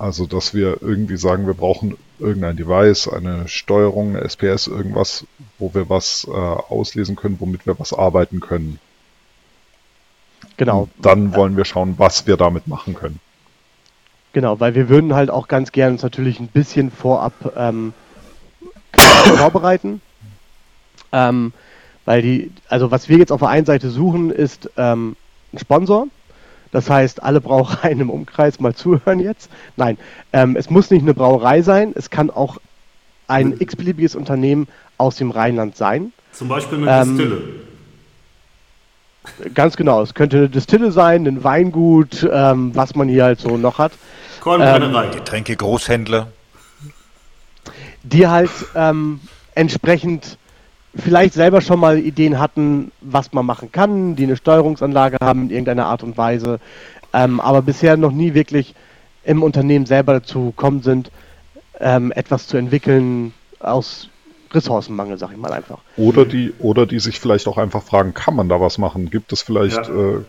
Also, 0.01 0.25
dass 0.25 0.55
wir 0.55 0.79
irgendwie 0.81 1.19
sagen, 1.19 1.47
wir 1.47 1.53
brauchen 1.53 1.95
irgendein 2.19 2.57
Device, 2.57 3.07
eine 3.07 3.47
Steuerung, 3.49 4.17
eine 4.17 4.27
SPS, 4.27 4.67
irgendwas, 4.67 5.27
wo 5.59 5.75
wir 5.75 5.91
was 5.91 6.27
äh, 6.27 6.31
auslesen 6.31 7.17
können, 7.17 7.37
womit 7.39 7.67
wir 7.67 7.79
was 7.79 7.93
arbeiten 7.93 8.41
können. 8.41 8.79
Genau. 10.57 10.85
Und 10.85 10.91
dann 11.05 11.35
wollen 11.35 11.59
wir 11.59 11.67
schauen, 11.67 11.97
was 11.99 12.27
wir 12.27 12.39
damit 12.39 12.67
machen 12.67 12.95
können. 12.95 13.21
Genau, 14.33 14.59
weil 14.59 14.75
wir 14.75 14.89
würden 14.89 15.15
halt 15.15 15.29
auch 15.29 15.49
ganz 15.49 15.71
gerne 15.71 15.93
uns 15.93 16.03
natürlich 16.03 16.41
ein 16.41 16.49
bisschen 16.49 16.91
vorab 16.91 17.35
ähm, 17.55 17.93
vorbereiten. 19.37 20.01
Ähm, 21.13 21.53
weil 22.07 22.23
die, 22.23 22.53
also 22.71 22.91
was 22.91 23.11
wir 23.11 23.19
jetzt 23.19 23.33
auf 23.33 23.41
der 23.41 23.51
einen 23.51 23.67
Seite 23.67 23.91
suchen, 23.91 24.31
ist 24.31 24.71
ähm, 24.79 25.17
ein 25.53 25.59
Sponsor. 25.59 26.07
Das 26.73 26.89
heißt, 26.89 27.23
alle 27.23 27.41
Brauereien 27.41 28.01
im 28.01 28.11
Umkreis 28.11 28.61
mal 28.61 28.75
zuhören 28.75 29.21
jetzt. 29.21 29.51
Nein, 29.77 29.99
ähm, 30.33 30.57
es 30.57 30.71
muss 30.71 30.91
nicht 30.91 31.03
eine 31.03 31.15
Brauerei 31.15 31.63
sein, 31.63 31.93
es 31.95 32.11
kann 32.11 32.31
auch 32.31 32.59
ein 33.27 33.57
x-beliebiges 33.59 34.15
Unternehmen 34.15 34.69
aus 34.99 35.17
dem 35.17 35.31
Rheinland 35.31 35.77
sein. 35.77 36.13
Zum 36.33 36.49
Beispiel 36.49 36.89
eine 36.89 37.03
ähm, 37.03 37.17
Distille. 37.17 37.43
Ganz 39.55 39.77
genau, 39.77 40.03
es 40.03 40.15
könnte 40.15 40.37
eine 40.39 40.49
Distille 40.49 40.93
sein, 40.93 41.27
ein 41.27 41.45
Weingut, 41.45 42.29
ähm, 42.31 42.75
was 42.75 42.95
man 42.95 43.09
hier 43.09 43.25
halt 43.25 43.41
so 43.41 43.57
noch 43.57 43.79
hat. 43.79 43.93
Kornbrennerei. 44.41 45.07
Ähm, 45.07 45.13
Getränke 45.13 45.57
Großhändler. 45.57 46.29
Die 48.03 48.27
halt 48.27 48.51
ähm, 48.75 49.21
entsprechend 49.55 50.39
vielleicht 50.95 51.35
selber 51.35 51.61
schon 51.61 51.81
mal 51.81 51.99
Ideen 51.99 52.39
hatten, 52.39 52.91
was 53.01 53.33
man 53.33 53.47
machen 53.47 53.71
kann, 53.73 54.17
die 54.17 54.25
eine 54.25 54.37
Steuerungsanlage 54.37 55.19
haben 55.21 55.45
in 55.45 55.51
irgendeiner 55.51 55.87
Art 55.87 56.03
und 56.03 56.17
Weise, 56.19 56.61
ähm, 57.13 57.41
aber 57.41 57.63
bisher 57.63 57.97
noch 57.97 58.13
nie 58.13 58.35
wirklich 58.35 58.75
im 59.25 59.43
Unternehmen 59.43 59.87
selber 59.87 60.15
dazu 60.15 60.47
gekommen 60.47 60.83
sind, 60.83 61.11
ähm, 61.79 62.13
etwas 62.13 62.47
zu 62.47 62.57
entwickeln 62.57 63.33
aus 63.61 64.09
Ressourcenmangel, 64.53 65.19
sag 65.19 65.31
ich 65.31 65.37
mal 65.37 65.53
einfach. 65.53 65.79
Oder 65.97 66.25
die, 66.25 66.53
oder 66.59 66.87
die 66.87 66.99
sich 66.99 67.21
vielleicht 67.21 67.47
auch 67.47 67.59
einfach 67.59 67.83
fragen, 67.83 68.15
kann 68.15 68.35
man 68.35 68.49
da 68.49 68.61
was 68.61 68.79
machen? 68.79 69.11
Gibt 69.11 69.33
es 69.33 69.43
vielleicht, 69.43 69.87
Ja. 69.89 70.17
äh, 70.17 70.25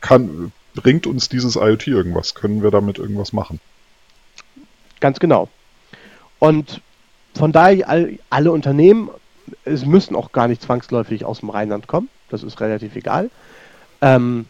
kann, 0.00 0.52
bringt 0.74 1.06
uns 1.06 1.28
dieses 1.28 1.56
IoT 1.56 1.86
irgendwas? 1.88 2.34
Können 2.34 2.62
wir 2.62 2.70
damit 2.70 2.98
irgendwas 2.98 3.32
machen? 3.32 3.60
Ganz 5.00 5.20
genau. 5.20 5.48
Und 6.38 6.80
von 7.34 7.52
daher, 7.52 7.88
all, 7.88 8.18
alle 8.30 8.52
Unternehmen, 8.52 9.10
es 9.64 9.84
müssen 9.84 10.16
auch 10.16 10.32
gar 10.32 10.48
nicht 10.48 10.62
zwangsläufig 10.62 11.24
aus 11.24 11.40
dem 11.40 11.50
Rheinland 11.50 11.86
kommen. 11.86 12.08
Das 12.30 12.42
ist 12.42 12.60
relativ 12.60 12.96
egal. 12.96 13.30
Ähm, 14.00 14.46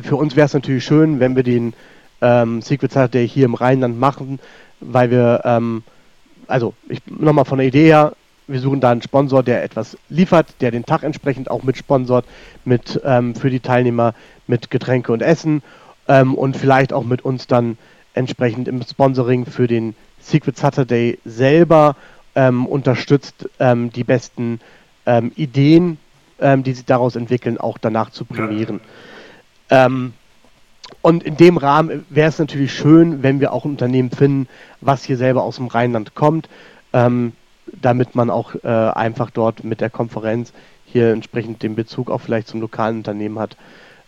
für 0.00 0.16
uns 0.16 0.36
wäre 0.36 0.46
es 0.46 0.54
natürlich 0.54 0.84
schön, 0.84 1.20
wenn 1.20 1.36
wir 1.36 1.42
den 1.42 1.74
ähm, 2.20 2.62
Secret 2.62 2.92
Saturday 2.92 3.28
hier 3.28 3.44
im 3.44 3.54
Rheinland 3.54 3.98
machen, 3.98 4.38
weil 4.80 5.10
wir, 5.10 5.42
ähm, 5.44 5.82
also 6.46 6.74
ich 6.88 7.00
nochmal 7.06 7.44
von 7.44 7.58
der 7.58 7.66
Idee 7.66 7.86
her, 7.86 8.12
wir 8.48 8.60
suchen 8.60 8.80
da 8.80 8.90
einen 8.90 9.02
Sponsor, 9.02 9.42
der 9.42 9.64
etwas 9.64 9.96
liefert, 10.08 10.46
der 10.60 10.70
den 10.70 10.86
Tag 10.86 11.02
entsprechend 11.02 11.50
auch 11.50 11.62
mit 11.62 11.76
sponsort, 11.76 12.24
mit 12.64 13.00
ähm, 13.04 13.34
für 13.34 13.50
die 13.50 13.60
Teilnehmer 13.60 14.14
mit 14.46 14.70
Getränke 14.70 15.12
und 15.12 15.20
Essen 15.22 15.62
ähm, 16.06 16.34
und 16.34 16.56
vielleicht 16.56 16.92
auch 16.92 17.04
mit 17.04 17.24
uns 17.24 17.46
dann 17.46 17.76
entsprechend 18.14 18.68
im 18.68 18.82
Sponsoring 18.82 19.46
für 19.46 19.66
den 19.66 19.94
Secret 20.20 20.56
Saturday 20.56 21.18
selber 21.24 21.96
ähm, 22.36 22.66
unterstützt, 22.66 23.48
ähm, 23.58 23.90
die 23.90 24.04
besten 24.04 24.60
ähm, 25.06 25.32
Ideen, 25.34 25.98
ähm, 26.38 26.62
die 26.62 26.74
sich 26.74 26.84
daraus 26.84 27.16
entwickeln, 27.16 27.58
auch 27.58 27.78
danach 27.78 28.10
zu 28.10 28.24
prämieren. 28.24 28.80
Ähm, 29.70 30.12
und 31.02 31.24
in 31.24 31.36
dem 31.36 31.56
Rahmen 31.56 32.04
wäre 32.10 32.28
es 32.28 32.38
natürlich 32.38 32.72
schön, 32.72 33.22
wenn 33.22 33.40
wir 33.40 33.52
auch 33.52 33.64
ein 33.64 33.72
Unternehmen 33.72 34.10
finden, 34.10 34.48
was 34.80 35.02
hier 35.02 35.16
selber 35.16 35.42
aus 35.42 35.56
dem 35.56 35.66
Rheinland 35.66 36.14
kommt, 36.14 36.48
ähm, 36.92 37.32
damit 37.72 38.14
man 38.14 38.30
auch 38.30 38.54
äh, 38.54 38.68
einfach 38.68 39.30
dort 39.30 39.64
mit 39.64 39.80
der 39.80 39.90
Konferenz 39.90 40.52
hier 40.84 41.12
entsprechend 41.12 41.62
den 41.62 41.74
Bezug 41.74 42.10
auch 42.10 42.20
vielleicht 42.20 42.48
zum 42.48 42.60
lokalen 42.60 42.98
Unternehmen 42.98 43.38
hat. 43.38 43.56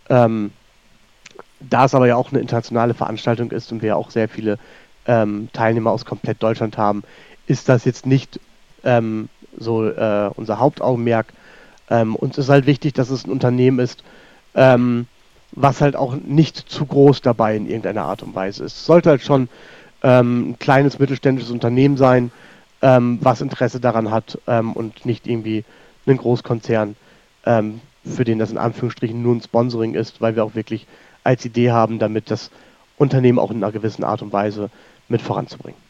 Da 0.08 1.84
es 1.84 1.94
aber 1.94 2.06
ja 2.06 2.16
auch 2.16 2.30
eine 2.30 2.40
internationale 2.40 2.94
Veranstaltung 2.94 3.50
ist 3.50 3.72
und 3.72 3.82
wir 3.82 3.98
auch 3.98 4.10
sehr 4.10 4.28
viele 4.28 4.58
Teilnehmer 5.04 5.90
aus 5.90 6.06
komplett 6.06 6.42
Deutschland 6.42 6.78
haben, 6.78 7.02
ist 7.48 7.68
das 7.68 7.84
jetzt 7.84 8.06
nicht 8.06 8.38
ähm, 8.84 9.28
so 9.58 9.86
äh, 9.88 10.30
unser 10.36 10.58
Hauptaugenmerk. 10.58 11.32
Ähm, 11.90 12.14
uns 12.14 12.38
ist 12.38 12.48
halt 12.48 12.66
wichtig, 12.66 12.92
dass 12.92 13.10
es 13.10 13.26
ein 13.26 13.30
Unternehmen 13.30 13.78
ist, 13.78 14.04
ähm, 14.54 15.06
was 15.52 15.80
halt 15.80 15.96
auch 15.96 16.14
nicht 16.14 16.56
zu 16.56 16.84
groß 16.84 17.22
dabei 17.22 17.56
in 17.56 17.66
irgendeiner 17.66 18.04
Art 18.04 18.22
und 18.22 18.34
Weise 18.34 18.64
ist. 18.64 18.76
Es 18.76 18.86
sollte 18.86 19.08
halt 19.08 19.22
schon 19.22 19.48
ähm, 20.02 20.50
ein 20.50 20.58
kleines 20.58 20.98
mittelständisches 20.98 21.50
Unternehmen 21.50 21.96
sein, 21.96 22.30
ähm, 22.82 23.18
was 23.22 23.40
Interesse 23.40 23.80
daran 23.80 24.10
hat 24.10 24.38
ähm, 24.46 24.74
und 24.74 25.06
nicht 25.06 25.26
irgendwie 25.26 25.64
ein 26.06 26.16
Großkonzern, 26.16 26.96
für 27.44 28.24
den 28.24 28.38
das 28.38 28.50
in 28.50 28.58
Anführungsstrichen 28.58 29.22
nur 29.22 29.34
ein 29.34 29.42
Sponsoring 29.42 29.94
ist, 29.94 30.20
weil 30.20 30.36
wir 30.36 30.44
auch 30.44 30.54
wirklich 30.54 30.86
als 31.22 31.44
Idee 31.44 31.70
haben, 31.70 31.98
damit 31.98 32.30
das 32.30 32.50
Unternehmen 32.96 33.38
auch 33.38 33.50
in 33.50 33.58
einer 33.58 33.72
gewissen 33.72 34.04
Art 34.04 34.22
und 34.22 34.32
Weise 34.32 34.70
mit 35.08 35.22
voranzubringen. 35.22 35.87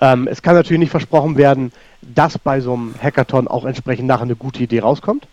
Ähm, 0.00 0.28
es 0.28 0.42
kann 0.42 0.54
natürlich 0.54 0.80
nicht 0.80 0.90
versprochen 0.90 1.36
werden, 1.36 1.72
dass 2.02 2.38
bei 2.38 2.60
so 2.60 2.74
einem 2.74 2.94
Hackathon 3.00 3.48
auch 3.48 3.64
entsprechend 3.64 4.06
nachher 4.06 4.22
eine 4.22 4.36
gute 4.36 4.62
Idee 4.62 4.80
rauskommt. 4.80 5.26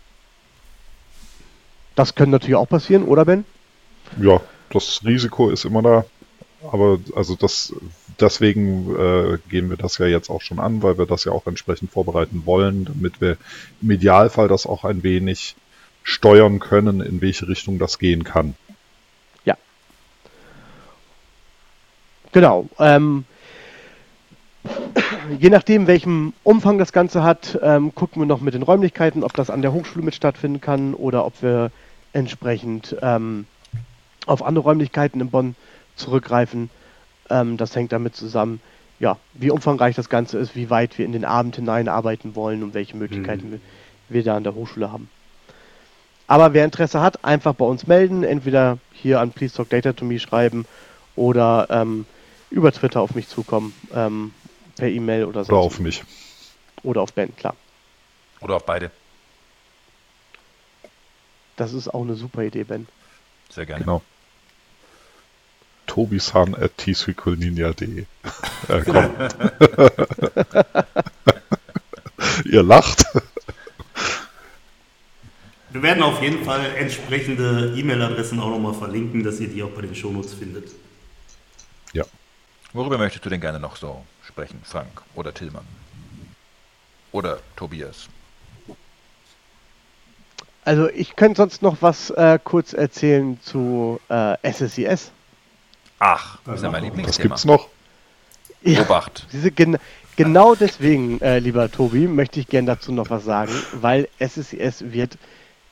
Das 1.96 2.16
könnte 2.16 2.32
natürlich 2.32 2.56
auch 2.56 2.70
passieren, 2.70 3.04
oder 3.04 3.26
Ben? 3.26 3.46
Ja, 4.22 4.42
das 4.70 5.02
Risiko 5.06 5.50
ist 5.50 5.66
immer 5.66 5.82
da. 5.82 6.06
Aber 6.72 7.00
also 7.16 7.36
das 7.36 7.74
deswegen 8.22 8.96
äh, 8.96 9.38
gehen 9.50 9.70
wir 9.70 9.76
das 9.76 9.98
ja 9.98 10.06
jetzt 10.06 10.30
auch 10.30 10.42
schon 10.42 10.60
an, 10.60 10.82
weil 10.82 10.98
wir 10.98 11.06
das 11.06 11.26
ja 11.26 11.34
auch 11.34 11.46
entsprechend 11.46 11.92
vorbereiten 11.92 12.44
wollen, 12.46 12.86
damit 12.86 13.20
wir 13.20 13.38
im 13.82 13.92
Idealfall 13.92 14.48
das 14.48 14.66
auch 14.66 14.86
ein 14.86 15.04
wenig 15.04 15.56
steuern 16.04 16.60
können, 16.60 17.02
in 17.02 17.22
welche 17.22 17.48
Richtung 17.48 17.80
das 17.80 18.00
gehen 18.00 18.24
kann. 18.24 18.56
Genau. 22.34 22.68
Ähm, 22.80 23.26
je 25.40 25.50
nachdem, 25.50 25.88
welchem 25.88 26.34
Umfang 26.44 26.78
das 26.78 26.94
Ganze 26.94 27.24
hat, 27.24 27.60
ähm, 27.62 27.94
gucken 27.96 28.22
wir 28.22 28.26
noch 28.26 28.42
mit 28.42 28.54
den 28.54 28.64
Räumlichkeiten, 28.64 29.24
ob 29.24 29.34
das 29.34 29.50
an 29.50 29.62
der 29.62 29.74
Hochschule 29.74 30.06
mit 30.06 30.16
stattfinden 30.16 30.62
kann 30.62 30.94
oder 30.94 31.26
ob 31.26 31.42
wir 31.42 31.72
entsprechend 32.14 32.96
ähm, 33.02 33.46
auf 34.26 34.44
andere 34.44 34.64
Räumlichkeiten 34.66 35.22
in 35.22 35.30
Bonn 35.30 35.56
zurückgreifen. 35.96 36.70
Ähm, 37.30 37.58
das 37.58 37.76
hängt 37.76 37.92
damit 37.92 38.16
zusammen, 38.16 38.62
ja, 39.00 39.18
wie 39.34 39.52
umfangreich 39.52 39.96
das 39.96 40.10
Ganze 40.10 40.38
ist, 40.38 40.56
wie 40.56 40.70
weit 40.70 40.98
wir 40.98 41.06
in 41.06 41.12
den 41.12 41.26
Abend 41.26 41.56
hinein 41.56 41.88
arbeiten 41.88 42.36
wollen 42.36 42.64
und 42.64 42.74
welche 42.74 42.96
Möglichkeiten 42.96 43.52
wir, 43.52 43.60
wir 44.10 44.24
da 44.24 44.36
an 44.38 44.44
der 44.44 44.56
Hochschule 44.56 44.92
haben. 44.92 45.10
Aber 46.28 46.54
wer 46.54 46.64
Interesse 46.64 47.02
hat, 47.02 47.26
einfach 47.26 47.54
bei 47.54 47.66
uns 47.66 47.86
melden, 47.86 48.24
entweder 48.24 48.78
hier 48.94 49.20
an 49.20 49.32
Please 49.32 49.56
Talk 49.56 49.70
Data 49.70 49.94
to 49.94 50.06
Me 50.06 50.20
schreiben 50.20 50.66
oder 51.16 51.68
ähm, 51.70 52.06
über 52.50 52.72
Twitter 52.72 53.02
auf 53.02 53.14
mich 53.14 53.28
zukommen, 53.28 53.74
ähm, 53.94 54.32
per 54.76 54.88
E-Mail 54.88 55.26
oder 55.26 55.44
so. 55.44 55.54
Oder 55.54 55.62
auf 55.62 55.80
mich. 55.80 56.04
Oder 56.84 57.02
auf 57.02 57.14
Ben, 57.14 57.36
klar. 57.36 57.56
Oder 58.42 58.56
auf 58.56 58.66
beide. 58.66 58.92
Das 61.56 61.74
ist 61.74 61.88
auch 61.88 62.02
eine 62.02 62.16
super 62.16 62.44
Idee, 62.44 62.64
Ben. 62.64 62.88
Sehr 63.50 63.66
gerne. 63.66 63.84
Genau. 63.84 64.02
Tobisan 65.86 66.56
at 66.56 66.78
t-ninja.de. 66.78 68.06
äh, 68.68 68.82
komm. 68.86 69.12
Ihr 72.46 72.64
lacht. 72.64 73.06
Wir 75.72 75.82
werden 75.82 76.04
auf 76.04 76.22
jeden 76.22 76.44
Fall 76.46 76.76
entsprechende 76.78 77.74
E-Mail-Adressen 77.76 78.40
auch 78.40 78.50
nochmal 78.50 78.74
verlinken, 78.74 79.24
dass 79.24 79.40
ihr 79.40 79.48
die 79.48 79.64
auch 79.64 79.72
bei 79.72 79.82
den 79.82 79.96
Shownotes 79.96 80.34
findet. 80.34 80.72
Ja. 81.94 82.06
Worüber 82.74 82.98
möchtest 82.98 83.26
du 83.26 83.30
denn 83.30 83.42
gerne 83.42 83.60
noch 83.60 83.76
so 83.76 84.04
sprechen, 84.28 84.62
Frank 84.64 85.02
oder 85.16 85.34
Tillmann? 85.34 85.66
Oder 87.12 87.40
Tobias? 87.56 88.10
Also 90.66 90.90
ich 90.90 91.16
könnte 91.16 91.38
sonst 91.38 91.62
noch 91.62 91.82
was 91.82 92.10
äh, 92.12 92.40
kurz 92.44 92.74
erzählen 92.74 93.40
zu 93.42 94.00
äh, 94.10 94.38
SSIS. 94.50 95.12
Ach, 96.00 96.40
das 96.46 96.56
ist 96.58 96.64
ja 96.64 96.72
mein 96.72 96.84
Was 96.84 96.90
Lieblingsthema. 96.90 97.28
gibt's 97.30 97.46
noch? 97.46 97.68
Ja, 98.62 98.82
Obacht. 98.82 99.28
diese, 99.34 99.52
gen 99.52 99.78
genau 100.16 100.56
deswegen, 100.56 101.20
äh, 101.22 101.40
lieber 101.40 101.70
Tobi, 101.70 102.08
möchte 102.08 102.40
ich 102.40 102.48
gerne 102.48 102.68
dazu 102.68 102.94
noch 102.94 103.10
was 103.10 103.26
sagen, 103.26 103.54
weil 103.74 104.08
SSIS 104.20 104.94
wird 104.94 105.18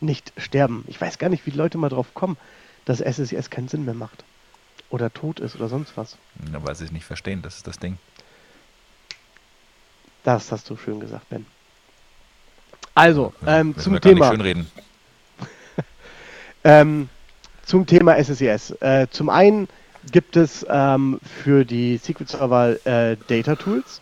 nicht 0.01 0.33
sterben. 0.37 0.83
Ich 0.87 0.99
weiß 0.99 1.17
gar 1.19 1.29
nicht, 1.29 1.45
wie 1.45 1.51
die 1.51 1.57
Leute 1.57 1.77
mal 1.77 1.89
drauf 1.89 2.13
kommen, 2.13 2.37
dass 2.85 2.99
SSIS 2.99 3.49
keinen 3.49 3.69
Sinn 3.69 3.85
mehr 3.85 3.93
macht. 3.93 4.23
Oder 4.89 5.13
tot 5.13 5.39
ist 5.39 5.55
oder 5.55 5.69
sonst 5.69 5.95
was. 5.95 6.17
Ja, 6.51 6.61
weil 6.65 6.75
sie 6.75 6.83
es 6.83 6.91
nicht 6.91 7.05
verstehen, 7.05 7.41
das 7.41 7.55
ist 7.57 7.67
das 7.67 7.79
Ding. 7.79 7.97
Das 10.23 10.51
hast 10.51 10.69
du 10.69 10.77
schön 10.77 10.99
gesagt, 10.99 11.29
Ben. 11.29 11.45
Also, 12.93 13.33
ähm, 13.47 13.67
Müssen 13.69 13.81
zum 13.81 14.01
Thema. 14.01 14.29
schönreden. 14.31 14.67
Ähm, 16.63 17.09
zum 17.65 17.87
Thema 17.87 18.23
SSIS. 18.23 18.69
Äh, 18.81 19.07
zum 19.09 19.29
einen 19.29 19.67
gibt 20.11 20.35
es 20.35 20.63
ähm, 20.69 21.19
für 21.43 21.65
die 21.65 21.97
SQL 21.97 22.27
Server 22.27 22.85
äh, 22.85 23.17
Data 23.27 23.55
Tools 23.55 23.99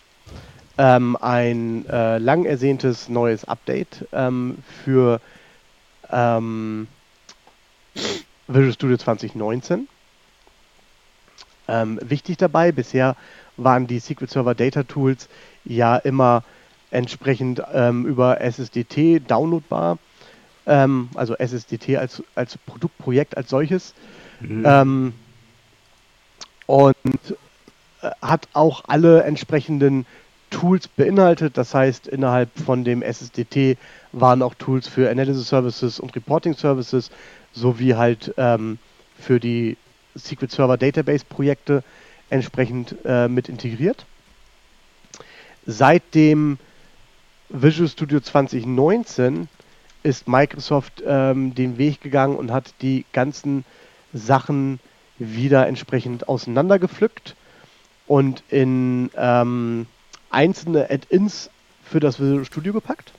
ähm, 0.77 1.17
ein 1.21 1.85
äh, 1.87 2.17
lang 2.17 2.45
ersehntes 2.45 3.07
neues 3.07 3.45
Update 3.45 4.07
ähm, 4.11 4.57
für 4.83 5.21
ähm, 6.11 6.87
Visual 8.47 8.73
Studio 8.73 8.97
2019. 8.97 9.87
Ähm, 11.67 11.99
wichtig 12.01 12.37
dabei, 12.37 12.71
bisher 12.71 13.15
waren 13.57 13.87
die 13.87 13.99
SQL 13.99 14.27
Server 14.29 14.55
Data 14.55 14.83
Tools 14.83 15.29
ja 15.65 15.97
immer 15.97 16.43
entsprechend 16.91 17.61
ähm, 17.73 18.05
über 18.05 18.41
SSDT 18.41 19.21
downloadbar 19.27 19.99
ähm, 20.69 21.09
also 21.15 21.35
SSDT 21.35 21.97
als, 21.97 22.23
als 22.35 22.57
Produktprojekt 22.57 23.35
als 23.35 23.49
solches. 23.49 23.93
Ähm, 24.63 25.13
und 26.67 26.95
äh, 28.01 28.09
hat 28.21 28.47
auch 28.53 28.83
alle 28.87 29.23
entsprechenden 29.23 30.05
Tools 30.51 30.87
beinhaltet. 30.87 31.57
Das 31.57 31.73
heißt, 31.73 32.07
innerhalb 32.07 32.49
von 32.57 32.83
dem 32.83 33.01
SSDT 33.01 33.77
waren 34.11 34.41
auch 34.41 34.53
Tools 34.53 34.87
für 34.87 35.09
Analysis 35.09 35.49
Services 35.49 35.99
und 35.99 36.15
Reporting 36.15 36.53
Services 36.53 37.09
sowie 37.51 37.95
halt 37.95 38.33
ähm, 38.37 38.77
für 39.19 39.39
die 39.39 39.75
SQL 40.17 40.49
Server 40.49 40.77
Database 40.77 41.25
Projekte 41.27 41.83
entsprechend 42.29 42.95
äh, 43.05 43.27
mit 43.27 43.49
integriert. 43.49 44.05
Seit 45.71 46.15
dem 46.15 46.57
Visual 47.49 47.87
Studio 47.87 48.19
2019 48.19 49.47
ist 50.01 50.27
Microsoft 50.27 51.03
ähm, 51.05 51.53
den 51.53 51.77
Weg 51.77 52.01
gegangen 52.01 52.37
und 52.37 52.51
hat 52.51 52.73
die 52.81 53.05
ganzen 53.13 53.63
Sachen 54.11 54.79
wieder 55.19 55.67
entsprechend 55.67 56.27
auseinandergepflückt. 56.27 57.35
und 58.07 58.41
in 58.49 59.11
ähm, 59.15 59.85
einzelne 60.31 60.89
Add-ins 60.89 61.51
für 61.85 61.99
das 61.99 62.19
Visual 62.19 62.45
Studio 62.45 62.73
gepackt. 62.73 63.13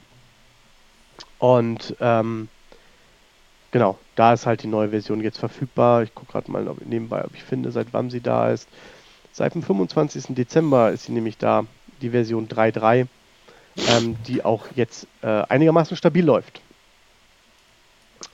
Und 1.39 1.95
ähm, 1.99 2.47
genau, 3.71 3.97
da 4.15 4.33
ist 4.33 4.45
halt 4.45 4.61
die 4.63 4.67
neue 4.67 4.89
Version 4.89 5.21
jetzt 5.21 5.39
verfügbar. 5.39 6.03
Ich 6.03 6.15
gucke 6.15 6.31
gerade 6.31 6.51
mal 6.51 6.75
nebenbei, 6.85 7.25
ob 7.25 7.33
ich 7.33 7.43
finde, 7.43 7.71
seit 7.71 7.87
wann 7.91 8.09
sie 8.09 8.21
da 8.21 8.51
ist. 8.51 8.69
Seit 9.33 9.55
dem 9.55 9.63
25. 9.63 10.35
Dezember 10.35 10.91
ist 10.91 11.05
sie 11.05 11.13
nämlich 11.13 11.37
da, 11.37 11.65
die 12.01 12.09
Version 12.11 12.47
3.3, 12.47 13.07
ähm, 13.89 14.17
die 14.27 14.43
auch 14.43 14.67
jetzt 14.75 15.07
äh, 15.21 15.27
einigermaßen 15.27 15.97
stabil 15.97 16.25
läuft 16.25 16.61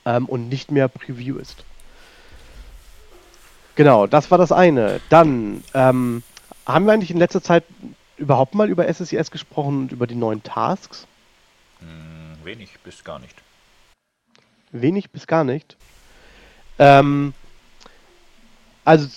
ähm, 0.06 0.26
und 0.26 0.50
nicht 0.50 0.72
mehr 0.72 0.88
Preview 0.88 1.38
ist. 1.38 1.64
Genau, 3.78 4.08
das 4.08 4.32
war 4.32 4.40
das 4.40 4.52
eine. 4.52 5.00
Dann 5.10 5.64
ähm, 5.76 6.24
haben 6.66 6.86
wir 6.86 6.94
eigentlich 6.94 7.12
in 7.12 7.20
letzter 7.20 7.44
Zeit 7.44 7.64
überhaupt 8.18 8.56
mal 8.56 8.68
über 8.70 8.92
SSIS 8.92 9.30
gesprochen 9.30 9.82
und 9.82 9.92
über 9.92 10.08
die 10.08 10.16
neuen 10.16 10.42
Tasks? 10.42 11.06
Hm, 11.80 12.44
wenig 12.44 12.80
bis 12.84 13.04
gar 13.04 13.20
nicht. 13.20 13.36
Wenig 14.72 15.12
bis 15.12 15.28
gar 15.28 15.44
nicht. 15.44 15.78
Ähm, 16.80 17.36
also 18.84 19.08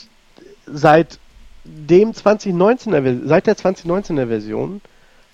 seit 0.67 1.19
dem 1.65 2.13
2019er, 2.13 3.27
seit 3.27 3.47
der 3.47 3.57
2019er 3.57 4.29
Version 4.29 4.83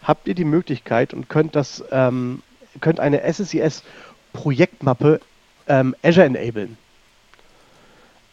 habt 0.05 0.28
ihr 0.28 0.36
die 0.36 0.44
Möglichkeit 0.44 1.12
und 1.12 1.28
könnt 1.28 1.57
das 1.57 1.82
ähm, 1.90 2.43
könnt 2.81 3.01
eine 3.01 3.23
SSIS 3.32 3.82
Projektmappe 4.32 5.20
ähm, 5.66 5.97
Azure 6.05 6.27
enablen. 6.27 6.78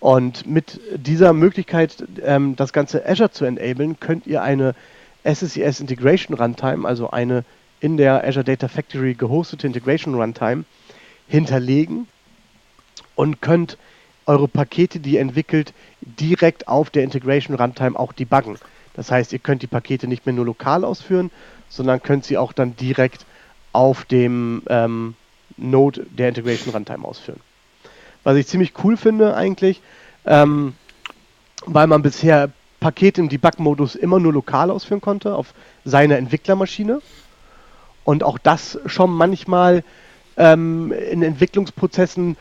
Und 0.04 0.46
mit 0.46 0.82
dieser 0.98 1.32
Möglichkeit, 1.32 2.04
ähm, 2.26 2.58
das 2.58 2.74
ganze 2.74 3.08
Azure 3.08 3.32
zu 3.32 3.46
enablen, 3.46 4.02
könnt 4.02 4.28
ihr 4.28 4.42
eine 4.42 4.76
SSIS 5.24 5.80
Integration 5.80 6.38
Runtime, 6.38 6.86
also 6.86 7.12
eine 7.12 7.46
in 7.80 7.96
der 7.96 8.28
Azure 8.28 8.44
Data 8.44 8.68
Factory 8.68 9.14
gehostete 9.14 9.66
Integration 9.66 10.16
Runtime, 10.16 10.66
hinterlegen 11.30 12.10
und 13.16 13.42
könnt 13.42 13.78
eure 14.26 14.50
Pakete, 14.50 15.00
die 15.00 15.14
ihr 15.14 15.22
entwickelt, 15.22 15.74
direkt 16.02 16.68
auf 16.68 16.90
der 16.90 17.04
Integration 17.04 17.56
Runtime 17.56 17.98
auch 17.98 18.12
debuggen. 18.12 18.58
Das 18.96 19.10
heißt, 19.10 19.32
ihr 19.32 19.40
könnt 19.40 19.62
die 19.62 19.68
Pakete 19.68 20.10
nicht 20.10 20.26
mehr 20.26 20.36
nur 20.36 20.44
lokal 20.44 20.84
ausführen, 20.84 21.32
sondern 21.70 22.04
könnt 22.04 22.26
sie 22.26 22.38
auch 22.38 22.52
dann 22.52 22.76
direkt 22.76 23.26
auf 23.72 24.04
dem 24.04 24.64
ähm, 24.68 25.16
Node 25.56 26.06
der 26.10 26.28
Integration 26.28 26.74
Runtime 26.74 27.06
ausführen. 27.06 27.40
Was 28.24 28.38
ich 28.38 28.48
ziemlich 28.48 28.74
cool 28.84 28.98
finde 28.98 29.36
eigentlich, 29.36 29.82
ähm, 30.26 30.74
weil 31.66 31.88
man 31.88 32.02
bisher 32.02 32.50
Pakete 32.80 33.22
im 33.22 33.30
Debug-Modus 33.30 33.96
immer 33.96 34.20
nur 34.20 34.34
lokal 34.34 34.70
ausführen 34.70 35.02
konnte 35.02 35.36
auf 35.36 35.54
seiner 35.86 36.18
Entwicklermaschine. 36.18 37.02
Und 38.04 38.24
auch 38.24 38.38
das 38.38 38.80
schon 38.86 39.12
manchmal 39.12 39.84
ähm, 40.36 40.92
in 40.92 41.24
Entwicklungsprozessen 41.24 42.38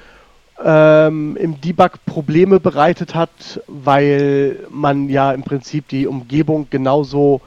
ähm, 0.65 1.37
im 1.37 1.61
Debug 1.61 2.05
Probleme 2.07 2.61
bereitet 2.61 3.15
hat, 3.15 3.63
weil 3.67 4.67
man 4.71 5.09
ja 5.09 5.33
im 5.33 5.43
Prinzip 5.43 5.89
die 5.89 6.07
Umgebung 6.07 6.69
genauso 6.71 7.41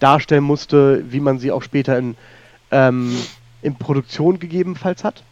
darstellen 0.00 0.44
musste, 0.44 1.04
wie 1.10 1.20
man 1.20 1.38
sie 1.38 1.50
auch 1.50 1.62
später 1.62 1.98
in, 1.98 2.16
ähm, 2.70 3.14
in 3.62 3.76
Produktion 3.76 4.38
gegebenenfalls 4.38 5.04
hat. 5.04 5.22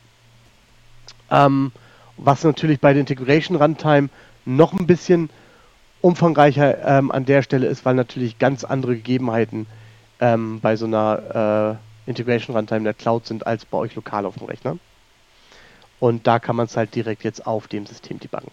Ähm, 1.31 1.73
was 2.17 2.45
natürlich 2.45 2.81
bei 2.81 2.93
der 2.93 3.01
Integration 3.01 3.57
Runtime 3.57 4.09
noch 4.45 4.73
ein 4.73 4.87
bisschen 4.87 5.31
umfangreicher 6.01 6.85
ähm, 6.87 7.11
an 7.11 7.25
der 7.25 7.43
Stelle 7.43 7.67
ist, 7.67 7.85
weil 7.85 7.95
natürlich 7.95 8.39
ganz 8.39 8.65
andere 8.65 8.97
Gegebenheiten 8.97 9.67
ähm, 10.21 10.61
bei 10.61 10.77
so 10.77 10.87
einer 10.87 11.79
äh, 12.07 12.11
Integration 12.11 12.55
Runtime 12.57 12.85
der 12.85 12.95
Cloud 12.95 13.27
sind 13.27 13.47
als 13.47 13.65
bei 13.65 13.79
euch 13.79 13.95
lokal 13.95 14.25
auf 14.27 14.37
dem 14.37 14.47
Rechner. 14.47 14.79
Und 15.99 16.27
da 16.27 16.39
kann 16.39 16.57
man 16.57 16.67
es 16.67 16.77
halt 16.77 16.95
direkt 16.95 17.25
jetzt 17.25 17.47
auf 17.47 17.69
dem 17.69 17.87
System 17.87 18.21
debuggen. 18.21 18.51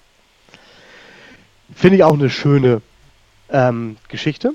Finde 1.76 1.98
ich 1.98 2.04
auch 2.04 2.14
eine 2.14 2.30
schöne 2.30 2.82
ähm, 3.50 3.98
Geschichte. 4.08 4.54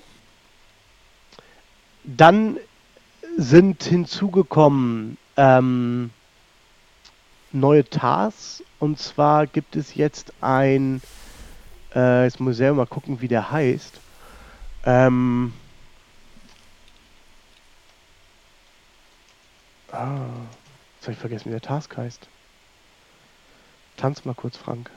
Dann 2.05 2.56
sind 3.36 3.85
hinzugekommen 3.85 5.18
ähm, 5.36 6.10
neue 7.53 7.89
Tasks. 7.89 8.62
Und 8.79 8.99
zwar 8.99 9.47
gibt 9.47 9.77
es 9.77 9.95
jetzt 9.95 10.33
ein, 10.41 11.03
äh, 11.95 12.25
jetzt 12.25 12.41
muss 12.41 12.53
ich 12.53 12.59
selber 12.59 12.79
mal 12.79 12.87
gucken, 12.87 13.20
wie 13.20 13.29
der 13.29 13.51
heißt. 13.51 14.01
Ähm, 14.85 15.53
ah, 19.93 20.19
jetzt 20.97 21.05
habe 21.05 21.12
ich 21.12 21.19
vergessen, 21.19 21.47
wie 21.47 21.51
der 21.51 21.61
Task 21.61 21.97
heißt. 21.97 22.29
Tanz 23.97 24.25
mal 24.25 24.35
kurz, 24.35 24.57
Frank. 24.57 24.91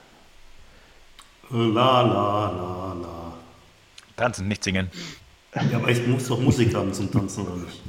La 1.50 2.02
la 2.02 2.50
la 2.52 2.94
la. 2.94 3.34
Tanzen, 4.16 4.48
nicht 4.48 4.64
singen. 4.64 4.90
Ja, 5.56 5.78
aber 5.78 5.90
ich 5.90 6.06
muss 6.08 6.28
doch 6.28 6.40
Musik 6.40 6.74
haben 6.76 6.94
zum 6.94 7.12
Tanzen, 7.12 7.46
oder 7.46 7.58
nicht? 7.58 7.82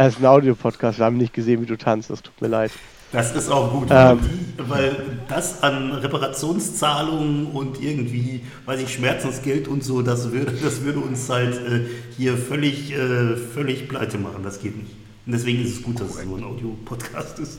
Es 0.00 0.14
ist 0.14 0.20
ein 0.20 0.26
Audio-Podcast, 0.26 1.00
wir 1.00 1.06
haben 1.06 1.16
nicht 1.16 1.32
gesehen, 1.32 1.60
wie 1.60 1.66
du 1.66 1.76
tanzt, 1.76 2.08
das 2.08 2.22
tut 2.22 2.40
mir 2.40 2.46
leid. 2.46 2.70
Das 3.10 3.34
ist 3.34 3.50
auch 3.50 3.72
gut, 3.72 3.88
Ähm. 3.90 4.20
weil 4.56 4.94
das 5.26 5.60
an 5.64 5.90
Reparationszahlungen 5.90 7.46
und 7.46 7.82
irgendwie, 7.82 8.42
weiß 8.64 8.80
ich, 8.80 8.94
Schmerzensgeld 8.94 9.66
und 9.66 9.82
so, 9.82 10.02
das 10.02 10.30
würde, 10.30 10.52
das 10.52 10.84
würde 10.84 11.00
uns 11.00 11.28
halt 11.28 11.56
äh, 11.56 11.80
hier 12.16 12.36
völlig, 12.36 12.92
äh, 12.92 13.34
völlig 13.36 13.88
pleite 13.88 14.18
machen. 14.18 14.44
Das 14.44 14.60
geht 14.60 14.76
nicht. 14.76 14.92
Und 15.26 15.32
deswegen 15.32 15.64
ist 15.64 15.78
es 15.78 15.82
gut, 15.82 15.98
dass 15.98 16.10
es 16.10 16.24
nur 16.24 16.38
ein 16.38 16.44
Audio-Podcast 16.44 17.40
ist. 17.40 17.58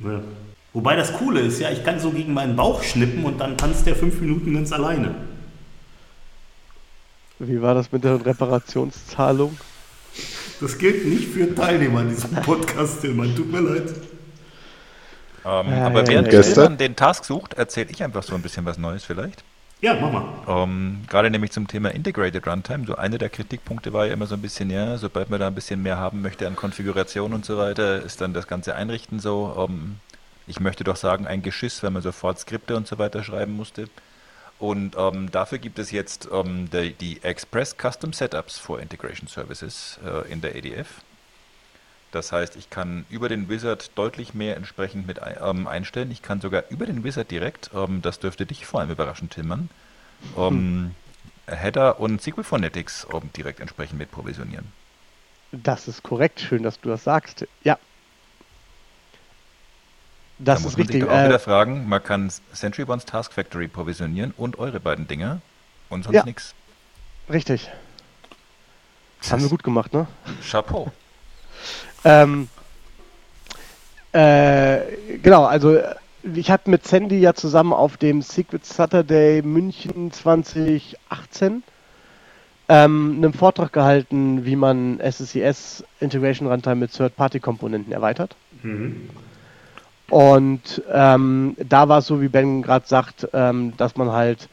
Ja. 0.00 0.20
Wobei 0.74 0.96
das 0.96 1.14
Coole 1.14 1.40
ist, 1.40 1.60
ja, 1.60 1.70
ich 1.70 1.82
kann 1.82 1.98
so 1.98 2.10
gegen 2.10 2.34
meinen 2.34 2.56
Bauch 2.56 2.82
schnippen 2.82 3.24
und 3.24 3.40
dann 3.40 3.56
tanzt 3.56 3.86
der 3.86 3.96
fünf 3.96 4.20
Minuten 4.20 4.52
ganz 4.52 4.70
alleine. 4.70 5.14
Wie 7.38 7.62
war 7.62 7.72
das 7.72 7.90
mit 7.90 8.04
der 8.04 8.22
Reparationszahlung? 8.22 9.56
Das 10.62 10.78
gilt 10.78 11.04
nicht 11.04 11.28
für 11.28 11.52
Teilnehmer 11.54 12.00
an 12.00 12.08
diesem 12.10 12.30
Podcast, 12.42 13.00
Tillmann. 13.00 13.34
Tut 13.34 13.50
mir 13.50 13.60
leid. 13.60 13.88
Ähm, 15.44 15.70
Ja, 15.70 15.86
aber 15.86 16.04
ja, 16.04 16.08
während. 16.08 16.28
Stefan 16.28 16.78
den 16.78 16.94
Task 16.94 17.24
sucht, 17.24 17.54
erzähle 17.54 17.90
ich 17.90 18.02
einfach 18.02 18.22
so 18.22 18.36
ein 18.36 18.42
bisschen 18.42 18.64
was 18.64 18.78
Neues 18.78 19.04
vielleicht. 19.04 19.42
Ja, 19.80 19.94
mach 20.00 20.12
mal. 20.12 20.24
Ähm, 20.46 21.00
gerade 21.08 21.28
nämlich 21.30 21.50
zum 21.50 21.66
Thema 21.66 21.88
Integrated 21.88 22.46
Runtime. 22.46 22.86
So 22.86 22.94
einer 22.94 23.18
der 23.18 23.28
Kritikpunkte 23.28 23.92
war 23.92 24.06
ja 24.06 24.12
immer 24.12 24.26
so 24.26 24.36
ein 24.36 24.40
bisschen, 24.40 24.70
ja, 24.70 24.96
sobald 24.96 25.30
man 25.30 25.40
da 25.40 25.48
ein 25.48 25.54
bisschen 25.56 25.82
mehr 25.82 25.98
haben 25.98 26.22
möchte 26.22 26.46
an 26.46 26.54
Konfiguration 26.54 27.32
und 27.32 27.44
so 27.44 27.58
weiter, 27.58 28.00
ist 28.00 28.20
dann 28.20 28.32
das 28.32 28.46
ganze 28.46 28.76
Einrichten 28.76 29.18
so. 29.18 29.68
Ähm, 29.68 29.96
ich 30.46 30.60
möchte 30.60 30.84
doch 30.84 30.96
sagen, 30.96 31.26
ein 31.26 31.42
Geschiss, 31.42 31.82
wenn 31.82 31.92
man 31.92 32.02
sofort 32.02 32.38
Skripte 32.38 32.76
und 32.76 32.86
so 32.86 32.98
weiter 32.98 33.24
schreiben 33.24 33.56
musste. 33.56 33.88
Und 34.62 34.94
ähm, 34.96 35.28
dafür 35.32 35.58
gibt 35.58 35.80
es 35.80 35.90
jetzt 35.90 36.28
ähm, 36.32 36.70
die, 36.70 36.92
die 36.92 37.20
Express 37.24 37.74
Custom 37.76 38.12
Setups 38.12 38.60
for 38.60 38.78
Integration 38.78 39.26
Services 39.26 39.98
äh, 40.06 40.30
in 40.32 40.40
der 40.40 40.54
ADF. 40.54 41.02
Das 42.12 42.30
heißt, 42.30 42.54
ich 42.54 42.70
kann 42.70 43.04
über 43.10 43.28
den 43.28 43.48
Wizard 43.48 43.90
deutlich 43.96 44.34
mehr 44.34 44.56
entsprechend 44.56 45.04
mit 45.08 45.20
ähm, 45.40 45.66
einstellen. 45.66 46.12
Ich 46.12 46.22
kann 46.22 46.40
sogar 46.40 46.62
über 46.70 46.86
den 46.86 47.02
Wizard 47.02 47.28
direkt, 47.32 47.70
ähm, 47.74 48.02
das 48.02 48.20
dürfte 48.20 48.46
dich 48.46 48.64
vor 48.64 48.78
allem 48.78 48.90
überraschen, 48.90 49.30
Tillmann, 49.30 49.68
ähm, 50.38 50.94
Header 51.48 51.98
und 51.98 52.22
SQL 52.22 52.44
Phonetics 52.44 53.08
ähm, 53.12 53.30
direkt 53.36 53.58
entsprechend 53.58 53.98
mit 53.98 54.12
provisionieren. 54.12 54.66
Das 55.50 55.88
ist 55.88 56.04
korrekt, 56.04 56.38
schön, 56.38 56.62
dass 56.62 56.80
du 56.80 56.88
das 56.88 57.02
sagst. 57.02 57.48
Ja. 57.64 57.80
Das 60.44 60.58
da 60.58 60.62
muss 60.64 60.72
ist 60.72 60.78
man 60.78 60.86
sich 60.86 60.94
richtig. 60.96 61.08
doch 61.08 61.14
auch 61.16 61.24
wieder 61.24 61.34
Äh, 61.36 61.38
fragen, 61.38 61.88
man 61.88 62.02
kann 62.02 62.30
Century 62.52 62.84
Bonds 62.84 63.04
Task 63.04 63.32
Factory 63.32 63.68
provisionieren 63.68 64.34
und 64.36 64.58
eure 64.58 64.80
beiden 64.80 65.06
Dinger 65.06 65.40
und 65.88 66.04
sonst 66.04 66.16
Ja. 66.16 66.24
nichts. 66.24 66.54
richtig. 67.30 67.70
Das 69.20 69.30
haben 69.32 69.42
wir 69.42 69.48
gut 69.48 69.62
gemacht, 69.62 69.92
ne? 69.92 70.08
Chapeau. 70.50 70.90
Ähm, 72.04 72.48
äh, 74.12 74.80
genau, 75.22 75.44
also 75.44 75.78
ich 76.34 76.50
habe 76.50 76.70
mit 76.70 76.86
Sandy 76.86 77.18
ja 77.20 77.34
zusammen 77.34 77.72
auf 77.72 77.96
dem 77.96 78.20
Secret 78.22 78.64
Saturday 78.66 79.42
München 79.42 80.10
2018 80.12 81.62
ähm, 82.68 83.14
einen 83.16 83.32
Vortrag 83.32 83.72
gehalten, 83.72 84.44
wie 84.44 84.56
man 84.56 84.98
SSIS 85.00 85.84
Integration 86.00 86.48
Runtime 86.48 86.76
mit 86.76 86.92
Third-Party-Komponenten 86.92 87.92
erweitert. 87.92 88.34
Mhm. 88.62 89.08
Und 90.12 90.82
ähm, 90.92 91.56
da 91.56 91.88
war 91.88 92.00
es 92.00 92.06
so, 92.06 92.20
wie 92.20 92.28
Ben 92.28 92.60
gerade 92.60 92.86
sagt, 92.86 93.28
ähm, 93.32 93.74
dass 93.78 93.96
man 93.96 94.12
halt 94.12 94.50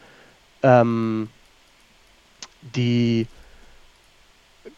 ähm, 0.63 1.27
die 2.61 3.27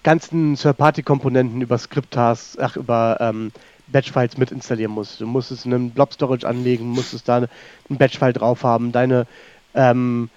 ganzen 0.01 0.55
Third-Party-Komponenten 0.55 1.61
über 1.61 1.77
Script-Tasks, 1.77 2.57
ach, 2.59 2.77
über 2.77 3.17
ähm, 3.19 3.51
Batch-Files 3.89 4.39
mit 4.39 4.51
installieren 4.51 4.91
muss. 4.91 5.19
Du 5.19 5.27
musst 5.27 5.51
es 5.51 5.65
in 5.65 5.73
einem 5.75 5.91
Blob-Storage 5.91 6.47
anlegen, 6.47 6.87
musstest 6.87 7.29
da 7.29 7.35
einen 7.35 7.47
Batch-File 7.89 8.33
drauf 8.33 8.63
haben, 8.63 8.91
deine 8.91 9.27
ähm, 9.75 10.31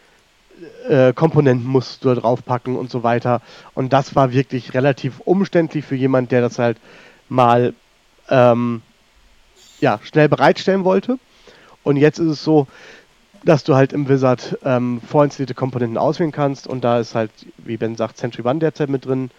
äh, 0.91 1.15
Komponenten 1.15 1.67
musst 1.67 2.05
du 2.05 2.11
da 2.11 2.21
draufpacken 2.21 2.77
und 2.77 2.91
so 2.91 3.03
weiter. 3.03 3.41
Und 3.73 3.95
das 3.95 4.15
war 4.15 4.35
wirklich 4.35 4.75
relativ 4.75 5.21
umständlich 5.21 5.87
für 5.87 5.97
jemand, 5.97 6.33
der 6.33 6.43
das 6.43 6.59
halt 6.59 6.77
mal 7.31 7.73
ähm, 8.29 8.83
ja, 9.85 10.01
schnell 10.03 10.31
bereitstellen 10.31 10.85
wollte. 10.85 11.19
Und 11.83 11.97
jetzt 11.97 12.19
ist 12.19 12.31
es 12.31 12.43
so, 12.43 12.67
dass 13.45 13.65
du 13.65 13.75
halt 13.75 13.93
im 13.93 14.09
Wizard 14.09 14.59
ähm, 14.65 15.03
vorinstallierte 15.07 15.55
Komponenten 15.55 15.99
auswählen 15.99 16.33
kannst 16.33 16.67
und 16.67 16.83
da 16.83 16.99
ist 16.99 17.15
halt, 17.15 17.31
wie 17.59 17.77
Ben 17.77 17.95
sagt, 17.95 18.17
Century 18.17 18.49
One 18.49 18.61
derzeit 18.61 18.89
mit 18.89 19.05
drin, 19.05 19.31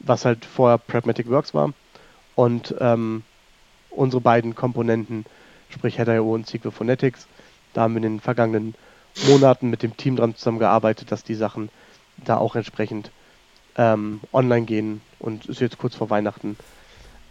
was 0.00 0.26
halt 0.26 0.44
vorher 0.44 0.76
Pragmatic 0.76 1.30
Works 1.30 1.54
war. 1.54 1.72
Und 2.34 2.74
ähm, 2.80 3.22
unsere 3.88 4.20
beiden 4.20 4.54
Komponenten, 4.54 5.24
sprich 5.70 5.96
Header.io 5.96 6.34
und 6.34 6.46
SQL 6.46 6.70
Phonetics, 6.70 7.26
da 7.72 7.82
haben 7.82 7.94
wir 7.94 8.02
in 8.02 8.02
den 8.02 8.20
vergangenen 8.20 8.74
Monaten 9.26 9.70
mit 9.70 9.82
dem 9.82 9.96
Team 9.96 10.16
dran 10.16 10.36
zusammengearbeitet, 10.36 11.10
dass 11.10 11.24
die 11.24 11.34
Sachen 11.34 11.70
da 12.22 12.36
auch 12.36 12.56
entsprechend 12.56 13.10
ähm, 13.76 14.20
online 14.34 14.66
gehen 14.66 15.00
und 15.18 15.46
ist 15.46 15.62
jetzt 15.62 15.78
kurz 15.78 15.94
vor 15.94 16.10
Weihnachten 16.10 16.58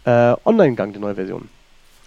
äh, 0.06 0.34
online 0.44 0.70
gegangen, 0.70 0.92
die 0.92 0.98
neue 0.98 1.14
Version. 1.14 1.48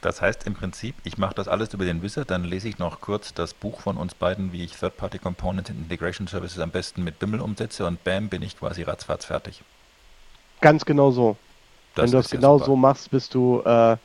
Das 0.02 0.22
heißt 0.22 0.46
im 0.46 0.54
Prinzip, 0.54 0.96
ich 1.04 1.18
mache 1.18 1.34
das 1.34 1.48
alles 1.48 1.74
über 1.74 1.84
den 1.84 2.04
Wizard, 2.04 2.30
dann 2.30 2.44
lese 2.44 2.70
ich 2.70 2.78
noch 2.78 3.02
kurz 3.02 3.34
das 3.34 3.54
Buch 3.54 3.82
von 3.82 3.98
uns 3.98 4.14
beiden, 4.14 4.52
wie 4.52 4.64
ich 4.64 4.74
Third-Party 4.74 5.18
Component 5.18 5.70
Integration 5.70 6.28
Services 6.28 6.60
am 6.60 6.70
besten 6.70 7.04
mit 7.04 7.18
Bimmel 7.18 7.42
umsetze 7.42 7.86
und 7.86 8.04
bam, 8.04 8.30
bin 8.30 8.44
ich 8.44 8.58
quasi 8.60 8.84
ratzfatz 8.84 9.26
fertig. 9.26 9.64
Ganz 10.62 10.86
genau 10.86 11.12
so. 11.12 11.36
Das 11.96 12.04
Wenn 12.04 12.12
du 12.12 12.18
das 12.18 12.30
genau 12.30 12.58
super. 12.58 12.66
so 12.66 12.76
machst, 12.76 13.10
bist 13.10 13.34
du 13.34 13.62
äh, 13.66 13.98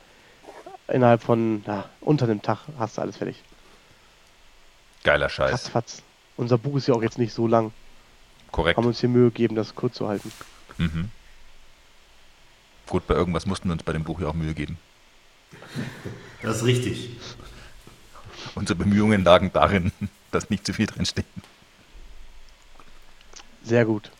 innerhalb 0.87 1.21
von 1.21 1.63
ja, 1.67 1.85
unter 2.01 2.25
einem 2.25 2.41
Tag 2.41 2.59
hast 2.79 2.97
du 2.97 3.01
alles 3.01 3.17
fertig. 3.17 3.43
Geiler 5.03 5.29
Scheiß. 5.29 5.53
Ratzfatz. 5.53 6.01
Unser 6.37 6.57
Buch 6.57 6.77
ist 6.77 6.87
ja 6.87 6.95
auch 6.95 7.03
jetzt 7.03 7.19
nicht 7.19 7.33
so 7.33 7.45
lang. 7.45 7.71
Korrekt. 8.51 8.77
Haben 8.77 8.87
uns 8.87 8.99
hier 8.99 9.09
Mühe 9.09 9.25
gegeben, 9.25 9.55
das 9.55 9.75
kurz 9.75 9.95
zu 9.95 10.07
halten. 10.07 10.31
Mhm. 10.77 11.11
Gut, 12.87 13.05
bei 13.05 13.13
irgendwas 13.13 13.45
mussten 13.45 13.69
wir 13.69 13.73
uns 13.73 13.83
bei 13.83 13.93
dem 13.93 14.03
Buch 14.03 14.19
ja 14.19 14.27
auch 14.27 14.33
Mühe 14.33 14.53
geben. 14.53 14.77
Das 16.41 16.57
ist 16.57 16.65
richtig. 16.65 17.17
Unsere 18.55 18.77
Bemühungen 18.77 19.23
lagen 19.23 19.51
darin, 19.53 19.91
dass 20.31 20.49
nicht 20.49 20.65
zu 20.65 20.73
viel 20.73 20.87
drinsteht. 20.87 21.25
Sehr 23.63 23.85
gut. 23.85 24.11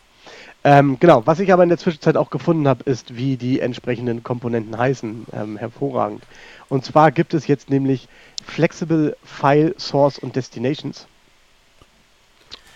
Ähm, 0.66 0.98
genau, 0.98 1.26
was 1.26 1.40
ich 1.40 1.52
aber 1.52 1.62
in 1.62 1.68
der 1.68 1.76
Zwischenzeit 1.76 2.16
auch 2.16 2.30
gefunden 2.30 2.66
habe, 2.66 2.84
ist, 2.84 3.16
wie 3.16 3.36
die 3.36 3.60
entsprechenden 3.60 4.22
Komponenten 4.22 4.78
heißen. 4.78 5.26
Ähm, 5.32 5.56
hervorragend. 5.58 6.24
Und 6.70 6.86
zwar 6.86 7.12
gibt 7.12 7.34
es 7.34 7.46
jetzt 7.46 7.68
nämlich 7.68 8.08
Flexible 8.42 9.14
File 9.22 9.74
Source 9.78 10.18
und 10.18 10.36
Destinations. 10.36 11.06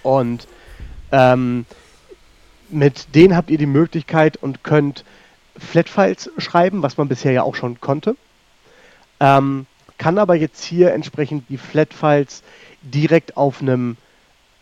Und 0.03 0.47
ähm, 1.13 1.65
mit 2.69 3.15
denen 3.15 3.35
habt 3.35 3.49
ihr 3.49 3.59
die 3.59 3.67
Möglichkeit 3.67 4.37
und 4.37 4.63
könnt 4.63 5.05
Flat-Files 5.57 6.31
schreiben, 6.37 6.83
was 6.83 6.99
man 6.99 7.09
bisher 7.09 7.33
ja 7.33 7.43
auch 7.43 7.55
schon 7.55 7.81
konnte. 7.81 8.17
Ähm, 9.21 9.67
kann 9.99 10.19
aber 10.19 10.35
jetzt 10.37 10.63
hier 10.63 10.93
entsprechend 10.93 11.49
die 11.49 11.59
Flat-Files 11.59 12.43
direkt 12.83 13.37
auf 13.37 13.61
einem 13.61 13.97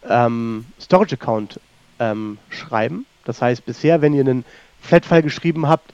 ähm, 0.09 0.65
Storage-Account 0.81 1.61
ähm, 1.99 2.39
schreiben. 2.49 3.07
Das 3.25 3.43
heißt, 3.43 3.67
bisher, 3.67 4.01
wenn 4.01 4.15
ihr 4.15 4.21
einen 4.21 4.45
Flat-File 4.81 5.23
geschrieben 5.23 5.69
habt, 5.69 5.93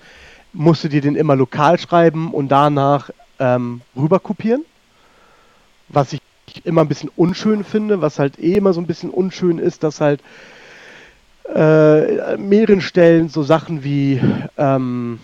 musstet 0.53 0.93
ihr 0.93 1.01
den 1.01 1.17
immer 1.17 1.35
lokal 1.35 1.79
schreiben 1.79 2.33
und 2.33 2.49
danach 2.49 3.11
ähm, 3.39 3.81
rüber 3.97 4.21
kopieren. 4.21 4.65
Was 5.89 6.13
ich 6.13 6.21
immer 6.65 6.83
ein 6.83 6.89
bisschen 6.89 7.11
unschön 7.17 7.65
finde, 7.65 8.01
was 8.01 8.19
halt 8.19 8.39
eh 8.39 8.53
immer 8.53 8.73
so 8.73 8.81
ein 8.81 8.87
bisschen 8.87 9.11
unschön 9.11 9.59
ist, 9.59 9.83
dass 9.83 10.01
halt 10.01 10.21
äh, 11.55 12.37
mehreren 12.37 12.81
Stellen 12.81 13.29
so 13.29 13.43
Sachen 13.43 13.83
wie 13.83 14.21
ähm, 14.57 15.19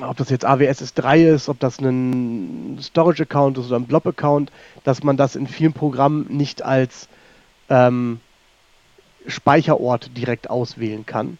ob 0.00 0.16
das 0.16 0.30
jetzt 0.30 0.44
AWS 0.44 0.82
S3 0.82 1.34
ist, 1.34 1.48
ob 1.48 1.58
das 1.58 1.80
ein 1.80 2.78
Storage-Account 2.80 3.58
ist 3.58 3.66
oder 3.66 3.76
ein 3.76 3.86
Blob-Account, 3.86 4.50
dass 4.84 5.02
man 5.02 5.16
das 5.16 5.36
in 5.36 5.46
vielen 5.46 5.72
Programmen 5.72 6.26
nicht 6.28 6.62
als 6.62 7.08
ähm, 7.68 8.20
Speicherort 9.26 10.16
direkt 10.16 10.48
auswählen 10.48 11.04
kann, 11.06 11.38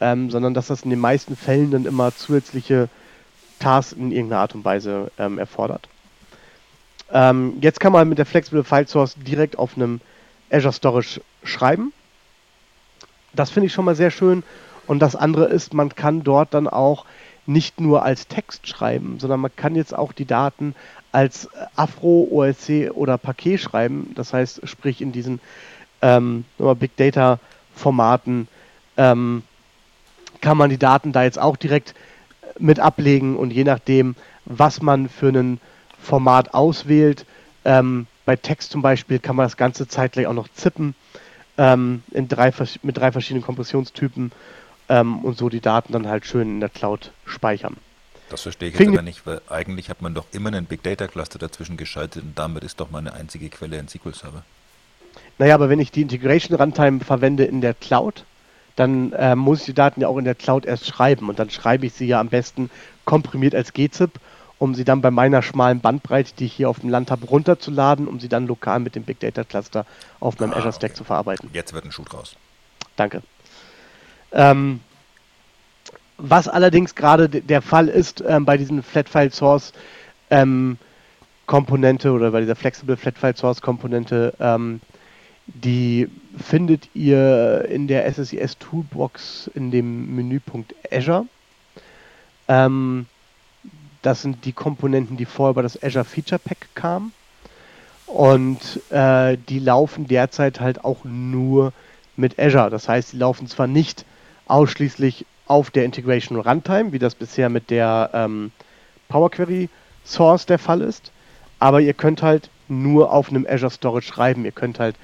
ähm, 0.00 0.30
sondern 0.30 0.54
dass 0.54 0.68
das 0.68 0.82
in 0.82 0.90
den 0.90 1.00
meisten 1.00 1.36
Fällen 1.36 1.70
dann 1.70 1.84
immer 1.84 2.14
zusätzliche 2.14 2.88
Tasks 3.58 3.92
in 3.92 4.12
irgendeiner 4.12 4.42
Art 4.42 4.54
und 4.54 4.64
Weise 4.64 5.10
ähm, 5.18 5.38
erfordert. 5.38 5.88
Ähm, 7.12 7.58
jetzt 7.60 7.80
kann 7.80 7.92
man 7.92 8.08
mit 8.08 8.18
der 8.18 8.26
Flexible 8.26 8.64
File 8.64 8.88
Source 8.88 9.16
direkt 9.16 9.58
auf 9.58 9.76
einem 9.76 10.00
Azure 10.50 10.72
Storage 10.72 11.20
schreiben. 11.42 11.92
Das 13.32 13.50
finde 13.50 13.66
ich 13.66 13.72
schon 13.72 13.84
mal 13.84 13.96
sehr 13.96 14.10
schön. 14.10 14.42
Und 14.86 15.00
das 15.00 15.16
andere 15.16 15.46
ist, 15.46 15.74
man 15.74 15.94
kann 15.94 16.22
dort 16.22 16.52
dann 16.52 16.68
auch 16.68 17.06
nicht 17.46 17.80
nur 17.80 18.02
als 18.02 18.28
Text 18.28 18.66
schreiben, 18.66 19.18
sondern 19.20 19.40
man 19.40 19.54
kann 19.54 19.74
jetzt 19.74 19.94
auch 19.94 20.12
die 20.12 20.24
Daten 20.24 20.74
als 21.12 21.48
Afro, 21.76 22.28
OSC 22.30 22.90
oder 22.92 23.18
Paket 23.18 23.60
schreiben. 23.60 24.12
Das 24.14 24.32
heißt, 24.32 24.62
sprich 24.64 25.00
in 25.00 25.12
diesen 25.12 25.40
ähm, 26.02 26.44
Big 26.78 26.96
Data 26.96 27.38
Formaten 27.74 28.48
ähm, 28.96 29.42
kann 30.40 30.56
man 30.56 30.70
die 30.70 30.78
Daten 30.78 31.12
da 31.12 31.24
jetzt 31.24 31.38
auch 31.38 31.56
direkt 31.56 31.94
mit 32.58 32.78
ablegen 32.78 33.36
und 33.36 33.52
je 33.52 33.64
nachdem, 33.64 34.14
was 34.44 34.82
man 34.82 35.08
für 35.08 35.28
ein 35.28 35.60
Format 36.00 36.54
auswählt, 36.54 37.26
ähm, 37.64 38.06
bei 38.24 38.36
Text 38.36 38.70
zum 38.70 38.82
Beispiel 38.82 39.18
kann 39.18 39.36
man 39.36 39.46
das 39.46 39.56
ganze 39.56 39.88
zeitgleich 39.88 40.26
auch 40.26 40.34
noch 40.34 40.48
zippen 40.48 40.94
ähm, 41.58 42.02
in 42.12 42.28
drei, 42.28 42.52
mit 42.82 42.96
drei 42.96 43.12
verschiedenen 43.12 43.44
Kompressionstypen 43.44 44.32
ähm, 44.88 45.24
und 45.24 45.38
so 45.38 45.48
die 45.48 45.60
Daten 45.60 45.92
dann 45.92 46.08
halt 46.08 46.26
schön 46.26 46.48
in 46.48 46.60
der 46.60 46.68
Cloud 46.68 47.12
speichern. 47.26 47.76
Das 48.30 48.42
verstehe 48.42 48.70
ich 48.70 48.76
Fing 48.76 48.90
jetzt 48.90 48.98
aber 48.98 49.04
nicht, 49.04 49.26
weil 49.26 49.40
eigentlich 49.48 49.90
hat 49.90 50.02
man 50.02 50.14
doch 50.14 50.24
immer 50.32 50.48
einen 50.48 50.66
Big 50.66 50.82
Data 50.82 51.06
Cluster 51.06 51.38
dazwischen 51.38 51.76
geschaltet 51.76 52.22
und 52.22 52.38
damit 52.38 52.64
ist 52.64 52.80
doch 52.80 52.90
meine 52.90 53.12
einzige 53.12 53.48
Quelle 53.48 53.78
ein 53.78 53.88
SQL 53.88 54.14
Server. 54.14 54.42
Naja, 55.38 55.54
aber 55.54 55.68
wenn 55.68 55.80
ich 55.80 55.90
die 55.90 56.02
Integration 56.02 56.56
Runtime 56.56 57.00
verwende 57.00 57.44
in 57.44 57.60
der 57.60 57.74
Cloud, 57.74 58.24
dann 58.76 59.12
äh, 59.12 59.36
muss 59.36 59.60
ich 59.60 59.66
die 59.66 59.74
Daten 59.74 60.00
ja 60.00 60.08
auch 60.08 60.18
in 60.18 60.24
der 60.24 60.34
Cloud 60.34 60.64
erst 60.64 60.86
schreiben 60.86 61.28
und 61.28 61.38
dann 61.38 61.50
schreibe 61.50 61.86
ich 61.86 61.92
sie 61.92 62.06
ja 62.06 62.20
am 62.20 62.28
besten 62.28 62.70
komprimiert 63.04 63.54
als 63.54 63.72
gzip, 63.72 64.18
um 64.58 64.74
sie 64.74 64.84
dann 64.84 65.00
bei 65.00 65.10
meiner 65.10 65.42
schmalen 65.42 65.80
Bandbreite, 65.80 66.32
die 66.38 66.46
ich 66.46 66.54
hier 66.54 66.70
auf 66.70 66.80
dem 66.80 66.88
Land 66.88 67.10
habe, 67.10 67.26
runterzuladen, 67.26 68.08
um 68.08 68.18
sie 68.18 68.28
dann 68.28 68.46
lokal 68.46 68.80
mit 68.80 68.94
dem 68.94 69.04
Big 69.04 69.20
Data 69.20 69.44
Cluster 69.44 69.86
auf 70.20 70.38
meinem 70.38 70.52
ah, 70.52 70.56
Azure 70.56 70.72
Stack 70.72 70.90
okay. 70.90 70.98
zu 70.98 71.04
verarbeiten. 71.04 71.50
Jetzt 71.52 71.72
wird 71.72 71.84
ein 71.84 71.92
Schuh 71.92 72.04
draus. 72.04 72.36
Danke. 72.96 73.22
Ähm, 74.34 74.80
was 76.18 76.48
allerdings 76.48 76.94
gerade 76.94 77.28
der 77.28 77.62
Fall 77.62 77.88
ist 77.88 78.22
ähm, 78.26 78.44
bei 78.44 78.56
diesen 78.56 78.82
Flat 78.82 79.08
File 79.08 79.32
Source 79.32 79.72
ähm, 80.30 80.78
Komponente 81.46 82.12
oder 82.12 82.30
bei 82.30 82.40
dieser 82.40 82.56
Flexible 82.56 82.96
Flat 82.96 83.18
File 83.18 83.36
Source 83.36 83.60
Komponente, 83.60 84.34
ähm, 84.40 84.80
die 85.46 86.08
findet 86.38 86.88
ihr 86.94 87.66
in 87.68 87.86
der 87.86 88.10
SSIS 88.10 88.58
Toolbox 88.58 89.50
in 89.54 89.70
dem 89.70 90.14
Menüpunkt 90.16 90.74
Azure. 90.90 91.26
Ähm, 92.48 93.06
das 94.02 94.22
sind 94.22 94.44
die 94.44 94.52
Komponenten, 94.52 95.16
die 95.16 95.24
vorher 95.24 95.50
über 95.50 95.62
das 95.62 95.82
Azure 95.82 96.04
Feature 96.04 96.38
Pack 96.38 96.68
kamen. 96.74 97.12
Und 98.06 98.80
äh, 98.90 99.36
die 99.48 99.58
laufen 99.58 100.06
derzeit 100.06 100.60
halt 100.60 100.84
auch 100.84 101.04
nur 101.04 101.72
mit 102.16 102.38
Azure. 102.38 102.70
Das 102.70 102.88
heißt, 102.88 103.12
die 103.12 103.18
laufen 103.18 103.46
zwar 103.46 103.66
nicht 103.66 104.04
ausschließlich 104.46 105.26
auf 105.46 105.70
der 105.70 105.84
Integration 105.84 106.40
Runtime, 106.40 106.92
wie 106.92 106.98
das 106.98 107.14
bisher 107.14 107.48
mit 107.48 107.70
der 107.70 108.10
ähm, 108.12 108.50
Power 109.08 109.30
Query 109.30 109.68
Source 110.04 110.46
der 110.46 110.58
Fall 110.58 110.80
ist. 110.80 111.12
Aber 111.58 111.80
ihr 111.80 111.94
könnt 111.94 112.22
halt 112.22 112.50
nur 112.68 113.12
auf 113.12 113.28
einem 113.28 113.46
Azure 113.48 113.70
Storage 113.70 114.06
schreiben. 114.06 114.44
Ihr 114.44 114.52
könnt 114.52 114.78
halt 114.78 114.96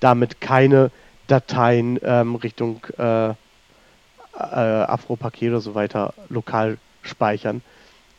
damit 0.00 0.40
keine 0.40 0.90
Dateien 1.26 1.98
ähm, 2.02 2.34
Richtung 2.36 2.84
äh, 2.98 3.30
äh, 3.30 3.34
Afro-Paket 4.34 5.50
oder 5.50 5.60
so 5.60 5.74
weiter 5.74 6.14
lokal 6.28 6.78
speichern. 7.02 7.62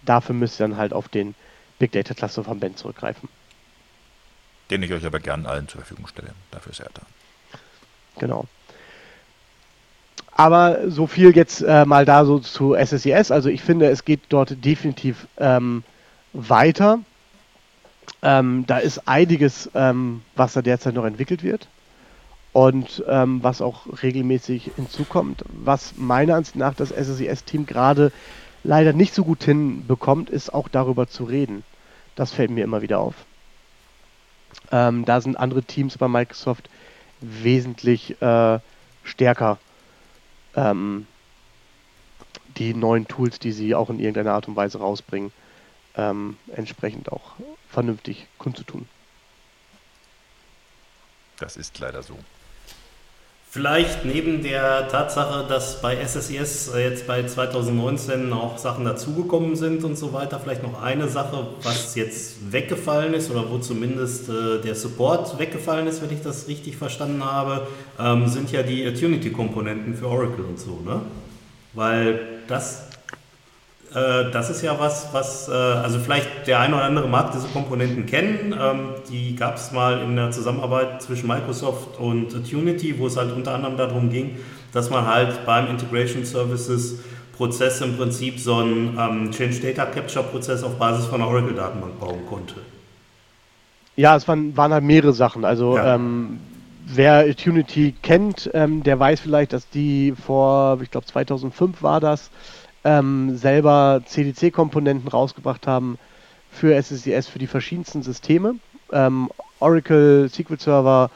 Dafür 0.03 0.35
müsst 0.35 0.59
ihr 0.59 0.67
dann 0.67 0.77
halt 0.77 0.93
auf 0.93 1.07
den 1.09 1.35
Big 1.79 1.91
Data 1.91 2.13
Cluster 2.13 2.43
von 2.43 2.59
Ben 2.59 2.75
zurückgreifen. 2.75 3.29
Den 4.69 4.83
ich 4.83 4.93
euch 4.93 5.05
aber 5.05 5.19
gern 5.19 5.45
allen 5.45 5.67
zur 5.67 5.81
Verfügung 5.81 6.07
stelle. 6.07 6.33
Dafür 6.51 6.71
ist 6.71 6.79
er 6.79 6.89
da. 6.93 7.01
Genau. 8.19 8.45
Aber 10.35 10.89
so 10.89 11.05
viel 11.07 11.35
jetzt 11.35 11.61
äh, 11.61 11.85
mal 11.85 12.05
da 12.05 12.26
so 12.26 12.39
zu 12.39 12.76
SSIS. 12.76 13.31
Also 13.31 13.49
ich 13.49 13.61
finde, 13.61 13.89
es 13.89 14.03
geht 14.03 14.22
dort 14.30 14.65
definitiv 14.65 15.27
ähm, 15.38 15.84
weiter. 16.34 16.99
Ähm, 18.22 18.65
da 18.68 18.80
ist 18.80 19.07
einiges, 19.07 19.69
ähm, 19.76 20.22
was 20.35 20.53
da 20.53 20.61
derzeit 20.61 20.95
noch 20.95 21.05
entwickelt 21.05 21.43
wird 21.43 21.68
und 22.51 23.03
ähm, 23.07 23.43
was 23.43 23.61
auch 23.61 23.85
regelmäßig 24.01 24.72
hinzukommt. 24.76 25.43
Was 25.49 25.95
meiner 25.97 26.35
Ansicht 26.35 26.55
nach 26.55 26.73
das 26.73 26.89
SSIS-Team 26.89 27.65
gerade 27.65 28.11
leider 28.64 28.93
nicht 28.93 29.14
so 29.14 29.23
gut 29.23 29.43
hinbekommt, 29.43 30.30
ist 30.30 30.53
auch 30.53 30.68
darüber 30.68 31.07
zu 31.07 31.26
reden. 31.26 31.64
Das 32.15 32.31
fällt 32.31 32.51
mir 32.51 32.64
immer 32.64 32.81
wieder 32.81 32.99
auf. 32.99 33.15
Ähm, 34.72 35.05
da 35.05 35.19
sind 35.19 35.35
andere 35.35 35.64
Teams 35.64 35.97
bei 35.97 36.07
Microsoft 36.07 36.69
wesentlich 37.22 38.22
äh, 38.22 38.60
stärker. 39.03 39.57
Ähm, 40.55 41.07
die 42.57 42.73
neuen 42.73 43.07
Tools, 43.07 43.39
die 43.39 43.51
sie 43.51 43.73
auch 43.75 43.89
in 43.89 43.99
irgendeiner 43.99 44.34
Art 44.34 44.47
und 44.47 44.55
Weise 44.55 44.80
rausbringen, 44.80 45.31
ähm, 45.95 46.38
entsprechend 46.55 47.11
auch 47.11 47.34
vernünftig 47.69 48.27
kundzutun. 48.38 48.88
Das 51.39 51.57
ist 51.57 51.77
leider 51.80 52.03
so. 52.03 52.17
Vielleicht 53.53 54.03
neben 54.03 54.41
der 54.41 54.88
Tatsache, 54.88 55.45
dass 55.47 55.80
bei 55.80 56.03
SSIS 56.03 56.71
jetzt 56.75 57.05
bei 57.05 57.23
2019 57.23 58.34
auch 58.34 58.57
Sachen 58.57 58.84
dazugekommen 58.84 59.55
sind 59.55 59.84
und 59.84 59.95
so 59.95 60.11
weiter, 60.11 60.39
vielleicht 60.39 60.63
noch 60.63 60.81
eine 60.81 61.07
Sache, 61.07 61.45
was 61.61 61.93
jetzt 61.93 62.51
weggefallen 62.51 63.13
ist 63.13 63.30
oder 63.30 63.51
wo 63.51 63.59
zumindest 63.59 64.27
äh, 64.27 64.59
der 64.59 64.73
Support 64.73 65.38
weggefallen 65.38 65.85
ist, 65.85 66.01
wenn 66.01 66.11
ich 66.11 66.23
das 66.23 66.47
richtig 66.47 66.77
verstanden 66.77 67.23
habe, 67.23 67.67
ähm, 67.99 68.27
sind 68.27 68.51
ja 68.51 68.63
die 68.63 68.88
Unity-Komponenten 68.88 69.93
für 69.93 70.07
Oracle 70.07 70.45
und 70.45 70.59
so, 70.59 70.81
ne? 70.84 71.01
Weil 71.73 72.21
das 72.47 72.88
das 73.93 74.49
ist 74.49 74.61
ja 74.61 74.79
was, 74.79 75.09
was, 75.11 75.49
äh, 75.49 75.51
also 75.51 75.99
vielleicht 75.99 76.47
der 76.47 76.59
eine 76.59 76.75
oder 76.75 76.85
andere 76.85 77.07
mag 77.07 77.31
diese 77.31 77.47
Komponenten 77.47 78.05
kennen. 78.05 78.55
Ähm, 78.59 78.89
die 79.09 79.35
gab 79.35 79.57
es 79.57 79.71
mal 79.71 80.01
in 80.01 80.15
der 80.15 80.31
Zusammenarbeit 80.31 81.01
zwischen 81.01 81.27
Microsoft 81.27 81.99
und 81.99 82.33
Unity, 82.33 82.97
wo 82.97 83.07
es 83.07 83.17
halt 83.17 83.31
unter 83.31 83.53
anderem 83.53 83.77
darum 83.77 84.09
ging, 84.09 84.37
dass 84.71 84.89
man 84.89 85.05
halt 85.05 85.45
beim 85.45 85.67
Integration 85.67 86.25
Services 86.25 86.99
Prozess 87.37 87.81
im 87.81 87.97
Prinzip 87.97 88.39
so 88.39 88.55
einen 88.55 88.97
ähm, 88.97 89.31
Change 89.31 89.59
Data 89.59 89.85
Capture 89.85 90.23
Prozess 90.23 90.63
auf 90.63 90.77
Basis 90.77 91.05
von 91.05 91.21
einer 91.21 91.29
Oracle 91.29 91.53
Datenbank 91.53 91.99
bauen 91.99 92.25
konnte. 92.27 92.55
Ja, 93.95 94.15
es 94.15 94.27
waren, 94.27 94.55
waren 94.57 94.73
halt 94.73 94.83
mehrere 94.83 95.13
Sachen. 95.13 95.45
Also 95.45 95.77
ja. 95.77 95.95
ähm, 95.95 96.39
wer 96.85 97.25
Unity 97.45 97.93
kennt, 98.01 98.49
ähm, 98.53 98.83
der 98.83 98.99
weiß 98.99 99.19
vielleicht, 99.19 99.53
dass 99.53 99.69
die 99.69 100.13
vor, 100.25 100.79
ich 100.81 100.91
glaube 100.91 101.05
2005 101.05 101.81
war 101.81 101.99
das, 101.99 102.29
ähm, 102.84 103.38
selber 103.38 104.01
CDC-Komponenten 104.05 105.07
rausgebracht 105.07 105.68
haben 105.68 105.97
für 106.51 106.81
SSIS 106.81 107.27
für 107.27 107.39
die 107.39 107.47
verschiedensten 107.47 108.03
Systeme. 108.03 108.55
Ähm, 108.91 109.30
Oracle, 109.60 110.30
SQL 110.30 110.60
Server, 110.60 111.10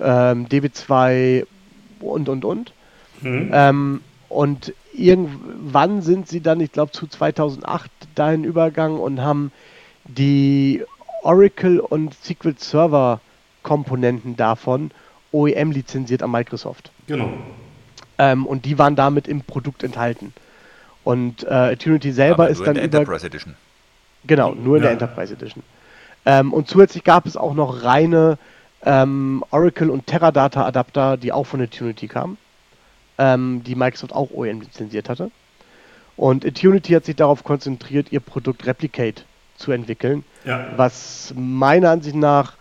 ähm, 0.00 0.46
DB2 0.46 1.46
und 2.00 2.28
und 2.28 2.44
und. 2.44 2.72
Mhm. 3.22 3.50
Ähm, 3.52 4.00
und 4.28 4.74
irgendwann 4.92 6.02
sind 6.02 6.28
sie 6.28 6.40
dann, 6.40 6.60
ich 6.60 6.72
glaube 6.72 6.92
zu 6.92 7.06
2008 7.06 7.90
dahin 8.14 8.44
übergegangen 8.44 8.98
und 8.98 9.20
haben 9.20 9.52
die 10.04 10.84
Oracle 11.22 11.80
und 11.80 12.14
SQL 12.14 12.54
Server 12.58 13.20
Komponenten 13.62 14.36
davon 14.36 14.90
OEM 15.32 15.72
lizenziert 15.72 16.22
an 16.22 16.30
Microsoft. 16.30 16.92
Genau. 17.06 17.28
Ähm, 18.18 18.46
und 18.46 18.64
die 18.64 18.78
waren 18.78 18.94
damit 18.94 19.26
im 19.26 19.42
Produkt 19.42 19.82
enthalten. 19.82 20.32
Und 21.06 21.44
äh, 21.44 21.70
Eternity 21.70 22.10
selber 22.10 22.42
Aber 22.42 22.48
ist 22.48 22.58
dann. 22.62 22.70
in 22.70 22.74
der 22.74 22.82
Enterprise 22.82 23.24
Edition. 23.24 23.54
Genau, 24.26 24.56
nur 24.56 24.78
in 24.78 24.82
ja. 24.82 24.88
der 24.88 24.92
Enterprise 24.94 25.32
Edition. 25.32 25.62
Ähm, 26.24 26.52
und 26.52 26.66
zusätzlich 26.66 27.04
gab 27.04 27.26
es 27.26 27.36
auch 27.36 27.54
noch 27.54 27.84
reine 27.84 28.38
ähm, 28.84 29.44
Oracle 29.52 29.88
und 29.90 30.08
Teradata 30.08 30.66
Adapter, 30.66 31.16
die 31.16 31.30
auch 31.30 31.44
von 31.44 31.60
Eternity 31.60 32.08
kamen, 32.08 32.38
ähm, 33.18 33.62
die 33.64 33.76
Microsoft 33.76 34.12
auch 34.12 34.32
OEM 34.32 34.62
lizenziert 34.62 35.08
hatte. 35.08 35.30
Und 36.16 36.44
Eternity 36.44 36.94
hat 36.94 37.04
sich 37.04 37.14
darauf 37.14 37.44
konzentriert, 37.44 38.10
ihr 38.10 38.18
Produkt 38.18 38.66
Replicate 38.66 39.22
zu 39.58 39.70
entwickeln, 39.70 40.24
ja. 40.44 40.72
was 40.76 41.32
meiner 41.36 41.90
Ansicht 41.90 42.16
nach 42.16 42.56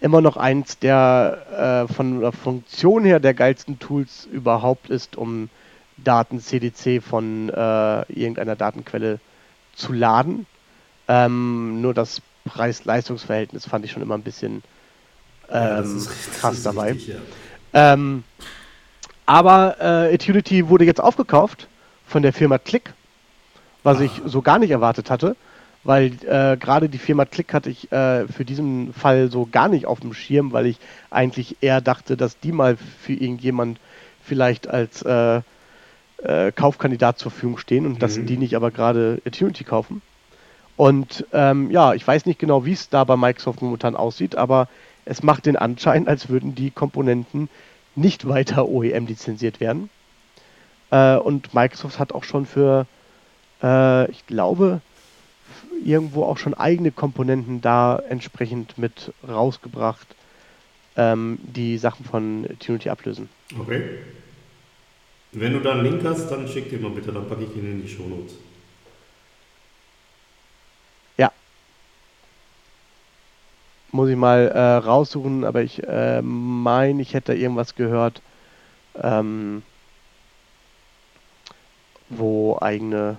immer 0.00 0.22
noch 0.22 0.36
eins 0.36 0.80
der 0.80 1.86
äh, 1.88 1.92
von 1.92 2.20
der 2.20 2.32
Funktion 2.32 3.04
her 3.04 3.20
der 3.20 3.34
geilsten 3.34 3.78
Tools 3.78 4.26
überhaupt 4.32 4.90
ist, 4.90 5.14
um 5.14 5.50
Daten 5.96 6.40
CDC 6.40 7.02
von 7.02 7.48
äh, 7.48 8.12
irgendeiner 8.12 8.56
Datenquelle 8.56 9.20
zu 9.74 9.92
laden. 9.92 10.46
Ähm, 11.08 11.80
nur 11.80 11.94
das 11.94 12.20
Preis-Leistungs-Verhältnis 12.44 13.66
fand 13.66 13.84
ich 13.84 13.92
schon 13.92 14.02
immer 14.02 14.14
ein 14.14 14.22
bisschen 14.22 14.62
ähm, 15.50 16.04
ja, 16.04 16.40
krass 16.40 16.62
dabei. 16.62 16.92
Richtig, 16.92 17.14
ja. 17.14 17.92
ähm, 17.94 18.24
aber 19.24 19.76
äh, 19.80 20.14
Eternity 20.14 20.68
wurde 20.68 20.84
jetzt 20.84 21.00
aufgekauft 21.00 21.68
von 22.06 22.22
der 22.22 22.32
Firma 22.32 22.58
Click, 22.58 22.92
was 23.82 23.98
ah. 23.98 24.02
ich 24.02 24.22
so 24.24 24.42
gar 24.42 24.58
nicht 24.58 24.70
erwartet 24.70 25.10
hatte, 25.10 25.36
weil 25.84 26.12
äh, 26.24 26.56
gerade 26.56 26.88
die 26.88 26.98
Firma 26.98 27.24
Click 27.24 27.52
hatte 27.52 27.70
ich 27.70 27.90
äh, 27.92 28.26
für 28.28 28.44
diesen 28.44 28.92
Fall 28.92 29.30
so 29.30 29.48
gar 29.50 29.68
nicht 29.68 29.86
auf 29.86 30.00
dem 30.00 30.14
Schirm, 30.14 30.52
weil 30.52 30.66
ich 30.66 30.78
eigentlich 31.10 31.56
eher 31.60 31.80
dachte, 31.80 32.16
dass 32.16 32.38
die 32.38 32.52
mal 32.52 32.76
für 32.76 33.12
irgendjemand 33.12 33.78
vielleicht 34.22 34.68
als 34.68 35.02
äh, 36.22 36.52
Kaufkandidat 36.52 37.18
zur 37.18 37.30
Verfügung 37.30 37.58
stehen 37.58 37.86
und 37.86 37.94
mhm. 37.94 37.98
dass 37.98 38.14
die 38.14 38.36
nicht 38.36 38.56
aber 38.56 38.70
gerade 38.70 39.20
Unity 39.24 39.64
kaufen. 39.64 40.02
Und 40.76 41.26
ähm, 41.32 41.70
ja, 41.70 41.94
ich 41.94 42.06
weiß 42.06 42.26
nicht 42.26 42.38
genau, 42.38 42.64
wie 42.64 42.72
es 42.72 42.90
da 42.90 43.04
bei 43.04 43.16
Microsoft 43.16 43.62
momentan 43.62 43.96
aussieht, 43.96 44.36
aber 44.36 44.68
es 45.04 45.22
macht 45.22 45.46
den 45.46 45.56
Anschein, 45.56 46.06
als 46.06 46.28
würden 46.28 46.54
die 46.54 46.70
Komponenten 46.70 47.48
nicht 47.94 48.28
weiter 48.28 48.68
OEM 48.68 49.06
lizenziert 49.06 49.60
werden. 49.60 49.88
Äh, 50.90 51.16
und 51.16 51.54
Microsoft 51.54 51.98
hat 51.98 52.12
auch 52.12 52.24
schon 52.24 52.44
für, 52.44 52.86
äh, 53.62 54.10
ich 54.10 54.26
glaube, 54.26 54.80
irgendwo 55.82 56.24
auch 56.24 56.38
schon 56.38 56.54
eigene 56.54 56.90
Komponenten 56.90 57.60
da 57.60 57.98
entsprechend 58.08 58.76
mit 58.76 59.12
rausgebracht, 59.26 60.06
ähm, 60.96 61.38
die 61.42 61.78
Sachen 61.78 62.04
von 62.04 62.46
Unity 62.68 62.90
ablösen. 62.90 63.28
Okay. 63.58 63.82
Wenn 65.32 65.52
du 65.52 65.60
da 65.60 65.72
einen 65.72 65.84
Link 65.84 66.04
hast, 66.04 66.30
dann 66.30 66.48
schick 66.48 66.70
dir 66.70 66.78
mal 66.78 66.90
bitte, 66.90 67.12
dann 67.12 67.28
packe 67.28 67.44
ich 67.44 67.56
ihn 67.56 67.70
in 67.70 67.82
die 67.82 67.88
Shownotes. 67.88 68.34
Ja. 71.18 71.30
Muss 73.92 74.08
ich 74.08 74.16
mal 74.16 74.48
äh, 74.48 74.76
raussuchen, 74.76 75.44
aber 75.44 75.62
ich 75.62 75.82
äh, 75.86 76.22
meine, 76.22 77.02
ich 77.02 77.14
hätte 77.14 77.32
da 77.32 77.38
irgendwas 77.38 77.74
gehört, 77.74 78.22
ähm, 79.02 79.62
wo 82.08 82.58
eigene 82.60 83.18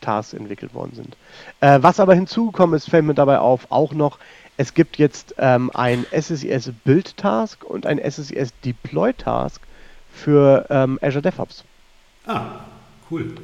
Tasks 0.00 0.34
entwickelt 0.34 0.74
worden 0.74 0.94
sind. 0.94 1.16
Äh, 1.60 1.78
was 1.82 1.98
aber 1.98 2.14
hinzugekommen 2.14 2.76
ist, 2.76 2.90
fällt 2.90 3.04
mir 3.04 3.14
dabei 3.14 3.38
auf, 3.38 3.66
auch 3.70 3.92
noch, 3.92 4.18
es 4.56 4.74
gibt 4.74 4.98
jetzt 4.98 5.34
ähm, 5.38 5.70
ein 5.74 6.04
SSIS 6.12 6.72
Build 6.84 7.16
Task 7.16 7.64
und 7.64 7.86
ein 7.86 7.98
SSIS 7.98 8.52
Deploy 8.64 9.12
Task 9.14 9.62
für 10.12 10.66
ähm, 10.70 10.98
Azure 11.02 11.22
DevOps. 11.22 11.64
Ah, 12.26 12.60
cool. 13.10 13.34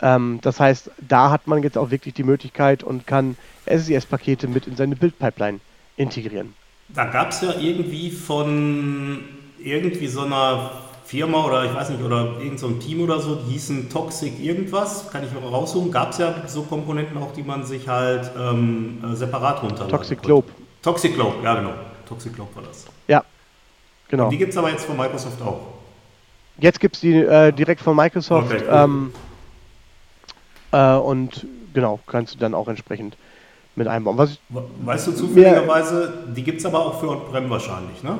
Ähm, 0.00 0.40
das 0.42 0.58
heißt, 0.58 0.90
da 1.06 1.30
hat 1.30 1.46
man 1.46 1.62
jetzt 1.62 1.78
auch 1.78 1.90
wirklich 1.90 2.14
die 2.14 2.24
Möglichkeit 2.24 2.82
und 2.82 3.06
kann 3.06 3.36
SSIS-Pakete 3.66 4.48
mit 4.48 4.66
in 4.66 4.76
seine 4.76 4.96
Build-Pipeline 4.96 5.60
integrieren. 5.96 6.54
Da 6.88 7.06
gab 7.06 7.30
es 7.30 7.40
ja 7.40 7.54
irgendwie 7.58 8.10
von 8.10 9.20
irgendwie 9.58 10.08
so 10.08 10.22
einer 10.22 10.72
Firma 11.04 11.44
oder 11.44 11.64
ich 11.64 11.74
weiß 11.74 11.90
nicht, 11.90 12.02
oder 12.02 12.38
irgendein 12.38 12.58
so 12.58 12.70
Team 12.70 13.02
oder 13.02 13.20
so, 13.20 13.36
die 13.36 13.52
hießen 13.52 13.88
Toxic 13.90 14.40
irgendwas, 14.42 15.10
kann 15.10 15.22
ich 15.24 15.30
auch 15.36 15.52
raussuchen. 15.52 15.92
Gab 15.92 16.10
es 16.10 16.18
ja 16.18 16.34
so 16.46 16.62
Komponenten 16.62 17.16
auch, 17.18 17.32
die 17.32 17.42
man 17.42 17.64
sich 17.64 17.86
halt 17.86 18.30
ähm, 18.38 19.02
äh, 19.04 19.14
separat 19.14 19.62
runterladen 19.62 19.90
Toxic 19.90 20.20
Globe. 20.20 20.48
Toxic 20.82 21.14
Globe, 21.14 21.36
ja 21.44 21.54
genau. 21.54 21.74
Toxic 22.08 22.34
Globe 22.34 22.54
war 22.54 22.64
das. 22.64 22.86
Ja, 23.06 23.24
genau. 24.08 24.24
Und 24.24 24.30
die 24.30 24.38
gibt 24.38 24.52
es 24.52 24.56
aber 24.56 24.70
jetzt 24.70 24.84
von 24.84 24.96
Microsoft 24.96 25.40
auch. 25.42 25.81
Jetzt 26.58 26.80
gibt 26.80 26.96
es 26.96 27.00
die 27.00 27.16
äh, 27.16 27.52
direkt 27.52 27.80
von 27.80 27.96
Microsoft. 27.96 28.52
Okay, 28.52 28.62
cool. 28.66 28.70
ähm, 28.72 29.14
äh, 30.72 30.94
und 30.94 31.46
genau, 31.74 32.00
kannst 32.06 32.34
du 32.34 32.38
dann 32.38 32.54
auch 32.54 32.68
entsprechend 32.68 33.16
mit 33.74 33.88
einbauen. 33.88 34.18
Was 34.18 34.38
weißt 34.48 35.06
du 35.08 35.12
zufälligerweise, 35.12 36.24
die 36.36 36.42
gibt 36.42 36.60
es 36.60 36.66
aber 36.66 36.80
auch 36.80 37.00
für 37.00 37.08
On-Prem 37.08 37.48
wahrscheinlich, 37.48 38.02
ne? 38.02 38.18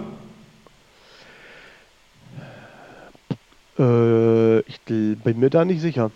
Äh, 3.79 4.61
ich 4.61 4.81
bin 4.83 5.39
mir 5.39 5.51
da 5.51 5.65
nicht 5.65 5.81
sicher. 5.81 6.11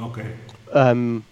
Okay. 0.00 0.24
Ähm, 0.72 1.24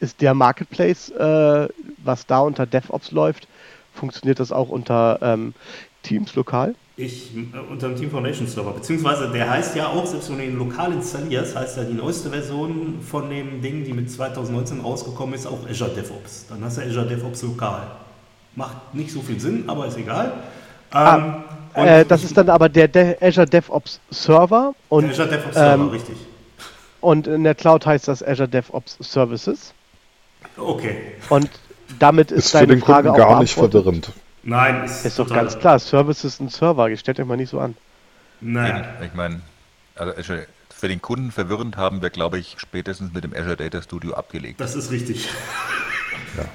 ist 0.00 0.20
der 0.20 0.34
Marketplace, 0.34 1.10
äh, 1.10 1.68
was 1.98 2.26
da 2.26 2.40
unter 2.40 2.66
DevOps 2.66 3.10
läuft, 3.10 3.48
funktioniert 3.94 4.40
das 4.40 4.52
auch 4.52 4.68
unter 4.68 5.18
ähm, 5.22 5.54
Teams 6.02 6.34
lokal? 6.34 6.74
Ich 6.96 7.30
äh, 7.36 7.58
unter 7.70 7.88
dem 7.88 7.96
Team 7.96 8.10
Foundation 8.10 8.46
Server, 8.48 8.72
beziehungsweise 8.72 9.28
der 9.30 9.48
heißt 9.48 9.76
ja 9.76 9.86
auch, 9.88 10.04
selbst 10.06 10.30
wenn 10.30 10.38
du 10.38 10.44
ihn 10.44 10.58
lokal 10.58 10.92
installierst, 10.92 11.54
heißt 11.56 11.76
ja 11.76 11.84
die 11.84 11.94
neueste 11.94 12.30
Version 12.30 12.98
von 13.08 13.30
dem 13.30 13.62
Ding, 13.62 13.84
die 13.84 13.92
mit 13.92 14.10
2019 14.10 14.80
rausgekommen 14.80 15.34
ist, 15.34 15.46
auch 15.46 15.58
Azure 15.70 15.90
DevOps. 15.90 16.46
Dann 16.48 16.64
hast 16.64 16.78
du 16.78 16.82
Azure 16.82 17.06
DevOps 17.06 17.42
lokal. 17.42 17.82
Macht 18.56 18.94
nicht 18.94 19.12
so 19.12 19.20
viel 19.20 19.38
Sinn, 19.38 19.64
aber 19.68 19.86
ist 19.86 19.96
egal. 19.96 20.32
Ah, 20.90 21.16
Ähm, 21.16 21.34
Äh, 21.74 22.00
und 22.00 22.10
das 22.10 22.24
ist 22.24 22.36
dann 22.36 22.48
aber 22.48 22.68
der 22.68 22.88
De 22.88 23.16
Azure 23.20 23.46
DevOps 23.46 24.00
Server 24.10 24.74
und, 24.88 25.10
Azure 25.10 25.28
DevOps 25.28 25.54
Server, 25.54 25.74
ähm, 25.74 25.88
richtig. 25.90 26.16
und 27.00 27.26
in 27.28 27.44
der 27.44 27.54
Cloud 27.54 27.86
heißt 27.86 28.08
das 28.08 28.22
Azure 28.26 28.48
DevOps 28.48 28.96
Services. 29.00 29.72
Okay. 30.56 30.96
Und 31.28 31.48
damit 32.00 32.32
ist, 32.32 32.46
Ist 32.46 32.50
für 32.52 32.66
deine 32.66 32.74
den 32.76 32.80
Frage 32.82 33.08
Kunden 33.10 33.22
auch 33.22 33.28
gar 33.28 33.40
nicht 33.40 33.54
verwirrend. 33.54 34.12
Nein, 34.48 34.84
ist, 34.84 35.04
Ist 35.04 35.18
doch 35.18 35.28
ganz 35.28 35.58
klar, 35.58 35.78
Services 35.78 36.40
ein 36.40 36.48
Server, 36.48 36.94
stellt 36.96 37.20
euch 37.20 37.26
mal 37.26 37.36
nicht 37.36 37.50
so 37.50 37.60
an. 37.60 37.74
Nein. 38.40 38.84
Ich 39.04 39.14
meine, 39.14 39.40
also 39.94 40.16
Azure, 40.16 40.46
für 40.70 40.88
den 40.88 41.02
Kunden 41.02 41.30
verwirrend 41.32 41.76
haben 41.76 42.00
wir, 42.00 42.10
glaube 42.10 42.38
ich, 42.38 42.56
spätestens 42.58 43.12
mit 43.12 43.24
dem 43.24 43.34
Azure 43.34 43.56
Data 43.56 43.82
Studio 43.82 44.14
abgelegt. 44.14 44.60
Das 44.60 44.74
ist 44.74 44.90
richtig. 44.90 45.28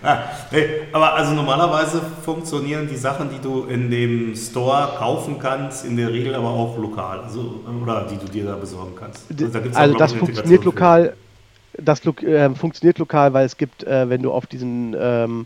Ah, 0.01 0.19
hey, 0.51 0.81
aber 0.93 1.13
also 1.13 1.33
normalerweise 1.33 2.01
funktionieren 2.23 2.87
die 2.87 2.95
Sachen, 2.95 3.29
die 3.29 3.39
du 3.39 3.65
in 3.65 3.89
dem 3.89 4.35
Store 4.35 4.95
kaufen 4.97 5.39
kannst, 5.39 5.85
in 5.85 5.97
der 5.97 6.09
Regel 6.11 6.35
aber 6.35 6.49
auch 6.49 6.77
lokal, 6.77 7.19
also, 7.21 7.59
oder 7.81 8.07
die 8.09 8.17
du 8.17 8.31
dir 8.31 8.45
da 8.45 8.55
besorgen 8.55 8.93
kannst. 8.97 9.25
D- 9.29 9.47
da 9.51 9.59
gibt's 9.59 9.75
auch, 9.77 9.81
Also 9.81 9.95
das 9.95 10.13
funktioniert 10.13 10.63
lokal, 10.63 11.15
das 11.77 12.03
lo 12.05 12.13
äh, 12.21 12.49
funktioniert 12.55 12.97
lokal, 12.99 13.33
weil 13.33 13.45
es 13.45 13.57
gibt, 13.57 13.83
äh, 13.83 14.09
wenn 14.09 14.21
du 14.21 14.31
auf 14.31 14.45
diesen 14.47 14.95
ähm, 14.97 15.45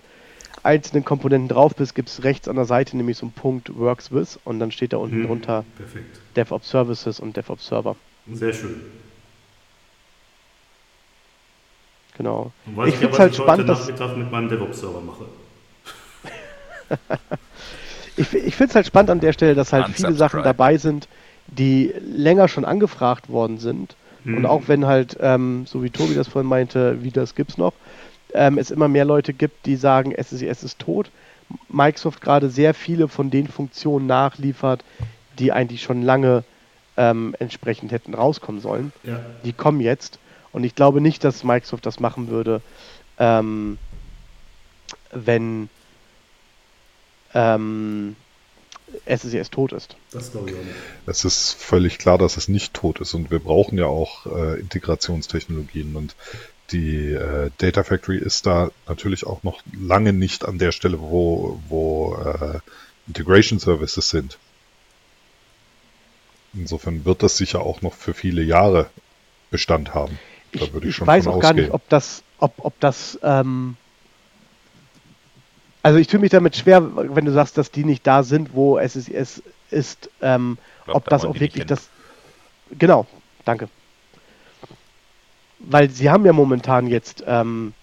einzelnen 0.63 1.05
Komponenten 1.05 1.47
drauf 1.49 1.75
bist, 1.75 1.95
gibt 1.95 2.09
es 2.09 2.23
rechts 2.23 2.47
an 2.47 2.55
der 2.55 2.65
Seite 2.65 2.97
nämlich 2.97 3.17
so 3.17 3.25
einen 3.25 3.33
Punkt 3.33 3.77
Works 3.77 4.11
with 4.11 4.39
und 4.43 4.59
dann 4.59 4.71
steht 4.71 4.93
da 4.93 4.97
unten 4.97 5.17
Hm. 5.21 5.27
drunter. 5.27 5.65
Perfekt. 5.75 6.05
DevOps 6.35 6.69
Services 6.69 7.19
und 7.19 7.35
DevOps 7.37 7.67
Server. 7.67 7.95
Sehr 8.33 8.53
schön. 8.53 8.81
Genau. 12.17 12.51
Ich 12.85 12.99
ja, 12.99 13.11
was 13.11 13.19
halt 13.19 13.31
ich 13.33 13.37
spannend, 13.37 13.69
dass- 13.69 13.79
Nachmittag 13.87 14.17
mit 14.17 14.31
meinem 14.31 14.49
DevOps-Server 14.49 15.01
mache. 15.01 15.25
Ich, 18.19 18.33
ich 18.33 18.55
finde 18.55 18.71
es 18.71 18.75
halt 18.75 18.87
spannend 18.87 19.11
an 19.11 19.19
der 19.19 19.31
Stelle, 19.31 19.53
dass 19.53 19.71
halt 19.73 19.89
viele 19.89 20.13
Sachen 20.13 20.41
dabei 20.41 20.77
sind, 20.77 21.07
die 21.45 21.93
länger 22.01 22.47
schon 22.47 22.65
angefragt 22.65 23.29
worden 23.29 23.59
sind. 23.59 23.95
Und 24.25 24.47
auch 24.47 24.63
wenn 24.65 24.87
halt, 24.87 25.15
ähm, 25.21 25.65
so 25.67 25.83
wie 25.83 25.91
Tobi 25.91 26.15
das 26.15 26.27
vorhin 26.27 26.49
meinte, 26.49 27.03
wie 27.03 27.11
das 27.11 27.35
gibt's 27.35 27.59
noch, 27.59 27.73
ähm, 28.33 28.57
es 28.57 28.71
immer 28.71 28.87
mehr 28.87 29.05
Leute 29.05 29.33
gibt, 29.33 29.65
die 29.65 29.75
sagen, 29.75 30.13
SSIS 30.13 30.63
ist 30.63 30.79
tot. 30.79 31.11
Microsoft 31.69 32.21
gerade 32.21 32.49
sehr 32.49 32.73
viele 32.73 33.07
von 33.07 33.29
den 33.31 33.47
Funktionen 33.47 34.05
nachliefert, 34.05 34.83
die 35.39 35.51
eigentlich 35.51 35.81
schon 35.81 36.01
lange 36.01 36.43
ähm, 36.97 37.35
entsprechend 37.39 37.91
hätten 37.91 38.13
rauskommen 38.13 38.59
sollen. 38.61 38.91
Ja. 39.03 39.19
Die 39.43 39.53
kommen 39.53 39.79
jetzt. 39.79 40.19
Und 40.51 40.63
ich 40.63 40.75
glaube 40.75 41.01
nicht, 41.01 41.23
dass 41.23 41.43
Microsoft 41.43 41.85
das 41.85 41.99
machen 41.99 42.29
würde, 42.29 42.61
ähm, 43.19 43.77
wenn 45.11 45.69
ähm, 47.33 48.15
SSIS 49.07 49.49
tot 49.49 49.73
ist. 49.73 49.95
Das 50.11 50.31
glaube 50.31 50.49
ich 50.49 50.55
auch 50.55 50.63
nicht. 50.63 50.75
Es 51.05 51.25
ist 51.25 51.53
völlig 51.53 51.97
klar, 51.97 52.17
dass 52.17 52.37
es 52.37 52.47
nicht 52.47 52.73
tot 52.73 52.99
ist 52.99 53.13
und 53.13 53.31
wir 53.31 53.39
brauchen 53.39 53.77
ja 53.77 53.85
auch 53.85 54.25
äh, 54.25 54.59
Integrationstechnologien 54.59 55.95
und 55.95 56.15
die 56.71 57.11
äh, 57.13 57.51
Data 57.57 57.83
Factory 57.83 58.17
ist 58.17 58.45
da 58.45 58.71
natürlich 58.87 59.25
auch 59.25 59.43
noch 59.43 59.61
lange 59.71 60.13
nicht 60.13 60.45
an 60.45 60.57
der 60.59 60.71
Stelle, 60.71 60.99
wo, 60.99 61.61
wo 61.69 62.15
äh, 62.17 62.59
Integration 63.07 63.59
Services 63.59 64.09
sind. 64.09 64.39
Insofern 66.53 67.05
wird 67.05 67.23
das 67.23 67.37
sicher 67.37 67.61
auch 67.61 67.81
noch 67.81 67.93
für 67.93 68.13
viele 68.13 68.41
Jahre 68.43 68.89
Bestand 69.49 69.93
haben. 69.93 70.19
Da 70.55 70.65
Ich, 70.65 70.73
würde 70.73 70.87
ich 70.87 70.89
ich 70.89 70.95
schon 70.95 71.07
weiß 71.07 71.25
von 71.25 71.27
auch 71.27 71.39
gar 71.39 71.53
nicht, 71.53 71.69
ausgehen. 71.69 71.71
ob 71.71 71.87
das, 71.89 72.23
ob, 72.39 72.53
ob 72.57 72.79
das, 72.79 73.17
ähm, 73.23 73.77
also 75.83 75.99
ich 75.99 76.07
tue 76.07 76.19
mich 76.19 76.31
damit 76.31 76.55
schwer, 76.55 76.81
wenn 77.15 77.25
du 77.25 77.31
sagst, 77.31 77.57
dass 77.57 77.71
die 77.71 77.85
nicht 77.85 78.05
da 78.05 78.23
sind, 78.23 78.53
wo 78.53 78.77
SSIS 78.79 79.43
ist, 79.69 80.09
ähm, 80.21 80.57
glaub, 80.83 80.97
ob 80.97 81.09
da 81.09 81.15
das 81.15 81.25
auch 81.25 81.39
wirklich 81.39 81.65
das, 81.65 81.89
genau, 82.71 83.07
danke. 83.45 83.69
Weil 85.59 85.89
sie 85.89 86.09
haben 86.09 86.25
ja 86.25 86.33
momentan 86.33 86.87
jetzt, 86.87 87.23
ähm, 87.27 87.73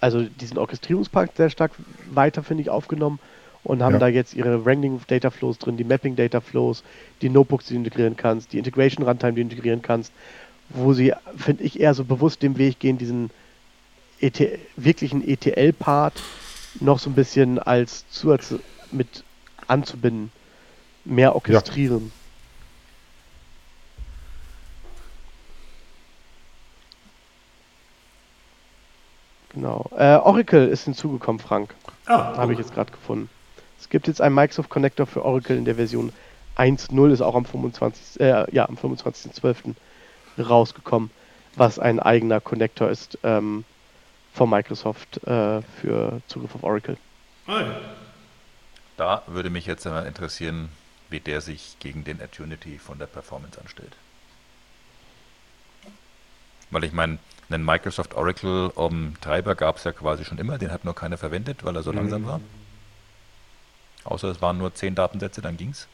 also 0.00 0.22
diesen 0.22 0.58
Orchestrierungspakt 0.58 1.36
sehr 1.36 1.50
stark 1.50 1.72
weiter, 2.10 2.42
finde 2.42 2.62
ich, 2.62 2.70
aufgenommen 2.70 3.20
und 3.62 3.82
haben 3.82 3.94
Ja. 3.94 3.98
da 4.00 4.08
jetzt 4.08 4.34
ihre 4.34 4.64
Wrangling 4.64 5.00
Data 5.06 5.30
Flows 5.30 5.58
drin, 5.58 5.76
die 5.76 5.84
Mapping 5.84 6.16
Data 6.16 6.40
Flows, 6.40 6.82
die 7.20 7.28
Notebooks, 7.28 7.66
die 7.66 7.74
du 7.74 7.78
integrieren 7.78 8.16
kannst, 8.16 8.52
die 8.52 8.58
Integration 8.58 9.06
Runtime, 9.06 9.32
die 9.34 9.42
du 9.44 9.52
integrieren 9.52 9.82
kannst, 9.82 10.12
wo 10.70 10.92
sie, 10.92 11.12
finde 11.36 11.62
ich, 11.62 11.78
eher 11.78 11.94
so 11.94 12.04
bewusst 12.04 12.42
den 12.42 12.58
Weg 12.58 12.80
gehen, 12.80 12.98
diesen 12.98 13.30
ET 14.20 14.58
wirklichen 14.76 15.26
ETL-Part 15.26 16.14
noch 16.80 16.98
so 16.98 17.10
ein 17.10 17.14
bisschen 17.14 17.58
als 17.58 18.08
Zusatz 18.10 18.54
mit 18.90 19.24
anzubinden, 19.68 20.32
mehr 21.04 21.34
orchestrieren. 21.34 22.12
Genau. 29.54 29.90
Äh, 29.96 30.16
Oracle 30.16 30.68
ist 30.68 30.84
hinzugekommen, 30.84 31.40
Frank. 31.40 31.74
Ah, 32.06 32.36
Habe 32.36 32.52
ich 32.52 32.58
jetzt 32.58 32.74
gerade 32.74 32.90
gefunden. 32.90 33.28
Es 33.78 33.88
gibt 33.88 34.06
jetzt 34.06 34.20
einen 34.20 34.34
Microsoft 34.34 34.70
Connector 34.70 35.06
für 35.06 35.24
Oracle 35.24 35.56
in 35.56 35.64
der 35.64 35.74
Version 35.74 36.12
1.0, 36.56 37.12
ist 37.12 37.20
auch 37.20 37.34
am 37.34 37.44
25. 37.44 38.20
Äh, 38.20 38.54
ja, 38.54 38.68
am 38.68 38.76
25.12. 38.76 39.74
rausgekommen, 40.38 41.10
was 41.56 41.78
ein 41.78 42.00
eigener 42.00 42.40
Connector 42.40 42.88
ist 42.88 43.18
ähm, 43.22 43.64
von 44.32 44.48
Microsoft 44.48 45.18
äh, 45.26 45.62
für 45.80 46.20
Zugriff 46.28 46.54
auf 46.54 46.62
Oracle. 46.62 46.96
Ah, 47.46 47.60
ja. 47.60 47.80
Da 48.96 49.22
würde 49.26 49.50
mich 49.50 49.66
jetzt 49.66 49.86
einmal 49.86 50.06
interessieren, 50.06 50.68
wie 51.10 51.20
der 51.20 51.40
sich 51.40 51.76
gegen 51.80 52.04
den 52.04 52.20
Attunity 52.20 52.78
von 52.78 52.98
der 52.98 53.06
Performance 53.06 53.60
anstellt. 53.60 53.92
Weil 56.70 56.84
ich 56.84 56.92
meine, 56.92 57.18
einen 57.52 57.64
Microsoft 57.64 58.14
Oracle 58.14 58.70
um, 58.74 59.14
Treiber 59.20 59.54
gab 59.54 59.76
es 59.76 59.84
ja 59.84 59.92
quasi 59.92 60.24
schon 60.24 60.38
immer, 60.38 60.58
den 60.58 60.70
hat 60.72 60.84
nur 60.84 60.94
keiner 60.94 61.16
verwendet, 61.18 61.64
weil 61.64 61.76
er 61.76 61.82
so 61.82 61.92
langsam 61.92 62.26
war. 62.26 62.40
Außer 64.04 64.28
es 64.28 64.40
waren 64.42 64.58
nur 64.58 64.74
zehn 64.74 64.94
Datensätze, 64.94 65.40
dann 65.42 65.56
ging's. 65.56 65.86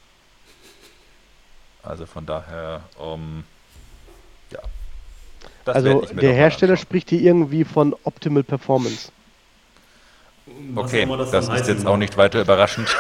Also 1.82 2.06
von 2.06 2.26
daher, 2.26 2.82
um, 2.98 3.44
ja. 4.50 4.60
Das 5.64 5.76
also 5.76 5.88
werd 5.88 6.04
ich 6.04 6.14
mir 6.14 6.20
der 6.22 6.34
Hersteller 6.34 6.76
spricht 6.76 7.10
hier 7.10 7.20
irgendwie 7.20 7.64
von 7.64 7.94
Optimal 8.04 8.42
Performance. 8.42 9.10
Was 10.46 10.84
Okay, 10.86 11.06
das, 11.06 11.30
dann 11.30 11.56
ist 11.56 11.68
jetzt 11.68 11.86
auch 11.86 11.96
nicht 11.98 12.16
weiter 12.16 12.40
überraschend. 12.40 12.88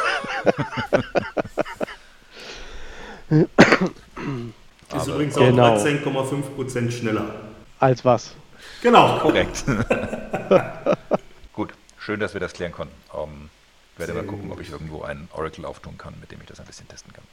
Ist 3.30 3.46
Aber- 4.90 5.06
übrigens 5.06 5.34
Genau. 5.34 5.74
auch 5.76 5.84
13,5% 5.84 6.90
schneller. 6.90 7.26
Als 7.78 8.04
was? 8.04 8.34
Genau. 8.82 9.18
Korrekt. 9.20 9.64
Gut, 11.52 11.74
schön, 11.98 12.20
dass 12.20 12.34
wir 12.34 12.40
das 12.40 12.52
klären 12.52 12.72
konnten. 12.72 12.94
Ähm, 13.14 13.50
ich 13.94 13.98
werde 13.98 14.12
Sehr 14.12 14.22
mal 14.22 14.28
gucken, 14.28 14.48
gut. 14.48 14.58
ob 14.58 14.60
ich 14.62 14.70
irgendwo 14.70 15.02
einen 15.02 15.28
Oracle 15.32 15.64
auftun 15.64 15.98
kann, 15.98 16.14
mit 16.20 16.30
dem 16.30 16.40
ich 16.40 16.46
das 16.46 16.60
ein 16.60 16.66
bisschen 16.66 16.86
testen 16.88 17.12
kann. 17.12 17.24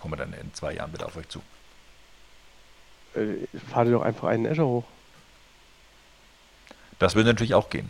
Kommen 0.00 0.12
wir 0.12 0.16
dann 0.18 0.32
in 0.32 0.52
zwei 0.54 0.72
Jahren 0.74 0.92
wieder 0.92 1.06
auf 1.06 1.16
euch 1.16 1.28
zu. 1.28 1.40
Äh, 3.14 3.46
fahr 3.70 3.84
dir 3.84 3.92
doch 3.92 4.02
einfach 4.02 4.28
einen 4.28 4.46
Azure 4.46 4.66
hoch. 4.68 4.84
Das 6.98 7.14
würde 7.14 7.28
natürlich 7.30 7.54
auch 7.54 7.70
gehen. 7.70 7.88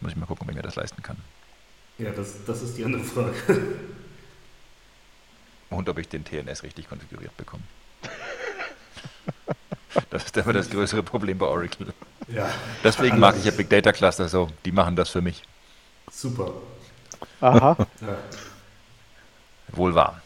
Muss 0.00 0.12
ich 0.12 0.16
mal 0.16 0.26
gucken, 0.26 0.44
ob 0.44 0.50
ich 0.50 0.56
mir 0.56 0.62
das 0.62 0.76
leisten 0.76 1.02
kann. 1.02 1.16
Ja, 1.98 2.10
das, 2.10 2.44
das 2.46 2.62
ist 2.62 2.76
die 2.76 2.84
andere 2.84 3.02
Frage. 3.04 3.34
Und 5.70 5.88
ob 5.88 5.98
ich 5.98 6.08
den 6.08 6.24
TNS 6.24 6.62
richtig 6.62 6.88
konfiguriert 6.88 7.36
bekomme. 7.36 7.62
Das 10.10 10.24
ist 10.24 10.36
immer 10.36 10.52
das 10.52 10.68
größere 10.68 11.02
Problem 11.02 11.38
bei 11.38 11.46
Oracle. 11.46 11.86
Ja, 12.28 12.50
Deswegen 12.84 13.18
mag 13.18 13.34
ich 13.38 13.44
ja 13.46 13.50
Big 13.50 13.70
Data 13.70 13.92
Cluster 13.92 14.28
so. 14.28 14.48
Die 14.66 14.72
machen 14.72 14.94
das 14.94 15.08
für 15.08 15.22
mich. 15.22 15.42
super. 16.10 16.52
Aha. 17.40 17.76
Ja. 18.02 18.16
Wohl 19.68 19.94
wahr. 19.94 20.20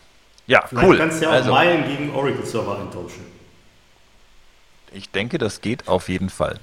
Ja, 0.49 0.67
Vielleicht 0.67 0.89
cool. 0.89 0.99
kannst 0.99 1.21
du 1.21 1.25
ja 1.25 1.31
auch 1.31 1.35
Also, 1.35 1.51
Meilen 1.53 1.87
gegen 1.87 2.13
Oracle-Server 2.15 2.81
eintauschen. 2.81 3.25
Ich 4.93 5.11
denke, 5.11 5.39
das 5.39 5.61
geht 5.61 5.87
auf 5.87 6.09
jeden 6.09 6.31
Fall. 6.31 6.59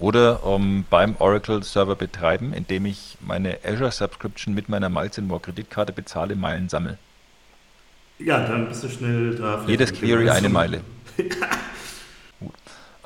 Oder 0.00 0.42
um, 0.44 0.84
beim 0.90 1.14
Oracle-Server 1.18 1.94
betreiben, 1.94 2.52
indem 2.52 2.84
ich 2.86 3.16
meine 3.20 3.58
Azure-Subscription 3.64 4.54
mit 4.54 4.68
meiner 4.68 4.88
Miles 4.88 5.18
More 5.18 5.40
Kreditkarte 5.40 5.92
bezahle, 5.92 6.34
Meilen 6.34 6.68
sammle. 6.68 6.98
Ja, 8.18 8.46
dann 8.46 8.68
bist 8.68 8.84
du 8.84 8.88
schnell 8.88 9.34
da. 9.34 9.64
Jedes 9.66 9.92
Query 9.92 10.30
eine 10.30 10.48
Meile. 10.48 10.80
Gut. 12.40 12.52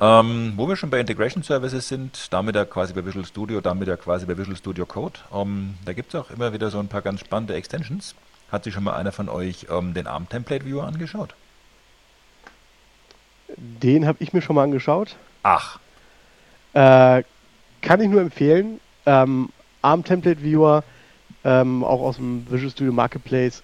Ähm, 0.01 0.53
wo 0.55 0.67
wir 0.67 0.75
schon 0.75 0.89
bei 0.89 0.99
Integration 0.99 1.43
Services 1.43 1.87
sind, 1.89 2.31
damit 2.31 2.55
ja 2.55 2.63
quasi 2.63 2.93
bei 2.93 3.05
Visual 3.05 3.25
Studio, 3.25 3.59
damit 3.59 3.87
ja 3.87 3.97
quasi 3.97 4.25
bei 4.25 4.37
Visual 4.37 4.55
Studio 4.55 4.85
Code, 4.85 5.19
ähm, 5.33 5.73
da 5.83 5.91
gibt 5.93 6.13
es 6.13 6.19
auch 6.19 6.29
immer 6.31 6.53
wieder 6.53 6.69
so 6.69 6.79
ein 6.79 6.87
paar 6.87 7.01
ganz 7.01 7.19
spannende 7.19 7.55
Extensions. 7.55 8.15
Hat 8.49 8.63
sich 8.63 8.73
schon 8.73 8.83
mal 8.83 8.95
einer 8.95 9.11
von 9.11 9.29
euch 9.29 9.67
ähm, 9.69 9.93
den 9.93 10.07
ARM 10.07 10.29
Template 10.29 10.65
Viewer 10.65 10.87
angeschaut? 10.87 11.35
Den 13.57 14.07
habe 14.07 14.19
ich 14.21 14.31
mir 14.31 14.41
schon 14.41 14.55
mal 14.55 14.63
angeschaut. 14.63 15.17
Ach. 15.43 15.79
Äh, 16.73 17.23
kann 17.81 17.99
ich 17.99 18.07
nur 18.07 18.21
empfehlen. 18.21 18.79
Ähm, 19.05 19.49
ARM 19.81 20.03
Template 20.05 20.41
Viewer, 20.41 20.83
ähm, 21.43 21.83
auch 21.83 22.01
aus 22.01 22.15
dem 22.15 22.49
Visual 22.49 22.71
Studio 22.71 22.93
Marketplace, 22.93 23.63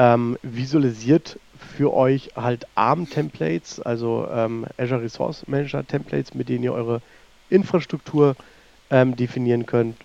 ähm, 0.00 0.38
visualisiert 0.42 1.38
für 1.76 1.92
euch 1.92 2.30
halt 2.34 2.66
ARM-Templates, 2.74 3.80
also 3.80 4.26
ähm, 4.32 4.64
Azure 4.78 5.02
Resource 5.02 5.46
Manager 5.46 5.86
Templates, 5.86 6.32
mit 6.32 6.48
denen 6.48 6.64
ihr 6.64 6.72
eure 6.72 7.02
Infrastruktur 7.50 8.34
ähm, 8.88 9.14
definieren 9.14 9.66
könnt. 9.66 9.96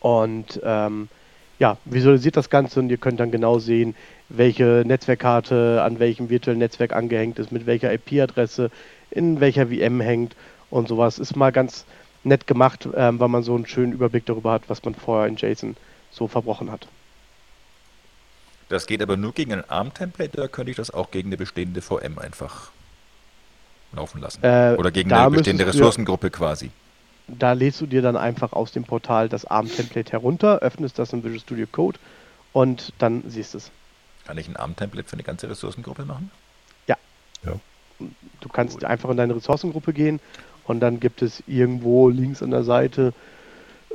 Und 0.00 0.58
ähm, 0.64 1.08
ja, 1.58 1.76
visualisiert 1.84 2.38
das 2.38 2.48
Ganze 2.48 2.80
und 2.80 2.88
ihr 2.88 2.96
könnt 2.96 3.20
dann 3.20 3.30
genau 3.30 3.58
sehen, 3.58 3.94
welche 4.30 4.84
Netzwerkkarte 4.86 5.82
an 5.82 5.98
welchem 5.98 6.30
virtuellen 6.30 6.58
Netzwerk 6.58 6.94
angehängt 6.94 7.38
ist, 7.38 7.52
mit 7.52 7.66
welcher 7.66 7.92
IP-Adresse, 7.92 8.70
in 9.10 9.40
welcher 9.40 9.66
VM 9.66 10.00
hängt 10.00 10.34
und 10.70 10.88
sowas. 10.88 11.18
Ist 11.18 11.36
mal 11.36 11.52
ganz 11.52 11.84
nett 12.24 12.46
gemacht, 12.46 12.88
ähm, 12.96 13.20
weil 13.20 13.28
man 13.28 13.42
so 13.42 13.54
einen 13.54 13.66
schönen 13.66 13.92
Überblick 13.92 14.24
darüber 14.24 14.52
hat, 14.52 14.62
was 14.68 14.82
man 14.82 14.94
vorher 14.94 15.28
in 15.28 15.36
JSON 15.36 15.76
so 16.10 16.26
verbrochen 16.26 16.72
hat. 16.72 16.88
Das 18.68 18.86
geht 18.86 19.00
aber 19.02 19.16
nur 19.16 19.32
gegen 19.32 19.52
ein 19.52 19.68
ARM-Template 19.68 20.38
oder 20.38 20.48
könnte 20.48 20.70
ich 20.70 20.76
das 20.76 20.90
auch 20.90 21.10
gegen 21.10 21.28
eine 21.28 21.36
bestehende 21.36 21.80
VM 21.82 22.18
einfach 22.18 22.70
laufen 23.92 24.20
lassen? 24.20 24.42
Äh, 24.42 24.74
oder 24.76 24.90
gegen 24.90 25.12
eine 25.12 25.30
bestehende 25.30 25.64
ja- 25.64 25.70
Ressourcengruppe 25.70 26.30
quasi? 26.30 26.70
Da 27.28 27.52
lädst 27.52 27.80
du 27.80 27.86
dir 27.86 28.02
dann 28.02 28.16
einfach 28.16 28.52
aus 28.52 28.72
dem 28.72 28.84
Portal 28.84 29.28
das 29.28 29.44
ARM-Template 29.44 30.12
herunter, 30.12 30.60
öffnest 30.60 30.98
das 30.98 31.12
in 31.12 31.24
Visual 31.24 31.40
Studio 31.40 31.66
Code 31.70 31.98
und 32.52 32.92
dann 32.98 33.24
siehst 33.26 33.54
du 33.54 33.58
es. 33.58 33.70
Kann 34.24 34.38
ich 34.38 34.48
ein 34.48 34.56
ARM-Template 34.56 35.08
für 35.08 35.14
eine 35.14 35.24
ganze 35.24 35.48
Ressourcengruppe 35.48 36.04
machen? 36.04 36.30
Du 38.40 38.48
kannst 38.48 38.84
einfach 38.84 39.10
in 39.10 39.16
deine 39.16 39.36
Ressourcengruppe 39.36 39.92
gehen 39.92 40.20
und 40.64 40.80
dann 40.80 41.00
gibt 41.00 41.22
es 41.22 41.42
irgendwo 41.46 42.08
links 42.08 42.42
an 42.42 42.50
der 42.50 42.64
Seite 42.64 43.12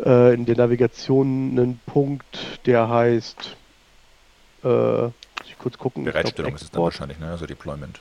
äh, 0.03 0.33
in 0.33 0.45
der 0.45 0.57
Navigation 0.57 1.51
einen 1.51 1.79
Punkt, 1.85 2.59
der 2.65 2.89
heißt, 2.89 3.55
äh, 4.63 4.67
muss 4.67 5.13
ich 5.45 5.57
kurz 5.57 5.77
gucken. 5.77 6.03
ich 6.03 6.11
glaub, 6.11 6.23
Bereitstellung 6.23 6.55
ist 6.55 6.63
es 6.63 6.71
dann 6.71 6.81
Export, 6.81 6.93
wahrscheinlich, 6.93 7.19
ne? 7.19 7.31
also 7.31 7.45
Deployment. 7.45 7.99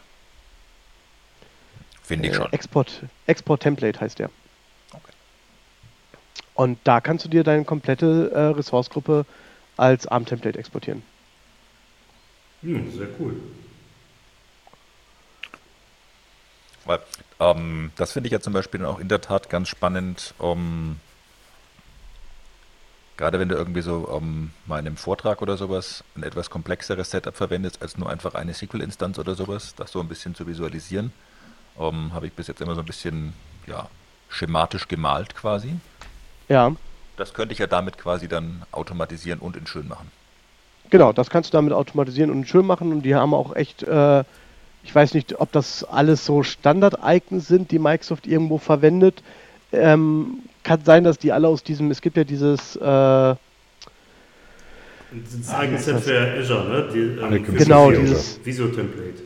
Finde 2.03 2.29
ich 2.29 2.35
äh, 2.35 2.37
schon. 2.37 2.53
Export, 2.53 3.03
Export 3.27 3.63
Template 3.63 4.01
heißt 4.01 4.19
der. 4.19 4.31
Okay. 4.93 5.13
Und 6.55 6.79
da 6.85 7.01
kannst 7.01 7.25
du 7.25 7.29
dir 7.29 7.45
deine 7.45 7.65
komplette 7.65 8.31
äh, 8.35 8.41
Ressourcegruppe 8.57 9.27
als 9.77 10.07
ARM-Template 10.07 10.59
exportieren. 10.59 11.03
Hm, 12.63 12.91
sehr 12.93 13.09
cool. 13.19 13.41
Weil, 16.85 17.01
ähm, 17.39 17.93
das 17.97 18.13
finde 18.13 18.27
ich 18.27 18.33
ja 18.33 18.41
zum 18.41 18.53
Beispiel 18.53 18.81
dann 18.81 18.89
auch 18.89 18.99
in 18.99 19.09
der 19.09 19.21
Tat 19.21 19.49
ganz 19.49 19.69
spannend, 19.69 20.35
um, 20.39 20.99
gerade 23.21 23.39
wenn 23.39 23.51
du 23.51 23.55
irgendwie 23.55 23.83
so 23.83 23.97
um, 23.97 24.51
mal 24.67 24.79
in 24.79 24.87
einem 24.87 24.97
Vortrag 24.97 25.43
oder 25.43 25.59
sowas 25.59 26.03
ein 26.17 26.23
etwas 26.23 26.49
komplexeres 26.49 27.11
Setup 27.11 27.37
verwendest, 27.37 27.83
als 27.83 27.99
nur 27.99 28.09
einfach 28.09 28.35
eine 28.35 28.55
SQL-Instanz 28.55 29.19
oder 29.19 29.35
sowas, 29.35 29.75
das 29.77 29.93
so 29.93 30.01
ein 30.01 30.09
bisschen 30.09 30.35
zu 30.35 30.47
visualisieren, 30.47 31.13
um, 31.77 32.15
habe 32.15 32.27
ich 32.27 32.33
bis 32.33 32.47
jetzt 32.47 32.63
immer 32.63 32.75
so 32.75 32.81
ein 32.81 32.87
bisschen 32.87 33.35
ja, 33.67 33.89
schematisch 34.31 34.89
gemalt 34.89 35.37
quasi. 35.37 35.75
Ja, 36.49 36.75
Das 37.19 37.35
könnte 37.35 37.53
ich 37.53 37.59
ja 37.59 37.67
damit 37.67 37.99
quasi 37.99 38.27
dann 38.27 38.63
automatisieren 38.73 39.39
und 39.39 39.55
in 39.55 39.67
schön 39.67 39.87
machen. 39.87 40.11
genau, 40.89 41.13
das 41.13 41.29
kannst 41.29 41.53
du 41.53 41.59
damit 41.59 41.75
automatisieren 41.75 42.31
und 42.31 42.49
schön 42.49 42.65
machen 42.65 42.91
und 42.91 43.03
die 43.03 43.15
haben 43.15 43.35
auch 43.35 43.55
echt, 43.55 43.83
äh, 43.83 44.25
ich 44.83 44.95
weiß 44.95 45.13
nicht, 45.13 45.39
ob 45.39 45.53
das 45.53 45.85
alles 45.85 46.25
so 46.25 46.43
Standard-Icons 46.43 47.47
sind, 47.47 47.71
die 47.71 47.79
Microsoft 47.79 48.27
irgendwo 48.27 48.57
verwendet. 48.57 49.23
Ähm, 49.73 50.39
kann 50.63 50.85
sein, 50.85 51.05
dass 51.05 51.19
die 51.19 51.33
alle 51.33 51.49
aus 51.49 51.63
diesem, 51.63 51.91
es 51.91 52.01
gibt 52.01 52.17
ja 52.17 52.25
dieses, 52.25 52.77
äh, 52.77 52.81
Das 52.81 53.37
ist 55.35 55.51
eigentlich 55.53 55.81
Set 55.83 56.01
für 56.01 56.39
Azure, 56.39 56.69
ne? 56.69 56.89
Die, 56.93 56.99
ähm, 57.21 57.57
Genau, 57.57 57.91
dieses- 57.91 58.39
Visio-Template. 58.45 59.23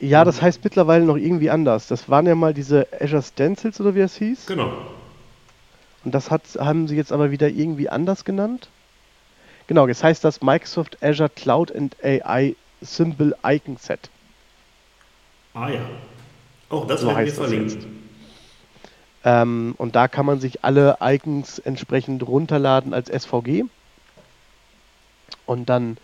ja, 0.00 0.24
das 0.24 0.40
heißt 0.42 0.64
mittlerweile 0.64 1.04
noch 1.04 1.16
irgendwie 1.16 1.50
anders. 1.50 1.86
Das 1.86 2.08
waren 2.08 2.26
ja 2.26 2.34
mal 2.34 2.54
diese 2.54 2.86
Azure 3.00 3.22
Stencils 3.22 3.80
oder 3.80 3.94
wie 3.94 4.00
es 4.00 4.16
hieß. 4.16 4.46
Genau. 4.46 4.72
Und 6.04 6.14
das 6.14 6.30
hat, 6.30 6.42
haben 6.58 6.88
sie 6.88 6.96
jetzt 6.96 7.12
aber 7.12 7.30
wieder 7.30 7.48
irgendwie 7.48 7.88
anders 7.90 8.24
genannt. 8.24 8.68
Genau, 9.66 9.86
jetzt 9.86 10.02
heißt 10.02 10.24
das 10.24 10.40
Microsoft 10.40 10.96
Azure 11.02 11.28
Cloud 11.28 11.74
and 11.76 11.94
AI 12.02 12.56
Symbol 12.80 13.36
Icon 13.44 13.76
Set. 13.76 14.08
Ah 15.54 15.68
ja. 15.68 15.80
Auch 16.70 16.86
das 16.86 17.02
So 17.02 17.08
werden 17.08 17.16
wir 17.18 17.22
heißt 17.26 17.38
das 17.38 17.46
verlinken. 17.46 18.09
Ähm, 19.24 19.74
und 19.76 19.96
da 19.96 20.08
kann 20.08 20.26
man 20.26 20.40
sich 20.40 20.64
alle 20.64 20.98
Icons 21.00 21.58
entsprechend 21.58 22.26
runterladen 22.26 22.94
als 22.94 23.08
SVG 23.08 23.64
und 25.46 25.68
dann 25.68 25.98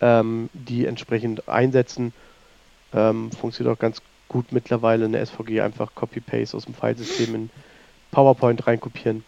ähm, 0.00 0.50
die 0.52 0.86
entsprechend 0.86 1.48
einsetzen. 1.48 2.12
Ähm, 2.92 3.30
funktioniert 3.30 3.76
auch 3.76 3.80
ganz 3.80 4.02
gut 4.28 4.52
mittlerweile 4.52 5.04
eine 5.04 5.24
SVG 5.24 5.60
einfach 5.60 5.94
Copy-Paste 5.94 6.56
aus 6.56 6.64
dem 6.64 6.74
Filesystem 6.74 7.34
in 7.34 7.50
PowerPoint 8.10 8.66
reinkopieren. 8.66 9.24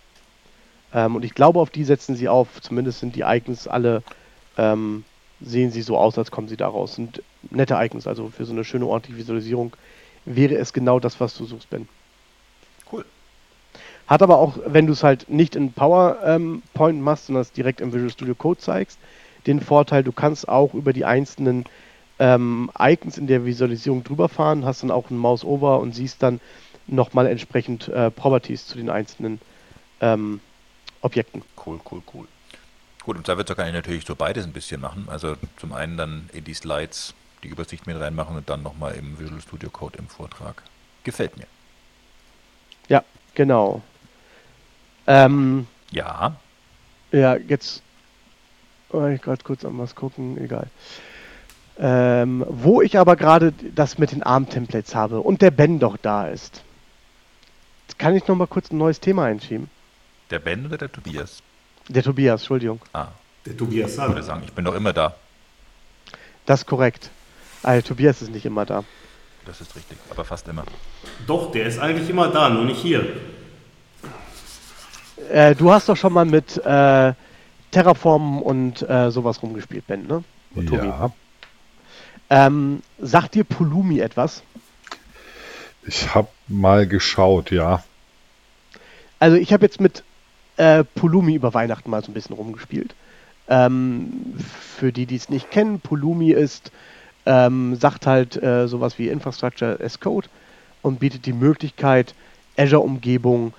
Ähm, 0.93 1.17
und 1.17 1.25
ich 1.25 1.35
glaube, 1.35 1.61
auf 1.61 1.71
die 1.71 1.85
setzen 1.85 2.17
sie 2.17 2.29
auf. 2.29 2.61
Zumindest 2.61 3.01
sind 3.01 3.15
die 3.15 3.23
Icons 3.23 3.69
alle, 3.69 4.03
ähm, 4.59 5.05
sehen 5.41 5.71
sie 5.71 5.83
so 5.83 5.97
aus, 5.97 6.19
als 6.19 6.31
kommen 6.31 6.49
sie 6.49 6.57
daraus. 6.57 6.97
Sind 6.97 7.23
nette 7.51 7.77
Icons, 7.79 8.07
also 8.07 8.29
für 8.29 8.45
so 8.45 8.53
eine 8.53 8.65
schöne, 8.65 8.87
ordentliche 8.87 9.19
Visualisierung 9.19 9.77
wäre 10.25 10.57
es 10.57 10.73
genau 10.73 11.01
das, 11.01 11.21
was 11.21 11.35
du 11.37 11.45
suchst, 11.47 11.71
Ben. 11.71 11.89
Hat 14.11 14.23
aber 14.23 14.39
auch, 14.39 14.59
wenn 14.67 14.89
du 14.89 14.93
es 14.93 15.05
halt 15.05 15.31
nicht 15.31 15.55
in 15.55 15.73
PowerPoint 15.73 17.01
machst, 17.01 17.27
sondern 17.27 17.43
es 17.43 17.53
direkt 17.53 17.81
im 17.81 17.93
Visual 17.93 18.11
Studio 18.11 18.35
Code 18.35 18.59
zeigst, 18.59 18.99
den 19.47 19.61
Vorteil, 19.61 20.03
du 20.03 20.11
kannst 20.11 20.49
auch 20.49 20.75
über 20.75 20.93
die 20.93 21.05
einzelnen 21.05 21.65
ähm, 22.19 22.73
Icons 22.77 23.19
in 23.19 23.29
der 23.29 23.45
Visualisierung 23.45 24.03
drüber 24.03 24.29
fahren, 24.29 24.65
hast 24.65 24.83
dann 24.83 24.91
auch 24.91 25.11
ein 25.11 25.17
Mouse-Over 25.17 25.79
und 25.79 25.95
siehst 25.95 26.25
dann 26.25 26.41
nochmal 26.89 27.29
entsprechend 27.29 27.87
äh, 27.87 28.11
Properties 28.11 28.67
zu 28.67 28.77
den 28.79 28.91
einzelnen 28.91 29.41
ähm, 30.01 30.41
Objekten. 31.03 31.43
Cool, 31.65 31.79
cool, 31.89 32.03
cool. 32.13 32.27
Gut, 33.05 33.17
und 33.17 33.29
da 33.29 33.37
kann 33.37 33.69
ich 33.69 33.75
natürlich 33.75 34.05
so 34.05 34.17
beides 34.17 34.45
ein 34.45 34.53
bisschen 34.53 34.81
machen. 34.81 35.07
Also 35.09 35.37
zum 35.57 35.73
einen 35.73 35.97
dann 35.97 36.29
in 36.33 36.43
die 36.43 36.55
Slides 36.55 37.15
die 37.45 37.49
Übersicht 37.49 37.87
mit 37.87 37.99
reinmachen 37.99 38.37
und 38.37 38.51
dann 38.51 38.65
nochmal 38.65 38.97
im 38.97 39.21
Visual 39.21 39.41
Studio 39.41 39.71
Code 39.71 39.99
im 39.99 40.09
Vortrag. 40.09 40.65
Gefällt 41.05 41.37
mir. 41.39 41.47
Ja, 42.89 43.05
genau. 43.35 43.81
Ähm, 45.07 45.67
Ja, 45.91 46.37
Ja, 47.13 47.37
jetzt. 47.37 47.83
Oh, 48.93 49.07
ich 49.07 49.23
gerade 49.23 49.43
kurz 49.45 49.65
an 49.65 49.79
was 49.79 49.95
gucken, 49.95 50.37
egal. 50.43 50.67
Ähm, 51.79 52.45
wo 52.49 52.83
ich 52.83 52.99
aber 52.99 53.17
gerade 53.17 53.53
das 53.75 53.99
mit 53.99 54.13
den 54.13 54.23
ARM-Templates 54.23 54.95
habe 54.95 55.21
und 55.21 55.41
der 55.43 55.51
Ben 55.51 55.79
doch 55.79 55.97
da 55.97 56.27
ist, 56.27 56.63
kann 57.99 58.17
ich 58.17 58.27
noch 58.27 58.37
mal 58.37 58.47
kurz 58.47 58.71
ein 58.71 58.79
neues 58.79 59.01
Thema 59.01 59.25
einschieben? 59.27 59.71
der 60.31 60.39
Ben 60.39 60.65
oder 60.67 60.79
der 60.79 60.91
Tobias? 60.91 61.43
Der 61.89 62.03
Tobias, 62.03 62.43
Entschuldigung. 62.43 62.81
Ah, 62.93 63.09
Der 63.47 63.57
Tobias 63.57 63.93
ich 63.93 63.99
würde 63.99 64.23
sagen, 64.23 64.43
ich 64.45 64.53
bin 64.53 64.65
doch 64.65 64.75
immer 64.75 64.93
da. 64.93 65.15
Das 66.47 66.61
ist 66.61 66.67
korrekt. 66.67 67.11
Also, 67.63 67.89
Tobias 67.89 68.23
ist 68.23 68.31
nicht 68.31 68.47
immer 68.47 68.65
da. 68.65 68.85
Das 69.45 69.61
ist 69.61 69.75
richtig, 69.75 69.99
aber 70.11 70.25
fast 70.25 70.47
immer. 70.49 70.65
Doch, 71.27 71.51
der 71.51 71.67
ist 71.67 71.79
eigentlich 71.79 72.09
immer 72.09 72.29
da, 72.29 72.49
nur 72.49 72.65
nicht 72.65 72.81
hier. 72.81 73.05
Äh, 75.31 75.55
du 75.55 75.71
hast 75.71 75.89
doch 75.89 75.97
schon 75.97 76.13
mal 76.13 76.25
mit 76.25 76.57
äh, 76.59 77.13
Terraform 77.71 78.43
und 78.43 78.89
äh, 78.89 79.11
sowas 79.11 79.43
rumgespielt, 79.43 79.87
Ben, 79.87 80.07
ne? 80.07 80.25
Und. 80.55 80.71
Ja, 80.71 81.13
Ähm, 82.31 82.83
sagt 82.99 83.35
dir 83.35 83.45
Pulumi 83.45 83.99
etwas? 84.01 84.43
ich 85.87 86.15
habe 86.15 86.29
mal 86.47 86.87
geschaut, 86.87 87.51
ja. 87.51 87.83
Also 89.19 89.37
ich 89.37 89.53
habe 89.53 89.65
jetzt 89.65 89.81
mit 89.81 90.05
äh, 90.57 90.85
Pulumi 90.85 91.35
über 91.35 91.55
Weihnachten 91.55 91.91
mal 91.91 92.03
so 92.05 92.11
ein 92.11 92.15
bisschen 92.15 92.37
rumgespielt. 92.37 92.95
Ähm, 93.49 94.35
für 94.77 94.93
die, 94.93 95.07
die 95.07 95.17
es 95.17 95.29
nicht 95.29 95.51
kennen, 95.51 95.81
Pulumi 95.81 96.31
ist, 96.33 96.71
ähm, 97.27 97.75
sagt 97.77 98.07
halt 98.07 98.41
äh, 98.43 98.69
sowas 98.69 98.99
wie 98.99 99.09
Infrastructure 99.09 99.79
as 99.83 99.99
Code 100.01 100.29
und 100.83 101.01
bietet 101.01 101.27
die 101.27 101.33
Möglichkeit, 101.33 102.15
Azure-Umgebung 102.57 103.53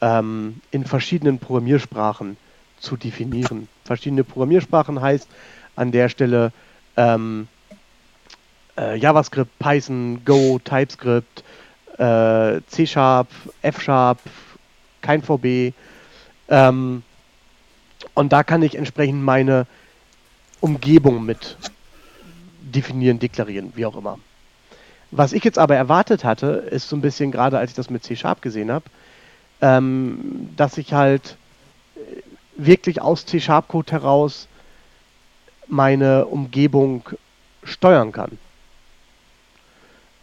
ähm, 0.00 0.60
in 0.70 0.84
verschiedenen 0.84 1.38
Programmiersprachen 1.38 2.36
zu 2.78 2.96
definieren. 2.96 3.68
Verschiedene 3.84 4.24
Programmiersprachen 4.24 5.00
heißt 5.00 5.28
an 5.76 5.92
der 5.92 6.08
Stelle 6.08 6.52
ähm, 6.96 7.48
äh, 8.76 8.96
JavaScript, 8.96 9.58
Python, 9.58 10.22
Go, 10.24 10.58
TypeScript, 10.62 11.44
äh, 11.98 12.60
C-Sharp, 12.66 13.28
F-Sharp, 13.62 14.18
kein 15.02 15.22
VB. 15.22 15.74
Ähm, 16.48 17.02
und 18.14 18.32
da 18.32 18.42
kann 18.42 18.62
ich 18.62 18.74
entsprechend 18.74 19.22
meine 19.22 19.66
Umgebung 20.60 21.24
mit 21.24 21.56
definieren, 22.60 23.18
deklarieren, 23.18 23.72
wie 23.76 23.86
auch 23.86 23.96
immer. 23.96 24.18
Was 25.10 25.32
ich 25.32 25.42
jetzt 25.44 25.58
aber 25.58 25.76
erwartet 25.76 26.24
hatte, 26.24 26.46
ist 26.70 26.88
so 26.88 26.96
ein 26.96 27.00
bisschen 27.00 27.32
gerade, 27.32 27.58
als 27.58 27.70
ich 27.70 27.76
das 27.76 27.90
mit 27.90 28.04
C-Sharp 28.04 28.42
gesehen 28.42 28.70
habe, 28.70 28.84
ähm, 29.60 30.50
dass 30.56 30.78
ich 30.78 30.92
halt 30.92 31.36
äh, 31.96 32.00
wirklich 32.56 33.00
aus 33.00 33.26
C-Sharp-Code 33.26 33.92
heraus 33.92 34.48
meine 35.68 36.26
Umgebung 36.26 37.08
steuern 37.62 38.12
kann. 38.12 38.38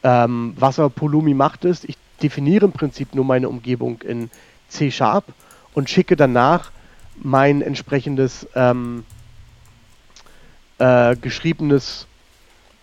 Ähm, 0.04 0.54
was 0.58 0.80
aber 0.80 0.90
Polumi 0.90 1.34
macht, 1.34 1.66
ist, 1.66 1.86
ich 1.86 1.98
definiere 2.22 2.66
im 2.66 2.72
Prinzip 2.72 3.16
nur 3.16 3.26
meine 3.26 3.50
Umgebung 3.50 4.02
in 4.02 4.30
C-Sharp 4.70 5.26
und 5.74 5.90
schicke 5.90 6.16
danach 6.16 6.72
mein 7.16 7.62
entsprechendes 7.62 8.48
ähm, 8.56 9.06
äh, 10.78 11.16
geschriebenes, 11.16 12.08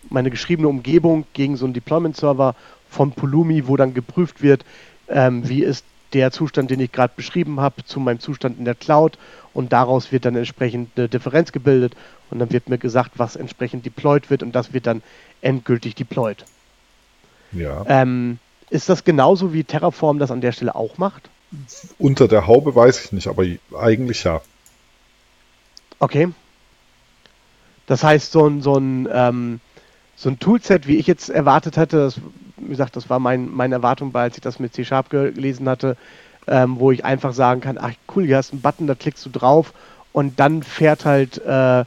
meine 0.09 0.29
geschriebene 0.29 0.67
Umgebung 0.67 1.25
gegen 1.33 1.57
so 1.57 1.65
einen 1.65 1.73
Deployment-Server 1.73 2.55
von 2.89 3.11
Polumi, 3.11 3.67
wo 3.67 3.77
dann 3.77 3.93
geprüft 3.93 4.41
wird, 4.41 4.65
ähm, 5.07 5.47
wie 5.47 5.63
ist 5.63 5.85
der 6.15 6.31
Zustand, 6.31 6.71
den 6.71 6.79
ich 6.79 6.93
gerade 6.93 7.13
beschrieben 7.13 7.59
habe, 7.59 7.83
zu 7.83 7.99
meinem 7.99 8.21
Zustand 8.21 8.57
in 8.57 8.63
der 8.63 8.73
Cloud 8.73 9.17
und 9.53 9.73
daraus 9.73 10.13
wird 10.13 10.23
dann 10.23 10.37
entsprechend 10.37 10.91
eine 10.95 11.09
Differenz 11.09 11.51
gebildet 11.51 11.93
und 12.31 12.39
dann 12.39 12.51
wird 12.53 12.69
mir 12.69 12.77
gesagt, 12.77 13.11
was 13.17 13.35
entsprechend 13.35 13.85
deployed 13.85 14.29
wird 14.29 14.41
und 14.41 14.53
das 14.53 14.71
wird 14.71 14.87
dann 14.87 15.03
endgültig 15.41 15.93
deployed. 15.93 16.45
Ja. 17.51 17.83
Ähm, 17.87 18.39
ist 18.69 18.87
das 18.87 19.03
genauso 19.03 19.53
wie 19.53 19.65
Terraform 19.65 20.17
das 20.17 20.31
an 20.31 20.39
der 20.39 20.53
Stelle 20.53 20.73
auch 20.73 20.97
macht? 20.97 21.29
Unter 21.99 22.29
der 22.29 22.47
Haube 22.47 22.73
weiß 22.73 23.03
ich 23.03 23.11
nicht, 23.11 23.27
aber 23.27 23.45
eigentlich 23.77 24.23
ja. 24.23 24.41
Okay. 25.99 26.29
Das 27.87 28.03
heißt, 28.03 28.31
so 28.31 28.47
ein, 28.47 28.61
so 28.61 28.77
ein, 28.77 29.07
ähm, 29.11 29.59
so 30.25 30.31
ein 30.31 30.39
Toolset, 30.39 30.87
wie 30.87 30.95
ich 30.95 31.05
jetzt 31.05 31.29
erwartet 31.29 31.77
hatte, 31.77 31.97
das, 31.97 32.19
wie 32.57 32.69
gesagt, 32.69 32.95
das 32.95 33.11
war 33.11 33.19
mein, 33.19 33.47
meine 33.47 33.75
Erwartung, 33.75 34.11
bei, 34.11 34.23
als 34.23 34.37
ich 34.37 34.41
das 34.41 34.57
mit 34.57 34.73
C-Sharp 34.73 35.11
gelesen 35.11 35.69
hatte, 35.69 35.97
ähm, 36.47 36.79
wo 36.79 36.91
ich 36.91 37.05
einfach 37.05 37.31
sagen 37.31 37.61
kann, 37.61 37.77
ach 37.77 37.91
cool, 38.15 38.25
hier 38.25 38.37
hast 38.37 38.49
du 38.49 38.55
einen 38.55 38.63
Button, 38.63 38.87
da 38.87 38.95
klickst 38.95 39.23
du 39.23 39.29
drauf 39.29 39.71
und 40.13 40.39
dann 40.39 40.63
fährt 40.63 41.05
halt 41.05 41.37
äh, 41.45 41.85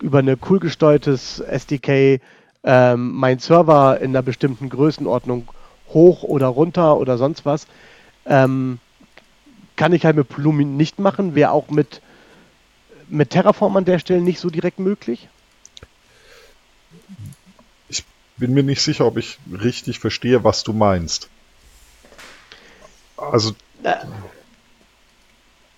über 0.00 0.18
eine 0.18 0.36
cool 0.50 0.58
gesteuertes 0.58 1.38
SDK 1.38 2.20
ähm, 2.64 3.12
mein 3.12 3.38
Server 3.38 4.00
in 4.00 4.10
einer 4.10 4.22
bestimmten 4.22 4.68
Größenordnung 4.68 5.46
hoch 5.90 6.24
oder 6.24 6.48
runter 6.48 6.96
oder 6.96 7.18
sonst 7.18 7.46
was. 7.46 7.68
Ähm, 8.26 8.80
kann 9.76 9.92
ich 9.92 10.04
halt 10.04 10.16
mit 10.16 10.28
Plumin 10.28 10.76
nicht 10.76 10.98
machen, 10.98 11.36
wäre 11.36 11.52
auch 11.52 11.70
mit, 11.70 12.00
mit 13.06 13.30
Terraform 13.30 13.76
an 13.76 13.84
der 13.84 14.00
Stelle 14.00 14.22
nicht 14.22 14.40
so 14.40 14.50
direkt 14.50 14.80
möglich. 14.80 15.28
Ich 17.88 18.04
bin 18.36 18.52
mir 18.54 18.62
nicht 18.62 18.82
sicher, 18.82 19.06
ob 19.06 19.16
ich 19.16 19.38
richtig 19.52 19.98
verstehe, 19.98 20.44
was 20.44 20.64
du 20.64 20.72
meinst. 20.72 21.28
Also. 23.16 23.54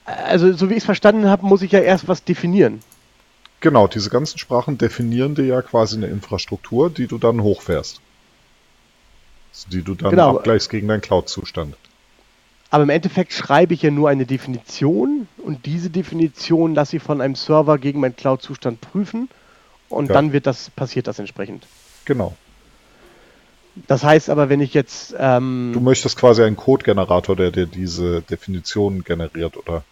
Also, 0.04 0.52
so 0.52 0.70
wie 0.70 0.74
ich 0.74 0.78
es 0.78 0.84
verstanden 0.84 1.28
habe, 1.28 1.44
muss 1.44 1.62
ich 1.62 1.72
ja 1.72 1.80
erst 1.80 2.06
was 2.08 2.22
definieren. 2.22 2.82
Genau, 3.60 3.88
diese 3.88 4.10
ganzen 4.10 4.38
Sprachen 4.38 4.78
definieren 4.78 5.34
dir 5.34 5.44
ja 5.46 5.62
quasi 5.62 5.96
eine 5.96 6.06
Infrastruktur, 6.06 6.90
die 6.90 7.06
du 7.06 7.18
dann 7.18 7.42
hochfährst. 7.42 8.00
Die 9.70 9.82
du 9.82 9.94
dann 9.94 10.10
Genau. 10.10 10.36
abgleichst 10.36 10.70
gegen 10.70 10.86
deinen 10.88 11.00
Cloud-Zustand. 11.00 11.74
Aber 12.70 12.82
im 12.82 12.90
Endeffekt 12.90 13.32
schreibe 13.32 13.74
ich 13.74 13.82
ja 13.82 13.90
nur 13.90 14.08
eine 14.08 14.26
Definition 14.26 15.28
und 15.38 15.66
diese 15.66 15.88
Definition 15.88 16.74
lasse 16.74 16.96
ich 16.96 17.02
von 17.02 17.20
einem 17.20 17.34
Server 17.34 17.78
gegen 17.78 18.00
meinen 18.00 18.16
Cloud-Zustand 18.16 18.80
prüfen 18.80 19.28
und 19.88 20.08
Ja. 20.08 20.14
dann 20.14 20.32
wird 20.32 20.46
das, 20.46 20.70
passiert 20.70 21.06
das 21.06 21.18
entsprechend. 21.18 21.66
Genau. 22.04 22.36
Das 23.88 24.02
heißt 24.04 24.30
aber, 24.30 24.48
wenn 24.48 24.60
ich 24.60 24.72
jetzt, 24.74 25.14
ähm, 25.18 25.70
Du 25.74 25.80
möchtest 25.80 26.16
quasi 26.18 26.42
einen 26.42 26.56
Code-Generator, 26.56 27.36
der 27.36 27.50
dir 27.50 27.66
diese 27.66 28.22
Definition 28.22 29.04
generiert, 29.04 29.56
oder? 29.56 29.84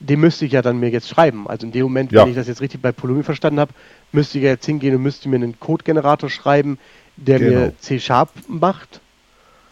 den 0.00 0.20
müsste 0.20 0.44
ich 0.46 0.52
ja 0.52 0.62
dann 0.62 0.78
mir 0.78 0.90
jetzt 0.90 1.08
schreiben. 1.08 1.48
Also 1.48 1.66
in 1.66 1.72
dem 1.72 1.82
Moment, 1.82 2.12
Ja. 2.12 2.22
wenn 2.22 2.30
ich 2.30 2.36
das 2.36 2.46
jetzt 2.46 2.60
richtig 2.60 2.80
bei 2.80 2.92
Polumi 2.92 3.24
verstanden 3.24 3.58
habe, 3.58 3.72
müsste 4.12 4.38
ich 4.38 4.44
ja 4.44 4.50
jetzt 4.50 4.64
hingehen 4.64 4.94
und 4.94 5.02
müsste 5.02 5.28
mir 5.28 5.34
einen 5.36 5.58
Code-Generator 5.58 6.30
schreiben, 6.30 6.78
der 7.16 7.40
Genau. 7.40 7.60
mir 7.62 7.72
C-Sharp 7.80 8.30
macht. 8.46 9.00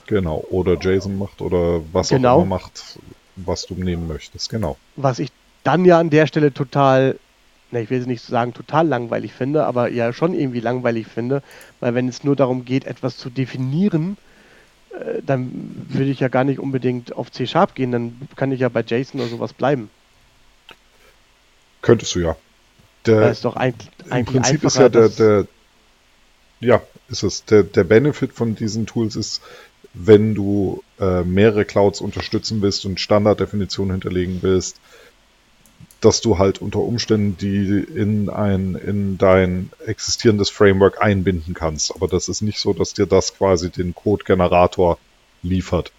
Genau. 0.09 0.45
Oder 0.51 0.75
JSON 0.81 1.17
macht 1.17 1.41
oder 1.41 1.81
was 1.93 2.09
Genau. 2.09 2.39
auch 2.39 2.43
immer 2.43 2.57
macht, 2.57 2.99
was 3.37 3.67
du 3.67 3.75
nehmen 3.75 4.09
möchtest. 4.09 4.51
Genau. 4.51 4.77
Was 4.97 5.21
ich 5.21 5.31
dann 5.63 5.85
ja 5.85 6.01
an 6.01 6.11
der 6.11 6.27
Stelle 6.27 6.53
total, 6.53 7.17
na, 7.77 7.83
ich 7.83 7.91
will 7.91 7.99
jetzt 7.99 8.07
nicht 8.09 8.23
sagen 8.23 8.55
total 8.55 8.87
langweilig 8.89 9.33
finde, 9.35 9.65
aber 9.67 9.91
ja 9.91 10.13
schon 10.13 10.35
irgendwie 10.35 10.61
langweilig 10.61 11.07
finde, 11.09 11.43
weil 11.81 11.95
wenn 11.95 12.09
es 12.09 12.25
nur 12.25 12.37
darum 12.37 12.65
geht, 12.65 12.87
etwas 12.87 13.17
zu 13.19 13.31
definieren, 13.31 14.19
äh, 14.91 15.23
dann 15.23 15.87
würde 15.89 16.11
ich 16.11 16.21
ja 16.21 16.29
gar 16.29 16.45
nicht 16.45 16.61
unbedingt 16.61 17.15
auf 17.15 17.31
C-Sharp 17.33 17.75
gehen, 17.75 17.93
dann 17.93 18.29
kann 18.37 18.53
ich 18.53 18.61
ja 18.61 18.69
bei 18.69 18.83
JSON 18.83 19.21
oder 19.21 19.31
sowas 19.31 19.53
bleiben. 19.55 19.91
Könntest 21.83 22.15
du 22.15 22.21
ja. 22.21 22.37
Das 23.19 23.19
Der, 23.21 23.31
ist 23.33 23.45
doch 23.45 23.57
eigentlich, 23.57 23.91
Im 24.11 24.25
Prinzip 24.25 24.65
ist 24.65 24.79
ja 24.79 24.89
der, 24.89 25.09
das- 25.09 25.17
der, 25.17 25.47
ja, 26.61 26.83
ist 27.09 27.23
es. 27.23 27.45
Der, 27.45 27.63
der 27.63 27.85
Benefit 27.85 28.33
von 28.33 28.55
diesen 28.55 28.87
Tools 28.87 29.17
ist, 29.17 29.43
wenn 29.95 30.35
du 30.35 30.83
äh, 31.01 31.23
mehrere 31.23 31.65
Clouds 31.65 32.01
unterstützen 32.01 32.61
willst 32.63 32.85
und 32.85 33.01
Standarddefinitionen 33.01 33.93
hinterlegen 33.93 34.39
willst, 34.43 34.81
dass 36.01 36.21
du 36.21 36.39
halt 36.39 36.61
unter 36.61 36.81
Umständen 36.81 37.37
die 37.39 37.81
in 37.81 38.29
ein, 38.29 38.75
in 38.75 39.19
dein 39.19 39.71
existierendes 39.87 40.51
Framework 40.51 41.03
einbinden 41.03 41.55
kannst. 41.55 41.95
Aber 41.95 42.07
das 42.07 42.29
ist 42.29 42.43
nicht 42.43 42.61
so, 42.61 42.73
dass 42.73 42.93
dir 42.93 43.07
das 43.07 43.37
quasi 43.37 43.71
den 43.71 43.95
Code-Generator 43.95 44.99
liefert. 45.43 45.93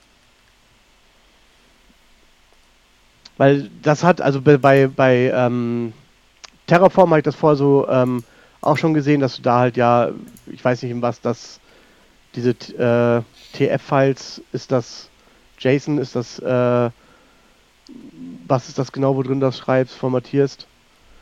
Weil 3.37 3.69
das 3.81 4.03
hat, 4.03 4.21
also 4.21 4.41
bei, 4.41 4.87
bei, 4.87 5.31
ähm, 5.33 5.93
Terraform 6.67 7.11
habe 7.11 7.19
ich 7.19 7.23
das 7.23 7.35
vorher 7.35 7.55
so 7.55 7.87
ähm, 7.89 8.23
auch 8.61 8.77
schon 8.77 8.93
gesehen, 8.93 9.21
dass 9.21 9.37
du 9.37 9.41
da 9.41 9.59
halt 9.59 9.77
ja, 9.77 10.09
ich 10.47 10.63
weiß 10.63 10.81
nicht, 10.81 10.91
in 10.91 11.01
was 11.01 11.21
das, 11.21 11.59
diese 12.35 12.49
äh, 12.49 13.21
TF-Files, 13.53 14.41
ist 14.51 14.71
das 14.71 15.09
JSON, 15.59 15.97
ist 15.97 16.15
das, 16.15 16.39
äh, 16.39 16.89
was 18.47 18.69
ist 18.69 18.77
das 18.77 18.91
genau, 18.91 19.15
wo 19.15 19.23
drin 19.23 19.39
das 19.39 19.57
schreibst, 19.57 19.95
formatierst? 19.95 20.67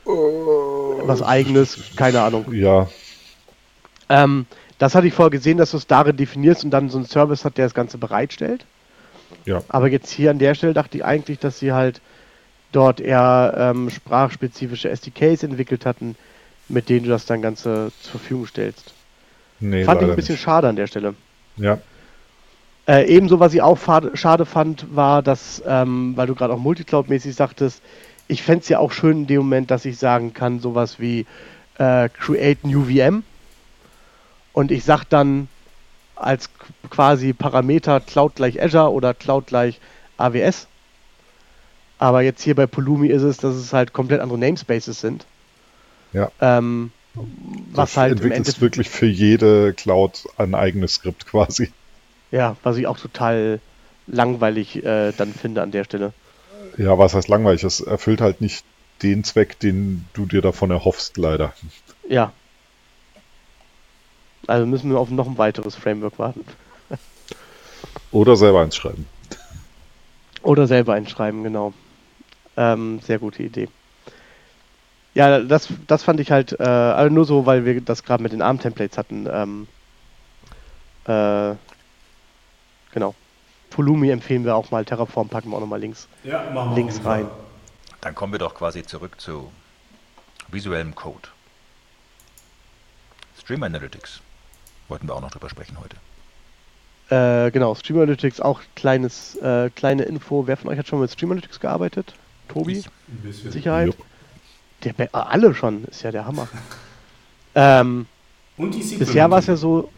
Was 0.05 1.21
eigenes, 1.21 1.77
keine 1.95 2.21
Ahnung. 2.21 2.45
Ja, 2.53 2.87
Ähm, 4.09 4.45
das 4.77 4.93
hatte 4.93 5.07
ich 5.07 5.13
vorher 5.13 5.31
gesehen, 5.31 5.57
dass 5.57 5.71
du 5.71 5.77
es 5.77 5.87
darin 5.87 6.15
definierst 6.15 6.63
und 6.63 6.71
dann 6.71 6.89
so 6.89 6.97
einen 6.97 7.07
Service 7.07 7.43
hat, 7.45 7.57
der 7.57 7.65
das 7.65 7.73
Ganze 7.73 7.97
bereitstellt. 7.97 8.65
ja. 9.45 9.63
Aber 9.67 9.87
jetzt 9.87 10.11
hier 10.11 10.29
an 10.31 10.37
der 10.39 10.53
Stelle 10.53 10.73
dachte 10.73 10.97
ich 10.97 11.05
eigentlich, 11.05 11.39
dass 11.39 11.59
sie 11.59 11.71
halt 11.73 12.01
dort 12.71 12.99
eher 12.99 13.53
ähm, 13.57 13.89
sprachspezifische 13.89 14.89
SDKs 14.89 15.43
entwickelt 15.43 15.85
hatten, 15.85 16.15
mit 16.67 16.89
denen 16.89 17.03
du 17.05 17.09
das 17.09 17.25
dann 17.25 17.41
Ganze 17.41 17.91
zur 18.01 18.11
Verfügung 18.19 18.45
stellst. 18.47 18.93
Nee, 19.59 19.85
fand 19.85 20.01
ich 20.01 20.09
ein 20.09 20.15
bisschen 20.15 20.35
nicht. 20.35 20.43
schade 20.43 20.67
an 20.67 20.75
der 20.75 20.87
Stelle. 20.87 21.15
Ja, 21.57 21.79
Äh, 22.87 23.07
ebenso, 23.07 23.39
was 23.39 23.53
ich 23.53 23.61
auch 23.61 23.79
schade 24.13 24.45
fand, 24.45 24.95
war, 24.95 25.23
dass, 25.23 25.63
ähm, 25.65 26.13
weil 26.15 26.27
du 26.27 26.35
gerade 26.35 26.53
auch 26.53 26.59
Multicloud-mäßig 26.59 27.33
sagtest, 27.33 27.81
ich 28.27 28.43
fände 28.43 28.61
es 28.61 28.69
ja 28.69 28.79
auch 28.79 28.91
schön 28.91 29.19
in 29.19 29.27
dem 29.27 29.37
Moment, 29.37 29.71
dass 29.71 29.85
ich 29.85 29.97
sagen 29.97 30.33
kann, 30.33 30.59
sowas 30.59 30.99
wie 30.99 31.25
äh, 31.77 32.09
Create 32.09 32.63
New 32.63 32.85
VM. 32.85 33.23
Und 34.53 34.71
ich 34.71 34.83
sage 34.83 35.03
dann 35.09 35.47
als 36.15 36.49
quasi 36.89 37.33
Parameter 37.33 37.99
Cloud 37.99 38.35
gleich 38.35 38.61
Azure 38.61 38.91
oder 38.91 39.13
Cloud 39.13 39.47
gleich 39.47 39.79
AWS. 40.17 40.67
Aber 41.97 42.21
jetzt 42.21 42.41
hier 42.41 42.55
bei 42.55 42.67
Polumi 42.67 43.07
ist 43.07 43.23
es, 43.23 43.37
dass 43.37 43.55
es 43.55 43.73
halt 43.73 43.93
komplett 43.93 44.21
andere 44.21 44.37
Namespaces 44.37 44.99
sind. 44.99 45.25
ja. 46.13 46.31
Ähm, 46.39 46.91
was 47.71 47.93
Du 47.93 47.99
halt 48.01 48.11
entwickelst 48.13 48.59
wirklich 48.59 48.89
für 48.89 49.05
jede 49.05 49.73
Cloud 49.73 50.27
ein 50.37 50.53
eigenes 50.53 50.95
Skript 50.95 51.25
quasi. 51.25 51.71
Ja, 52.35 52.57
was 52.63 52.75
ich 52.75 52.85
auch 52.85 52.99
total 52.99 53.61
langweilig 54.07 54.83
äh, 54.83 55.13
dann 55.13 55.33
finde 55.33 55.61
an 55.61 55.71
der 55.71 55.85
Stelle. 55.85 56.11
Ja, 56.75 56.97
was 56.97 57.13
heißt 57.13 57.29
langweilig? 57.29 57.63
Es 57.63 57.79
erfüllt 57.79 58.19
halt 58.19 58.41
nicht 58.41 58.65
den 59.03 59.23
Zweck, 59.23 59.57
den 59.61 60.03
du 60.11 60.25
dir 60.25 60.41
davon 60.41 60.69
erhoffst, 60.69 61.15
leider. 61.15 61.53
Ja. 62.09 62.33
Also 64.47 64.65
müssen 64.65 64.91
wir 64.91 64.99
auf 64.99 65.09
noch 65.09 65.27
ein 65.27 65.37
weiteres 65.37 65.75
Framework 65.75 66.19
warten. 66.19 66.45
Oder 68.11 68.35
selber 68.35 68.61
eins 68.63 68.75
schreiben. 68.75 69.07
Oder 70.41 70.67
selber 70.67 70.93
einschreiben, 70.93 71.41
genau. 71.41 71.73
Ähm, 72.57 72.99
sehr 72.99 73.19
gute 73.19 73.43
Idee. 73.43 73.69
Ja, 75.13 75.39
das, 75.39 75.69
das 75.87 76.03
fand 76.03 76.19
ich 76.19 76.31
halt, 76.31 76.59
äh, 76.59 76.63
also 76.63 77.13
nur 77.13 77.23
so, 77.23 77.45
weil 77.45 77.63
wir 77.63 77.79
das 77.79 78.03
gerade 78.03 78.21
mit 78.21 78.33
den 78.33 78.41
ARM-Templates 78.41 78.97
hatten, 78.97 79.25
ähm, 79.31 79.67
Äh, 81.07 81.55
genau. 82.95 83.13
Pulumi 83.69 84.09
empfehlen 84.09 84.43
wir 84.45 84.55
auch 84.55 84.71
mal, 84.71 84.83
Terraform 84.85 85.27
packen 85.29 85.49
wir 85.51 85.57
auch 85.57 85.61
nochmal 85.61 85.79
links, 85.81 86.07
Ja, 86.23 86.49
machen 86.51 86.71
wir 86.71 86.75
links 86.77 86.97
Fall. 86.97 87.21
rein. 87.23 87.27
Dann 88.01 88.15
kommen 88.15 88.31
wir 88.31 88.39
doch 88.39 88.55
quasi 88.55 88.83
zurück 88.83 89.19
zu 89.21 89.51
visuellem 90.49 90.95
Code. 90.95 91.27
Stream 93.39 93.63
Analytics. 93.63 94.21
Wollten 94.87 95.07
wir 95.07 95.15
auch 95.15 95.21
noch 95.21 95.31
drüber 95.31 95.49
sprechen 95.49 95.77
heute. 95.79 95.97
Äh, 97.47 97.51
genau, 97.51 97.75
Stream 97.75 97.97
Analytics 97.99 98.39
auch 98.41 98.61
kleines, 98.75 99.35
äh, 99.37 99.69
kleine 99.71 100.03
Info. 100.03 100.47
Wer 100.47 100.57
von 100.57 100.69
euch 100.71 100.77
hat 100.79 100.87
schon 100.87 100.99
mit 101.01 101.11
Stream 101.11 101.31
Analytics 101.31 101.59
gearbeitet? 101.59 102.13
Tobi? 102.47 102.79
Ich. 102.79 102.87
Ein 103.07 103.21
bisschen. 103.23 103.51
Sicherheit? 103.51 103.95
Der, 104.83 104.93
Be- 104.93 105.09
alle 105.13 105.53
schon, 105.55 105.83
ist 105.85 106.03
ja 106.03 106.11
der 106.11 106.25
Hammer. 106.25 106.47
ähm, 107.55 108.05
Und 108.57 108.73
die 108.73 108.83
Sequel. 108.83 109.05
bisher 109.07 109.29
war 109.31 109.39
es 109.39 109.47
ja 109.47 109.55
so. 109.55 109.91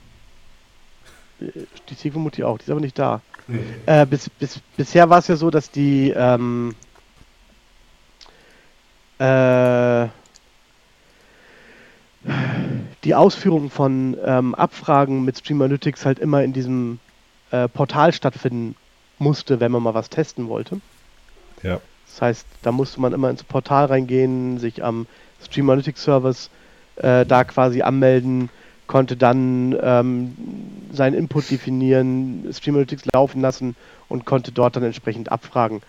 Die 1.40 1.94
Sequel-Mutti 1.94 2.44
auch, 2.44 2.58
die 2.58 2.64
ist 2.64 2.70
aber 2.70 2.80
nicht 2.80 2.98
da. 2.98 3.22
Nee. 3.48 3.60
Äh, 3.86 4.06
bis, 4.06 4.30
bis, 4.30 4.60
bisher 4.76 5.10
war 5.10 5.20
es 5.20 5.28
ja 5.28 5.36
so, 5.36 5.50
dass 5.50 5.72
die 5.72 6.14
ähm, 6.16 6.76
äh, 9.20 10.08
die 13.04 13.16
Ausführung 13.16 13.70
von 13.70 14.18
ähm, 14.24 14.54
Abfragen 14.56 15.24
mit 15.24 15.38
Stream 15.38 15.62
Analytics 15.62 16.06
halt 16.06 16.20
immer 16.20 16.44
in 16.44 16.52
diesem 16.54 17.00
äh, 17.52 17.68
Portal 17.70 18.12
stattfinden 18.12 18.76
musste, 19.18 19.60
wenn 19.60 19.72
man 19.72 19.84
mal 19.84 19.94
was 19.94 20.10
testen 20.10 20.50
wollte. 20.50 20.82
Ja. 21.64 21.80
Das 22.08 22.22
heißt, 22.22 22.48
da 22.64 22.72
musste 22.72 23.00
man 23.00 23.14
immer 23.14 23.30
ins 23.30 23.44
Portal 23.44 23.86
reingehen, 23.86 24.60
sich 24.60 24.84
am 24.84 25.08
Stream 25.44 25.70
Analytics 25.70 26.04
Service 26.04 26.50
äh, 26.98 27.26
da 27.26 27.44
quasi 27.44 27.82
anmelden, 27.82 28.50
konnte 28.88 29.16
dann 29.18 29.78
ähm, 29.82 30.34
seinen 30.92 31.14
Input 31.14 31.52
definieren, 31.52 32.48
Stream 32.52 32.76
Analytics 32.76 33.04
laufen 33.14 33.42
lassen 33.42 33.76
und 34.10 34.26
konnte 34.26 34.52
dort 34.52 34.76
dann 34.76 34.84
entsprechend 34.84 35.32
Abfragen 35.32 35.82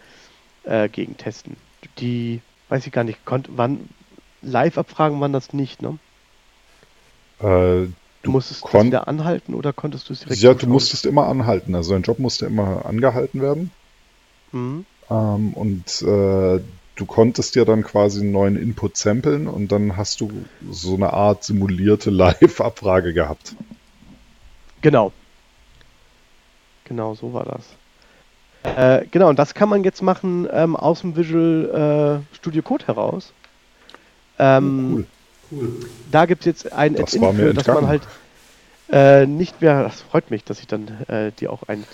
äh, 0.65 0.89
gegen 0.89 1.17
testen. 1.17 1.57
Die, 1.99 2.41
weiß 2.69 2.87
ich 2.87 2.93
gar 2.93 3.05
nicht, 3.05 3.25
konnte, 3.25 3.51
wann 3.55 3.81
Live-Abfragen 4.43 5.21
waren 5.21 5.33
das 5.33 5.53
nicht, 5.53 5.83
ne? 5.83 5.99
Äh, 7.41 7.89
Du 8.23 8.33
musstest 8.33 8.65
das 8.65 8.71
konnt- 8.71 8.87
wieder 8.87 9.07
anhalten 9.07 9.55
oder 9.55 9.73
konntest 9.73 10.09
du 10.09 10.13
es 10.13 10.21
direkt 10.21 10.41
ja, 10.41 10.53
du 10.53 10.67
musstest 10.67 11.07
immer 11.07 11.29
anhalten. 11.29 11.75
Also 11.77 11.93
dein 11.93 12.03
Job 12.03 12.19
musste 12.19 12.47
immer 12.47 12.85
angehalten 12.85 13.41
werden. 13.41 13.71
Mhm. 14.53 14.85
Ähm, 15.09 15.55
und 15.55 16.03
äh, 16.03 16.61
du 16.99 17.07
konntest 17.07 17.55
dir 17.55 17.65
dann 17.65 17.85
quasi 17.85 18.21
einen 18.21 18.33
neuen 18.33 18.57
Input 18.57 18.97
samplen 18.97 19.47
und 19.47 19.71
dann 19.71 19.97
hast 19.97 20.21
du 20.21 20.31
so 20.71 20.95
eine 20.95 21.13
Art 21.13 21.45
simulierte 21.45 22.11
Live-Abfrage 22.11 23.15
gehabt. 23.15 23.55
Genau. 24.83 25.13
Genau, 26.85 27.15
so 27.15 27.33
war 27.33 27.45
das. 27.45 28.77
Äh, 28.77 29.07
genau, 29.11 29.29
und 29.29 29.39
das 29.39 29.55
kann 29.55 29.69
man 29.69 29.85
jetzt 29.85 30.03
machen 30.03 30.49
ähm, 30.53 30.75
aus 30.75 31.03
dem 31.03 31.17
Visual 31.17 32.23
äh, 32.33 32.37
Studio 32.37 32.63
Code 32.63 32.87
heraus. 32.87 33.33
Ähm, 34.39 34.93
Cool. 34.95 35.07
Cool. 35.51 35.69
Da 36.11 36.27
gibt 36.27 36.43
es 36.43 36.47
jetzt 36.47 36.73
ein 36.73 36.95
Das 36.95 37.15
Add-in 37.15 37.37
für, 37.37 37.55
dass 37.55 37.67
man 37.69 37.87
halt 37.87 38.03
äh, 38.91 39.27
nicht 39.27 39.63
mehr, 39.63 39.83
das 39.85 40.03
freut 40.03 40.31
mich, 40.31 40.45
dass 40.45 40.61
ich 40.61 40.67
dann 40.67 40.89
äh, 41.09 41.31
dir 41.33 41.53
auch 41.53 41.63
ein, 41.69 41.85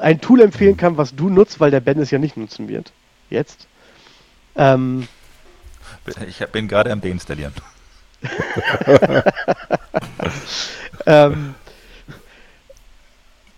ein 0.00 0.20
Tool 0.20 0.40
empfehlen 0.40 0.76
kann, 0.76 0.96
was 0.96 1.14
du 1.14 1.28
nutzt, 1.28 1.60
weil 1.60 1.70
der 1.70 1.80
Ben 1.80 1.98
es 1.98 2.10
ja 2.10 2.18
nicht 2.18 2.36
nutzen 2.36 2.68
wird. 2.68 2.92
Jetzt. 3.28 3.66
Ähm, 4.56 5.08
Ich 6.26 6.38
bin 6.48 6.68
gerade 6.68 6.90
am 6.92 7.00
Deinstallieren. 7.00 7.54
Ähm, 11.06 11.54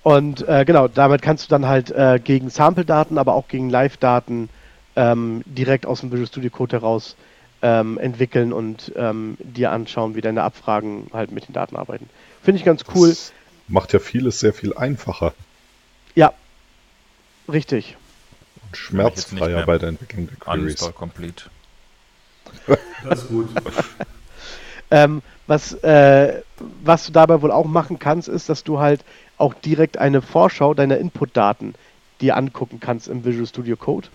und 0.02 0.46
äh, 0.48 0.64
genau, 0.64 0.88
damit 0.88 1.22
kannst 1.22 1.44
du 1.44 1.48
dann 1.48 1.66
halt 1.66 1.90
äh, 1.90 2.20
gegen 2.22 2.50
Sample-Daten, 2.50 3.18
aber 3.18 3.34
auch 3.34 3.48
gegen 3.48 3.70
Live-Daten 3.70 4.48
ähm, 4.96 5.42
direkt 5.46 5.86
aus 5.86 6.00
dem 6.00 6.12
Visual 6.12 6.26
Studio 6.26 6.50
Code 6.50 6.76
heraus 6.76 7.16
ähm, 7.62 7.98
entwickeln 7.98 8.52
und 8.52 8.92
ähm, 8.96 9.36
dir 9.40 9.72
anschauen, 9.72 10.14
wie 10.14 10.20
deine 10.20 10.42
Abfragen 10.42 11.06
halt 11.12 11.32
mit 11.32 11.48
den 11.48 11.54
Daten 11.54 11.76
arbeiten. 11.76 12.08
Finde 12.42 12.58
ich 12.58 12.64
ganz 12.64 12.84
cool. 12.94 13.08
Das 13.08 13.32
macht 13.68 13.92
ja 13.94 13.98
vieles 13.98 14.40
sehr 14.40 14.52
viel 14.52 14.74
einfacher 14.76 15.32
Ja, 16.14 16.34
richtig. 17.50 17.96
Schmerzfreier 18.74 19.66
bei 19.66 19.78
der 19.78 19.90
Entwicklung 19.90 20.28
der 20.28 20.36
Queries. 20.36 20.62
Uninstall 20.62 20.92
complete. 20.92 21.44
Das 23.05 23.22
ist 23.22 23.28
gut. 23.28 23.48
Ähm, 24.90 25.22
was, 25.46 25.72
äh, 25.82 26.42
was 26.84 27.06
du 27.06 27.12
dabei 27.12 27.42
wohl 27.42 27.51
auch 27.51 27.66
machen 27.66 27.98
kannst, 27.98 28.28
ist, 28.28 28.48
dass 28.48 28.64
du 28.64 28.78
halt 28.78 29.05
auch 29.38 29.55
direkt 29.55 29.98
eine 29.98 30.22
Vorschau 30.22 30.74
deiner 30.74 30.98
Input-Daten 30.98 31.74
dir 32.20 32.36
angucken 32.36 32.78
kannst 32.80 33.09
im 33.09 33.24
Visual 33.24 33.46
Studio 33.46 33.76
Code. 33.76 34.09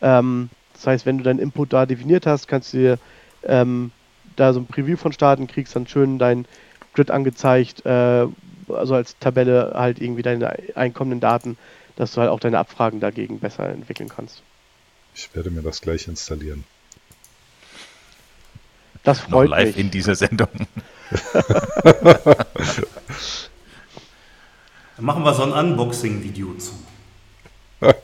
Ähm, 0.00 0.50
das 0.72 0.86
heißt, 0.86 1.06
wenn 1.06 1.18
du 1.18 1.24
deinen 1.24 1.38
Input 1.38 1.72
da 1.72 1.86
definiert 1.86 2.26
hast, 2.26 2.48
kannst 2.48 2.72
du 2.72 2.78
dir 2.78 2.98
ähm, 3.44 3.90
da 4.36 4.52
so 4.52 4.60
ein 4.60 4.66
Preview 4.66 4.96
von 4.96 5.12
starten, 5.12 5.46
kriegst 5.46 5.76
dann 5.76 5.86
schön 5.86 6.18
dein 6.18 6.46
Grid 6.94 7.10
angezeigt, 7.10 7.84
äh, 7.86 8.26
also 8.68 8.94
als 8.94 9.18
Tabelle 9.18 9.72
halt 9.74 10.00
irgendwie 10.00 10.22
deine 10.22 10.56
einkommenden 10.74 11.20
Daten, 11.20 11.56
dass 11.96 12.12
du 12.12 12.20
halt 12.20 12.30
auch 12.30 12.40
deine 12.40 12.58
Abfragen 12.58 13.00
dagegen 13.00 13.40
besser 13.40 13.68
entwickeln 13.68 14.08
kannst. 14.08 14.42
Ich 15.14 15.34
werde 15.34 15.50
mir 15.50 15.62
das 15.62 15.80
gleich 15.80 16.06
installieren. 16.08 16.64
Das 19.02 19.22
Noch 19.28 19.38
freut 19.38 19.50
live 19.50 19.66
mich. 19.68 19.78
in 19.78 19.90
dieser 19.90 20.14
Sendung. 20.14 20.48
Dann 24.96 25.04
machen 25.04 25.22
wir 25.24 25.34
so 25.34 25.42
ein 25.44 25.52
Unboxing-Video 25.52 26.54
zu. 26.54 26.72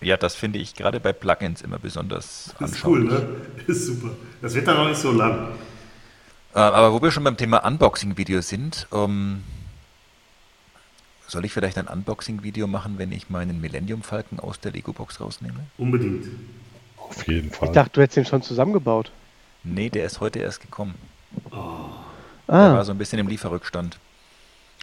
Ja, 0.00 0.18
das 0.18 0.34
finde 0.34 0.58
ich 0.58 0.74
gerade 0.74 1.00
bei 1.00 1.14
Plugins 1.14 1.62
immer 1.62 1.78
besonders 1.78 2.54
Das 2.58 2.72
ist 2.72 2.84
cool, 2.84 3.10
anschaulich. 3.10 3.26
ne? 3.26 3.64
Ist 3.72 3.86
super. 3.86 4.10
Das 4.42 4.52
wird 4.52 4.68
dann 4.68 4.76
noch 4.76 4.88
nicht 4.88 5.00
so 5.00 5.10
lang. 5.12 5.48
Äh, 6.54 6.58
aber 6.58 6.92
wo 6.92 7.00
wir 7.00 7.10
schon 7.10 7.24
beim 7.24 7.38
Thema 7.38 7.64
Unboxing-Video 7.66 8.42
sind, 8.42 8.86
ähm, 8.92 9.42
soll 11.34 11.44
ich 11.44 11.52
vielleicht 11.52 11.76
ein 11.78 11.88
Unboxing-Video 11.88 12.66
machen, 12.66 12.96
wenn 12.96 13.12
ich 13.12 13.28
meinen 13.28 13.60
Millennium 13.60 14.02
Falcon 14.02 14.38
aus 14.40 14.60
der 14.60 14.70
Lego-Box 14.72 15.20
rausnehme? 15.20 15.66
Unbedingt. 15.76 16.26
Auf 16.96 17.26
jeden 17.26 17.48
Ich 17.50 17.54
Fall. 17.56 17.72
dachte, 17.72 17.90
du 17.94 18.00
hättest 18.02 18.16
den 18.16 18.24
schon 18.24 18.40
zusammengebaut. 18.42 19.10
Nee, 19.64 19.90
der 19.90 20.04
ist 20.04 20.20
heute 20.20 20.38
erst 20.38 20.60
gekommen. 20.60 20.94
Der 21.50 22.54
Ah, 22.54 22.74
war 22.74 22.84
so 22.84 22.92
ein 22.92 22.98
bisschen 22.98 23.18
im 23.18 23.26
Lieferrückstand. 23.26 23.98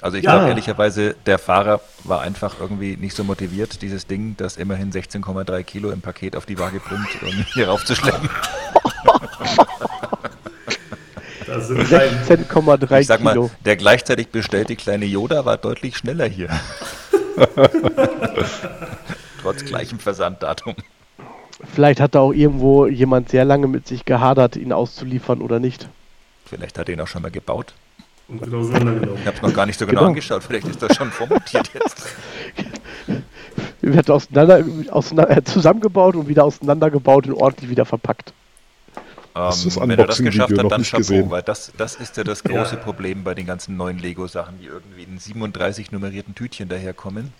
Also 0.02 0.18
ich 0.18 0.24
Ja. 0.26 0.32
glaube 0.32 0.50
ehrlicherweise, 0.50 1.16
der 1.26 1.40
Fahrer 1.40 1.80
war 2.04 2.22
einfach 2.22 2.60
irgendwie 2.60 2.98
nicht 2.98 3.16
so 3.16 3.24
motiviert, 3.24 3.82
dieses 3.82 4.08
Ding, 4.08 4.36
das 4.38 4.58
immerhin 4.58 4.92
16,3 4.92 5.64
Kilo 5.64 5.92
im 5.92 6.02
Paket 6.02 6.36
auf 6.36 6.46
die 6.46 6.60
Waage 6.60 6.80
bringt, 6.80 7.08
um 7.24 7.46
hier 7.54 7.70
raufzuschleppen. 7.70 8.30
Da 11.52 11.60
sind 11.60 11.80
ein, 11.94 12.10
16,3 12.48 13.02
Ich 13.02 13.08
sag 13.08 13.22
mal, 13.22 13.32
Kilo. 13.34 13.52
der 13.66 13.76
gleichzeitig 13.76 14.30
bestellte 14.30 14.76
kleine 14.78 15.06
Yoda 15.06 15.44
war 15.46 15.58
deutlich 15.58 15.98
schneller 15.98 16.26
hier. 16.26 16.48
Trotz 19.42 19.66
gleichem 19.66 20.00
Versanddatum. 20.00 20.76
Vielleicht 21.74 22.00
hat 22.00 22.16
da 22.16 22.20
auch 22.22 22.32
irgendwo 22.34 22.88
jemand 22.88 23.30
sehr 23.30 23.44
lange 23.46 23.68
mit 23.68 23.88
sich 23.88 24.06
gehadert, 24.06 24.56
ihn 24.56 24.72
auszuliefern 24.74 25.42
oder 25.42 25.60
nicht. 25.60 25.90
Vielleicht 26.46 26.78
hat 26.80 26.88
er 26.90 26.94
ihn 26.94 27.02
auch 27.02 27.08
schon 27.08 27.22
mal 27.22 27.32
gebaut. 27.32 27.74
und 28.28 28.42
auseinandergenommen. 28.54 29.20
Ich 29.20 29.28
habe 29.28 29.36
es 29.38 29.42
noch 29.44 29.54
gar 29.54 29.66
nicht 29.66 29.78
so 29.78 29.86
genau, 29.86 30.00
Genau. 30.02 30.10
angeschaut. 30.10 30.44
Vielleicht 30.44 30.68
ist 30.68 30.82
das 30.82 30.96
schon 30.96 31.12
vormontiert 31.12 31.70
jetzt. 31.74 32.08
Wird 33.82 34.10
auseinander, 34.10 34.64
auseinander, 34.92 35.38
äh, 35.38 35.44
zusammengebaut 35.44 36.16
und 36.16 36.28
wieder 36.28 36.46
auseinandergebaut 36.46 37.28
und 37.28 37.34
ordentlich 37.34 37.70
wieder 37.70 37.84
verpackt. 37.86 38.32
Hast 39.34 39.64
du 39.66 39.70
das 39.70 39.78
Ähm, 39.78 39.90
wenn 39.90 40.00
er 40.00 40.08
das 40.08 40.22
geschafft 40.24 40.58
hat, 40.58 40.72
dann 40.72 40.84
Chapeau, 40.84 40.98
gesehen? 40.98 41.30
weil 41.32 41.42
das, 41.44 41.72
das 41.78 41.96
ist 41.96 42.18
ja 42.18 42.24
das 42.24 42.44
große 42.44 42.76
Ja. 42.76 42.82
Problem 42.82 43.24
bei 43.24 43.34
den 43.34 43.46
ganzen 43.46 43.78
neuen 43.78 43.98
Lego-Sachen, 44.00 44.60
die 44.60 44.66
irgendwie 44.66 45.04
in 45.04 45.20
37 45.20 45.92
nummerierten 45.92 46.36
Tütchen 46.36 46.70
daherkommen. 46.70 47.34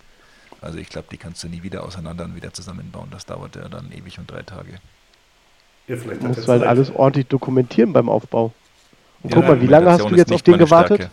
Also 0.60 0.78
ich 0.78 0.88
glaube, 0.88 1.08
die 1.10 1.18
kannst 1.18 1.42
du 1.44 1.48
nie 1.48 1.62
wieder 1.62 1.84
auseinander 1.84 2.24
und 2.24 2.34
wieder 2.36 2.52
zusammenbauen. 2.52 3.10
Das 3.10 3.26
dauert 3.26 3.56
ja 3.56 3.68
dann 3.68 3.92
ewig 3.92 4.18
und 4.18 4.30
drei 4.30 4.42
Tage. 4.42 4.80
Ja, 5.88 5.96
vielleicht 5.96 6.22
Du 6.22 6.28
musst 6.28 6.48
halt 6.48 6.62
alles 6.62 6.90
ordentlich 6.90 7.26
dokumentieren 7.28 7.92
beim 7.92 8.08
Aufbau. 8.08 8.52
Und 9.22 9.30
Ja, 9.30 9.36
guck 9.36 9.46
mal, 9.48 9.60
wie 9.60 9.66
lange 9.66 9.90
hast 9.90 10.08
du 10.08 10.14
jetzt 10.16 10.32
auf 10.32 10.42
den 10.42 10.58
gewartet? 10.58 10.96
Stärke. 10.96 11.12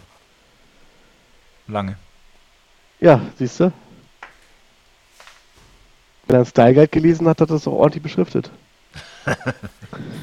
Lange. 1.68 1.97
Ja, 2.99 3.22
siehst 3.38 3.60
du? 3.60 3.72
Wenn 6.27 6.35
er 6.35 6.39
einen 6.39 6.45
Style 6.45 6.73
Guide 6.73 6.88
gelesen 6.88 7.27
hat, 7.27 7.41
hat 7.41 7.49
er 7.49 7.53
das 7.56 7.68
auch 7.68 7.73
ordentlich 7.73 8.03
beschriftet. 8.03 8.51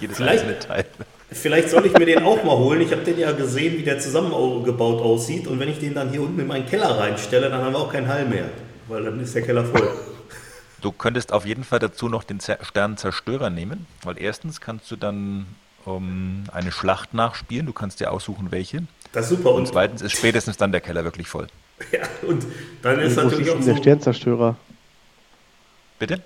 Jedes 0.01 0.17
Vielleicht- 0.17 0.45
einzelne 0.45 0.59
Teil. 0.59 0.85
Vielleicht 1.31 1.71
soll 1.71 1.85
ich 1.87 1.93
mir 1.93 2.07
den 2.07 2.23
auch 2.23 2.43
mal 2.45 2.57
holen. 2.57 2.81
Ich 2.81 2.93
habe 2.93 3.03
den 3.03 3.19
ja 3.19 3.33
gesehen, 3.33 3.77
wie 3.79 3.83
der 3.83 3.99
zusammengebaut 3.99 5.03
aussieht. 5.03 5.49
Und 5.49 5.59
wenn 5.59 5.69
ich 5.69 5.81
den 5.81 5.93
dann 5.95 6.11
hier 6.11 6.23
unten 6.23 6.39
in 6.39 6.47
meinen 6.47 6.67
Keller 6.67 6.99
reinstelle, 6.99 7.51
dann 7.51 7.63
haben 7.63 7.73
wir 7.73 7.81
auch 7.81 7.93
keinen 7.93 8.07
Hall 8.07 8.25
mehr. 8.27 8.49
Weil 8.89 9.03
dann 9.05 9.19
ist 9.19 9.35
der 9.35 9.43
Keller 9.43 9.65
voll. 9.65 9.91
Du 10.81 10.93
könntest 10.93 11.33
auf 11.33 11.45
jeden 11.45 11.65
Fall 11.65 11.81
dazu 11.81 12.09
noch 12.09 12.23
den 12.23 12.39
Zer- 12.39 12.65
Sternzerstörer 12.65 13.51
nehmen, 13.51 13.87
weil 14.05 14.19
erstens 14.23 14.61
kannst 14.61 14.89
du 14.91 14.95
dann 14.97 15.47
ähm, 15.87 16.45
eine 16.53 16.71
Schlacht 16.71 17.13
nachspielen. 17.13 17.67
Du 17.67 17.73
kannst 17.73 17.99
dir 17.99 18.13
aussuchen, 18.13 18.53
welche. 18.53 18.83
Das 19.13 19.29
ist 19.31 19.39
super. 19.39 19.53
Und 19.53 19.67
zweitens 19.67 20.03
ist 20.03 20.13
spätestens 20.13 20.57
dann 20.59 20.71
der 20.71 20.81
Keller 20.81 21.03
wirklich 21.03 21.27
voll. 21.27 21.49
Ja, 21.91 22.03
und 22.27 22.47
dann 22.83 23.01
ist 23.01 23.17
groß 23.17 23.25
natürlich 23.25 23.51
auch 23.51 23.61
so. 23.61 23.73
der 23.73 23.77
Sternzerstörer? 23.79 24.57
Bitte? 25.99 26.23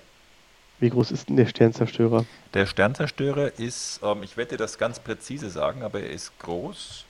Wie 0.81 0.89
groß 0.89 1.11
ist 1.11 1.29
denn 1.29 1.37
der 1.37 1.45
Sternzerstörer? 1.45 2.25
Der 2.55 2.65
Sternzerstörer 2.65 3.51
ist, 3.59 3.99
ähm, 4.03 4.23
ich 4.23 4.35
werde 4.35 4.51
dir 4.51 4.57
das 4.57 4.79
ganz 4.79 4.99
präzise 4.99 5.51
sagen, 5.51 5.83
aber 5.83 5.99
er 5.99 6.09
ist 6.09 6.31
groß. 6.39 7.05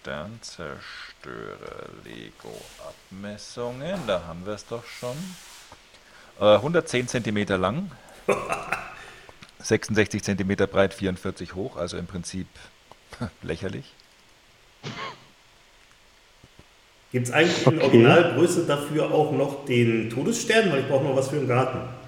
Sternzerstörer 0.00 1.88
Lego 2.04 2.56
Abmessungen, 2.86 3.98
da 4.06 4.22
haben 4.24 4.46
wir 4.46 4.52
es 4.54 4.64
doch 4.66 4.84
schon. 4.86 5.16
Äh, 6.40 6.54
110 6.54 7.08
cm 7.08 7.48
lang, 7.60 7.90
66 9.58 10.22
cm 10.22 10.54
breit, 10.70 10.94
44 10.94 11.56
hoch, 11.56 11.76
also 11.76 11.96
im 11.96 12.06
Prinzip 12.06 12.46
lächerlich. 13.42 13.92
Gibt 17.10 17.26
es 17.26 17.32
eigentlich 17.32 17.66
in 17.66 17.74
Okay. 17.74 17.84
Originalgröße 17.84 18.64
dafür 18.66 19.10
auch 19.10 19.32
noch 19.32 19.64
den 19.64 20.08
Todesstern? 20.08 20.70
Weil 20.70 20.82
ich 20.82 20.88
brauche 20.88 21.02
noch 21.02 21.16
was 21.16 21.30
für 21.30 21.36
den 21.36 21.48
Garten. 21.48 21.99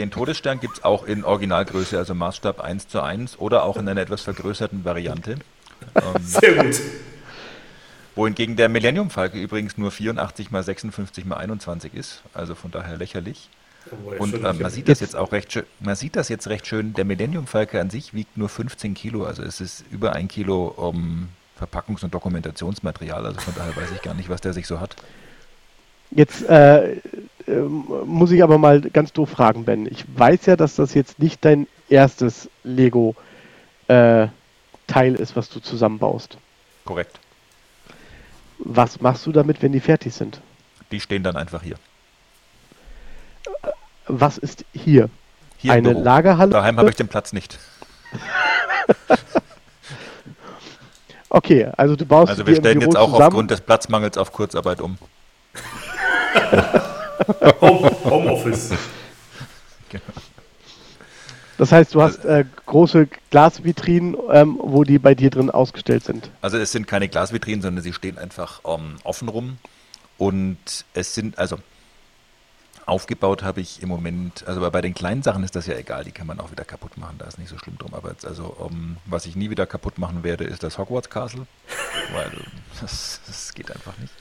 Den 0.00 0.10
Todesstern 0.10 0.60
gibt 0.60 0.78
es 0.78 0.84
auch 0.84 1.04
in 1.04 1.24
Originalgröße, 1.24 1.98
also 1.98 2.14
Maßstab 2.14 2.58
1 2.58 2.88
zu 2.88 3.02
1 3.02 3.38
oder 3.38 3.64
auch 3.64 3.76
in 3.76 3.86
einer 3.86 4.00
etwas 4.00 4.22
vergrößerten 4.22 4.82
Variante. 4.82 5.32
Ähm, 5.94 6.02
Sehr 6.24 6.54
gut. 6.54 6.80
wohingegen 8.14 8.56
der 8.56 8.70
Millennium 8.70 9.10
Falke 9.10 9.38
übrigens 9.38 9.76
nur 9.76 9.90
84 9.90 10.50
mal 10.50 10.62
56 10.62 11.26
mal 11.26 11.36
21 11.36 11.92
ist, 11.92 12.22
also 12.32 12.54
von 12.54 12.70
daher 12.70 12.96
lächerlich. 12.96 13.50
Ja, 13.90 14.18
Und 14.18 14.36
ähm, 14.36 14.62
man 14.62 14.70
sieht 14.70 14.88
das 14.88 15.00
jetzt 15.00 15.16
auch 15.16 15.32
recht 15.32 15.52
schön. 15.52 15.64
Man 15.80 15.96
sieht 15.96 16.16
das 16.16 16.30
jetzt 16.30 16.48
recht 16.48 16.66
schön. 16.66 16.94
Der 16.94 17.04
Millennium 17.04 17.46
Falke 17.46 17.78
an 17.78 17.90
sich 17.90 18.14
wiegt 18.14 18.38
nur 18.38 18.48
15 18.48 18.94
Kilo, 18.94 19.26
also 19.26 19.42
es 19.42 19.60
ist 19.60 19.84
über 19.90 20.14
ein 20.14 20.28
Kilo 20.28 20.68
um, 20.68 21.28
Verpackungs- 21.60 22.04
und 22.04 22.14
Dokumentationsmaterial. 22.14 23.26
Also 23.26 23.40
von 23.40 23.54
daher 23.54 23.76
weiß 23.76 23.90
ich 23.94 24.00
gar 24.00 24.14
nicht, 24.14 24.30
was 24.30 24.40
der 24.40 24.54
sich 24.54 24.66
so 24.66 24.80
hat. 24.80 24.96
Jetzt 26.10 26.42
äh, 26.48 26.92
ähm, 26.92 27.00
muss 27.54 28.30
ich 28.30 28.42
aber 28.42 28.58
mal 28.58 28.80
ganz 28.80 29.12
doof 29.12 29.30
fragen, 29.30 29.64
Ben. 29.64 29.86
Ich 29.86 30.04
weiß 30.16 30.46
ja, 30.46 30.56
dass 30.56 30.76
das 30.76 30.94
jetzt 30.94 31.18
nicht 31.18 31.44
dein 31.44 31.66
erstes 31.88 32.48
Lego-Teil 32.64 34.24
ist, 35.16 35.36
was 35.36 35.48
du 35.48 35.60
zusammenbaust. 35.60 36.36
Korrekt. 36.84 37.18
Was 38.58 39.00
machst 39.00 39.26
du 39.26 39.32
damit, 39.32 39.62
wenn 39.62 39.72
die 39.72 39.80
fertig 39.80 40.14
sind? 40.14 40.40
Die 40.92 41.00
stehen 41.00 41.22
dann 41.22 41.36
einfach 41.36 41.62
hier. 41.62 41.76
Was 44.06 44.38
ist 44.38 44.64
hier? 44.72 45.08
Hier 45.56 45.72
Eine. 45.72 45.92
Lagerhalle? 45.92 46.50
Daheim 46.50 46.78
habe 46.78 46.90
ich 46.90 46.96
den 46.96 47.08
Platz 47.08 47.32
nicht. 47.32 47.58
Okay, 51.32 51.68
also 51.76 51.94
du 51.94 52.04
baust 52.04 52.28
Also 52.28 52.44
wir 52.44 52.56
stellen 52.56 52.80
jetzt 52.80 52.96
auch 52.96 53.12
zusammen. 53.12 53.22
aufgrund 53.22 53.50
des 53.52 53.60
Platzmangels 53.60 54.18
auf 54.18 54.32
Kurzarbeit 54.32 54.80
um. 54.80 54.98
Home, 57.60 57.90
Homeoffice. 58.04 58.70
Das 61.58 61.72
heißt, 61.72 61.94
du 61.94 62.00
hast 62.00 62.24
äh, 62.24 62.44
große 62.64 63.06
Glasvitrinen, 63.30 64.16
ähm, 64.32 64.58
wo 64.62 64.82
die 64.82 64.98
bei 64.98 65.14
dir 65.14 65.28
drin 65.28 65.50
ausgestellt 65.50 66.04
sind. 66.04 66.30
Also 66.40 66.56
es 66.56 66.72
sind 66.72 66.86
keine 66.86 67.08
Glasvitrinen, 67.08 67.60
sondern 67.60 67.84
sie 67.84 67.92
stehen 67.92 68.16
einfach 68.16 68.62
ähm, 68.64 68.96
offen 69.04 69.28
rum. 69.28 69.58
Und 70.16 70.86
es 70.94 71.14
sind, 71.14 71.38
also 71.38 71.58
aufgebaut 72.86 73.42
habe 73.42 73.60
ich 73.60 73.82
im 73.82 73.88
Moment, 73.88 74.46
also 74.48 74.68
bei 74.70 74.80
den 74.80 74.94
kleinen 74.94 75.22
Sachen 75.22 75.44
ist 75.44 75.54
das 75.54 75.66
ja 75.66 75.76
egal, 75.76 76.04
die 76.04 76.12
kann 76.12 76.26
man 76.26 76.40
auch 76.40 76.50
wieder 76.50 76.64
kaputt 76.64 76.96
machen, 76.96 77.16
da 77.18 77.26
ist 77.26 77.38
nicht 77.38 77.48
so 77.48 77.58
schlimm 77.58 77.78
drum. 77.78 77.94
Aber 77.94 78.10
jetzt, 78.10 78.26
also 78.26 78.56
ähm, 78.68 78.96
was 79.06 79.26
ich 79.26 79.36
nie 79.36 79.50
wieder 79.50 79.66
kaputt 79.66 79.98
machen 79.98 80.24
werde, 80.24 80.44
ist 80.44 80.62
das 80.62 80.78
Hogwarts 80.78 81.10
Castle, 81.10 81.46
weil 82.14 82.30
das, 82.80 83.20
das 83.26 83.54
geht 83.54 83.70
einfach 83.70 83.96
nicht. 83.98 84.12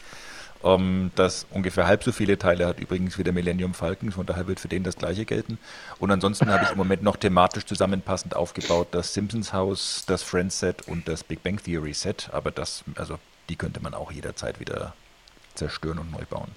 Ähm, 0.63 1.11
das 1.15 1.45
ungefähr 1.51 1.87
halb 1.87 2.03
so 2.03 2.11
viele 2.11 2.37
Teile 2.37 2.67
hat 2.67 2.79
übrigens 2.79 3.17
wie 3.17 3.23
der 3.23 3.33
Millennium 3.33 3.73
Falcon, 3.73 4.11
von 4.11 4.25
daher 4.25 4.47
wird 4.47 4.59
für 4.59 4.67
den 4.67 4.83
das 4.83 4.97
gleiche 4.97 5.25
gelten. 5.25 5.57
Und 5.99 6.11
ansonsten 6.11 6.49
habe 6.49 6.65
ich 6.65 6.71
im 6.71 6.77
Moment 6.77 7.01
noch 7.01 7.15
thematisch 7.15 7.65
zusammenpassend 7.65 8.35
aufgebaut 8.35 8.89
das 8.91 9.13
Simpsons 9.13 9.53
Haus, 9.53 10.03
das 10.07 10.23
Friends 10.23 10.59
Set 10.59 10.87
und 10.87 11.07
das 11.07 11.23
Big 11.23 11.43
Bang 11.43 11.61
Theory 11.63 11.93
Set, 11.93 12.29
aber 12.33 12.51
das, 12.51 12.83
also 12.95 13.17
die 13.47 13.55
könnte 13.55 13.81
man 13.81 13.93
auch 13.93 14.11
jederzeit 14.11 14.59
wieder 14.59 14.93
zerstören 15.55 15.99
und 15.99 16.11
neu 16.11 16.25
bauen. 16.29 16.51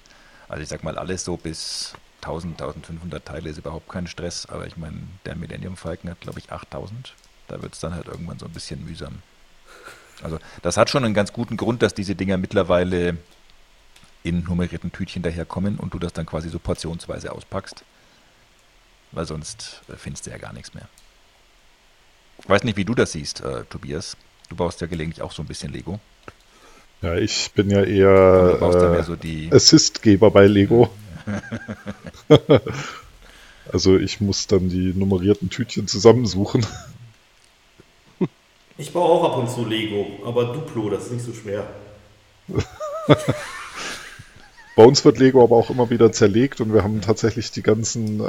Also 0.49 0.63
ich 0.63 0.69
sag 0.69 0.83
mal, 0.83 0.97
alles 0.97 1.23
so 1.23 1.37
bis 1.37 1.93
1000, 2.21 2.61
1500 2.61 3.25
Teile 3.25 3.49
ist 3.49 3.57
überhaupt 3.57 3.89
kein 3.89 4.07
Stress, 4.07 4.45
aber 4.47 4.67
ich 4.67 4.77
meine, 4.77 4.97
der 5.25 5.35
Millennium 5.35 5.77
Falcon 5.77 6.09
hat 6.09 6.21
glaube 6.21 6.39
ich 6.39 6.51
8000, 6.51 7.13
da 7.47 7.61
wird 7.61 7.73
es 7.73 7.79
dann 7.79 7.93
halt 7.95 8.07
irgendwann 8.07 8.39
so 8.39 8.45
ein 8.45 8.51
bisschen 8.51 8.83
mühsam. 8.85 9.19
Also 10.21 10.39
das 10.61 10.77
hat 10.77 10.89
schon 10.89 11.03
einen 11.03 11.13
ganz 11.13 11.33
guten 11.33 11.57
Grund, 11.57 11.81
dass 11.81 11.93
diese 11.93 12.15
Dinger 12.15 12.37
mittlerweile 12.37 13.17
in 14.23 14.43
nummerierten 14.43 14.91
Tütchen 14.91 15.21
daherkommen 15.21 15.77
und 15.77 15.93
du 15.93 15.99
das 15.99 16.13
dann 16.13 16.25
quasi 16.25 16.49
so 16.49 16.59
portionsweise 16.59 17.31
auspackst. 17.31 17.83
Weil 19.11 19.25
sonst 19.25 19.81
äh, 19.89 19.95
findest 19.95 20.25
du 20.25 20.31
ja 20.31 20.37
gar 20.37 20.53
nichts 20.53 20.73
mehr. 20.73 20.87
Ich 22.39 22.49
weiß 22.49 22.63
nicht, 22.63 22.77
wie 22.77 22.85
du 22.85 22.95
das 22.95 23.11
siehst, 23.11 23.41
äh, 23.41 23.63
Tobias. 23.69 24.17
Du 24.49 24.55
baust 24.55 24.81
ja 24.81 24.87
gelegentlich 24.87 25.21
auch 25.21 25.31
so 25.31 25.43
ein 25.43 25.47
bisschen 25.47 25.71
Lego. 25.71 25.99
Ja, 27.01 27.15
ich 27.15 27.51
bin 27.53 27.69
ja 27.69 27.83
eher 27.83 28.59
äh, 28.61 29.03
so 29.03 29.15
die. 29.15 29.51
Assistgeber 29.51 30.31
bei 30.31 30.47
Lego. 30.47 30.89
also 33.71 33.97
ich 33.97 34.21
muss 34.21 34.47
dann 34.47 34.69
die 34.69 34.93
nummerierten 34.93 35.49
Tütchen 35.49 35.87
zusammensuchen. 35.87 36.65
Ich 38.77 38.91
baue 38.91 39.03
auch 39.03 39.23
ab 39.23 39.37
und 39.37 39.49
zu 39.49 39.65
Lego, 39.65 40.19
aber 40.25 40.45
Duplo, 40.45 40.89
das 40.89 41.05
ist 41.05 41.11
nicht 41.11 41.25
so 41.25 41.33
schwer. 41.33 41.67
Bei 44.75 44.83
uns 44.83 45.05
wird 45.05 45.19
Lego 45.19 45.43
aber 45.43 45.55
auch 45.55 45.69
immer 45.69 45.91
wieder 45.91 46.11
zerlegt 46.11 46.59
und 46.59 46.73
wir 46.73 46.83
haben 46.83 46.99
tatsächlich 47.01 47.51
die 47.51 47.61
ganzen, 47.61 48.19
äh, 48.19 48.23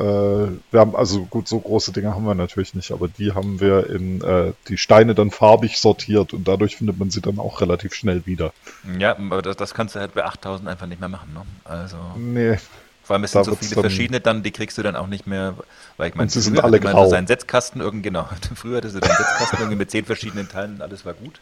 wir 0.71 0.81
haben, 0.81 0.95
also 0.95 1.25
gut, 1.25 1.49
so 1.49 1.59
große 1.59 1.91
Dinge 1.93 2.15
haben 2.15 2.25
wir 2.27 2.35
natürlich 2.35 2.75
nicht, 2.75 2.91
aber 2.91 3.09
die 3.09 3.33
haben 3.33 3.61
wir 3.61 3.89
in 3.89 4.21
äh, 4.23 4.53
die 4.69 4.77
Steine 4.77 5.15
dann 5.15 5.31
farbig 5.31 5.79
sortiert 5.79 6.35
und 6.35 6.47
dadurch 6.47 6.77
findet 6.77 6.99
man 6.99 7.09
sie 7.11 7.23
dann 7.23 7.39
auch 7.39 7.63
relativ 7.63 7.95
schnell 7.95 8.27
wieder. 8.27 8.53
Ja, 8.99 9.17
aber 9.17 9.41
das, 9.41 9.57
das 9.57 9.73
kannst 9.73 9.95
du 9.95 10.01
halt 10.01 10.13
bei 10.15 10.23
8000 10.25 10.69
einfach 10.69 10.87
nicht 10.87 11.01
mehr 11.01 11.09
machen. 11.09 11.33
Ne? 11.33 11.41
Also, 11.65 11.97
Nee, 12.19 12.59
vor 13.03 13.15
allem 13.15 13.25
es 13.25 13.33
sind 13.33 13.45
so 13.47 13.55
viele 13.55 13.75
dann- 13.77 13.83
verschiedene 13.85 14.21
dann, 14.21 14.43
die 14.43 14.51
kriegst 14.51 14.77
du 14.77 14.83
dann 14.83 14.97
auch 14.97 15.07
nicht 15.07 15.27
mehr, 15.27 15.55
weil 15.97 16.11
ich 16.11 16.15
meine, 16.15 16.29
sie 16.29 16.43
sind 16.43 16.61
alle 16.63 16.79
grau. 16.79 17.09
seinen 17.09 17.27
Setzkasten 17.27 17.81
irgendwie, 17.81 18.03
genau, 18.03 18.29
früher 18.55 18.77
hatte 18.79 18.91
sie 18.91 19.01
deinen 19.01 19.17
Setzkasten 19.17 19.61
irgendwie 19.61 19.77
mit 19.79 19.91
zehn 19.91 20.05
verschiedenen 20.05 20.47
Teilen 20.49 20.75
und 20.75 20.83
alles 20.83 21.07
war 21.07 21.15
gut. 21.15 21.41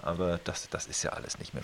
Aber 0.00 0.38
das, 0.44 0.68
das 0.70 0.86
ist 0.86 1.02
ja 1.02 1.10
alles 1.10 1.40
nicht 1.40 1.54
mehr. 1.54 1.62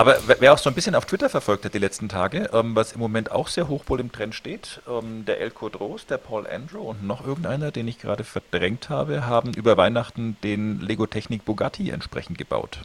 Aber 0.00 0.18
wer 0.38 0.54
auch 0.54 0.58
so 0.58 0.70
ein 0.70 0.74
bisschen 0.74 0.94
auf 0.94 1.04
Twitter 1.04 1.28
verfolgt 1.28 1.66
hat 1.66 1.74
die 1.74 1.78
letzten 1.78 2.08
Tage, 2.08 2.48
ähm, 2.54 2.74
was 2.74 2.92
im 2.92 3.00
Moment 3.00 3.30
auch 3.32 3.48
sehr 3.48 3.68
hoch 3.68 3.84
wohl 3.86 4.00
im 4.00 4.10
Trend 4.10 4.34
steht, 4.34 4.80
ähm, 4.88 5.26
der 5.26 5.42
Elko 5.42 5.68
Dros, 5.68 6.06
der 6.06 6.16
Paul 6.16 6.46
Andrew 6.46 6.80
und 6.88 7.06
noch 7.06 7.26
irgendeiner, 7.26 7.70
den 7.70 7.86
ich 7.86 7.98
gerade 7.98 8.24
verdrängt 8.24 8.88
habe, 8.88 9.26
haben 9.26 9.52
über 9.52 9.76
Weihnachten 9.76 10.38
den 10.42 10.80
Lego 10.80 11.06
Technik 11.06 11.44
Bugatti 11.44 11.90
entsprechend 11.90 12.38
gebaut. 12.38 12.78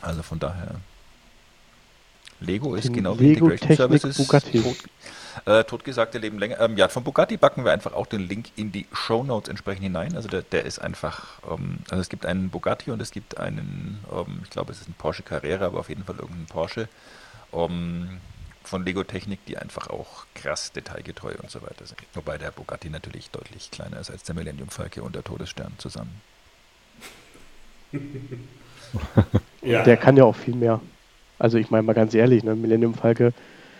Also 0.00 0.22
von 0.22 0.38
daher. 0.38 0.76
Lego 2.40 2.74
ist 2.74 2.84
Den 2.86 2.94
genau 2.94 3.20
wie 3.20 3.34
Lego 3.34 3.50
Integration 3.50 3.76
Technik 3.76 4.00
Services 4.00 4.16
Bugatti. 4.16 4.62
tot, 4.62 4.76
äh, 5.46 5.64
totgesagte 5.64 6.18
Leben 6.18 6.38
länger. 6.38 6.60
Ähm, 6.60 6.76
ja, 6.76 6.88
von 6.88 7.04
Bugatti 7.04 7.36
packen 7.36 7.64
wir 7.64 7.72
einfach 7.72 7.92
auch 7.92 8.06
den 8.06 8.26
Link 8.28 8.46
in 8.56 8.72
die 8.72 8.86
Show 8.92 9.24
Notes 9.24 9.48
entsprechend 9.48 9.82
hinein. 9.82 10.14
Also 10.16 10.28
der, 10.28 10.42
der 10.42 10.64
ist 10.64 10.78
einfach, 10.78 11.40
ähm, 11.50 11.78
also 11.90 12.00
es 12.00 12.08
gibt 12.08 12.26
einen 12.26 12.50
Bugatti 12.50 12.90
und 12.90 13.00
es 13.02 13.10
gibt 13.10 13.38
einen, 13.38 14.04
ähm, 14.12 14.40
ich 14.44 14.50
glaube 14.50 14.72
es 14.72 14.80
ist 14.80 14.88
ein 14.88 14.94
Porsche 14.94 15.22
Carrera, 15.22 15.66
aber 15.66 15.80
auf 15.80 15.88
jeden 15.88 16.04
Fall 16.04 16.16
irgendein 16.16 16.46
Porsche 16.46 16.88
ähm, 17.52 18.20
von 18.64 18.84
Lego 18.84 19.04
Technik, 19.04 19.44
die 19.46 19.56
einfach 19.58 19.88
auch 19.88 20.26
krass 20.34 20.72
detailgetreu 20.72 21.34
und 21.42 21.50
so 21.50 21.62
weiter 21.62 21.86
sind. 21.86 21.98
Wobei 22.14 22.38
der 22.38 22.50
Bugatti 22.50 22.90
natürlich 22.90 23.30
deutlich 23.30 23.70
kleiner 23.70 24.00
ist 24.00 24.10
als 24.10 24.24
der 24.24 24.34
Millennium 24.34 24.68
Falke 24.68 25.02
und 25.02 25.14
der 25.14 25.24
Todesstern 25.24 25.72
zusammen. 25.78 26.20
Ja. 29.60 29.82
Der 29.82 29.96
kann 29.96 30.16
ja 30.16 30.24
auch 30.24 30.36
viel 30.36 30.54
mehr. 30.54 30.80
Also 31.38 31.58
ich 31.58 31.70
meine 31.70 31.82
mal 31.82 31.92
ganz 31.92 32.14
ehrlich, 32.14 32.42
ne, 32.42 32.54
Millennium 32.54 32.94
Falke, 32.94 33.32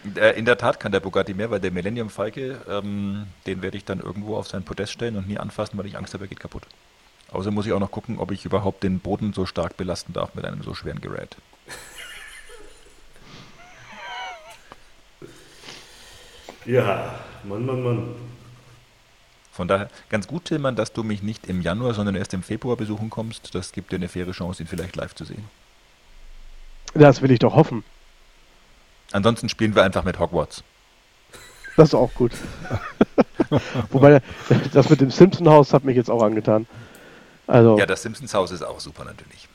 In 0.04 0.44
der 0.44 0.56
Tat 0.56 0.78
kann 0.78 0.92
der 0.92 1.00
Bugatti 1.00 1.34
mehr, 1.34 1.50
weil 1.50 1.60
der 1.60 1.72
Millennium 1.72 2.08
Falke, 2.08 2.60
ähm, 2.68 3.26
den 3.46 3.62
werde 3.62 3.76
ich 3.76 3.84
dann 3.84 4.00
irgendwo 4.00 4.36
auf 4.36 4.46
sein 4.46 4.62
Podest 4.62 4.92
stellen 4.92 5.16
und 5.16 5.26
nie 5.26 5.38
anfassen, 5.38 5.76
weil 5.76 5.86
ich 5.86 5.98
Angst 5.98 6.14
habe, 6.14 6.24
er 6.24 6.28
geht 6.28 6.38
kaputt. 6.38 6.62
Außer 7.30 7.50
muss 7.50 7.66
ich 7.66 7.72
auch 7.72 7.80
noch 7.80 7.90
gucken, 7.90 8.18
ob 8.18 8.30
ich 8.30 8.44
überhaupt 8.44 8.84
den 8.84 9.00
Boden 9.00 9.32
so 9.32 9.44
stark 9.44 9.76
belasten 9.76 10.12
darf 10.12 10.34
mit 10.34 10.44
einem 10.44 10.62
so 10.62 10.74
schweren 10.74 11.00
Gerät. 11.00 11.36
ja, 16.64 17.18
Mann, 17.44 17.66
Mann, 17.66 17.82
Mann. 17.82 18.14
Von 19.52 19.66
daher 19.66 19.90
ganz 20.08 20.28
gut, 20.28 20.44
Tillmann, 20.44 20.76
dass 20.76 20.92
du 20.92 21.02
mich 21.02 21.22
nicht 21.22 21.48
im 21.48 21.60
Januar, 21.60 21.92
sondern 21.92 22.14
erst 22.14 22.32
im 22.32 22.44
Februar 22.44 22.76
besuchen 22.76 23.10
kommst. 23.10 23.52
Das 23.56 23.72
gibt 23.72 23.90
dir 23.90 23.96
eine 23.96 24.08
faire 24.08 24.30
Chance, 24.30 24.62
ihn 24.62 24.68
vielleicht 24.68 24.94
live 24.94 25.16
zu 25.16 25.24
sehen. 25.24 25.44
das 26.94 27.20
will 27.20 27.32
ich 27.32 27.40
doch 27.40 27.56
hoffen. 27.56 27.82
Ansonsten 29.12 29.48
spielen 29.48 29.74
wir 29.74 29.82
einfach 29.82 30.04
mit 30.04 30.18
Hogwarts. 30.18 30.62
Das 31.76 31.88
ist 31.90 31.94
auch 31.94 32.12
gut. 32.14 32.32
Wobei, 33.90 34.20
das 34.72 34.90
mit 34.90 35.00
dem 35.00 35.10
Simpson-Haus 35.10 35.72
hat 35.72 35.84
mich 35.84 35.96
jetzt 35.96 36.10
auch 36.10 36.22
angetan. 36.22 36.66
Also, 37.46 37.78
Ja, 37.78 37.86
das 37.86 38.02
Simpsons 38.02 38.34
Haus 38.34 38.50
ist 38.50 38.62
auch 38.62 38.80
super 38.80 39.04
natürlich. 39.04 39.48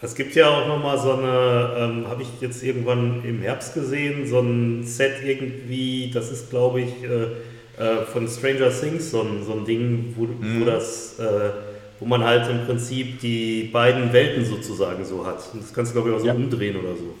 Es 0.00 0.14
gibt 0.14 0.34
ja 0.36 0.48
auch 0.48 0.68
nochmal 0.68 0.98
so 0.98 1.12
eine, 1.14 1.74
ähm, 1.76 2.06
habe 2.08 2.22
ich 2.22 2.28
jetzt 2.40 2.62
irgendwann 2.62 3.24
im 3.24 3.40
Herbst 3.40 3.74
gesehen, 3.74 4.28
so 4.28 4.40
ein 4.40 4.84
Set 4.84 5.24
irgendwie, 5.24 6.10
das 6.12 6.30
ist 6.30 6.50
glaube 6.50 6.82
ich 6.82 6.92
äh, 7.02 7.82
äh, 7.82 8.04
von 8.04 8.28
Stranger 8.28 8.70
Things 8.70 9.10
so 9.10 9.22
ein, 9.22 9.44
so 9.44 9.54
ein 9.54 9.64
Ding, 9.64 10.14
wo, 10.16 10.28
wo 10.28 10.64
das, 10.64 11.18
äh, 11.18 11.50
wo 11.98 12.06
man 12.06 12.22
halt 12.22 12.48
im 12.48 12.64
Prinzip 12.66 13.18
die 13.20 13.70
beiden 13.72 14.12
Welten 14.12 14.44
sozusagen 14.44 15.04
so 15.04 15.26
hat. 15.26 15.42
Und 15.52 15.62
das 15.64 15.72
kannst 15.74 15.90
du 15.92 15.94
glaube 15.94 16.10
ich 16.10 16.16
auch 16.16 16.20
so 16.20 16.26
Ja. 16.26 16.34
umdrehen 16.34 16.76
oder 16.76 16.94
so. 16.94 17.14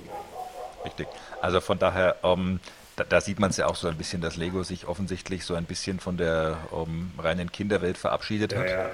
Richtig. 0.88 1.08
Also 1.40 1.60
von 1.60 1.78
daher, 1.78 2.16
ähm, 2.22 2.60
da, 2.96 3.04
da 3.04 3.20
sieht 3.20 3.38
man 3.38 3.50
es 3.50 3.56
ja 3.58 3.66
auch 3.66 3.76
so 3.76 3.88
ein 3.88 3.96
bisschen, 3.96 4.20
dass 4.20 4.36
Lego 4.36 4.62
sich 4.62 4.86
offensichtlich 4.88 5.44
so 5.44 5.54
ein 5.54 5.64
bisschen 5.64 6.00
von 6.00 6.16
der 6.16 6.56
ähm, 6.72 7.12
reinen 7.18 7.52
Kinderwelt 7.52 7.98
verabschiedet 7.98 8.52
Ja, 8.52 8.58
hat. 8.58 8.70
ja. 8.70 8.90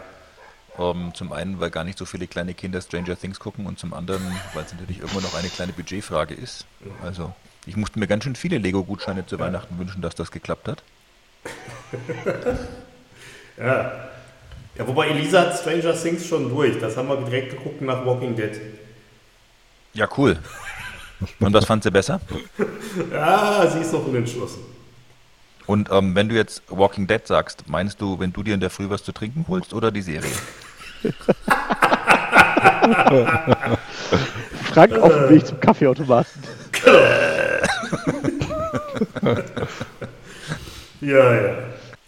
Ähm, 0.76 1.12
zum 1.14 1.32
einen, 1.32 1.60
weil 1.60 1.70
gar 1.70 1.84
nicht 1.84 1.96
so 1.98 2.04
viele 2.04 2.26
kleine 2.26 2.52
Kinder 2.52 2.80
Stranger 2.80 3.16
Things 3.18 3.38
gucken 3.38 3.66
und 3.66 3.78
zum 3.78 3.94
anderen, 3.94 4.22
weil 4.54 4.64
es 4.64 4.72
natürlich 4.72 4.98
irgendwo 4.98 5.20
noch 5.20 5.34
eine 5.34 5.48
kleine 5.48 5.72
Budgetfrage 5.72 6.34
ist. 6.34 6.66
Also 7.04 7.32
ich 7.64 7.76
musste 7.76 7.98
mir 8.00 8.08
ganz 8.08 8.24
schön 8.24 8.34
viele 8.34 8.58
Lego-Gutscheine 8.58 9.24
zu 9.24 9.38
Weihnachten 9.38 9.78
wünschen, 9.78 10.02
dass 10.02 10.16
das 10.16 10.30
geklappt 10.32 10.68
hat. 10.68 10.82
Ja. 13.56 14.08
ja, 14.76 14.86
wobei 14.88 15.06
Elisa 15.10 15.42
hat 15.42 15.56
Stranger 15.56 15.94
Things 15.94 16.26
schon 16.26 16.48
durch. 16.48 16.76
Das 16.80 16.96
haben 16.96 17.06
wir 17.08 17.18
direkt 17.18 17.50
geguckt 17.50 17.80
nach 17.82 18.04
Walking 18.04 18.34
Dead. 18.34 18.60
Ja, 19.92 20.08
cool. 20.18 20.36
Und 21.40 21.54
was 21.54 21.64
fand 21.64 21.82
sie 21.82 21.90
besser? 21.90 22.20
Ja, 23.10 23.66
sie 23.68 23.80
ist 23.80 23.92
noch 23.92 24.06
unentschlossen. 24.06 24.60
Und 25.66 25.90
ähm, 25.90 26.14
wenn 26.14 26.28
du 26.28 26.36
jetzt 26.36 26.62
Walking 26.68 27.08
Dead 27.08 27.26
sagst, 27.26 27.68
meinst 27.68 28.00
du, 28.00 28.20
wenn 28.20 28.32
du 28.32 28.44
dir 28.44 28.54
in 28.54 28.60
der 28.60 28.70
Früh 28.70 28.88
was 28.88 29.02
zu 29.02 29.10
trinken 29.10 29.44
holst 29.48 29.74
oder 29.74 29.90
die 29.90 30.02
Serie? 30.02 30.30
Frank 34.72 34.92
auf 34.98 35.12
dem 35.12 35.28
Weg 35.30 35.46
zum 35.46 35.60
Kaffeeautomaten. 35.60 36.42
Ja, 41.00 41.34
ja. 41.34 41.54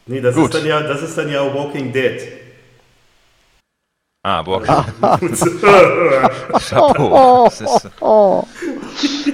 Nee, 0.06 0.20
das 0.20 0.34
Gut. 0.34 0.46
ist 0.46 0.54
dann 0.54 0.66
ja, 0.66 0.80
das 0.80 1.02
ist 1.02 1.18
dann 1.18 1.28
ja 1.28 1.42
Walking 1.54 1.92
Dead. 1.92 2.20
Ah, 4.22 4.44
Walking 4.46 5.34
Chapeau. 6.58 7.44
Das 7.44 7.60
ist, 7.60 7.90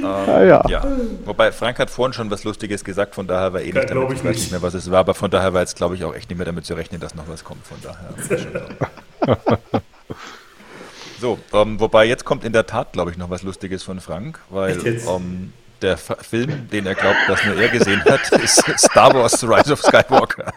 Ja, 0.03 0.43
ja. 0.43 0.63
ja. 0.69 0.85
Wobei 1.25 1.53
Frank 1.53 1.79
hat 1.79 1.91
vorhin 1.91 2.13
schon 2.13 2.31
was 2.31 2.45
Lustiges 2.45 2.85
gesagt, 2.85 3.15
von 3.15 3.27
daher 3.27 3.53
war 3.53 3.61
eh 3.61 3.73
nicht 3.73 3.91
damit, 3.91 4.11
ich 4.11 4.19
ich 4.19 4.25
weiß 4.25 4.37
nicht. 4.37 4.51
mehr, 4.51 4.63
was 4.63 4.75
es 4.75 4.91
war, 4.91 5.01
aber 5.01 5.15
von 5.15 5.31
daher 5.31 5.55
war 5.55 5.61
jetzt, 5.61 5.77
glaube 5.77 5.95
ich, 5.95 6.05
auch 6.05 6.15
echt 6.15 6.29
nicht 6.31 6.39
mehr 6.39 6.47
damit 6.47 6.65
zu 6.65 6.75
rechnen, 6.75 7.01
dass 7.01 7.15
noch 7.15 7.29
was 7.29 7.45
kommt. 7.45 7.63
Von 7.67 7.79
daher. 7.83 9.39
so, 11.21 11.39
ähm, 11.53 11.79
wobei 11.79 12.07
jetzt 12.07 12.25
kommt 12.25 12.45
in 12.45 12.53
der 12.53 12.67
Tat, 12.67 12.93
glaube 12.93 13.11
ich, 13.11 13.17
noch 13.17 13.31
was 13.31 13.43
Lustiges 13.43 13.83
von 13.83 14.01
Frank, 14.01 14.41
weil 14.51 14.79
ähm, 14.87 15.53
der 15.83 15.93
F 15.95 16.17
Film, 16.21 16.69
den 16.71 16.87
er 16.87 16.95
glaubt, 16.95 17.19
dass 17.29 17.45
nur 17.45 17.57
er 17.57 17.69
gesehen 17.69 18.03
hat, 18.05 18.31
ist 18.43 18.63
Star 18.79 19.13
Wars 19.15 19.41
The 19.41 19.47
Rise 19.47 19.73
of 19.73 19.81
Skywalker. 19.81 20.53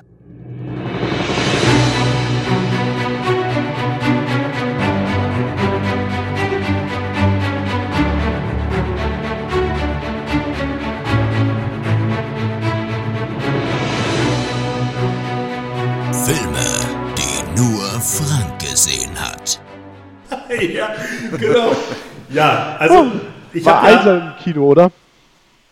Frank 18.06 18.60
gesehen 18.60 19.12
hat. 19.20 19.60
ja, 20.74 20.90
genau. 21.38 21.72
Ja, 22.30 22.76
also 22.80 23.08
ich 23.54 23.66
War 23.66 23.82
habe 23.82 23.92
ja, 23.92 23.98
einsam 23.98 24.18
im 24.28 24.44
Kino, 24.44 24.66
oder? 24.68 24.92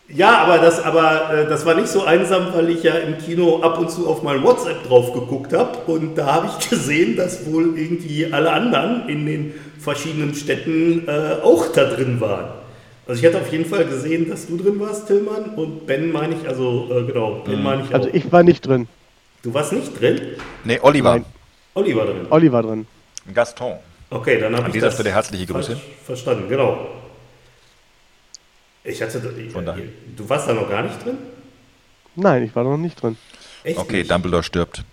ja, 0.08 0.38
aber 0.40 0.58
das, 0.58 0.82
aber 0.84 1.32
äh, 1.34 1.48
das 1.48 1.66
war 1.66 1.76
nicht 1.76 1.88
so 1.90 2.04
einsam, 2.04 2.48
weil 2.54 2.70
ich 2.70 2.84
ja 2.84 2.94
im 2.96 3.18
Kino 3.20 3.62
ab 3.62 3.78
und 3.80 3.90
zu 3.92 4.08
auf 4.08 4.24
mein 4.24 4.44
WhatsApp 4.44 4.84
drauf 4.88 5.14
geguckt 5.14 5.54
habe 5.54 5.78
und 5.92 6.16
da 6.16 6.26
habe 6.34 6.48
ich 6.48 6.70
gesehen, 6.70 7.16
dass 7.16 7.46
wohl 7.52 7.78
irgendwie 7.78 8.32
alle 8.32 8.52
anderen 8.52 9.08
in 9.10 9.26
den 9.26 9.54
verschiedenen 9.80 10.34
Städten 10.34 11.08
äh, 11.08 11.36
auch 11.44 11.68
da 11.72 11.86
drin 11.86 12.20
waren. 12.20 12.50
Also 13.08 13.20
ich 13.22 13.28
hatte 13.28 13.42
auf 13.44 13.52
jeden 13.52 13.66
Fall 13.66 13.86
gesehen, 13.86 14.30
dass 14.30 14.48
du 14.48 14.58
drin 14.58 14.80
warst, 14.80 15.08
Tillmann, 15.08 15.56
und 15.56 15.86
Ben 15.86 16.12
meine 16.12 16.36
ich, 16.36 16.48
also 16.48 16.88
äh, 16.90 17.04
genau, 17.04 17.42
Ben 17.46 17.62
meine 17.62 17.84
ich 17.84 17.90
auch. 17.90 17.96
Also 17.96 18.10
ich 18.12 18.32
war 18.32 18.44
nicht 18.44 18.66
drin. 18.66 18.88
du 19.44 19.54
warst 19.54 19.74
nicht 19.74 20.00
drin? 20.00 20.20
Nee, 20.64 20.80
Oliver. 20.82 21.16
Nein. 21.16 21.26
Olli 21.76 21.96
war 21.96 22.06
drin. 22.06 22.28
Olli 22.30 22.52
war 22.52 22.64
drin. 22.64 22.86
Gaston. 23.34 23.78
Okay, 24.10 24.40
dann 24.40 24.54
habe 24.54 24.64
An 24.66 24.70
ich 24.70 24.74
dieser 24.74 24.88
das 24.88 24.96
Stelle 24.96 25.12
herzliche 25.12 25.46
Grüße. 25.48 25.80
verstanden, 26.06 26.48
genau. 26.48 26.88
Ich 28.84 29.02
hatte, 29.02 29.22
Von 29.52 29.66
daher. 29.66 29.84
du 30.16 30.30
warst 30.30 30.48
da 30.48 30.54
noch 30.54 30.70
gar 30.70 30.84
nicht 30.84 31.04
drin? 31.04 31.18
Nein, 32.16 32.44
ich 32.44 32.56
war 32.56 32.64
noch 32.64 32.78
nicht 32.78 33.02
drin. 33.02 33.18
Echt 33.64 33.78
Okay, 33.80 34.00
nicht? 34.00 34.12
Dumbledore 34.12 34.44
stirbt. 34.44 34.84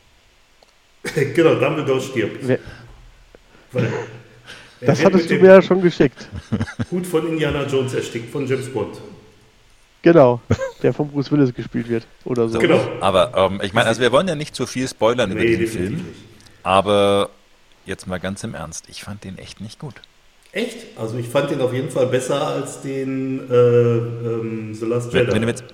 genau, 1.35 1.57
Dumbledore 1.57 2.01
stirbt. 2.01 2.39
Wer- 2.47 2.61
Weil, 3.73 3.85
er 4.81 4.86
Das 4.86 5.05
hattest 5.05 5.28
du 5.28 5.35
mir 5.35 5.48
ja 5.55 5.62
schon 5.62 5.82
geschickt. 5.82 6.28
Hut 6.90 7.07
von 7.07 7.27
Indiana 7.27 7.65
Jones 7.66 7.93
erstickt, 7.94 8.31
von 8.31 8.47
James 8.47 8.73
Bond. 8.73 8.97
Genau. 10.02 10.40
Der 10.82 10.94
von 10.94 11.11
Bruce 11.11 11.31
Willis 11.31 11.52
gespielt 11.52 11.89
wird. 11.89 12.07
Oder 12.24 12.48
so. 12.48 12.59
Genau. 12.59 12.81
Aber 13.01 13.32
ähm, 13.36 13.61
ich 13.62 13.74
meine, 13.74 13.89
also 13.89 14.01
wir 14.01 14.11
wollen 14.12 14.28
ja 14.28 14.35
nicht 14.35 14.55
zu 14.55 14.66
viel 14.66 14.89
spoilern 14.89 15.31
über 15.32 15.40
Nee, 15.40 15.57
diesen 15.57 15.61
definitiv 15.61 15.89
Film, 15.98 16.07
nicht. 16.07 16.30
Aber 16.62 17.31
jetzt 17.87 18.07
mal 18.07 18.20
ganz 18.20 18.45
im 18.45 18.55
Ernst, 18.55 18.89
ich 18.89 19.03
fand 19.03 19.24
den 19.24 19.39
echt 19.39 19.61
nicht 19.61 19.78
gut. 19.78 19.95
Echt? 20.53 20.99
Also 20.99 21.16
ich 21.16 21.28
fand 21.28 21.51
den 21.51 21.61
auf 21.61 21.73
jeden 21.73 21.91
Fall 21.91 22.07
besser 22.07 22.47
als 22.47 22.81
den 22.82 23.49
äh, 23.51 23.55
ähm, 23.55 24.74
The 24.74 24.85
Last 24.87 25.12
Wenn, 25.12 25.20
Jedi. 25.27 25.32
wenn 25.32 25.43
du 25.43 25.49
jetzt, 25.49 25.65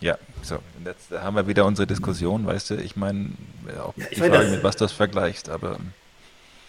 ja, 0.00 0.16
so, 0.42 0.58
jetzt 0.84 1.10
haben 1.10 1.34
wir 1.36 1.46
wieder 1.46 1.64
unsere 1.64 1.86
Diskussion, 1.86 2.46
weißt 2.46 2.70
du, 2.70 2.74
ich 2.76 2.94
meine, 2.96 3.30
ja, 3.66 3.82
auch 3.84 3.94
Ja, 3.96 4.04
ich 4.10 4.14
die 4.14 4.20
meine, 4.20 4.32
Frage, 4.34 4.44
das- 4.46 4.54
mit 4.56 4.62
was 4.64 4.76
das 4.76 4.92
vergleichst, 4.92 5.48
aber 5.48 5.78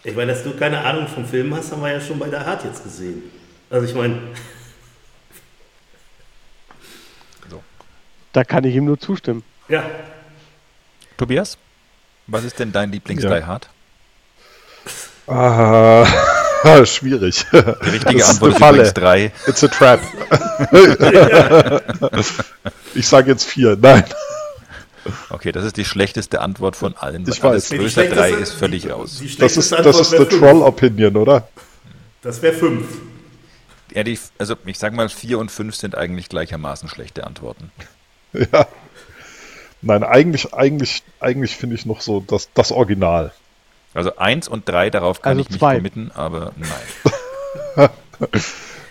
ich 0.04 0.16
meine, 0.16 0.32
dass 0.32 0.42
du 0.42 0.50
keine 0.56 0.80
Ahnung 0.84 1.06
vom 1.06 1.24
Film 1.24 1.54
hast, 1.54 1.70
haben 1.70 1.80
wir 1.82 1.92
ja 1.92 2.00
schon 2.00 2.18
bei 2.18 2.28
der 2.28 2.44
Hart 2.44 2.64
jetzt 2.64 2.82
gesehen. 2.82 3.22
Also 3.70 3.86
ich 3.86 3.94
meine, 3.94 4.18
Da 8.32 8.44
kann 8.44 8.64
ich 8.64 8.74
ihm 8.74 8.86
nur 8.86 8.98
zustimmen. 8.98 9.42
ja, 9.68 9.84
Tobias, 11.18 11.58
was 12.26 12.44
ist 12.44 12.58
denn 12.58 12.72
dein 12.72 12.90
Lieblings 12.92 13.22
Ja. 13.24 13.30
Ah, 15.26 16.04
schwierig. 16.84 17.44
Die 17.52 17.56
richtige 17.56 18.18
Das 18.18 18.28
ist 18.28 18.30
Antwort 18.30 18.52
ist 18.52 18.58
Falle. 18.58 18.76
übrigens 18.78 18.94
drei. 18.94 19.32
It's 19.46 19.64
a 19.64 19.68
trap. 19.68 20.00
ich 22.94 23.06
sage 23.06 23.30
jetzt 23.30 23.44
vier. 23.44 23.76
Nein. 23.80 24.04
Okay, 25.30 25.50
das 25.52 25.64
ist 25.64 25.76
die 25.76 25.84
schlechteste 25.84 26.40
Antwort 26.40 26.76
von 26.76 26.96
allen. 26.96 27.22
Ich 27.28 27.42
alles 27.42 27.70
weiß. 27.70 27.78
Größer 27.78 28.04
drei 28.04 28.28
schlechteste- 28.28 28.42
ist 28.42 28.52
völlig 28.52 28.82
die, 28.82 28.88
raus. 28.88 29.18
Die 29.20 29.36
Das 29.36 29.56
ist, 29.56 29.72
das 29.72 29.98
ist 30.00 30.14
eine. 30.14 30.28
Troll-Opinion, 30.28 31.16
oder? 31.16 31.48
Das 32.22 32.40
wäre 32.42 32.54
fünf. 32.54 32.86
Ja, 33.92 34.04
die, 34.04 34.18
also 34.38 34.54
ich 34.64 34.78
sag 34.78 34.94
mal, 34.94 35.08
vier 35.08 35.38
und 35.38 35.50
fünf 35.50 35.74
sind 35.74 35.96
eigentlich 35.96 36.28
gleichermaßen 36.28 36.88
schlechte 36.88 37.26
Antworten. 37.26 37.70
Ja. 38.32 38.66
Nein, 39.82 40.04
eigentlich, 40.04 40.54
eigentlich, 40.54 41.02
eigentlich 41.20 41.56
finde 41.56 41.74
ich 41.76 41.86
noch 41.86 42.00
so 42.00 42.20
das, 42.26 42.48
das 42.54 42.70
Original. 42.72 43.32
Also 43.94 44.16
eins 44.16 44.48
und 44.48 44.68
drei, 44.68 44.88
darauf 44.90 45.20
kann 45.20 45.32
Also 45.32 45.42
ich 45.42 45.50
mich 45.50 45.58
zwei. 45.58 45.76
committen, 45.76 46.10
aber 46.14 46.52
nein. 46.56 47.90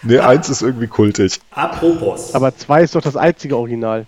Nee, 0.04 0.18
eins 0.18 0.50
ist 0.50 0.64
irgendwie 0.64 0.88
kultig. 0.88 1.40
Apropos. 1.52 2.34
Aber 2.34 2.56
zwei 2.58 2.82
ist 2.82 2.96
doch 2.96 3.02
das 3.02 3.16
einzige 3.16 3.56
Original. 3.56 4.08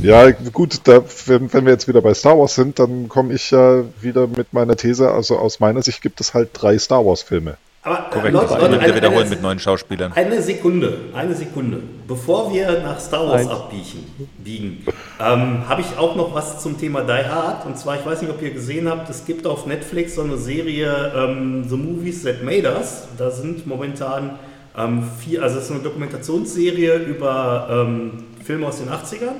Ja, 0.00 0.30
gut, 0.30 0.80
da, 0.84 1.04
wenn, 1.26 1.52
wenn 1.52 1.64
wir 1.64 1.72
jetzt 1.72 1.86
wieder 1.86 2.00
bei 2.00 2.12
Star 2.14 2.36
Wars 2.38 2.54
sind, 2.56 2.78
dann 2.80 3.08
komme 3.08 3.32
ich 3.34 3.50
ja 3.52 3.84
wieder 4.00 4.26
mit 4.26 4.52
meiner 4.52 4.76
These. 4.76 5.10
Also 5.10 5.38
aus 5.38 5.60
meiner 5.60 5.82
Sicht 5.82 6.02
gibt 6.02 6.20
es 6.20 6.34
halt 6.34 6.50
drei 6.52 6.78
Star 6.78 7.04
Wars-Filme. 7.06 7.56
Aber 7.84 7.98
äh, 7.98 8.10
Korrekt, 8.12 8.32
Leute, 8.32 8.54
Leute, 8.54 8.80
eine, 8.80 8.94
wiederholen 8.94 9.22
eine, 9.22 9.30
mit 9.30 9.42
neuen 9.42 9.58
Schauspielern. 9.58 10.12
eine 10.12 10.40
Sekunde, 10.40 10.98
eine 11.14 11.34
Sekunde. 11.34 11.80
Bevor 12.06 12.52
wir 12.52 12.80
nach 12.80 13.00
Star 13.00 13.26
Wars 13.26 13.42
Eins. 13.42 13.50
abbiegen, 13.50 14.28
biegen, 14.38 14.86
ähm, 15.18 15.68
habe 15.68 15.80
ich 15.80 15.98
auch 15.98 16.14
noch 16.14 16.32
was 16.32 16.62
zum 16.62 16.78
Thema 16.78 17.02
Die 17.02 17.28
Hard. 17.28 17.66
Und 17.66 17.76
zwar, 17.76 17.96
ich 17.96 18.06
weiß 18.06 18.22
nicht, 18.22 18.30
ob 18.30 18.40
ihr 18.40 18.52
gesehen 18.52 18.88
habt, 18.88 19.10
es 19.10 19.24
gibt 19.24 19.48
auf 19.48 19.66
Netflix 19.66 20.14
so 20.14 20.22
eine 20.22 20.36
Serie 20.36 21.12
ähm, 21.16 21.68
The 21.68 21.76
Movies 21.76 22.22
That 22.22 22.44
Made 22.44 22.72
Us. 22.72 23.08
Da 23.18 23.32
sind 23.32 23.66
momentan 23.66 24.38
ähm, 24.78 25.02
vier, 25.18 25.42
also 25.42 25.58
es 25.58 25.64
ist 25.64 25.72
eine 25.72 25.80
Dokumentationsserie 25.80 26.98
über 26.98 27.66
ähm, 27.68 28.24
Filme 28.44 28.68
aus 28.68 28.78
den 28.78 28.90
80ern. 28.90 29.34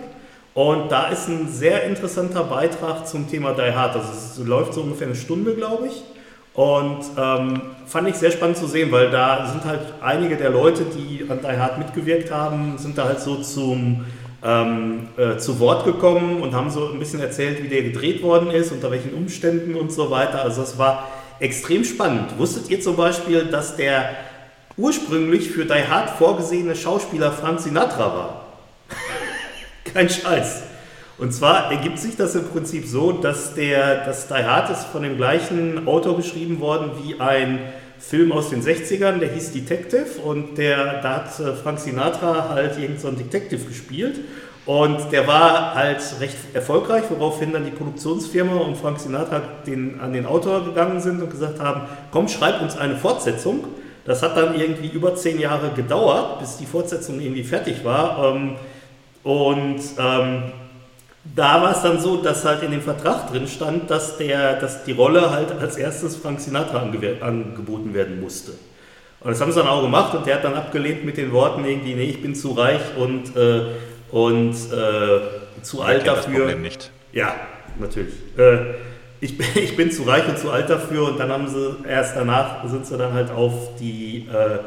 Und 0.55 0.91
da 0.91 1.09
ist 1.09 1.29
ein 1.29 1.49
sehr 1.49 1.85
interessanter 1.85 2.43
Beitrag 2.43 3.07
zum 3.07 3.31
Thema 3.31 3.53
Die 3.53 3.73
Hard. 3.73 3.95
Also 3.95 4.09
es 4.13 4.47
läuft 4.47 4.75
so 4.75 4.81
ungefähr 4.81 5.07
eine 5.07 5.17
Stunde, 5.17 5.55
glaube 5.55 5.87
ich. 5.87 6.03
Und 6.55 7.01
ähm, 7.17 7.63
fand 7.87 8.09
ich 8.09 8.17
sehr 8.17 8.31
spannend 8.31 8.59
zu 8.59 8.67
sehen, 8.67 8.93
weil 8.93 9.11
da 9.11 9.47
sind 9.47 9.65
halt 9.65 9.81
einige 10.03 10.37
der 10.37 10.51
Leute, 10.51 10.85
die 10.85 11.25
an 11.29 11.41
Die 11.41 11.59
Hard 11.59 11.79
mitgewirkt 11.79 12.31
haben, 12.31 12.77
sind 12.77 12.99
da 12.99 13.05
halt 13.05 13.21
so 13.21 13.37
zum 13.37 14.05
ähm, 14.45 15.09
äh, 15.17 15.39
zu 15.39 15.61
Wort 15.61 15.85
gekommen 15.85 16.43
und 16.43 16.55
haben 16.55 16.71
so 16.71 16.89
ein 16.89 16.99
bisschen 16.99 17.21
erzählt, 17.21 17.63
wie 17.63 17.69
der 17.69 17.83
gedreht 17.83 18.23
worden 18.23 18.51
ist, 18.51 18.73
unter 18.73 18.91
welchen 18.91 19.15
Umständen 19.15 19.77
und 19.77 19.93
so 19.93 20.11
weiter. 20.11 20.43
Also 20.43 20.63
es 20.63 20.77
war 20.77 21.09
extrem 21.39 21.85
spannend. 21.85 22.39
Wusstet 22.39 22.69
ihr 22.69 22.81
zum 22.81 22.97
Beispiel, 22.97 23.47
dass 23.47 23.77
der 23.77 24.11
ursprünglich 24.77 25.51
für 25.51 25.65
Die 25.65 25.89
Hard 25.89 26.11
vorgesehene 26.11 26.75
Schauspieler 26.75 27.33
Frank 27.33 27.61
Sinatra 27.61 28.07
war? 28.15 28.47
Kein 29.93 30.09
Scheiß. 30.09 30.65
Und 31.23 31.33
zwar 31.33 31.71
ergibt 31.71 32.01
sich 32.01 32.17
das 32.17 32.35
im 32.35 32.49
Prinzip 32.49 32.85
so, 32.85 33.13
dass 33.13 33.55
der, 33.55 34.05
das 34.05 34.27
Die 34.27 34.35
Hard 34.35 34.71
ist 34.71 34.87
von 34.87 35.05
dem 35.05 35.17
gleichen 35.17 35.87
Autor 35.87 36.17
geschrieben 36.17 36.59
worden 36.59 36.91
wie 37.01 37.21
ein 37.21 37.61
Film 38.01 38.33
aus 38.33 38.51
den 38.51 38.61
60ern, 38.61 39.21
der 39.21 39.29
hieß 39.29 39.53
Detective 39.53 40.21
und 40.25 40.59
der, 40.59 41.01
da 41.01 41.19
hat 41.19 41.39
äh, 41.39 41.53
Frank 41.55 41.79
Sinatra 41.79 42.49
halt 42.49 42.73
irgendeinen 42.73 42.99
so 42.99 43.11
Detective 43.13 43.65
gespielt 43.67 44.19
und 44.67 45.13
der 45.13 45.29
war 45.29 45.77
halt 45.77 46.01
recht 46.19 46.39
erfolgreich, 46.55 47.05
woraufhin 47.09 47.53
dann 47.53 47.67
die 47.67 47.71
Produktionsfirma 47.71 48.57
und 48.57 48.77
Frank 48.77 48.99
Sinatra 48.99 49.43
den, 49.65 50.01
an 50.01 50.13
den 50.13 50.27
Autor 50.27 50.65
gegangen 50.65 50.99
sind 50.99 51.23
und 51.23 51.31
gesagt 51.31 51.61
haben, 51.61 51.83
komm, 52.11 52.27
schreib 52.27 52.61
uns 52.61 52.77
eine 52.77 52.97
Fortsetzung. 52.97 53.63
Das 54.05 54.25
hat 54.25 54.37
dann 54.37 54.59
irgendwie 54.59 54.89
über 54.89 55.15
zehn 55.15 55.39
Jahre 55.39 55.71
gedauert, 55.71 56.41
bis 56.41 56.57
die 56.57 56.67
Fortsetzung 56.67 57.21
irgendwie 57.21 57.45
fertig 57.45 57.85
war. 57.85 58.35
Ähm, 58.35 58.57
und 59.23 59.81
ähm, 60.01 60.43
da 61.25 61.63
war 61.63 61.73
es 61.73 61.83
dann 61.83 62.01
so, 62.01 62.17
dass 62.17 62.45
halt 62.45 62.63
in 62.63 62.73
dem 62.73 62.83
Vertrag 62.83 63.31
drin 63.31 63.47
stand, 63.47 63.91
dass, 63.91 64.19
der, 64.19 64.59
dass 64.61 64.85
die 64.85 64.93
Rolle 64.93 65.31
halt 65.31 65.53
als 65.53 65.77
erstes 65.77 66.17
Frank 66.17 66.41
Sinatra 66.41 66.83
angeboten 67.21 67.95
werden 67.95 68.21
musste. 68.21 68.53
Und 69.21 69.31
das 69.31 69.41
haben 69.41 69.53
sie 69.53 69.61
dann 69.61 69.69
auch 69.69 69.83
gemacht 69.83 70.15
und 70.15 70.27
der 70.27 70.37
hat 70.37 70.45
dann 70.45 70.55
abgelehnt 70.55 71.05
mit 71.05 71.17
den 71.17 71.31
Worten 71.31 71.65
irgendwie, 71.65 71.95
nee, 71.95 72.05
ich 72.05 72.21
bin 72.21 72.35
zu 72.35 72.53
reich 72.53 72.81
und, 72.97 73.37
äh, 73.37 73.63
und 74.11 74.53
äh, 74.53 75.63
zu 75.63 75.83
alt 75.83 76.07
dafür. 76.07 76.17
Das 76.17 76.27
Problem 76.27 76.63
nicht. 76.63 76.91
Ja, 77.13 77.35
natürlich. 77.79 78.15
Äh, 78.37 78.75
ich, 79.21 79.39
ich 79.57 79.77
bin 79.77 79.93
zu 79.93 80.03
reich 80.03 80.29
und 80.29 80.39
zu 80.39 80.51
alt 80.51 80.69
dafür 80.69 81.09
und 81.09 81.21
dann 81.21 81.31
haben 81.31 81.47
sie 81.47 81.77
erst 81.89 82.17
danach 82.17 82.69
sind 82.69 82.85
sie 82.85 82.99
dann 82.99 83.13
halt 83.13 83.31
auf 83.31 83.77
die 83.79 84.27
äh, 84.29 84.59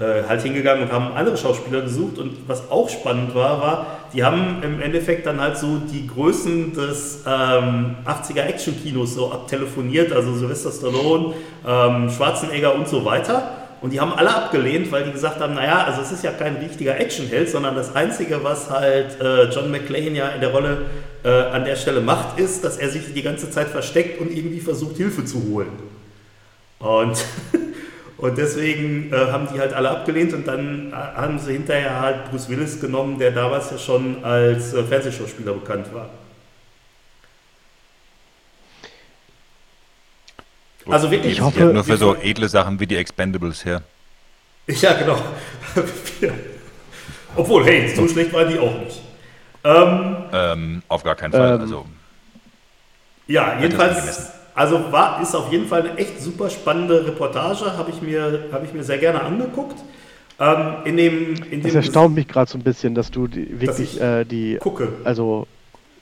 äh, 0.00 0.22
halt 0.28 0.42
hingegangen 0.42 0.84
und 0.84 0.92
haben 0.92 1.12
andere 1.14 1.36
Schauspieler 1.36 1.82
gesucht. 1.82 2.18
Und 2.18 2.48
was 2.48 2.70
auch 2.70 2.88
spannend 2.88 3.34
war, 3.34 3.60
war, 3.60 3.86
die 4.12 4.24
haben 4.24 4.62
im 4.62 4.80
Endeffekt 4.80 5.26
dann 5.26 5.40
halt 5.40 5.58
so 5.58 5.78
die 5.78 6.06
Größen 6.06 6.72
des 6.72 7.24
ähm, 7.26 7.96
80er 8.04 8.42
Action-Kinos 8.42 9.14
so 9.14 9.32
abtelefoniert, 9.32 10.12
also 10.12 10.34
Sylvester 10.34 10.70
Stallone, 10.70 11.34
ähm, 11.66 12.10
Schwarzenegger 12.10 12.74
und 12.74 12.88
so 12.88 13.04
weiter. 13.04 13.50
Und 13.80 13.92
die 13.92 14.00
haben 14.00 14.12
alle 14.12 14.34
abgelehnt, 14.34 14.90
weil 14.90 15.04
die 15.04 15.12
gesagt 15.12 15.40
haben, 15.40 15.54
naja, 15.54 15.84
also 15.84 16.00
es 16.02 16.10
ist 16.10 16.24
ja 16.24 16.32
kein 16.32 16.56
richtiger 16.56 16.98
Actionheld, 16.98 17.48
sondern 17.48 17.76
das 17.76 17.94
Einzige, 17.94 18.42
was 18.42 18.70
halt 18.70 19.20
äh, 19.20 19.44
John 19.50 19.70
McClane 19.70 20.10
ja 20.10 20.28
in 20.30 20.40
der 20.40 20.50
Rolle 20.50 20.86
äh, 21.22 21.28
an 21.28 21.64
der 21.64 21.76
Stelle 21.76 22.00
macht, 22.00 22.40
ist, 22.40 22.64
dass 22.64 22.76
er 22.76 22.88
sich 22.88 23.14
die 23.14 23.22
ganze 23.22 23.50
Zeit 23.50 23.68
versteckt 23.68 24.20
und 24.20 24.36
irgendwie 24.36 24.60
versucht, 24.60 24.96
Hilfe 24.96 25.24
zu 25.24 25.44
holen. 25.50 25.70
Und 26.80 27.24
Und 28.18 28.36
deswegen 28.36 29.12
äh, 29.12 29.16
haben 29.16 29.46
die 29.52 29.60
halt 29.60 29.72
alle 29.72 29.90
abgelehnt 29.90 30.32
und 30.32 30.46
dann 30.46 30.90
äh, 30.90 30.94
haben 30.94 31.38
sie 31.38 31.52
hinterher 31.52 32.00
halt 32.00 32.30
Bruce 32.30 32.48
Willis 32.48 32.80
genommen, 32.80 33.18
der 33.18 33.30
damals 33.30 33.70
ja 33.70 33.78
schon 33.78 34.24
als 34.24 34.74
äh, 34.74 34.82
Fernsehschauspieler 34.82 35.52
bekannt 35.52 35.86
war. 35.94 36.10
Also 40.86 41.10
wirklich. 41.10 41.34
Ich 41.34 41.40
hoffe, 41.40 41.64
nur 41.64 41.84
für 41.84 41.96
so 41.96 42.16
edle 42.16 42.48
Sachen 42.48 42.80
wie 42.80 42.86
die 42.86 42.96
Expendables 42.96 43.64
her. 43.64 43.82
Ja, 44.66 44.92
genau. 44.92 45.18
Obwohl, 47.36 47.64
hey, 47.64 47.88
so 47.96 48.06
schlecht 48.06 48.34
waren 48.34 48.52
die 48.52 48.58
auch 48.58 48.78
nicht. 48.80 49.00
Ähm, 49.64 50.16
ähm, 50.30 50.82
auf 50.88 51.02
gar 51.02 51.14
keinen 51.14 51.32
Fall. 51.32 51.54
Ähm, 51.54 51.60
also, 51.62 51.86
ja, 53.26 53.58
jedenfalls 53.58 54.32
also 54.58 54.90
war, 54.90 55.22
ist 55.22 55.36
auf 55.36 55.52
jeden 55.52 55.68
Fall 55.68 55.82
eine 55.82 55.98
echt 55.98 56.20
super 56.20 56.50
spannende 56.50 57.06
Reportage, 57.06 57.76
habe 57.76 57.90
ich, 57.92 58.02
mir, 58.02 58.48
hab 58.50 58.64
ich 58.64 58.74
mir 58.74 58.82
sehr 58.82 58.98
gerne 58.98 59.22
angeguckt. 59.22 59.76
Ähm, 60.40 60.74
in 60.84 60.96
dem, 60.96 61.34
in 61.48 61.62
das 61.62 61.76
erstaunt 61.76 62.16
mich 62.16 62.26
gerade 62.26 62.50
so 62.50 62.58
ein 62.58 62.64
bisschen, 62.64 62.96
dass 62.96 63.12
du 63.12 63.28
die, 63.28 63.60
wirklich 63.60 63.98
dass 63.98 64.22
äh, 64.22 64.24
die. 64.24 64.56
Gucke. 64.56 64.88
Also, 65.04 65.46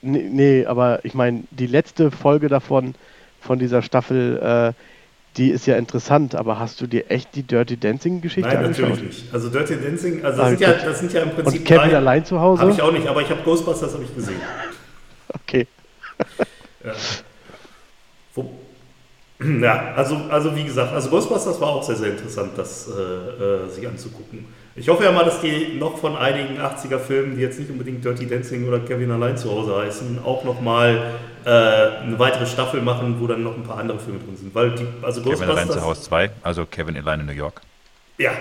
nee, 0.01 0.27
nee 0.31 0.65
aber 0.65 1.05
ich 1.05 1.13
meine, 1.13 1.43
die 1.51 1.67
letzte 1.67 2.11
Folge 2.11 2.49
davon, 2.49 2.95
von 3.43 3.59
dieser 3.59 3.83
Staffel, 3.83 4.39
äh, 4.39 4.73
die 5.37 5.51
ist 5.51 5.67
ja 5.67 5.77
interessant, 5.77 6.35
aber 6.35 6.59
hast 6.59 6.81
du 6.81 6.87
dir 6.87 7.11
echt 7.11 7.35
die 7.35 7.43
Dirty 7.43 7.77
Dancing-Geschichte 7.77 8.49
angeschaut? 8.59 8.89
Nein, 8.89 8.91
natürlich 8.91 9.23
nicht. 9.23 9.35
Also 9.35 9.51
Dirty 9.51 9.77
Dancing, 9.77 10.25
also 10.25 10.39
das, 10.39 10.47
ah, 10.47 10.49
sind 10.49 10.61
ja, 10.63 10.73
das 10.73 10.99
sind 10.99 11.13
ja 11.13 11.21
im 11.21 11.31
Prinzip. 11.33 11.61
Und 11.61 11.67
Kevin 11.67 11.91
drei, 11.91 11.97
allein 11.97 12.25
zu 12.25 12.41
Hause? 12.41 12.63
Habe 12.63 12.73
ich 12.73 12.81
auch 12.81 12.93
nicht, 12.93 13.07
aber 13.07 13.21
ich 13.21 13.29
habe 13.29 13.43
Ghostbusters 13.43 13.93
habe 13.93 14.05
ich 14.05 14.15
gesehen. 14.15 14.41
Okay. 15.45 15.67
ja. 16.83 16.93
Ja, 19.61 19.93
also, 19.95 20.17
also 20.31 20.57
wie 20.57 20.65
gesagt, 20.65 20.93
also 20.93 21.11
Ghostbusters 21.11 21.61
war 21.61 21.69
auch 21.69 21.83
sehr, 21.83 21.97
sehr 21.97 22.11
interessant, 22.13 22.53
das 22.57 22.89
äh, 22.89 23.67
äh, 23.67 23.69
sich 23.69 23.87
anzugucken. 23.87 24.47
Ich 24.75 24.89
hoffe 24.89 25.05
ja 25.05 25.13
mal, 25.13 25.25
dass 25.25 25.41
die 25.41 25.79
noch 25.79 25.97
von 25.99 26.17
einigen 26.17 26.61
80er-Filmen, 26.61 27.37
die 27.37 27.43
jetzt 27.43 27.59
nicht 27.59 27.71
unbedingt 27.71 28.05
Dirty 28.05 28.27
Dancing 28.27 28.69
oder 28.69 28.79
Kevin 28.81 29.11
allein 29.11 29.37
zu 29.37 29.51
Hause 29.51 29.77
heißen, 29.77 30.19
auch 30.23 30.45
nochmal 30.45 31.15
äh, 31.45 31.49
eine 31.49 32.19
weitere 32.19 32.45
Staffel 32.47 32.83
machen, 32.83 33.17
wo 33.19 33.27
dann 33.27 33.43
noch 33.43 33.57
ein 33.57 33.63
paar 33.63 33.79
andere 33.79 33.99
Filme 33.99 34.19
drin 34.19 34.37
sind. 34.37 34.55
Weil 34.55 34.73
die, 34.73 34.87
also 35.01 35.23
Kevin 35.23 35.49
allein 35.49 35.71
zu 35.71 35.81
Hause 35.83 36.03
2, 36.03 36.31
also 36.43 36.67
Kevin 36.67 36.97
allein 36.97 37.21
in 37.21 37.27
New 37.27 37.33
York. 37.33 37.63
Ja, 38.19 38.33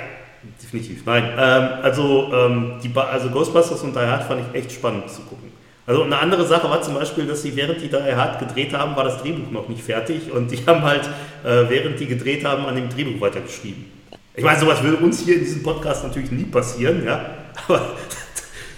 definitiv. 0.62 1.06
Nein, 1.06 1.24
ähm, 1.38 1.70
also, 1.84 2.34
ähm, 2.34 2.74
die, 2.84 2.92
also 2.98 3.30
Ghostbusters 3.30 3.82
und 3.84 3.96
Die 3.96 4.00
Hard 4.00 4.24
fand 4.24 4.42
ich 4.42 4.60
echt 4.60 4.72
spannend 4.74 5.10
zu 5.10 5.22
gucken. 5.22 5.45
Also 5.88 6.02
eine 6.02 6.18
andere 6.18 6.46
Sache 6.48 6.68
war 6.70 6.82
zum 6.82 6.96
Beispiel, 6.96 7.28
dass 7.28 7.44
sie 7.44 7.56
während 7.56 7.80
die 7.80 7.90
da 7.90 8.04
hart 8.16 8.40
gedreht 8.40 8.74
haben, 8.74 8.96
war 8.96 9.04
das 9.04 9.22
Drehbuch 9.22 9.52
noch 9.52 9.70
nicht 9.70 9.84
fertig 9.84 10.32
und 10.32 10.50
die 10.50 10.58
haben 10.66 10.82
halt, 10.82 11.06
äh, 11.44 11.70
während 11.70 12.00
die 12.00 12.08
gedreht 12.08 12.44
haben, 12.44 12.66
an 12.66 12.76
dem 12.76 12.90
Drehbuch 12.90 13.22
weitergeschrieben. 13.22 13.86
Ich 14.34 14.44
meine, 14.44 14.60
sowas 14.60 14.82
würde 14.82 14.98
uns 14.98 15.20
hier 15.20 15.36
in 15.36 15.42
diesem 15.42 15.64
Podcast 15.64 16.04
natürlich 16.04 16.32
nie 16.32 16.44
passieren, 16.44 17.06
ja, 17.06 17.24
aber 17.68 17.90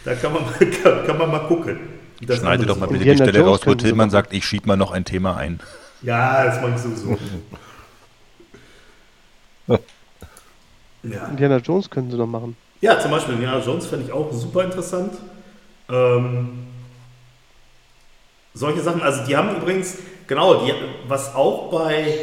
da 0.03 0.15
kann 0.15 0.33
man 0.33 0.43
mal, 0.43 0.53
kann, 0.53 1.05
kann 1.05 1.17
man 1.17 1.31
mal 1.31 1.39
gucken. 1.39 1.79
Schneide 2.23 2.65
doch 2.65 2.77
mal 2.77 2.87
bitte 2.87 3.05
die 3.05 3.15
Stelle 3.15 3.41
raus, 3.41 3.61
wo 3.65 3.75
Tillmann 3.75 4.09
sagt, 4.09 4.33
ich 4.33 4.45
schiebe 4.45 4.67
mal 4.67 4.75
noch 4.75 4.91
ein 4.91 5.05
Thema 5.05 5.37
ein. 5.37 5.59
Ja, 6.01 6.45
das 6.45 6.61
mache 6.61 6.73
ich 6.75 6.81
sowieso. 6.81 7.17
ja. 11.03 11.27
Indiana 11.29 11.57
Jones 11.57 11.89
können 11.89 12.11
sie 12.11 12.17
noch 12.17 12.27
machen. 12.27 12.55
Ja, 12.81 12.99
zum 12.99 13.11
Beispiel 13.11 13.35
Indiana 13.35 13.59
Jones 13.59 13.85
fände 13.85 14.05
ich 14.05 14.11
auch 14.11 14.31
super 14.31 14.63
interessant. 14.63 15.13
Ähm, 15.89 16.67
solche 18.57 18.81
Sachen, 18.81 19.01
also 19.01 19.23
die 19.25 19.35
haben 19.35 19.55
übrigens, 19.55 19.97
genau, 20.27 20.65
die, 20.65 20.73
was 21.07 21.35
auch 21.35 21.71
bei, 21.71 22.17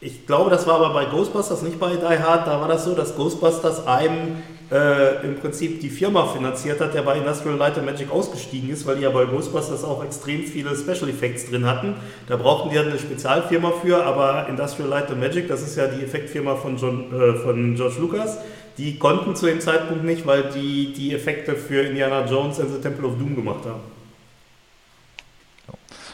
ich 0.00 0.26
glaube, 0.26 0.50
das 0.50 0.66
war 0.66 0.76
aber 0.76 0.94
bei 0.94 1.04
Ghostbusters, 1.04 1.62
nicht 1.62 1.78
bei 1.78 1.90
Die 1.90 2.18
Hard, 2.18 2.46
da 2.46 2.60
war 2.60 2.68
das 2.68 2.84
so, 2.84 2.94
dass 2.94 3.14
Ghostbusters 3.16 3.86
einem 3.86 4.42
äh, 4.70 5.24
im 5.24 5.36
Prinzip 5.36 5.80
die 5.80 5.90
Firma 5.90 6.26
finanziert 6.26 6.80
hat, 6.80 6.94
der 6.94 7.02
bei 7.02 7.18
Industrial 7.18 7.56
Light 7.56 7.76
and 7.76 7.86
Magic 7.86 8.10
ausgestiegen 8.10 8.70
ist, 8.70 8.86
weil 8.86 8.96
die 8.96 9.02
ja 9.02 9.10
bei 9.10 9.24
Ghostbusters 9.24 9.84
auch 9.84 10.02
extrem 10.04 10.44
viele 10.44 10.74
Special 10.76 11.10
Effects 11.10 11.50
drin 11.50 11.66
hatten. 11.66 11.94
Da 12.28 12.36
brauchten 12.36 12.70
die 12.70 12.78
halt 12.78 12.88
eine 12.88 12.98
Spezialfirma 12.98 13.72
für, 13.82 14.04
aber 14.04 14.46
Industrial 14.48 14.88
Light 14.88 15.10
and 15.10 15.20
Magic, 15.20 15.48
das 15.48 15.62
ist 15.62 15.76
ja 15.76 15.86
die 15.88 16.02
Effektfirma 16.02 16.54
von, 16.54 16.76
John, 16.76 17.12
äh, 17.12 17.34
von 17.34 17.74
George 17.74 17.96
Lucas, 18.00 18.38
die 18.78 18.98
konnten 18.98 19.36
zu 19.36 19.46
dem 19.46 19.60
Zeitpunkt 19.60 20.04
nicht, 20.04 20.26
weil 20.26 20.44
die 20.54 20.94
die 20.94 21.14
Effekte 21.14 21.54
für 21.54 21.82
Indiana 21.82 22.24
Jones 22.24 22.60
and 22.60 22.70
the 22.70 22.80
Temple 22.80 23.06
of 23.06 23.18
Doom 23.18 23.36
gemacht 23.36 23.64
haben. 23.66 23.99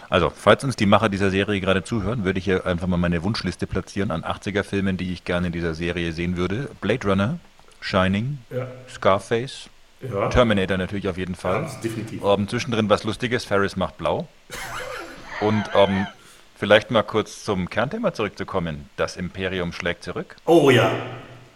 Also, 0.08 0.30
falls 0.30 0.62
uns 0.64 0.76
die 0.76 0.86
Macher 0.86 1.08
dieser 1.08 1.30
Serie 1.30 1.60
gerade 1.60 1.82
zuhören, 1.82 2.24
würde 2.24 2.38
ich 2.38 2.44
hier 2.44 2.66
einfach 2.66 2.86
mal 2.86 2.96
meine 2.96 3.22
Wunschliste 3.22 3.66
platzieren 3.66 4.10
an 4.10 4.22
80er-Filmen, 4.22 4.96
die 4.96 5.12
ich 5.12 5.24
gerne 5.24 5.48
in 5.48 5.52
dieser 5.52 5.74
Serie 5.74 6.12
sehen 6.12 6.36
würde. 6.36 6.70
Blade 6.80 7.08
Runner, 7.08 7.38
Shining, 7.80 8.38
ja. 8.50 8.68
Scarface, 8.88 9.68
ja. 10.00 10.28
Terminator 10.28 10.76
natürlich 10.76 11.08
auf 11.08 11.18
jeden 11.18 11.34
Fall. 11.34 11.62
Ja, 11.62 11.80
definitiv. 11.82 12.22
Um, 12.22 12.48
zwischendrin 12.48 12.88
was 12.88 13.04
Lustiges, 13.04 13.44
Ferris 13.44 13.76
macht 13.76 13.98
blau. 13.98 14.28
Und 15.40 15.74
um, 15.74 15.90
ähm, 15.90 16.06
vielleicht 16.56 16.90
mal 16.90 17.02
kurz 17.02 17.44
zum 17.44 17.68
Kernthema 17.68 18.14
zurückzukommen. 18.14 18.88
Das 18.96 19.16
Imperium 19.16 19.72
schlägt 19.72 20.04
zurück. 20.04 20.36
Oh 20.46 20.70
ja, 20.70 20.92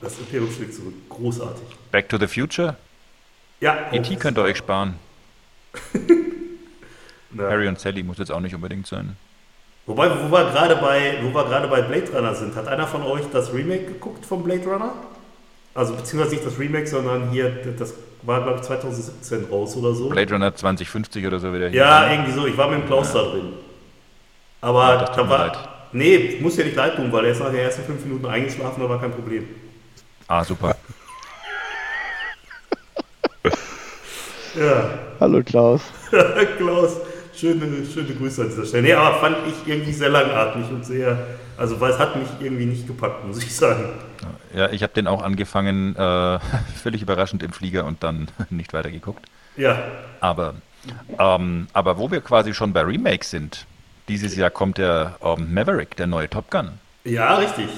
das 0.01 0.19
Imperium 0.19 0.51
schlägt 0.51 0.75
zurück. 0.75 0.95
Großartig. 1.09 1.65
Back 1.91 2.09
to 2.09 2.19
the 2.19 2.27
Future. 2.27 2.77
Ja. 3.61 3.93
E.T. 3.93 4.17
könnt 4.17 4.39
ihr 4.39 4.43
euch 4.43 4.57
sparen. 4.57 4.95
Ja. 7.37 7.45
Harry 7.45 7.69
und 7.69 7.79
Sally 7.79 8.03
muss 8.03 8.19
jetzt 8.19 8.33
auch 8.33 8.41
nicht 8.41 8.55
unbedingt 8.55 8.87
sein. 8.87 9.17
Wobei, 9.87 10.11
wo 10.11 10.31
wir 10.31 10.51
gerade 10.51 10.77
bei, 10.77 11.19
wo 11.23 11.35
wir 11.35 11.45
gerade 11.45 11.69
bei 11.69 11.83
Blade 11.83 12.11
Runner 12.15 12.35
sind, 12.35 12.55
hat 12.55 12.69
einer 12.69 12.87
von 12.87 13.03
euch 13.03 13.23
das 13.33 13.53
Remake 13.53 13.87
geguckt 13.87 14.25
von 14.27 14.43
Blade 14.43 14.65
Runner? 14.65 14.93
Also 15.75 15.95
beziehungsweise 15.95 16.35
nicht 16.35 16.47
das 16.47 16.59
Remake, 16.59 16.87
sondern 16.87 17.31
hier, 17.31 17.51
das 17.79 17.95
war 18.23 18.43
glaube 18.43 18.59
ich 18.59 18.63
2017 18.63 19.47
raus 19.51 19.77
oder 19.77 19.95
so. 19.95 20.09
Blade 20.09 20.33
Runner 20.33 20.55
2050 20.55 21.27
oder 21.27 21.39
so 21.39 21.53
wieder. 21.55 21.69
Ja, 21.71 22.07
hier. 22.07 22.15
irgendwie 22.15 22.33
so. 22.33 22.47
Ich 22.47 22.57
war 22.57 22.69
mit 22.69 22.81
dem 22.81 22.87
Klaus 22.87 23.15
ja. 23.15 23.23
da 23.23 23.31
drin. 23.31 23.53
Aber 24.61 24.95
ja, 24.95 25.05
da 25.05 25.29
war. 25.29 25.47
Leid. 25.47 25.59
Nee, 25.93 26.39
muss 26.41 26.57
ja 26.57 26.65
nicht 26.65 26.77
leid 26.77 26.97
tun, 26.97 27.11
weil 27.11 27.25
er 27.25 27.33
ist 27.33 27.41
nach 27.41 27.51
den 27.51 27.61
ersten 27.61 27.83
fünf 27.83 28.05
Minuten 28.05 28.27
eingeschlafen, 28.27 28.81
da 28.81 28.89
war 28.89 29.01
kein 29.01 29.11
Problem. 29.11 29.49
Ah, 30.29 30.45
super. 30.45 30.77
Ja. 34.55 34.91
Hallo 35.19 35.43
Klaus. 35.45 35.83
Klaus, 36.59 36.97
schöne, 37.41 37.85
schöne 37.93 38.15
Grüße 38.15 38.43
an 38.43 38.49
dieser 38.49 38.67
Stelle. 38.67 38.83
Nee, 38.83 38.93
aber 38.93 39.17
fand 39.19 39.39
ich 39.47 39.69
irgendwie 39.71 39.93
sehr 39.93 40.11
langatmig 40.11 40.69
und 40.71 40.85
sehr, 40.85 41.27
also 41.57 41.81
weil 41.81 41.93
es 41.93 41.99
hat 41.99 42.17
mich 42.17 42.29
irgendwie 42.41 42.67
nicht 42.67 42.87
gepackt, 42.87 43.27
muss 43.27 43.43
ich 43.43 43.55
sagen. 43.55 43.85
Ja, 44.55 44.71
ich 44.71 44.83
habe 44.83 44.93
den 44.93 45.07
auch 45.07 45.23
angefangen, 45.23 45.97
äh, 45.97 46.39
völlig 46.83 47.03
überraschend 47.03 47.43
im 47.43 47.53
Flieger 47.53 47.85
und 47.85 48.03
dann 48.03 48.29
nicht 48.51 48.73
weitergeguckt. 48.73 49.27
Ja. 49.57 49.79
Aber, 50.21 50.55
ähm, 51.19 51.69
aber 51.73 51.99
wo 51.99 52.11
wir 52.11 52.21
quasi 52.21 52.55
schon 52.55 52.73
bei 52.73 52.83
Remakes 52.83 53.31
sind, 53.31 53.67
dieses 54.09 54.37
Jahr 54.37 54.51
kommt 54.51 54.79
der 54.79 55.17
ähm, 55.23 55.53
Maverick, 55.55 55.97
der 55.97 56.07
neue 56.07 56.29
Top 56.29 56.51
Gun. 56.51 56.71
Ja, 57.05 57.37
richtig. 57.37 57.69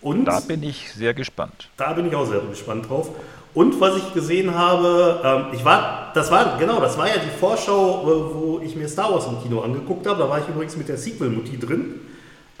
Und 0.00 0.26
Da 0.26 0.40
bin 0.40 0.62
ich 0.62 0.92
sehr 0.92 1.14
gespannt. 1.14 1.68
Da 1.76 1.92
bin 1.92 2.06
ich 2.06 2.14
auch 2.14 2.26
sehr 2.26 2.40
gespannt 2.40 2.88
drauf. 2.88 3.10
Und 3.56 3.80
was 3.80 3.96
ich 3.96 4.12
gesehen 4.12 4.54
habe, 4.54 5.18
ähm, 5.24 5.44
ich 5.54 5.64
war, 5.64 6.10
das 6.12 6.30
war, 6.30 6.58
genau, 6.58 6.78
das 6.78 6.98
war 6.98 7.08
ja 7.08 7.14
die 7.14 7.38
Vorschau, 7.40 8.02
äh, 8.02 8.34
wo 8.34 8.60
ich 8.62 8.76
mir 8.76 8.86
Star 8.86 9.10
Wars 9.10 9.26
im 9.28 9.42
Kino 9.42 9.62
angeguckt 9.62 10.06
habe. 10.06 10.18
Da 10.18 10.28
war 10.28 10.40
ich 10.40 10.46
übrigens 10.46 10.76
mit 10.76 10.90
der 10.90 10.98
Sequel-Mutti 10.98 11.58
drin. 11.58 12.00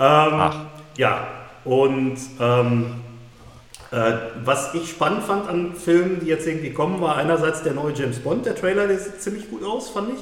Ach. 0.00 0.56
Ja, 0.96 1.26
und 1.66 2.16
ähm, 2.40 2.94
äh, 3.90 4.12
was 4.42 4.72
ich 4.72 4.88
spannend 4.88 5.24
fand 5.24 5.46
an 5.50 5.74
Filmen, 5.74 6.20
die 6.20 6.28
jetzt 6.28 6.46
irgendwie 6.46 6.72
kommen, 6.72 6.98
war 7.02 7.16
einerseits 7.16 7.62
der 7.62 7.74
neue 7.74 7.92
James 7.92 8.20
Bond. 8.20 8.46
Der 8.46 8.54
Trailer, 8.54 8.88
der 8.88 8.98
sieht 8.98 9.20
ziemlich 9.20 9.50
gut 9.50 9.64
aus, 9.64 9.90
fand 9.90 10.14
ich. 10.14 10.20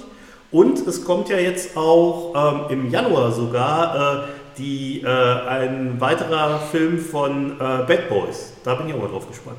Und 0.51 0.85
es 0.89 1.05
kommt 1.05 1.29
ja 1.29 1.37
jetzt 1.37 1.77
auch 1.77 2.35
ähm, 2.35 2.61
im 2.71 2.91
Januar 2.91 3.31
sogar 3.31 4.25
äh, 4.25 4.59
die, 4.59 5.03
äh, 5.03 5.07
ein 5.09 6.01
weiterer 6.01 6.59
Film 6.59 6.99
von 6.99 7.53
äh, 7.53 7.85
Bad 7.87 8.09
Boys. 8.09 8.55
Da 8.65 8.75
bin 8.75 8.89
ich 8.89 8.95
auch 8.95 9.03
mal 9.03 9.09
drauf 9.09 9.29
gespannt. 9.29 9.59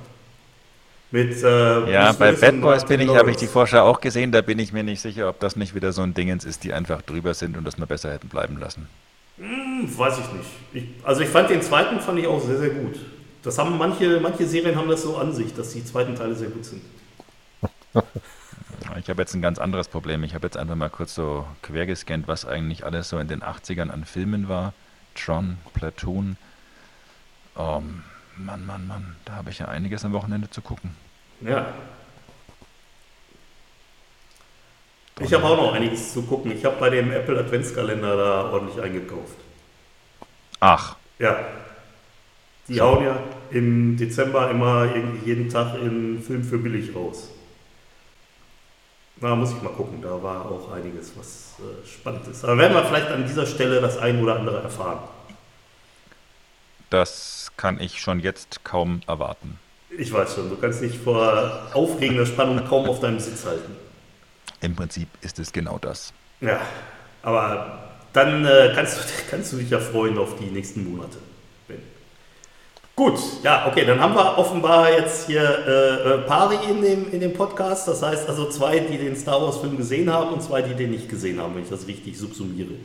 Mit, 1.11 1.43
äh, 1.43 1.91
Ja, 1.91 2.11
bei 2.13 2.31
Bad 2.33 2.61
Boys 2.61 2.85
bin 2.85 2.99
ich, 3.01 3.09
habe 3.09 3.31
ich 3.31 3.37
die. 3.37 3.47
Vorschau 3.47 3.83
auch 3.83 4.01
gesehen, 4.01 4.31
da 4.31 4.41
bin 4.41 4.59
ich 4.59 4.73
mir 4.73 4.83
nicht 4.83 5.01
sicher, 5.01 5.29
ob 5.29 5.39
das 5.39 5.55
nicht 5.55 5.75
wieder 5.75 5.93
so 5.93 6.01
ein 6.01 6.13
Dingens 6.13 6.43
ist, 6.43 6.63
die 6.63 6.73
einfach 6.73 7.01
drüber 7.01 7.33
sind 7.33 7.57
und 7.57 7.63
das 7.63 7.77
mal 7.77 7.85
besser 7.85 8.11
hätten 8.11 8.27
bleiben 8.27 8.59
lassen. 8.59 8.87
Hm, 9.37 9.87
weiß 9.97 10.19
ich 10.19 10.31
nicht. 10.33 10.49
Ich, 10.73 11.05
also 11.05 11.21
ich 11.21 11.29
fand 11.29 11.49
den 11.49 11.61
zweiten 11.61 11.99
fand 11.99 12.19
ich 12.19 12.27
auch 12.27 12.41
sehr, 12.41 12.57
sehr 12.57 12.69
gut. 12.69 12.99
Das 13.43 13.57
haben 13.57 13.77
manche, 13.77 14.19
manche 14.19 14.47
Serien 14.47 14.75
haben 14.75 14.89
das 14.89 15.03
so 15.03 15.17
an 15.17 15.31
sich, 15.31 15.53
dass 15.53 15.71
die 15.71 15.85
zweiten 15.85 16.15
Teile 16.15 16.35
sehr 16.35 16.49
gut 16.49 16.65
sind. 16.65 16.81
Ich 18.99 19.09
habe 19.09 19.21
jetzt 19.21 19.33
ein 19.33 19.41
ganz 19.41 19.59
anderes 19.59 19.87
Problem. 19.87 20.23
Ich 20.23 20.35
habe 20.35 20.47
jetzt 20.47 20.57
einfach 20.57 20.75
mal 20.75 20.89
kurz 20.89 21.15
so 21.15 21.45
quer 21.61 21.85
gescannt, 21.85 22.27
was 22.27 22.45
eigentlich 22.45 22.85
alles 22.85 23.09
so 23.09 23.17
in 23.17 23.27
den 23.27 23.41
80ern 23.41 23.89
an 23.89 24.05
Filmen 24.05 24.47
war. 24.47 24.73
Tron, 25.15 25.57
Platoon. 25.73 26.37
Ähm, 27.57 28.03
Mann, 28.37 28.65
Mann, 28.65 28.85
Mann, 28.87 29.15
da 29.25 29.33
habe 29.33 29.49
ich 29.49 29.59
ja 29.59 29.67
einiges 29.67 30.03
am 30.05 30.13
Wochenende 30.13 30.49
zu 30.49 30.61
gucken. 30.61 30.95
Ja. 31.41 31.67
Ich 35.21 35.33
habe 35.33 35.45
auch 35.45 35.55
noch 35.55 35.73
einiges 35.73 36.11
zu 36.13 36.23
gucken. 36.23 36.51
Ich 36.51 36.65
habe 36.65 36.75
bei 36.77 36.89
dem 36.89 37.11
Apple 37.11 37.39
Adventskalender 37.39 38.17
da 38.17 38.51
ordentlich 38.51 38.83
eingekauft. 38.83 39.37
Ach, 40.59 40.95
Ja. 41.19 41.37
Die 42.67 42.81
hauen 42.81 43.05
ja 43.05 43.19
im 43.51 43.95
Dezember 43.95 44.49
immer 44.49 44.85
irgendwie 44.85 45.27
jeden 45.29 45.49
Tag 45.49 45.75
einen 45.75 46.19
Film 46.21 46.43
für 46.43 46.57
billig 46.57 46.95
raus. 46.95 47.29
Da 49.17 49.35
muss 49.35 49.51
ich 49.51 49.61
mal 49.61 49.69
gucken, 49.69 50.01
da 50.01 50.21
war 50.21 50.45
auch 50.49 50.71
einiges, 50.71 51.11
was 51.15 51.55
äh, 51.59 51.87
spannend 51.87 52.27
ist. 52.27 52.43
Aber 52.43 52.57
werden 52.57 52.73
wir 52.73 52.83
vielleicht 52.83 53.09
an 53.09 53.25
dieser 53.27 53.45
Stelle 53.45 53.79
das 53.79 53.97
ein 53.99 54.19
oder 54.21 54.37
andere 54.37 54.63
erfahren. 54.63 54.97
das 56.89 57.34
kann 57.65 57.79
ich 57.79 57.99
schon 57.99 58.19
jetzt 58.19 58.63
kaum 58.63 59.01
erwarten. 59.07 59.57
Ich 59.89 60.13
weiß 60.13 60.35
schon, 60.35 60.51
du 60.51 60.55
kannst 60.55 60.83
dich 60.83 60.99
vor 60.99 61.67
aufregender 61.73 62.27
Spannung 62.27 62.63
kaum 62.67 62.87
auf 62.87 62.99
deinem 62.99 63.19
Sitz 63.19 63.43
halten. 63.43 63.75
Im 64.61 64.75
Prinzip 64.75 65.07
ist 65.21 65.39
es 65.39 65.51
genau 65.51 65.79
das. 65.79 66.13
Ja, 66.41 66.59
aber 67.23 67.89
dann 68.13 68.45
äh, 68.45 68.71
kannst, 68.75 68.99
du, 68.99 69.01
kannst 69.31 69.51
du 69.51 69.57
dich 69.57 69.71
ja 69.71 69.79
freuen 69.79 70.19
auf 70.19 70.35
die 70.37 70.45
nächsten 70.45 70.87
Monate. 70.91 71.17
Gut, 72.95 73.19
ja, 73.43 73.67
okay, 73.67 73.83
dann 73.83 73.99
haben 73.99 74.13
wir 74.13 74.37
offenbar 74.37 74.91
jetzt 74.91 75.25
hier 75.25 75.41
äh, 75.41 76.13
äh, 76.13 76.17
Pari 76.19 76.57
in 76.69 76.83
dem, 76.83 77.11
in 77.11 77.19
dem 77.19 77.33
Podcast. 77.33 77.87
Das 77.87 78.03
heißt 78.03 78.29
also 78.29 78.47
zwei, 78.47 78.77
die 78.77 78.99
den 78.99 79.15
Star 79.15 79.41
Wars-Film 79.41 79.75
gesehen 79.75 80.13
haben 80.13 80.33
und 80.33 80.43
zwei, 80.43 80.61
die 80.61 80.75
den 80.75 80.91
nicht 80.91 81.09
gesehen 81.09 81.41
haben, 81.41 81.55
wenn 81.55 81.63
ich 81.63 81.69
das 81.69 81.87
richtig 81.87 82.15
subsumiere. 82.15 82.75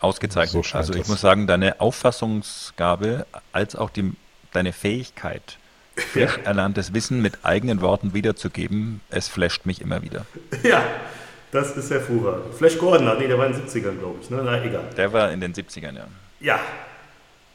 Ausgezeichnet. 0.00 0.64
So 0.64 0.76
also 0.78 0.92
ich 0.94 1.02
es. 1.02 1.08
muss 1.08 1.20
sagen, 1.20 1.46
deine 1.46 1.80
Auffassungsgabe 1.80 3.26
als 3.52 3.76
auch 3.76 3.90
die, 3.90 4.12
deine 4.52 4.72
Fähigkeit, 4.72 5.58
frisch 5.96 6.38
erlerntes 6.44 6.94
Wissen 6.94 7.20
mit 7.22 7.44
eigenen 7.44 7.80
Worten 7.80 8.14
wiederzugeben, 8.14 9.00
es 9.10 9.28
flasht 9.28 9.66
mich 9.66 9.80
immer 9.80 10.02
wieder. 10.02 10.26
Ja, 10.62 10.82
das 11.50 11.76
ist 11.76 11.90
hervorragend. 11.90 12.54
Flash 12.54 12.78
Gordon, 12.78 13.18
nee, 13.18 13.26
der 13.26 13.38
war 13.38 13.46
in 13.46 13.52
den 13.52 13.66
70ern, 13.66 13.98
glaube 13.98 14.18
ich. 14.22 14.30
Ne? 14.30 14.42
Na, 14.44 14.62
egal. 14.62 14.84
Der 14.96 15.12
war 15.12 15.30
in 15.32 15.40
den 15.40 15.52
70ern, 15.54 15.96
ja. 15.96 16.06
Ja, 16.40 16.60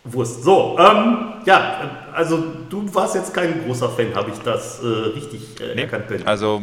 Wurst. 0.04 0.44
So, 0.44 0.78
ähm, 0.78 1.34
ja, 1.46 2.10
also 2.14 2.44
du 2.70 2.94
warst 2.94 3.16
jetzt 3.16 3.34
kein 3.34 3.64
großer 3.64 3.88
Fan, 3.90 4.14
habe 4.16 4.32
ich 4.32 4.38
das 4.40 4.82
äh, 4.84 4.86
richtig 4.88 5.62
äh, 5.62 5.80
erkannt, 5.80 6.10
Ben. 6.10 6.28
Also 6.28 6.62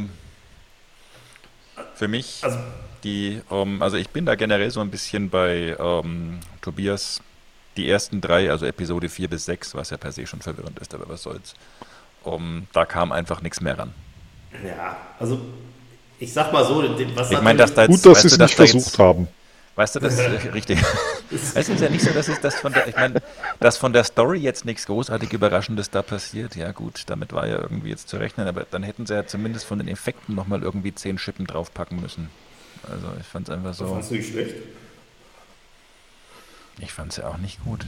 für 1.95 2.09
mich, 2.09 2.41
Also- 2.43 2.59
die, 3.05 3.41
ähm, 3.51 3.83
also 3.83 3.97
ich 3.97 4.11
bin 4.11 4.27
da 4.27 4.35
generell 4.35 4.71
so 4.71 4.81
ein 4.81 4.91
bisschen 4.91 5.31
bei 5.31 5.77
ähm, 5.79 6.41
Tobias, 6.63 7.21
die 7.77 7.89
ersten 7.89 8.21
drei, 8.21 8.51
also 8.51 8.67
Episode 8.67 9.09
4 9.09 9.29
bis 9.29 9.45
6, 9.47 9.75
was 9.75 9.91
ja 9.91 9.97
per 9.97 10.13
se 10.13 10.27
schon 10.27 10.41
verwirrend 10.41 10.79
ist, 10.79 10.95
aber 10.95 11.09
was 11.09 11.23
soll's. 11.23 11.55
Um, 12.23 12.67
da 12.73 12.85
kam 12.85 13.13
einfach 13.13 13.41
nichts 13.41 13.61
mehr 13.61 13.79
ran. 13.79 13.95
Ja, 14.65 14.97
also 15.19 15.41
ich 16.19 16.33
sag 16.33 16.53
mal 16.53 16.65
so, 16.65 16.85
was 17.15 17.31
Ich 17.31 17.41
meine, 17.41 17.59
dass 17.59 17.73
da 17.73 17.83
jetzt, 17.83 18.03
Gut, 18.03 18.13
dass 18.13 18.23
sie 18.23 18.29
es 18.29 18.39
nicht 18.39 18.53
da 18.53 18.57
versucht 18.57 18.87
jetzt, 18.87 18.99
haben. 18.99 19.29
Weißt 19.77 19.95
du, 19.95 20.01
das 20.01 20.19
ist 20.19 20.29
richtig. 20.55 20.79
Es 21.31 21.69
ist 21.69 21.81
ja 21.81 21.89
nicht 21.89 22.05
so, 22.05 22.11
dass 22.11 22.29
es 22.29 22.41
das 22.41 22.57
von 22.57 22.73
der, 22.73 22.87
ich 22.89 22.97
meine, 22.97 23.23
dass 23.61 23.79
von 23.79 23.95
der 23.95 24.05
Story 24.05 24.39
jetzt 24.39 24.67
nichts 24.67 24.85
großartig 24.85 25.33
Überraschendes 25.33 25.89
da 25.91 26.03
passiert. 26.03 26.57
Ja 26.57 26.73
gut, 26.73 27.05
damit 27.07 27.33
war 27.33 27.47
ja 27.47 27.59
irgendwie 27.59 27.89
jetzt 27.89 28.09
zu 28.11 28.19
rechnen, 28.19 28.47
aber 28.47 28.67
dann 28.71 28.83
hätten 28.83 29.07
sie 29.07 29.15
ja 29.15 29.27
zumindest 29.27 29.65
von 29.65 29.79
den 29.79 29.89
Effekten 29.89 30.35
nochmal 30.35 30.63
irgendwie 30.63 30.95
zehn 30.95 31.17
Schippen 31.17 31.47
draufpacken 31.47 32.01
müssen. 32.01 32.29
Also 32.89 33.09
ich 33.21 33.27
fand 33.27 33.49
es 33.49 33.55
einfach 33.55 33.75
so, 33.75 33.87
Fandst 33.87 34.11
du 34.11 34.15
nicht 34.15 34.31
schlecht? 34.31 34.55
ich 36.81 36.93
fand 36.93 37.13
es 37.13 37.19
ja 37.19 37.29
auch 37.29 37.39
nicht 37.39 37.63
gut. 37.65 37.87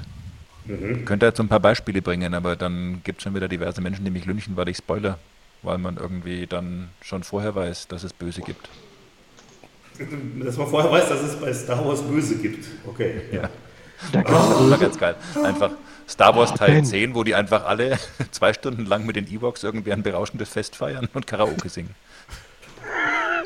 Könnte 1.07 1.27
jetzt 1.27 1.39
so 1.39 1.43
ein 1.43 1.49
paar 1.49 1.61
Beispiele 1.61 2.03
bringen, 2.03 2.35
aber 2.35 2.55
dann 2.55 3.01
gibt 3.03 3.19
es 3.19 3.25
schon 3.25 3.35
wieder 3.35 3.49
diverse 3.49 3.81
Menschen, 3.81 4.05
die 4.05 4.11
mich 4.13 4.27
lünchen, 4.27 4.57
weil 4.57 4.69
ich 4.69 4.77
spoiler, 4.77 5.19
weil 5.63 5.79
man 5.79 5.97
irgendwie 5.97 6.47
dann 6.47 6.91
schon 7.01 7.25
vorher 7.25 7.55
weiß, 7.55 7.89
dass 7.89 8.05
es 8.05 8.13
Böse 8.13 8.43
gibt. 8.43 8.69
Dass 10.45 10.57
man 10.57 10.69
vorher 10.69 10.91
weiß, 10.91 11.09
dass 11.09 11.23
es 11.23 11.37
bei 11.37 11.53
Star 11.53 11.85
Wars 11.85 12.03
Böse 12.03 12.37
gibt. 12.37 12.65
Okay. 12.87 13.23
Ja. 13.33 13.51
Da 14.13 14.23
Das 14.23 14.71
war 14.71 14.79
ganz 14.79 14.99
geil. 14.99 15.15
Einfach 15.43 15.71
Star 16.09 16.35
Wars 16.37 16.53
Oh, 16.53 16.57
Teil 16.57 16.75
Ben. 16.77 16.85
10, 16.85 17.15
wo 17.15 17.25
die 17.25 17.35
einfach 17.35 17.65
alle 17.65 17.99
zwei 18.31 18.53
Stunden 18.53 18.87
lang 18.87 19.05
mit 19.07 19.17
den 19.17 19.27
Ewoks 19.29 19.63
irgendwie 19.63 19.93
ein 19.93 20.03
berauschendes 20.03 20.49
Fest 20.49 20.77
feiern 20.77 21.09
und 21.13 21.27
Karaoke 21.27 21.69
singen. 21.69 21.95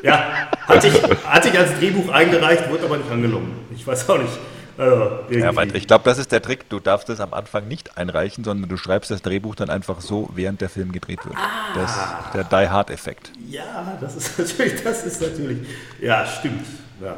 Ja, 0.03 0.49
hatte 0.67 0.87
ich, 0.87 1.03
hatte 1.25 1.49
ich 1.49 1.57
als 1.57 1.77
Drehbuch 1.79 2.09
eingereicht, 2.11 2.69
wurde 2.69 2.85
aber 2.85 2.97
nicht 2.97 3.11
angenommen. 3.11 3.65
Ich 3.75 3.85
weiß 3.85 4.09
auch 4.09 4.17
nicht. 4.17 4.37
Also, 4.77 5.19
Ja, 5.31 5.55
weil 5.55 5.75
ich 5.75 5.87
glaube, 5.87 6.03
das 6.05 6.19
ist 6.19 6.31
der 6.31 6.41
Trick. 6.41 6.69
Du 6.69 6.79
darfst 6.79 7.09
es 7.09 7.19
am 7.19 7.33
Anfang 7.33 7.67
nicht 7.67 7.97
einreichen, 7.97 8.43
sondern 8.43 8.69
du 8.69 8.77
schreibst 8.77 9.09
das 9.09 9.23
Drehbuch 9.23 9.55
dann 9.55 9.69
einfach 9.71 10.01
so, 10.01 10.29
während 10.35 10.61
der 10.61 10.69
Film 10.69 10.91
gedreht 10.91 11.25
wird. 11.25 11.35
Das 11.73 11.91
ist 11.91 12.33
der 12.35 12.43
Die 12.43 12.69
Hard 12.69 12.91
Effekt. 12.91 13.31
Ja, 13.49 13.97
das 13.99 14.15
ist 14.15 14.37
natürlich, 14.39 14.83
das 14.83 15.03
ist 15.03 15.21
natürlich, 15.21 15.57
ja, 15.99 16.25
stimmt. 16.25 16.65
Ja. 17.01 17.17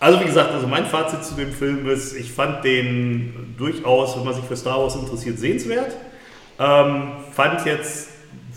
Also 0.00 0.20
wie 0.20 0.24
gesagt, 0.24 0.50
also 0.52 0.66
mein 0.66 0.86
Fazit 0.86 1.24
zu 1.24 1.34
dem 1.34 1.52
Film 1.52 1.88
ist, 1.88 2.14
ich 2.14 2.32
fand 2.32 2.64
den 2.64 3.54
durchaus, 3.56 4.16
wenn 4.16 4.24
man 4.24 4.34
sich 4.34 4.44
für 4.44 4.56
Star 4.56 4.78
Wars 4.78 4.96
interessiert, 4.96 5.38
sehenswert. 5.38 5.94
Ähm, 6.58 7.12
fand 7.32 7.64
jetzt, 7.66 8.08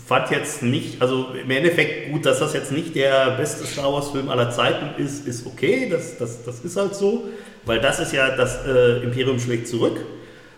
fand 0.08 0.30
jetzt 0.30 0.62
nicht, 0.62 1.02
also 1.02 1.26
im 1.34 1.50
Endeffekt 1.50 2.10
gut, 2.10 2.24
dass 2.24 2.38
das 2.38 2.54
jetzt 2.54 2.72
nicht 2.72 2.94
der 2.94 3.32
beste 3.32 3.66
Star 3.66 3.92
Wars 3.92 4.08
Film 4.08 4.30
aller 4.30 4.50
Zeiten 4.50 5.00
ist, 5.00 5.28
ist 5.28 5.46
okay, 5.46 5.86
das, 5.90 6.16
das, 6.16 6.44
das 6.44 6.60
ist 6.60 6.78
halt 6.78 6.94
so, 6.94 7.24
weil 7.66 7.78
das 7.78 8.00
ist 8.00 8.14
ja 8.14 8.34
das 8.34 8.64
äh, 8.66 9.02
Imperium 9.02 9.38
schlägt 9.38 9.68
zurück. 9.68 9.98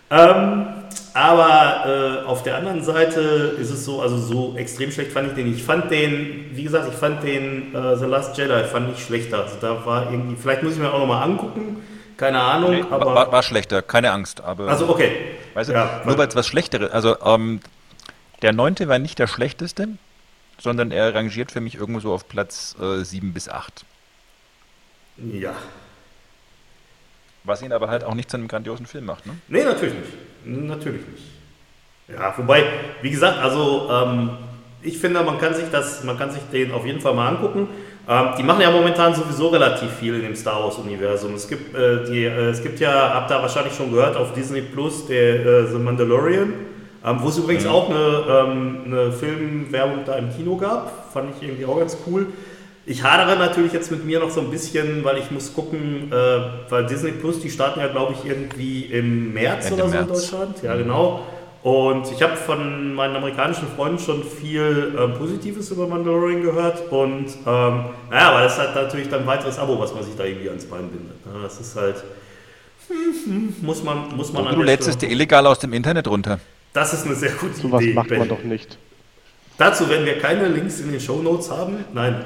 Ähm, 0.09 0.67
aber 1.13 2.21
äh, 2.23 2.27
auf 2.27 2.43
der 2.43 2.55
anderen 2.55 2.81
Seite 2.81 3.19
ist 3.59 3.71
es 3.71 3.83
so, 3.83 4.01
also 4.01 4.17
so 4.17 4.55
extrem 4.55 4.89
schlecht 4.89 5.11
fand 5.11 5.27
ich 5.27 5.33
den. 5.33 5.53
Ich 5.53 5.63
fand 5.63 5.91
den, 5.91 6.51
wie 6.53 6.63
gesagt, 6.63 6.87
ich 6.89 6.97
fand 6.97 7.21
den 7.21 7.75
äh, 7.75 7.97
The 7.97 8.05
Last 8.05 8.37
Jedi 8.37 8.63
fand 8.63 8.95
ich 8.95 9.03
schlechter. 9.03 9.43
Also 9.43 9.57
da 9.59 9.85
war 9.85 10.09
irgendwie, 10.09 10.37
vielleicht 10.41 10.63
muss 10.63 10.73
ich 10.73 10.79
mir 10.79 10.93
auch 10.93 10.99
nochmal 10.99 11.23
angucken, 11.23 11.83
keine 12.15 12.39
Ahnung, 12.39 12.85
aber. 12.89 13.05
war, 13.05 13.15
war, 13.15 13.31
war 13.33 13.43
schlechter, 13.43 13.81
keine 13.81 14.11
Angst. 14.11 14.41
Aber 14.41 14.69
also 14.69 14.87
okay. 14.87 15.11
weißt 15.55 15.71
du, 15.71 15.73
ja, 15.73 16.01
nur 16.05 16.17
weil 16.17 16.29
es 16.29 16.35
was 16.35 16.47
Schlechteres, 16.47 16.91
also 16.91 17.17
ähm, 17.25 17.59
der 18.41 18.53
neunte 18.53 18.87
war 18.87 18.99
nicht 18.99 19.19
der 19.19 19.27
schlechteste, 19.27 19.87
sondern 20.59 20.91
er 20.91 21.13
rangiert 21.13 21.51
für 21.51 21.61
mich 21.61 21.75
irgendwo 21.75 21.99
so 21.99 22.13
auf 22.13 22.27
Platz 22.27 22.75
äh, 22.79 23.03
7 23.03 23.33
bis 23.33 23.49
8. 23.49 23.85
Ja. 25.17 25.53
Was 27.43 27.61
ihn 27.61 27.73
aber 27.73 27.89
halt 27.89 28.03
auch 28.03 28.13
nicht 28.13 28.29
zu 28.29 28.37
einem 28.37 28.47
grandiosen 28.47 28.85
Film 28.85 29.05
macht, 29.05 29.25
ne? 29.25 29.33
Nee, 29.47 29.63
natürlich 29.63 29.95
nicht. 29.95 30.13
Natürlich 30.45 31.07
nicht. 31.07 31.23
Ja, 32.07 32.33
wobei, 32.37 32.65
wie 33.01 33.09
gesagt, 33.09 33.39
also 33.39 33.89
ähm, 33.89 34.31
ich 34.83 34.97
finde, 34.97 35.23
man 35.23 35.39
kann 35.39 35.53
sich 35.53 35.65
das, 35.71 36.03
man 36.03 36.17
kann 36.17 36.31
sich 36.31 36.41
den 36.51 36.71
auf 36.71 36.85
jeden 36.85 36.99
Fall 36.99 37.13
mal 37.13 37.29
angucken. 37.29 37.67
Ähm, 38.07 38.29
die 38.37 38.43
machen 38.43 38.61
ja 38.61 38.71
momentan 38.71 39.13
sowieso 39.13 39.49
relativ 39.49 39.91
viel 39.91 40.15
in 40.15 40.21
dem 40.21 40.35
Star 40.35 40.63
Wars-Universum. 40.63 41.35
Es 41.35 41.47
gibt, 41.47 41.75
äh, 41.75 42.03
die, 42.05 42.25
äh, 42.25 42.49
es 42.49 42.61
gibt 42.61 42.79
ja, 42.79 43.13
habt 43.13 43.31
ihr 43.31 43.41
wahrscheinlich 43.41 43.73
schon 43.73 43.91
gehört, 43.91 44.15
auf 44.15 44.33
Disney 44.33 44.61
Plus 44.61 45.07
der 45.07 45.45
äh, 45.45 45.67
The 45.67 45.77
Mandalorian, 45.77 46.53
ähm, 47.05 47.17
wo 47.21 47.29
es 47.29 47.37
übrigens 47.37 47.65
auch 47.65 47.89
eine, 47.89 48.23
ähm, 48.29 48.77
eine 48.85 49.11
Filmwerbung 49.11 49.99
da 50.05 50.15
im 50.15 50.35
Kino 50.35 50.55
gab. 50.57 51.11
Fand 51.13 51.33
ich 51.35 51.47
irgendwie 51.47 51.65
auch 51.65 51.79
ganz 51.79 51.97
cool. 52.07 52.27
Ich 52.85 53.03
hadere 53.03 53.37
natürlich 53.37 53.73
jetzt 53.73 53.91
mit 53.91 54.05
mir 54.05 54.19
noch 54.19 54.31
so 54.31 54.41
ein 54.41 54.49
bisschen, 54.49 55.03
weil 55.03 55.17
ich 55.17 55.29
muss 55.29 55.53
gucken, 55.53 56.11
äh, 56.11 56.39
weil 56.69 56.85
Disney 56.87 57.11
Plus, 57.11 57.39
die 57.39 57.49
starten 57.49 57.79
ja, 57.79 57.87
glaube 57.87 58.13
ich, 58.13 58.29
irgendwie 58.29 58.85
im 58.85 59.33
März 59.33 59.69
Ende 59.69 59.83
oder 59.83 59.91
so 59.91 59.97
in 59.97 60.05
März. 60.07 60.31
Deutschland. 60.31 60.63
Ja, 60.63 60.75
genau. 60.75 61.21
Und 61.63 62.11
ich 62.11 62.23
habe 62.23 62.35
von 62.35 62.95
meinen 62.95 63.15
amerikanischen 63.15 63.67
Freunden 63.75 63.99
schon 63.99 64.23
viel 64.23 64.95
ähm, 64.97 65.13
Positives 65.13 65.69
über 65.69 65.85
Mandalorian 65.87 66.41
gehört. 66.41 66.91
Und 66.91 67.27
ähm, 67.27 67.85
naja, 68.09 68.29
aber 68.29 68.41
das 68.41 68.53
ist 68.53 68.59
halt 68.59 68.75
natürlich 68.75 69.09
dann 69.09 69.21
ein 69.21 69.27
weiteres 69.27 69.59
Abo, 69.59 69.79
was 69.79 69.93
man 69.93 70.03
sich 70.03 70.15
da 70.15 70.23
irgendwie 70.23 70.49
ans 70.49 70.65
Bein 70.65 70.89
bindet. 70.89 71.23
ne? 71.23 71.33
Das 71.43 71.59
ist 71.61 71.75
halt. 71.75 72.03
hm, 72.87 72.95
hm, 73.25 73.55
Muss 73.61 73.83
man, 73.83 74.15
muss 74.15 74.33
man 74.33 74.47
an 74.47 74.55
Du 74.55 74.63
lädst 74.63 74.89
es 74.89 74.97
dir 74.97 75.09
illegal 75.09 75.45
aus 75.45 75.59
dem 75.59 75.71
Internet 75.73 76.07
runter. 76.07 76.39
Das 76.73 76.93
ist 76.93 77.05
eine 77.05 77.15
sehr 77.15 77.31
gute 77.31 77.55
Sowas 77.55 77.81
Idee. 77.81 77.93
macht 77.93 78.09
man 78.09 78.19
Ben. 78.19 78.29
doch 78.29 78.43
nicht. 78.43 78.77
Dazu 79.57 79.89
werden 79.89 80.05
wir 80.05 80.17
keine 80.19 80.47
Links 80.47 80.79
in 80.79 80.91
den 80.91 80.99
Shownotes 80.99 81.51
haben. 81.51 81.85
Nein. 81.93 82.23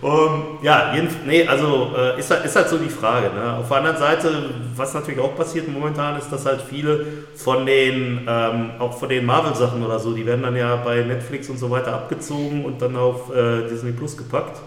um, 0.00 0.58
ja, 0.62 0.94
jeden, 0.94 1.08
nee, 1.26 1.46
also 1.46 1.92
äh, 1.96 2.18
ist, 2.18 2.30
halt, 2.30 2.44
ist 2.44 2.56
halt 2.56 2.68
so 2.68 2.78
die 2.78 2.88
Frage. 2.88 3.32
Ne? 3.34 3.58
Auf 3.58 3.68
der 3.68 3.76
anderen 3.76 3.98
Seite, 3.98 4.50
was 4.74 4.94
natürlich 4.94 5.20
auch 5.20 5.36
passiert 5.36 5.68
momentan, 5.68 6.18
ist, 6.18 6.30
dass 6.30 6.46
halt 6.46 6.62
viele 6.62 7.06
von 7.36 7.66
den, 7.66 8.26
ähm, 8.26 8.70
auch 8.78 8.98
von 8.98 9.10
den 9.10 9.26
Marvel-Sachen 9.26 9.84
oder 9.84 9.98
so, 9.98 10.14
die 10.14 10.26
werden 10.26 10.42
dann 10.42 10.56
ja 10.56 10.76
bei 10.76 11.02
Netflix 11.02 11.48
und 11.50 11.58
so 11.58 11.70
weiter 11.70 11.92
abgezogen 11.92 12.64
und 12.64 12.80
dann 12.80 12.96
auf 12.96 13.32
äh, 13.32 13.68
Disney 13.68 13.92
Plus 13.92 14.16
gepackt. 14.16 14.58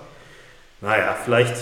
Naja, 0.79 1.15
vielleicht, 1.23 1.55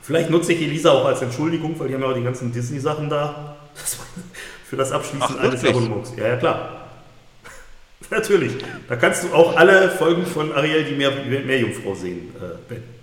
vielleicht 0.00 0.30
nutze 0.30 0.54
ich 0.54 0.62
Elisa 0.62 0.90
auch 0.90 1.04
als 1.04 1.22
Entschuldigung, 1.22 1.78
weil 1.78 1.88
die 1.88 1.94
haben 1.94 2.02
ja 2.02 2.08
auch 2.08 2.14
die 2.14 2.24
ganzen 2.24 2.50
Disney-Sachen 2.50 3.08
da. 3.08 3.56
Das, 3.74 3.98
für 4.68 4.76
das 4.76 4.92
Abschließen 4.92 5.36
Ach, 5.38 5.44
eines? 5.44 5.64
Abonnements. 5.64 6.12
Ja, 6.16 6.28
ja, 6.28 6.36
klar. 6.36 6.90
Natürlich. 8.10 8.52
Da 8.88 8.96
kannst 8.96 9.24
du 9.24 9.32
auch 9.32 9.56
alle 9.56 9.90
Folgen 9.90 10.26
von 10.26 10.52
Ariel, 10.52 10.84
die 10.84 10.94
Meer, 10.94 11.10
Meerjungfrau 11.10 11.94
sehen, 11.94 12.34
äh, 12.36 12.56
Ben. 12.68 12.97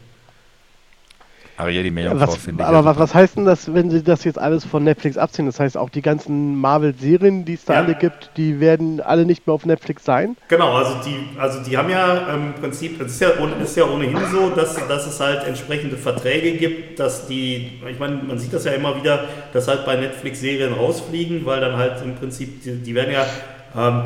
Ariel, 1.57 1.83
die 1.83 1.91
Meerjungfrau, 1.91 2.27
Was, 2.27 2.35
finde 2.37 2.63
ich. 2.63 2.67
aber 2.67 2.77
ja 2.79 2.85
was, 2.85 2.99
was 2.99 3.13
heißt 3.13 3.37
denn 3.37 3.45
das, 3.45 3.73
wenn 3.73 3.89
sie 3.89 4.03
das 4.03 4.23
jetzt 4.25 4.37
alles 4.37 4.65
von 4.65 4.83
Netflix 4.83 5.17
abziehen? 5.17 5.45
Das 5.45 5.59
heißt, 5.59 5.77
auch 5.77 5.89
die 5.89 6.01
ganzen 6.01 6.55
Marvel-Serien, 6.55 7.45
die 7.45 7.53
es 7.53 7.63
da 7.65 7.73
Ja. 7.75 7.79
alle 7.79 7.95
gibt, 7.95 8.31
die 8.35 8.59
werden 8.59 8.99
alle 8.99 9.25
nicht 9.25 9.47
mehr 9.47 9.53
auf 9.53 9.65
Netflix 9.65 10.03
sein? 10.03 10.35
Genau, 10.49 10.73
also 10.73 10.95
die, 11.05 11.37
also 11.39 11.63
die 11.63 11.77
haben 11.77 11.89
ja 11.89 12.33
im 12.33 12.53
Prinzip, 12.55 12.99
es 12.99 13.13
ist 13.13 13.21
ja, 13.21 13.29
ist 13.61 13.77
ja 13.77 13.85
ohnehin 13.85 14.17
so, 14.31 14.49
dass, 14.49 14.75
dass 14.87 15.07
es 15.07 15.19
halt 15.19 15.47
entsprechende 15.47 15.95
Verträge 15.97 16.57
gibt, 16.57 16.99
dass 16.99 17.27
die, 17.27 17.79
ich 17.89 17.99
meine, 17.99 18.15
man 18.17 18.37
sieht 18.37 18.51
das 18.53 18.65
ja 18.65 18.73
immer 18.73 18.95
wieder, 18.97 19.23
dass 19.53 19.67
halt 19.67 19.85
bei 19.85 19.95
Netflix 19.95 20.41
Serien 20.41 20.73
rausfliegen, 20.73 21.45
weil 21.45 21.61
dann 21.61 21.77
halt 21.77 22.01
im 22.03 22.15
Prinzip, 22.15 22.63
die, 22.63 22.75
die 22.83 22.95
werden 22.95 23.13
ja, 23.13 23.21
ähm, 23.21 23.27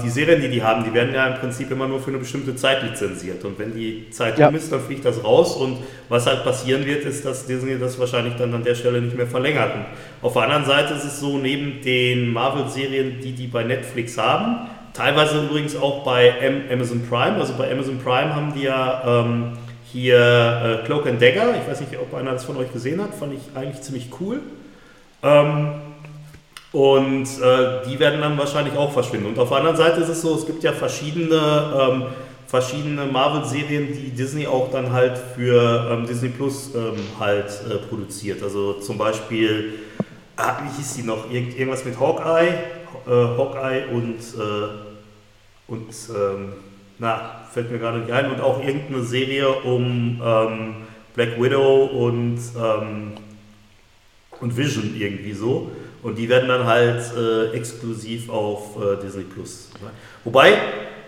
die 0.03 0.09
Serien, 0.09 0.41
die 0.41 0.49
die 0.49 0.63
haben, 0.63 0.83
die 0.83 0.93
werden 0.93 1.13
ja 1.13 1.27
im 1.27 1.39
Prinzip 1.39 1.69
immer 1.69 1.87
nur 1.87 1.99
für 1.99 2.09
eine 2.09 2.17
bestimmte 2.17 2.55
Zeit 2.55 2.81
lizenziert 2.81 3.45
und 3.45 3.59
wenn 3.59 3.73
die 3.73 4.09
Zeit 4.09 4.39
Ja. 4.39 4.47
um 4.49 4.55
ist, 4.55 4.71
dann 4.71 4.79
fliegt 4.81 5.05
das 5.05 5.23
raus 5.23 5.55
und 5.55 5.77
was 6.09 6.25
halt 6.25 6.43
passieren 6.43 6.85
wird, 6.85 7.05
ist, 7.05 7.23
dass 7.23 7.45
Disney 7.45 7.77
das 7.77 7.99
wahrscheinlich 7.99 8.33
dann 8.35 8.51
an 8.53 8.63
der 8.63 8.73
Stelle 8.73 8.99
nicht 8.99 9.15
mehr 9.15 9.27
verlängert. 9.27 9.75
Und 9.75 9.85
auf 10.25 10.33
der 10.33 10.43
anderen 10.43 10.65
Seite 10.65 10.95
ist 10.95 11.03
es 11.03 11.19
so, 11.19 11.37
neben 11.37 11.81
den 11.81 12.33
Marvel-Serien, 12.33 13.19
die 13.21 13.33
die 13.33 13.47
bei 13.47 13.63
Netflix 13.63 14.17
haben, 14.17 14.67
Teilweise 14.91 15.45
übrigens 15.45 15.75
auch 15.77 16.03
bei 16.03 16.33
Am- 16.45 16.63
Amazon 16.73 17.07
Prime. 17.07 17.35
Also 17.35 17.53
bei 17.53 17.71
Amazon 17.71 17.99
Prime 17.99 18.35
haben 18.35 18.53
die 18.53 18.63
ja 18.63 19.21
ähm, 19.23 19.51
hier 19.93 20.81
äh, 20.81 20.85
Cloak 20.85 21.05
and 21.07 21.21
Dagger. 21.21 21.53
Ich 21.63 21.69
weiß 21.71 21.79
nicht, 21.81 21.97
ob 22.01 22.13
einer 22.15 22.31
das 22.31 22.43
von 22.43 22.57
euch 22.57 22.73
gesehen 22.73 23.01
hat. 23.01 23.13
Fand 23.13 23.33
ich 23.33 23.55
eigentlich 23.55 23.81
ziemlich 23.81 24.09
cool. 24.19 24.39
Ähm, 25.23 25.69
und 26.71 27.23
äh, 27.23 27.87
die 27.87 27.99
werden 27.99 28.21
dann 28.21 28.37
wahrscheinlich 28.37 28.77
auch 28.77 28.91
verschwinden. 28.91 29.27
Und 29.27 29.39
auf 29.39 29.49
der 29.49 29.57
anderen 29.57 29.77
Seite 29.77 30.01
ist 30.01 30.09
es 30.09 30.21
so, 30.21 30.35
es 30.35 30.45
gibt 30.45 30.63
ja 30.63 30.71
verschiedene, 30.71 31.73
ähm, 31.79 32.03
verschiedene 32.47 33.05
Marvel-Serien, 33.05 33.87
die 33.87 34.11
Disney 34.11 34.45
auch 34.45 34.71
dann 34.71 34.91
halt 34.91 35.17
für 35.35 35.89
ähm, 35.91 36.05
Disney 36.05 36.29
Plus 36.29 36.75
ähm, 36.75 36.97
halt 37.19 37.49
äh, 37.69 37.77
produziert. 37.87 38.43
Also 38.43 38.73
zum 38.73 38.99
Beispiel, 38.99 39.79
ah, 40.35 40.57
wie 40.63 40.77
hieß 40.77 40.95
die 40.95 41.03
noch? 41.03 41.31
Irgend, 41.31 41.57
irgendwas 41.57 41.83
mit 41.85 41.99
Hawkeye, 41.99 42.49
äh, 42.49 43.09
Hawkeye 43.09 43.85
und, 43.91 44.17
äh, 44.17 45.71
und 45.71 45.89
ähm, 46.15 46.53
na, 46.99 47.45
fällt 47.51 47.71
mir 47.71 47.79
gerade 47.79 47.99
nicht 47.99 48.11
ein. 48.11 48.29
Und 48.31 48.41
auch 48.41 48.63
irgendeine 48.63 49.01
Serie 49.01 49.49
um 49.49 50.21
ähm, 50.23 50.75
Black 51.15 51.41
Widow 51.41 51.85
und, 51.85 52.39
ähm, 52.55 53.13
und 54.39 54.55
Vision 54.55 54.95
irgendwie 54.95 55.33
so. 55.33 55.71
Und 56.01 56.17
die 56.17 56.29
werden 56.29 56.47
dann 56.47 56.65
halt 56.65 57.01
äh, 57.17 57.51
exklusiv 57.55 58.29
auf 58.29 58.77
äh, 58.81 59.01
Disney 59.03 59.23
Plus. 59.23 59.69
sein. 59.81 59.89
Wobei, 60.23 60.53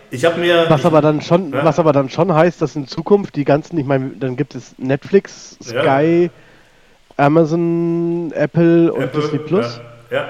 ich 0.10 0.26
habe 0.26 0.40
mir. 0.40 0.66
Was 0.68 0.86
aber 0.86 1.02
dann 1.02 1.22
schon, 1.22 1.54
Ja. 1.54 1.64
was 1.64 1.80
aber 1.80 1.94
dann 1.94 2.10
schon 2.10 2.34
heißt, 2.34 2.62
dass 2.62 2.76
in 2.76 2.88
Zukunft 2.88 3.36
die 3.36 3.46
ganzen, 3.46 3.78
ich 3.78 3.86
meine, 3.86 4.10
dann 4.20 4.36
gibt 4.36 4.54
es 4.56 4.76
Netflix, 4.78 5.58
Ja. 5.72 5.82
Sky, 5.84 6.30
Amazon, 7.18 8.32
Apple 8.34 8.92
und 8.92 9.04
Apple, 9.04 9.22
Disney 9.22 9.40
Plus. 9.40 9.80
Ja, 10.10 10.18
ja. 10.18 10.28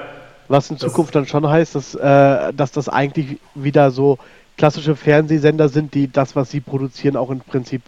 Was 0.48 0.70
in 0.70 0.76
Das- 0.76 0.82
Zukunft 0.90 1.14
dann 1.14 1.26
schon 1.26 1.48
heißt, 1.48 1.74
dass, 1.74 1.94
äh, 1.94 2.52
dass 2.52 2.72
das 2.72 2.88
eigentlich 2.88 3.38
wieder 3.54 3.90
so 3.90 4.18
klassische 4.58 4.94
Fernsehsender 4.96 5.68
sind, 5.68 5.94
die 5.94 6.10
das, 6.12 6.36
was 6.36 6.50
sie 6.50 6.60
produzieren, 6.60 7.16
auch 7.16 7.30
im 7.30 7.40
Prinzip 7.40 7.82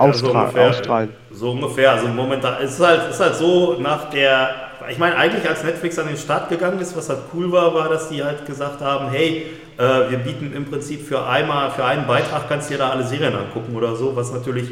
Ja, 0.00 0.12
so 0.12 0.30
ungefähr. 0.32 0.68
ausstrahlen. 0.68 1.08
So 1.30 1.50
ungefähr. 1.50 1.92
Also 1.92 2.08
momentan 2.08 2.54
es 2.62 2.72
ist 2.72 2.80
halt, 2.80 3.10
ist 3.10 3.20
halt 3.20 3.34
so 3.34 3.76
nach 3.78 4.10
der. 4.10 4.50
Ich 4.88 4.98
meine, 4.98 5.16
eigentlich 5.16 5.46
als 5.48 5.62
Netflix 5.62 5.98
an 5.98 6.06
den 6.08 6.16
Start 6.16 6.48
gegangen 6.48 6.80
ist, 6.80 6.96
was 6.96 7.08
halt 7.08 7.20
cool 7.34 7.52
war, 7.52 7.74
war, 7.74 7.88
dass 7.88 8.08
die 8.08 8.24
halt 8.24 8.46
gesagt 8.46 8.80
haben, 8.80 9.10
hey, 9.10 9.46
äh, 9.76 10.10
wir 10.10 10.18
bieten 10.18 10.52
im 10.54 10.64
Prinzip 10.64 11.06
für 11.06 11.26
einmal, 11.26 11.70
für 11.70 11.84
einen 11.84 12.06
Beitrag 12.06 12.48
kannst 12.48 12.70
du 12.70 12.74
dir 12.74 12.78
da 12.78 12.90
alle 12.90 13.04
Serien 13.04 13.34
angucken 13.34 13.76
oder 13.76 13.94
so, 13.94 14.16
was 14.16 14.32
natürlich 14.32 14.70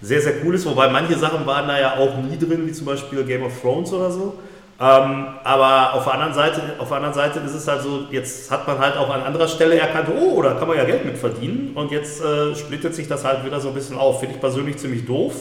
sehr, 0.00 0.20
sehr 0.20 0.34
cool 0.44 0.54
ist. 0.54 0.66
Wobei 0.66 0.88
manche 0.88 1.16
Sachen 1.16 1.46
waren 1.46 1.68
da 1.68 1.80
ja 1.80 1.96
auch 1.96 2.16
nie 2.16 2.36
drin, 2.36 2.66
wie 2.66 2.72
zum 2.72 2.86
Beispiel 2.86 3.24
Game 3.24 3.42
of 3.42 3.52
Thrones 3.60 3.92
oder 3.92 4.10
so. 4.10 4.34
Ähm, 4.80 5.26
aber 5.44 5.94
auf 5.94 6.04
der, 6.04 6.14
anderen 6.14 6.34
Seite, 6.34 6.60
auf 6.78 6.88
der 6.88 6.96
anderen 6.96 7.14
Seite 7.14 7.38
ist 7.40 7.54
es 7.54 7.68
halt 7.68 7.82
so, 7.82 8.06
jetzt 8.10 8.50
hat 8.50 8.66
man 8.66 8.78
halt 8.78 8.96
auch 8.96 9.08
an 9.08 9.22
anderer 9.22 9.46
Stelle 9.46 9.78
erkannt, 9.78 10.08
oh, 10.08 10.42
da 10.42 10.54
kann 10.54 10.66
man 10.66 10.76
ja 10.76 10.84
Geld 10.84 11.04
mit 11.04 11.16
verdienen. 11.16 11.72
Und 11.74 11.92
jetzt 11.92 12.22
äh, 12.24 12.54
splittet 12.56 12.94
sich 12.94 13.06
das 13.06 13.24
halt 13.24 13.44
wieder 13.44 13.60
so 13.60 13.68
ein 13.68 13.74
bisschen 13.74 13.96
auf. 13.96 14.20
Finde 14.20 14.34
ich 14.34 14.40
persönlich 14.40 14.76
ziemlich 14.78 15.06
doof. 15.06 15.34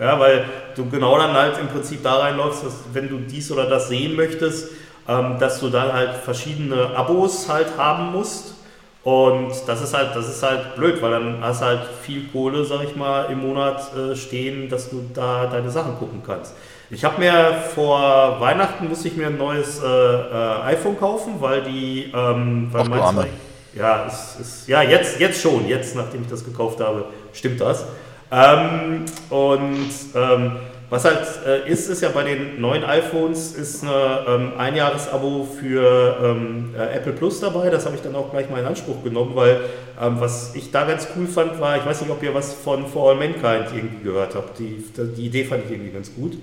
Ja, 0.00 0.20
weil 0.20 0.44
du 0.76 0.88
genau 0.88 1.18
dann 1.18 1.32
halt 1.32 1.58
im 1.58 1.66
Prinzip 1.66 2.04
da 2.04 2.18
reinläufst, 2.18 2.64
dass 2.64 2.74
wenn 2.92 3.08
du 3.08 3.18
dies 3.18 3.50
oder 3.50 3.68
das 3.68 3.88
sehen 3.88 4.14
möchtest, 4.14 4.70
ähm, 5.08 5.38
dass 5.40 5.58
du 5.58 5.70
dann 5.70 5.92
halt 5.92 6.14
verschiedene 6.14 6.96
Abos 6.96 7.48
halt 7.48 7.76
haben 7.76 8.12
musst. 8.12 8.54
Und 9.02 9.52
das 9.66 9.82
ist 9.82 9.94
halt, 9.94 10.14
das 10.14 10.28
ist 10.28 10.42
halt 10.42 10.76
blöd, 10.76 11.02
weil 11.02 11.12
dann 11.12 11.42
hast 11.42 11.62
halt 11.62 11.80
viel 12.02 12.28
Kohle, 12.28 12.64
sag 12.64 12.84
ich 12.84 12.94
mal, 12.94 13.24
im 13.24 13.40
Monat 13.40 13.80
äh, 13.96 14.14
stehen, 14.14 14.68
dass 14.68 14.90
du 14.90 15.04
da 15.14 15.46
deine 15.46 15.70
Sachen 15.70 15.96
gucken 15.96 16.22
kannst. 16.24 16.54
Ich 16.90 17.04
habe 17.04 17.20
mir 17.20 17.54
vor 17.74 18.36
Weihnachten 18.40 18.88
musste 18.88 19.08
ich 19.08 19.16
mir 19.16 19.26
ein 19.26 19.36
neues 19.36 19.80
äh, 19.82 19.86
äh, 19.86 20.62
iPhone 20.72 20.98
kaufen, 20.98 21.34
weil 21.38 21.62
die, 21.62 22.10
ähm, 22.14 22.68
weil 22.72 22.82
Ach, 22.82 22.88
meins 22.88 23.16
war- 23.16 23.26
ja, 23.74 24.06
es 24.06 24.40
ist, 24.40 24.68
ja 24.68 24.82
jetzt, 24.82 25.20
jetzt 25.20 25.40
schon, 25.40 25.68
jetzt 25.68 25.94
nachdem 25.94 26.22
ich 26.22 26.28
das 26.28 26.44
gekauft 26.44 26.80
habe, 26.80 27.04
stimmt 27.34 27.60
das. 27.60 27.84
Ähm, 28.32 29.04
und 29.28 29.90
ähm, 30.14 30.52
was 30.90 31.04
halt 31.04 31.20
äh, 31.46 31.68
ist, 31.70 31.90
ist 31.90 32.00
ja 32.00 32.08
bei 32.08 32.22
den 32.24 32.58
neuen 32.62 32.82
iPhones 32.82 33.52
ist 33.52 33.82
eine 33.84 34.24
ähm, 34.26 34.52
Einjahresabo 34.56 35.46
für 35.60 36.16
ähm, 36.24 36.74
äh, 36.74 36.96
Apple 36.96 37.12
Plus 37.12 37.40
dabei. 37.40 37.68
Das 37.68 37.84
habe 37.84 37.96
ich 37.96 38.02
dann 38.02 38.16
auch 38.16 38.30
gleich 38.30 38.48
mal 38.48 38.60
in 38.60 38.66
Anspruch 38.66 39.04
genommen, 39.04 39.32
weil 39.34 39.60
ähm, 40.00 40.16
was 40.18 40.54
ich 40.54 40.70
da 40.70 40.84
ganz 40.86 41.06
cool 41.14 41.26
fand, 41.26 41.60
war, 41.60 41.76
ich 41.76 41.84
weiß 41.84 42.00
nicht, 42.00 42.10
ob 42.10 42.22
ihr 42.22 42.32
was 42.34 42.54
von 42.54 42.86
For 42.86 43.10
All 43.10 43.16
Mankind 43.16 43.66
irgendwie 43.76 44.02
gehört 44.02 44.34
habt. 44.34 44.58
Die, 44.58 44.82
die 44.96 45.26
Idee 45.26 45.44
fand 45.44 45.66
ich 45.66 45.70
irgendwie 45.72 45.90
ganz 45.92 46.14
gut. 46.14 46.38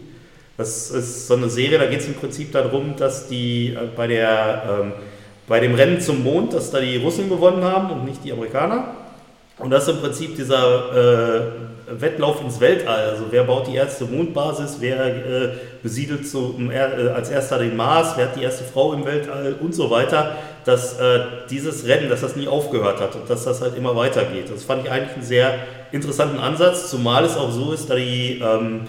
Das 0.58 0.90
ist 0.90 1.28
so 1.28 1.34
eine 1.36 1.50
Serie, 1.50 1.78
da 1.78 1.86
geht 1.86 2.00
es 2.00 2.08
im 2.08 2.14
Prinzip 2.14 2.52
darum, 2.54 2.96
dass 2.96 3.28
die 3.28 3.74
äh, 3.74 3.88
bei, 3.96 4.08
der, 4.08 4.64
ähm, 4.82 4.94
bei 5.48 5.60
dem 5.60 5.76
Rennen 5.76 6.00
zum 6.00 6.24
Mond, 6.24 6.54
dass 6.54 6.72
da 6.72 6.80
die 6.80 6.98
Russen 6.98 7.30
gewonnen 7.30 7.64
haben 7.64 7.92
und 7.92 8.06
nicht 8.06 8.24
die 8.24 8.32
Amerikaner. 8.32 8.96
Und 9.58 9.70
das 9.70 9.84
ist 9.84 9.96
im 9.96 10.02
Prinzip 10.02 10.36
dieser 10.36 10.92
äh, 10.94 12.02
Wettlauf 12.02 12.42
ins 12.42 12.60
Weltall. 12.60 13.10
Also 13.10 13.26
wer 13.32 13.44
baut 13.44 13.68
die 13.68 13.76
erste 13.76 14.06
Mondbasis, 14.06 14.78
wer 14.80 15.06
äh, 15.06 15.50
besiedelt 15.82 16.28
so, 16.28 16.56
äh, 16.70 17.10
als 17.10 17.30
erster 17.30 17.60
den 17.60 17.76
Mars, 17.76 18.14
wer 18.16 18.28
hat 18.28 18.36
die 18.36 18.44
erste 18.44 18.64
Frau 18.66 18.94
im 18.94 19.06
Weltall 19.06 19.56
und 19.60 19.74
so 19.74 19.90
weiter. 19.90 20.36
Dass 20.66 21.00
äh, 21.00 21.20
dieses 21.50 21.86
Rennen, 21.86 22.10
dass 22.10 22.22
das 22.22 22.36
nie 22.36 22.48
aufgehört 22.48 23.00
hat 23.00 23.16
und 23.16 23.30
dass 23.30 23.46
das 23.46 23.62
halt 23.62 23.78
immer 23.78 23.96
weitergeht. 23.96 24.52
Das 24.54 24.64
fand 24.64 24.86
ich 24.86 24.92
eigentlich 24.92 25.16
einen 25.16 25.26
sehr 25.26 25.54
interessanten 25.92 26.40
Ansatz, 26.40 26.90
zumal 26.90 27.24
es 27.24 27.38
auch 27.38 27.52
so 27.52 27.72
ist, 27.72 27.90
da 27.90 27.96
die, 27.96 28.42
ähm, 28.44 28.82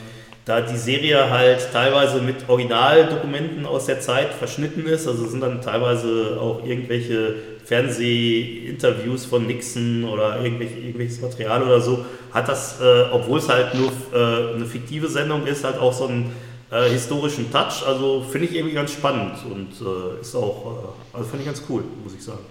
da 0.47 0.61
die 0.61 0.77
Serie 0.77 1.29
halt 1.29 1.73
teilweise 1.73 2.21
mit 2.23 2.49
Originaldokumenten 2.49 3.67
aus 3.67 3.87
der 3.87 4.01
Zeit 4.01 4.33
verschnitten 4.33 4.87
ist. 4.87 5.09
Also 5.09 5.27
sind 5.27 5.41
dann 5.41 5.61
teilweise 5.61 6.39
auch 6.41 6.65
irgendwelche 6.65 7.35
Fernsehinterviews 7.65 9.27
von 9.27 9.45
Nixon 9.45 10.05
oder 10.05 10.41
irgendwelche, 10.41 10.77
irgendwelches 10.77 11.21
Material 11.21 11.65
oder 11.65 11.81
so, 11.81 12.07
hat 12.33 12.49
das, 12.49 12.81
äh, 12.81 13.07
obwohl 13.11 13.41
es 13.41 13.49
halt 13.49 13.75
nur 13.75 13.91
äh, 14.15 14.55
eine 14.55 14.65
fiktive 14.65 15.09
Sendung 15.09 15.45
ist, 15.49 15.65
halt 15.65 15.79
auch 15.79 15.93
so 15.93 16.07
einen 16.07 16.33
äh, 16.71 16.91
historischen 16.91 17.51
Touch. 17.51 17.85
Also 17.85 18.23
finde 18.23 18.47
ich 18.47 18.55
irgendwie 18.55 18.75
ganz 18.75 18.93
spannend 18.93 19.35
und 19.51 19.73
äh, 19.85 20.21
ist 20.21 20.37
auch, 20.37 20.95
äh, 21.13 21.17
also 21.17 21.29
finde 21.29 21.41
ich 21.41 21.47
ganz 21.47 21.63
cool, 21.69 21.83
muss 22.05 22.15
ich 22.15 22.23
sagen. 22.23 22.47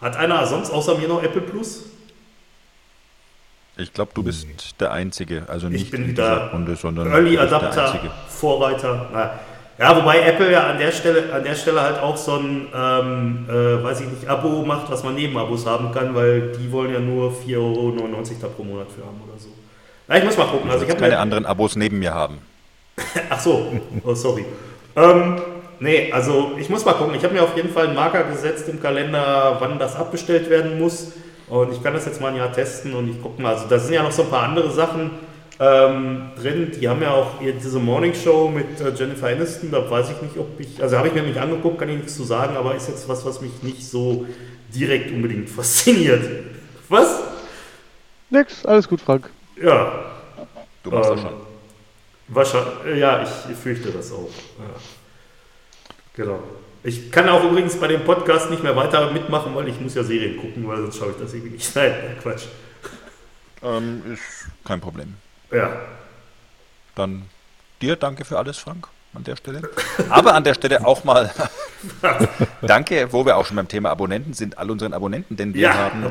Hat 0.00 0.16
einer 0.16 0.44
sonst 0.44 0.72
außer 0.72 0.96
mir 0.98 1.06
noch 1.06 1.22
Apple 1.22 1.42
Plus? 1.42 1.89
Ich 3.80 3.92
glaube, 3.92 4.12
du 4.14 4.22
bist 4.22 4.46
der 4.78 4.92
Einzige. 4.92 5.44
Also 5.48 5.68
nicht 5.68 5.84
ich 5.84 5.90
bin 5.90 6.02
in 6.02 6.08
wieder 6.10 6.50
Runde, 6.52 6.76
sondern 6.76 7.10
Early 7.10 7.38
Adapter, 7.38 7.86
Einzige. 7.86 8.10
Vorreiter. 8.28 9.08
Na, 9.12 9.30
ja, 9.78 9.96
wobei 9.96 10.20
Apple 10.20 10.52
ja 10.52 10.66
an 10.66 10.78
der 10.78 10.92
Stelle, 10.92 11.32
an 11.32 11.42
der 11.42 11.54
Stelle 11.54 11.80
halt 11.80 11.98
auch 12.00 12.16
so 12.16 12.34
ein, 12.36 12.66
ähm, 12.74 13.46
äh, 13.48 13.82
weiß 13.82 14.02
ich 14.02 14.08
nicht, 14.08 14.28
Abo 14.28 14.62
macht, 14.62 14.90
was 14.90 15.02
man 15.02 15.14
Nebenabos 15.14 15.64
haben 15.64 15.90
kann, 15.90 16.14
weil 16.14 16.52
die 16.52 16.70
wollen 16.70 16.92
ja 16.92 17.00
nur 17.00 17.32
4,99 17.32 17.56
Euro 17.56 17.96
da 18.42 18.48
pro 18.48 18.62
Monat 18.62 18.88
für 18.94 19.00
haben 19.06 19.18
oder 19.26 19.38
so. 19.38 19.48
Na, 20.06 20.18
ich 20.18 20.24
muss 20.24 20.36
mal 20.36 20.48
gucken. 20.48 20.70
Also 20.70 20.84
ich 20.84 20.90
habe 20.90 21.00
keine 21.00 21.14
mir, 21.14 21.20
anderen 21.20 21.46
Abos 21.46 21.76
neben 21.76 21.98
mir 21.98 22.12
haben. 22.12 22.38
Ach 23.30 23.40
so, 23.40 23.72
oh 24.04 24.14
sorry. 24.14 24.44
ähm, 24.96 25.40
nee, 25.78 26.12
also 26.12 26.52
ich 26.58 26.68
muss 26.68 26.84
mal 26.84 26.92
gucken. 26.92 27.14
Ich 27.14 27.24
habe 27.24 27.32
mir 27.32 27.42
auf 27.42 27.56
jeden 27.56 27.70
Fall 27.70 27.86
einen 27.86 27.96
Marker 27.96 28.24
gesetzt 28.24 28.68
im 28.68 28.82
Kalender, 28.82 29.56
wann 29.60 29.78
das 29.78 29.96
abbestellt 29.96 30.50
werden 30.50 30.78
muss. 30.78 31.12
Und 31.50 31.72
ich 31.72 31.82
kann 31.82 31.92
das 31.92 32.06
jetzt 32.06 32.20
mal 32.20 32.28
ein 32.28 32.36
Jahr 32.36 32.52
testen 32.52 32.94
und 32.94 33.10
ich 33.10 33.20
gucke 33.20 33.42
mal. 33.42 33.54
Also 33.54 33.66
da 33.68 33.78
sind 33.78 33.92
ja 33.92 34.02
noch 34.02 34.12
so 34.12 34.22
ein 34.22 34.30
paar 34.30 34.44
andere 34.44 34.70
Sachen 34.70 35.10
ähm, 35.58 36.30
drin. 36.40 36.72
Die 36.80 36.88
haben 36.88 37.02
ja 37.02 37.10
auch 37.12 37.40
hier 37.40 37.52
diese 37.52 37.78
Morning 37.78 38.14
Show 38.14 38.48
mit 38.48 38.80
äh, 38.80 38.90
Jennifer 38.90 39.26
Aniston. 39.28 39.70
Da 39.70 39.90
weiß 39.90 40.10
ich 40.10 40.22
nicht, 40.22 40.38
ob 40.38 40.58
ich, 40.58 40.82
also 40.82 40.96
habe 40.96 41.08
ich 41.08 41.14
mir 41.14 41.22
nicht 41.22 41.38
angeguckt, 41.38 41.78
kann 41.78 41.88
ich 41.88 41.96
nichts 41.96 42.16
zu 42.16 42.24
sagen, 42.24 42.56
aber 42.56 42.74
ist 42.74 42.88
jetzt 42.88 43.08
was, 43.08 43.26
was 43.26 43.40
mich 43.40 43.62
nicht 43.62 43.84
so 43.84 44.26
direkt 44.74 45.10
unbedingt 45.10 45.50
fasziniert. 45.56 46.24
Was? 46.88 47.20
Nix, 48.30 48.64
alles 48.64 48.88
gut, 48.88 49.00
Frank. 49.00 49.28
Ja, 49.60 50.10
Du 50.82 50.90
machst 50.90 51.10
Ähm, 51.10 51.16
das 51.16 51.24
schon. 51.24 51.40
Wahrscheinlich, 52.28 53.00
ja, 53.00 53.22
ich 53.22 53.56
fürchte 53.56 53.90
das 53.90 54.12
auch. 54.12 54.30
Ja. 54.58 54.74
Genau. 56.14 56.38
Ich 56.82 57.10
kann 57.12 57.28
auch 57.28 57.44
übrigens 57.44 57.76
bei 57.78 57.88
dem 57.88 58.04
Podcast 58.04 58.50
nicht 58.50 58.62
mehr 58.62 58.74
weiter 58.74 59.10
mitmachen, 59.12 59.54
weil 59.54 59.68
ich 59.68 59.78
muss 59.80 59.94
ja 59.94 60.02
Serien 60.02 60.36
gucken, 60.38 60.66
weil 60.66 60.78
sonst 60.78 60.96
schaue 60.96 61.10
ich 61.10 61.16
das 61.18 61.34
irgendwie 61.34 61.52
nicht. 61.54 61.74
Nein, 61.76 61.94
Quatsch. 62.22 62.44
Ähm, 63.62 64.02
ist 64.14 64.48
kein 64.64 64.80
Problem. 64.80 65.14
Ja. 65.52 65.70
Dann 66.94 67.24
dir 67.82 67.96
danke 67.96 68.24
für 68.24 68.38
alles, 68.38 68.56
Frank, 68.56 68.88
an 69.14 69.24
der 69.24 69.36
Stelle. 69.36 69.68
Aber 70.08 70.34
an 70.34 70.44
der 70.44 70.54
Stelle 70.54 70.86
auch 70.86 71.04
mal 71.04 71.30
danke, 72.62 73.12
wo 73.12 73.26
wir 73.26 73.36
auch 73.36 73.44
schon 73.44 73.56
beim 73.56 73.68
Thema 73.68 73.90
Abonnenten 73.90 74.32
sind, 74.32 74.56
all 74.56 74.70
unseren 74.70 74.94
Abonnenten, 74.94 75.36
denn 75.36 75.52
wir 75.52 75.62
Ja, 75.62 75.74
haben 75.74 76.04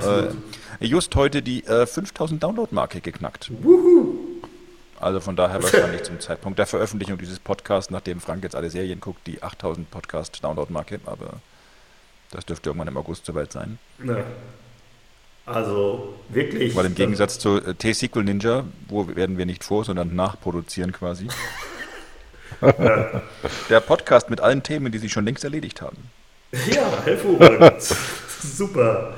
äh, 0.79 0.85
just 0.85 1.15
heute 1.15 1.41
die 1.41 1.63
äh, 1.65 1.87
5000 1.87 2.41
Download-Marke 2.43 3.01
geknackt. 3.01 3.51
Also 4.99 5.19
von 5.19 5.35
daher 5.35 5.63
wahrscheinlich 5.63 6.03
zum 6.03 6.19
Zeitpunkt 6.19 6.59
der 6.59 6.65
Veröffentlichung 6.65 7.17
dieses 7.17 7.39
Podcasts, 7.39 7.89
nachdem 7.89 8.19
Frank 8.19 8.43
jetzt 8.43 8.55
alle 8.55 8.69
Serien 8.69 8.99
guckt, 8.99 9.26
die 9.27 9.41
8000 9.41 9.89
Podcast-Download-Marke, 9.89 10.99
aber 11.05 11.39
das 12.31 12.45
dürfte 12.45 12.69
irgendwann 12.69 12.89
im 12.89 12.97
August 12.97 13.26
soweit 13.26 13.51
sein. 13.51 13.80
Ne. 13.97 14.23
Also 15.45 16.15
wirklich. 16.30 16.76
Weil 16.76 16.85
im 16.85 16.95
Gegensatz 16.95 17.39
zu 17.39 17.57
äh, 17.57 17.73
T-Sequel 17.73 18.23
Ninja, 18.23 18.65
wo 18.88 19.07
werden 19.15 19.38
wir 19.38 19.45
nicht 19.45 19.63
vor, 19.63 19.84
sondern 19.84 20.15
nachproduzieren 20.15 20.91
quasi. 20.91 21.27
Der 22.61 23.80
Podcast 23.80 24.30
mit 24.30 24.41
allen 24.41 24.63
Themen, 24.63 24.91
die 24.91 24.97
sich 24.97 25.11
schon 25.11 25.26
längst 25.26 25.43
erledigt 25.43 25.81
haben. 25.81 25.97
Ja, 26.51 27.03
hervorragend. 27.03 27.81
Super. 28.41 29.15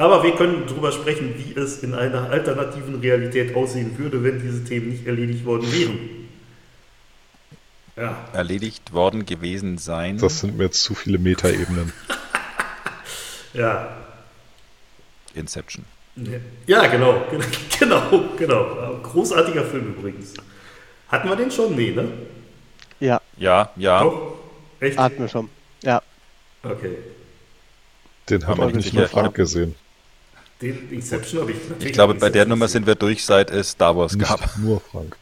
Aber 0.00 0.22
wir 0.22 0.34
können 0.34 0.64
darüber 0.66 0.92
sprechen, 0.92 1.34
wie 1.36 1.60
es 1.60 1.82
in 1.82 1.92
einer 1.92 2.30
alternativen 2.30 3.00
Realität 3.00 3.54
aussehen 3.54 3.98
würde, 3.98 4.24
wenn 4.24 4.40
diese 4.40 4.64
Themen 4.64 4.88
nicht 4.88 5.06
erledigt 5.06 5.44
worden 5.44 5.70
wären. 5.70 5.98
Ja. 7.96 8.16
Erledigt 8.32 8.94
worden 8.94 9.26
gewesen 9.26 9.76
sein. 9.76 10.16
Das 10.16 10.40
sind 10.40 10.56
mir 10.56 10.64
jetzt 10.64 10.82
zu 10.82 10.94
viele 10.94 11.18
Metaebenen. 11.18 11.92
Ja. 13.52 13.96
Inception. 15.34 15.84
Ja, 16.68 16.86
genau, 16.86 17.24
genau, 17.80 18.24
genau. 18.38 18.96
Großartiger 19.02 19.64
Film 19.64 19.96
übrigens. 19.98 20.34
Hatten 21.08 21.28
wir 21.28 21.34
den 21.34 21.50
schon? 21.50 21.74
Nee, 21.74 21.90
ne? 21.90 22.06
Ja, 23.00 23.20
Ja, 23.36 23.72
ja. 23.74 24.04
Doch? 24.04 24.36
Echt? 24.78 24.96
hatten 24.96 25.18
wir 25.18 25.28
schon. 25.28 25.48
Ja. 25.82 26.00
Okay. 26.62 26.96
Den 28.28 28.46
haben 28.46 28.60
auch 28.60 28.70
nicht 28.70 28.94
nur 28.94 29.08
Frank 29.08 29.34
gesehen. 29.34 29.74
Den 30.62 30.90
Inception 30.90 31.40
habe 31.42 31.52
ich 31.52 31.58
natürlich. 31.68 31.86
Ich 31.86 31.92
glaube, 31.92 32.14
bei 32.14 32.28
der 32.30 32.44
Nummer 32.46 32.68
sind 32.68 32.86
wir 32.86 32.94
durch, 32.94 33.24
seit 33.24 33.50
es 33.50 33.70
Star 33.70 33.96
Wars 33.96 34.18
gab. 34.18 34.40
Nicht 34.40 34.58
nur 34.58 34.80
Frank. 34.80 35.16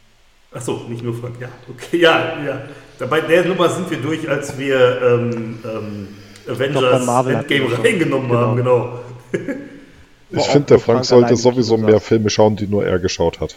Achso, 0.52 0.84
nicht 0.88 1.02
nur 1.04 1.14
Frank. 1.14 1.36
Ja, 1.40 1.48
okay, 1.68 1.98
ja, 1.98 2.42
ja. 2.44 2.62
Da- 2.98 3.06
Bei 3.06 3.20
der 3.20 3.44
Nummer 3.44 3.68
sind 3.68 3.88
wir 3.90 3.98
durch, 3.98 4.28
als 4.28 4.58
wir 4.58 5.00
ähm, 5.02 5.58
ähm, 5.64 6.08
Avengers 6.48 7.06
Marvel 7.06 7.34
Endgame 7.36 7.78
reingenommen 7.84 8.32
haben, 8.32 8.56
genau. 8.56 9.00
Ich 10.30 10.38
auch 10.40 10.50
finde, 10.50 10.66
der 10.66 10.78
Frank 10.78 11.06
Frank 11.06 11.06
sollte 11.06 11.36
sowieso 11.36 11.78
mehr 11.78 12.00
Filme 12.00 12.28
schauen, 12.28 12.54
die 12.56 12.66
nur 12.66 12.84
er 12.84 12.98
geschaut 12.98 13.40
hat. 13.40 13.56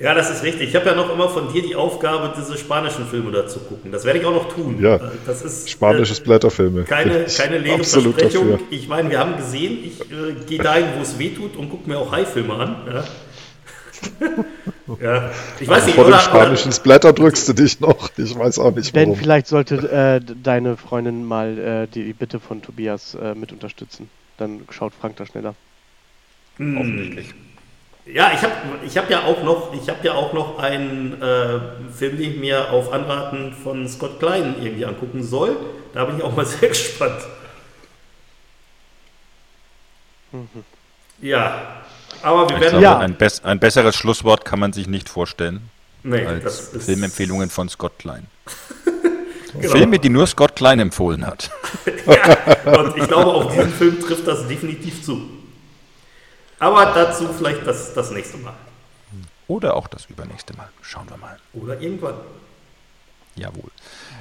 Ja, 0.00 0.14
das 0.14 0.30
ist 0.30 0.44
richtig. 0.44 0.68
Ich 0.68 0.76
habe 0.76 0.86
ja 0.86 0.94
noch 0.94 1.12
immer 1.12 1.28
von 1.28 1.52
dir 1.52 1.60
die 1.60 1.74
Aufgabe, 1.74 2.32
diese 2.38 2.56
spanischen 2.56 3.04
Filme 3.06 3.32
da 3.32 3.48
zu 3.48 3.58
gucken. 3.58 3.90
Das 3.90 4.04
werde 4.04 4.20
ich 4.20 4.24
auch 4.24 4.32
noch 4.32 4.48
tun. 4.48 4.80
Ja. 4.80 4.94
Äh, 4.96 5.00
Das 5.26 5.42
ist 5.42 5.68
Spanisches 5.68 6.20
äh, 6.20 6.22
Blätterfilme. 6.22 6.84
keine, 6.84 7.24
keine 7.24 7.58
leere 7.58 7.76
Absolut 7.80 8.14
Versprechung. 8.18 8.50
dafür. 8.52 8.66
Ich 8.70 8.86
meine, 8.86 9.10
wir 9.10 9.18
haben 9.18 9.36
gesehen, 9.36 9.78
ich 9.84 10.00
äh, 10.02 10.34
gehe 10.46 10.62
dahin, 10.62 10.84
wo 10.96 11.02
es 11.02 11.18
weh 11.18 11.30
tut 11.30 11.56
und 11.56 11.68
gucke 11.68 11.88
mir 11.90 11.98
auch 11.98 12.12
High-Filme 12.12 12.54
an. 12.54 12.76
Ja. 12.86 13.04
ja. 15.02 15.30
Ich 15.58 15.66
weiß 15.66 15.86
nicht, 15.86 15.96
Vor 15.96 16.04
dem 16.04 16.12
oder, 16.12 16.20
spanischen 16.20 16.70
Splatter 16.70 17.12
drückst 17.12 17.48
du 17.48 17.52
dich 17.54 17.80
noch. 17.80 18.10
Ich 18.16 18.38
weiß 18.38 18.60
auch 18.60 18.72
nicht 18.76 18.94
Denn 18.94 19.08
warum. 19.08 19.18
vielleicht 19.18 19.48
sollte 19.48 19.74
äh, 19.90 20.20
deine 20.44 20.76
Freundin 20.76 21.24
mal 21.24 21.58
äh, 21.58 21.86
die 21.88 22.12
Bitte 22.12 22.38
von 22.38 22.62
Tobias 22.62 23.14
äh, 23.20 23.34
mit 23.34 23.50
unterstützen. 23.50 24.08
Dann 24.36 24.60
schaut 24.70 24.92
Frank 24.94 25.16
da 25.16 25.26
schneller. 25.26 25.56
Hm. 26.58 26.78
Offensichtlich. 26.78 27.34
Ja, 28.12 28.30
ich 28.34 28.42
habe 28.42 28.52
ich 28.86 28.96
hab 28.96 29.10
ja 29.10 29.24
auch 29.24 29.42
noch, 29.42 29.72
ich 29.74 29.88
habe 29.88 29.98
ja 30.02 30.14
auch 30.14 30.32
noch 30.32 30.58
einen 30.58 31.20
äh, 31.20 31.58
Film, 31.94 32.16
den 32.16 32.32
ich 32.32 32.38
mir 32.38 32.70
auf 32.70 32.92
Anraten 32.92 33.52
von 33.52 33.86
Scott 33.88 34.18
Klein 34.18 34.54
irgendwie 34.62 34.86
angucken 34.86 35.22
soll. 35.22 35.56
Da 35.92 36.04
bin 36.06 36.16
ich 36.16 36.22
auch 36.24 36.34
mal 36.34 36.46
sehr 36.46 36.68
gespannt. 36.70 37.20
Ja, 41.20 41.82
aber 42.22 42.48
wir 42.48 42.56
Ich 42.56 42.62
werden 42.62 42.80
glaube, 42.80 42.82
Ja. 42.84 42.98
ein, 42.98 43.14
bess 43.16 43.44
ein 43.44 43.58
besseres 43.58 43.96
Schlusswort 43.96 44.44
kann 44.44 44.58
man 44.58 44.72
sich 44.72 44.86
nicht 44.86 45.08
vorstellen 45.08 45.70
nee, 46.02 46.24
als 46.24 46.44
das 46.44 46.60
ist, 46.74 46.84
Filmempfehlungen 46.86 47.50
von 47.50 47.68
Scott 47.68 47.98
Klein. 47.98 48.26
Genau. 49.58 49.72
Filme, 49.72 49.98
die 49.98 50.10
nur 50.10 50.26
Scott 50.26 50.54
Klein 50.56 50.78
empfohlen 50.78 51.26
hat. 51.26 51.50
Ja, 52.06 52.78
und 52.78 52.96
ich 52.98 53.08
glaube, 53.08 53.32
auf 53.32 53.52
diesen 53.54 53.72
Film 53.72 53.98
trifft 54.00 54.26
das 54.26 54.46
definitiv 54.46 55.02
zu. 55.02 55.22
Aber 56.58 56.86
dazu 56.86 57.28
vielleicht 57.32 57.66
das, 57.66 57.94
das 57.94 58.10
nächste 58.10 58.38
Mal. 58.38 58.54
Oder 59.46 59.76
auch 59.76 59.86
das 59.86 60.06
übernächste 60.06 60.54
Mal. 60.56 60.68
Schauen 60.82 61.08
wir 61.08 61.16
mal. 61.16 61.38
Oder 61.54 61.80
irgendwann. 61.80 62.14
Jawohl. 63.36 63.70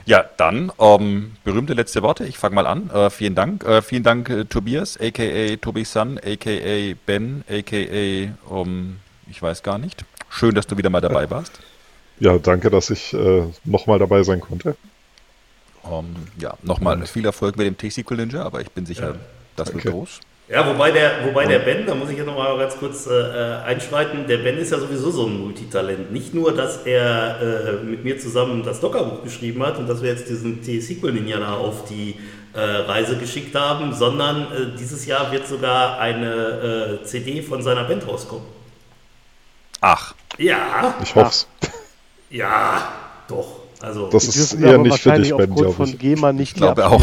Ja, 0.06 0.24
dann 0.38 0.72
ähm, 0.80 1.36
berühmte 1.44 1.74
letzte 1.74 2.02
Worte. 2.02 2.26
Ich 2.26 2.38
fange 2.38 2.56
mal 2.56 2.68
an. 2.68 2.90
Äh, 2.92 3.10
vielen 3.10 3.36
Dank. 3.36 3.64
Äh, 3.66 3.82
vielen 3.82 4.04
Dank, 4.04 4.30
äh, 4.30 4.46
Tobias, 4.46 4.98
a.k.a. 4.98 5.58
Tobi 5.58 5.84
Sun, 5.84 6.18
a.k.a. 6.20 6.96
Ben, 7.06 7.44
a.k.a. 7.50 8.54
Um, 8.54 9.00
ich 9.30 9.42
weiß 9.42 9.64
gar 9.64 9.80
nicht. 9.80 10.06
Schön, 10.30 10.56
dass 10.56 10.68
du 10.68 10.78
wieder 10.78 10.90
mal 10.90 11.02
dabei 11.02 11.30
warst. 11.30 11.60
Ja, 12.20 12.40
danke, 12.40 12.72
dass 12.72 12.90
ich 12.90 13.14
äh, 13.14 13.44
nochmal 13.64 14.00
dabei 14.00 14.24
sein 14.24 14.42
konnte. 14.42 14.76
Ähm, 15.86 16.16
ja, 16.40 16.56
nochmal 16.64 17.06
viel 17.06 17.24
Erfolg 17.26 17.58
mit 17.58 17.68
dem 17.68 17.78
T-Sequel 17.78 18.18
Ninja, 18.18 18.44
aber 18.44 18.60
ich 18.60 18.72
bin 18.72 18.88
sicher, 18.88 19.18
das 19.56 19.68
wird 19.68 19.86
Danke. 19.86 19.92
groß. 19.92 20.20
Ja, 20.50 20.66
wobei 20.66 20.92
der, 20.92 21.26
wobei 21.26 21.45
der 21.45 21.59
Ben, 21.59 21.85
da 21.85 21.93
muss 21.93 22.09
ich 22.09 22.16
jetzt 22.17 22.26
noch 22.26 22.38
mal 22.38 22.58
ganz 22.58 22.77
kurz 22.77 23.06
äh, 23.06 23.11
äh, 23.11 23.56
einschreiten, 23.64 24.27
der 24.27 24.38
Ben 24.38 24.58
ist 24.58 24.72
ja 24.72 24.80
sowieso 24.80 25.11
so 25.11 25.26
ein 25.26 25.42
Multitalent. 25.42 26.14
Nicht 26.14 26.34
nur, 26.34 26.53
dass 26.56 26.85
er 26.85 27.42
äh, 27.42 27.84
mit 27.84 28.06
mir 28.06 28.17
zusammen 28.17 28.64
das 28.64 28.80
Dockerbuch 28.80 29.24
geschrieben 29.24 29.61
hat 29.66 29.77
und 29.77 29.90
dass 29.90 30.01
wir 30.01 30.09
jetzt 30.09 30.30
diesen 30.30 30.61
T-Sequel-Ninja 30.61 31.38
da 31.40 31.53
auf 31.56 31.84
die 31.90 32.16
äh, 32.53 32.61
Reise 32.61 33.17
geschickt 33.17 33.53
haben, 33.56 33.93
sondern 33.93 34.43
äh, 34.43 34.77
dieses 34.80 35.06
Jahr 35.06 35.34
wird 35.34 35.48
sogar 35.48 36.00
eine 36.00 37.00
äh, 37.01 37.03
CD 37.03 37.42
von 37.42 37.61
seiner 37.61 37.84
Band 37.84 38.08
rauskommen. 38.08 38.45
Ach, 39.82 40.16
Ja, 40.38 40.95
Ich 41.03 41.14
hoff's. 41.14 41.48
ja, 42.30 42.88
doch. 43.27 43.48
Also, 43.82 44.08
Das 44.09 44.24
ist 44.24 44.53
eher 44.53 44.77
nicht 44.77 45.00
für 45.00 45.11
dich, 45.11 45.35
Ben, 45.35 45.53
glaube 45.53 45.69
ich. 45.72 45.76
von 45.76 45.98
GEMA 45.98 46.32
nicht 46.32 46.53
ich 46.53 46.56
glaube 46.56 46.88
auch. 46.88 47.01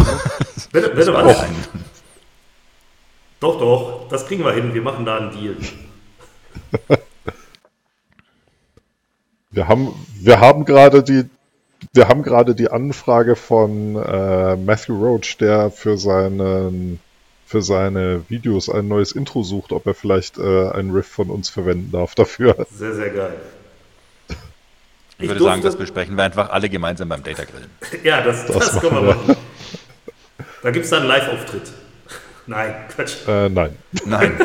bitte, 0.73 0.89
bitte 0.89 1.17
Auch 1.17 1.27
was? 1.27 1.45
Doch, 3.45 3.59
doch, 3.59 4.09
das 4.09 4.27
kriegen 4.27 4.43
wir 4.43 4.53
hin. 4.53 4.73
Wir 4.73 4.81
machen 4.81 5.05
da 5.05 5.19
einen 5.19 5.31
Deal. 5.31 5.57
Wir 9.51 9.69
haben, 9.69 9.95
wir 10.21 10.41
haben 10.41 10.65
gerade 10.65 11.05
die 11.05 11.29
wir 11.93 12.09
haben 12.09 12.25
gerade 12.25 12.57
die 12.57 12.73
Anfrage 12.73 13.37
von 13.37 13.95
äh, 13.95 14.57
Matthew 14.57 14.97
Roach, 14.97 15.37
der 15.39 15.71
für 15.71 15.97
seinen 15.97 16.99
für 17.47 17.63
seine 17.63 18.25
Videos 18.29 18.69
ein 18.69 18.89
neues 18.89 19.13
Intro 19.13 19.45
sucht, 19.45 19.71
ob 19.71 19.87
er 19.87 19.95
vielleicht 19.95 20.39
äh, 20.39 20.71
einen 20.71 20.91
Riff 20.91 21.07
von 21.07 21.31
uns 21.31 21.51
verwenden 21.51 21.93
darf 21.93 22.17
dafür. 22.17 22.67
Sehr, 22.73 22.95
sehr 22.95 23.11
geil. 23.11 23.37
Ich, 25.21 25.29
würde 25.29 25.45
sagen, 25.45 25.63
das 25.63 25.77
besprechen 25.77 26.17
wir 26.17 26.25
einfach 26.25 26.51
alle 26.51 26.69
gemeinsam 26.69 27.11
beim 27.11 27.23
Data 27.23 27.45
Grillen. 27.45 27.71
Ja, 28.03 28.23
das, 28.23 28.47
das, 28.47 28.73
das 28.73 28.81
können 28.81 28.97
wir 28.97 29.15
machen. 29.15 29.37
Da 30.65 30.71
gibt 30.73 30.87
es 30.87 30.91
dann 30.91 31.03
einen 31.03 31.09
Live-Auftritt. 31.09 31.84
Nein, 32.47 32.75
Quatsch. 32.95 33.27
Äh, 33.27 33.49
nein. 33.49 33.77
Nein. 34.05 34.39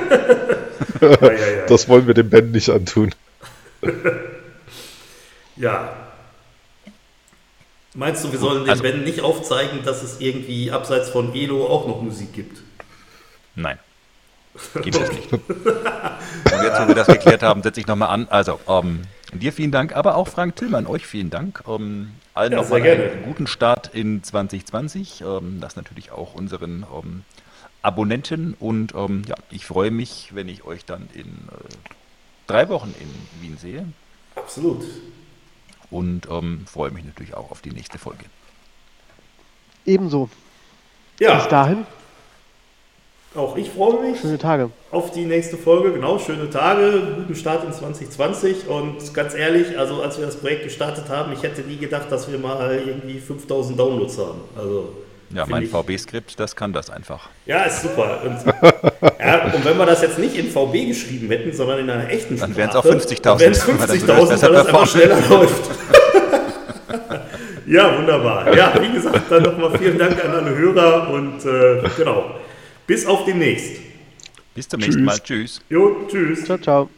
das 1.67 1.87
wollen 1.89 2.07
wir 2.07 2.13
dem 2.13 2.29
Ben 2.29 2.51
nicht 2.51 2.69
antun. 2.69 3.13
ja. 5.55 5.93
Meinst 7.93 8.23
du, 8.23 8.31
wir 8.31 8.39
sollen 8.39 8.63
dem 8.63 8.69
also, 8.69 8.83
Ben 8.83 9.03
nicht 9.03 9.21
aufzeigen, 9.21 9.83
dass 9.83 10.03
es 10.03 10.21
irgendwie 10.21 10.71
abseits 10.71 11.09
von 11.09 11.33
Elo 11.35 11.67
auch 11.67 11.87
noch 11.87 12.01
Musik 12.01 12.33
gibt? 12.33 12.61
Nein. 13.55 13.79
Gibt 14.81 14.95
es 14.95 15.11
nicht. 15.11 15.31
Und 15.31 15.41
jetzt, 15.43 16.81
wo 16.81 16.87
wir 16.87 16.95
das 16.95 17.07
geklärt 17.07 17.43
haben, 17.43 17.61
setze 17.63 17.79
ich 17.79 17.87
nochmal 17.87 18.09
an. 18.09 18.27
Also, 18.29 18.59
um, 18.65 19.01
ähm, 19.31 19.39
dir 19.39 19.53
vielen 19.53 19.71
Dank, 19.71 19.95
aber 19.95 20.15
auch 20.15 20.27
Frank 20.27 20.55
Tillmann, 20.55 20.87
euch 20.87 21.05
vielen 21.05 21.29
Dank. 21.29 21.61
Um, 21.65 21.81
ähm, 21.81 22.11
allen 22.33 22.51
ja, 22.53 22.61
nochmal 22.61 22.81
einen 22.81 23.23
guten 23.23 23.47
Start 23.47 23.91
in 23.93 24.23
2020. 24.23 25.23
Um, 25.23 25.37
ähm, 25.37 25.61
das 25.61 25.75
natürlich 25.75 26.11
auch 26.11 26.33
unseren 26.33 26.85
Abonnenten. 27.81 28.55
Und 28.59 28.93
ja, 28.93 29.35
ich 29.49 29.65
freue 29.65 29.91
mich, 29.91 30.31
wenn 30.33 30.49
ich 30.49 30.63
euch 30.63 30.85
dann 30.85 31.07
in 31.13 31.27
äh, 31.27 31.69
drei 32.47 32.69
Wochen 32.69 32.93
in 32.99 33.41
Wien 33.41 33.57
sehe. 33.57 33.85
Absolut. 34.35 34.83
Und 35.91 36.27
freue 36.67 36.91
mich 36.91 37.03
natürlich 37.03 37.33
auch 37.33 37.51
auf 37.51 37.61
die 37.61 37.71
nächste 37.71 37.97
Folge. 37.97 38.25
Ebenso. 39.85 40.29
Ja. 41.19 41.35
Bis 41.35 41.47
dahin. 41.47 41.85
Auch 43.35 43.55
ich 43.55 43.69
freue 43.69 44.01
mich. 44.01 44.19
Schöne 44.19 44.39
Tage. 44.39 44.71
Auf 44.91 45.11
die 45.11 45.25
nächste 45.25 45.55
Folge, 45.55 45.93
genau, 45.93 46.17
schöne 46.17 46.49
Tage, 46.49 47.15
guten 47.15 47.35
Start 47.35 47.63
in 47.63 47.71
2020 47.71 48.67
und 48.67 49.13
ganz 49.13 49.35
ehrlich, 49.35 49.77
also 49.77 50.01
als 50.01 50.17
wir 50.17 50.25
das 50.25 50.37
Projekt 50.37 50.63
gestartet 50.63 51.09
haben, 51.09 51.31
ich 51.33 51.43
hätte 51.43 51.61
nie 51.61 51.77
gedacht, 51.77 52.11
dass 52.11 52.31
wir 52.31 52.39
mal 52.39 52.81
irgendwie 52.83 53.19
5000 53.19 53.79
Downloads 53.79 54.17
haben. 54.17 54.41
Also 54.57 54.93
ja, 55.33 55.45
mein 55.47 55.67
VB-Skript, 55.67 56.39
das 56.39 56.55
kann 56.55 56.73
das 56.73 56.89
einfach. 56.89 57.29
Ja, 57.45 57.63
ist 57.63 57.83
super. 57.83 58.21
Und, 58.23 58.37
ja, 59.19 59.45
und 59.53 59.65
wenn 59.65 59.77
wir 59.77 59.85
das 59.85 60.01
jetzt 60.01 60.17
nicht 60.19 60.35
in 60.35 60.49
VB 60.49 60.87
geschrieben 60.87 61.27
hätten, 61.29 61.53
sondern 61.53 61.79
in 61.79 61.89
einer 61.89 62.09
echten 62.09 62.37
Sprache, 62.37 62.49
dann 62.49 62.57
wären 62.57 62.69
es 62.69 62.75
auch 62.75 62.85
50.000. 62.85 63.21
Dann 63.21 63.39
wären 63.39 63.51
es 63.51 63.63
50.000, 63.63 64.41
weil 64.41 64.53
das 64.53 64.67
einfach 64.67 64.87
schneller 64.87 65.19
läuft. 65.29 65.71
ja, 67.67 67.97
wunderbar. 67.97 68.55
Ja, 68.55 68.73
wie 68.81 68.93
gesagt, 68.93 69.31
dann 69.31 69.43
nochmal 69.43 69.77
vielen 69.77 69.97
Dank 69.97 70.23
an 70.23 70.31
alle 70.31 70.55
Hörer 70.55 71.09
und 71.09 71.45
äh, 71.45 71.83
genau. 71.95 72.35
Bis 72.87 73.05
auf 73.05 73.25
demnächst. 73.25 73.81
Bis 74.55 74.67
zum 74.67 74.79
nächsten 74.79 75.03
Mal. 75.03 75.19
Tschüss. 75.19 75.61
Jo, 75.69 76.07
tschüss. 76.09 76.43
Ciao, 76.45 76.57
ciao. 76.57 76.89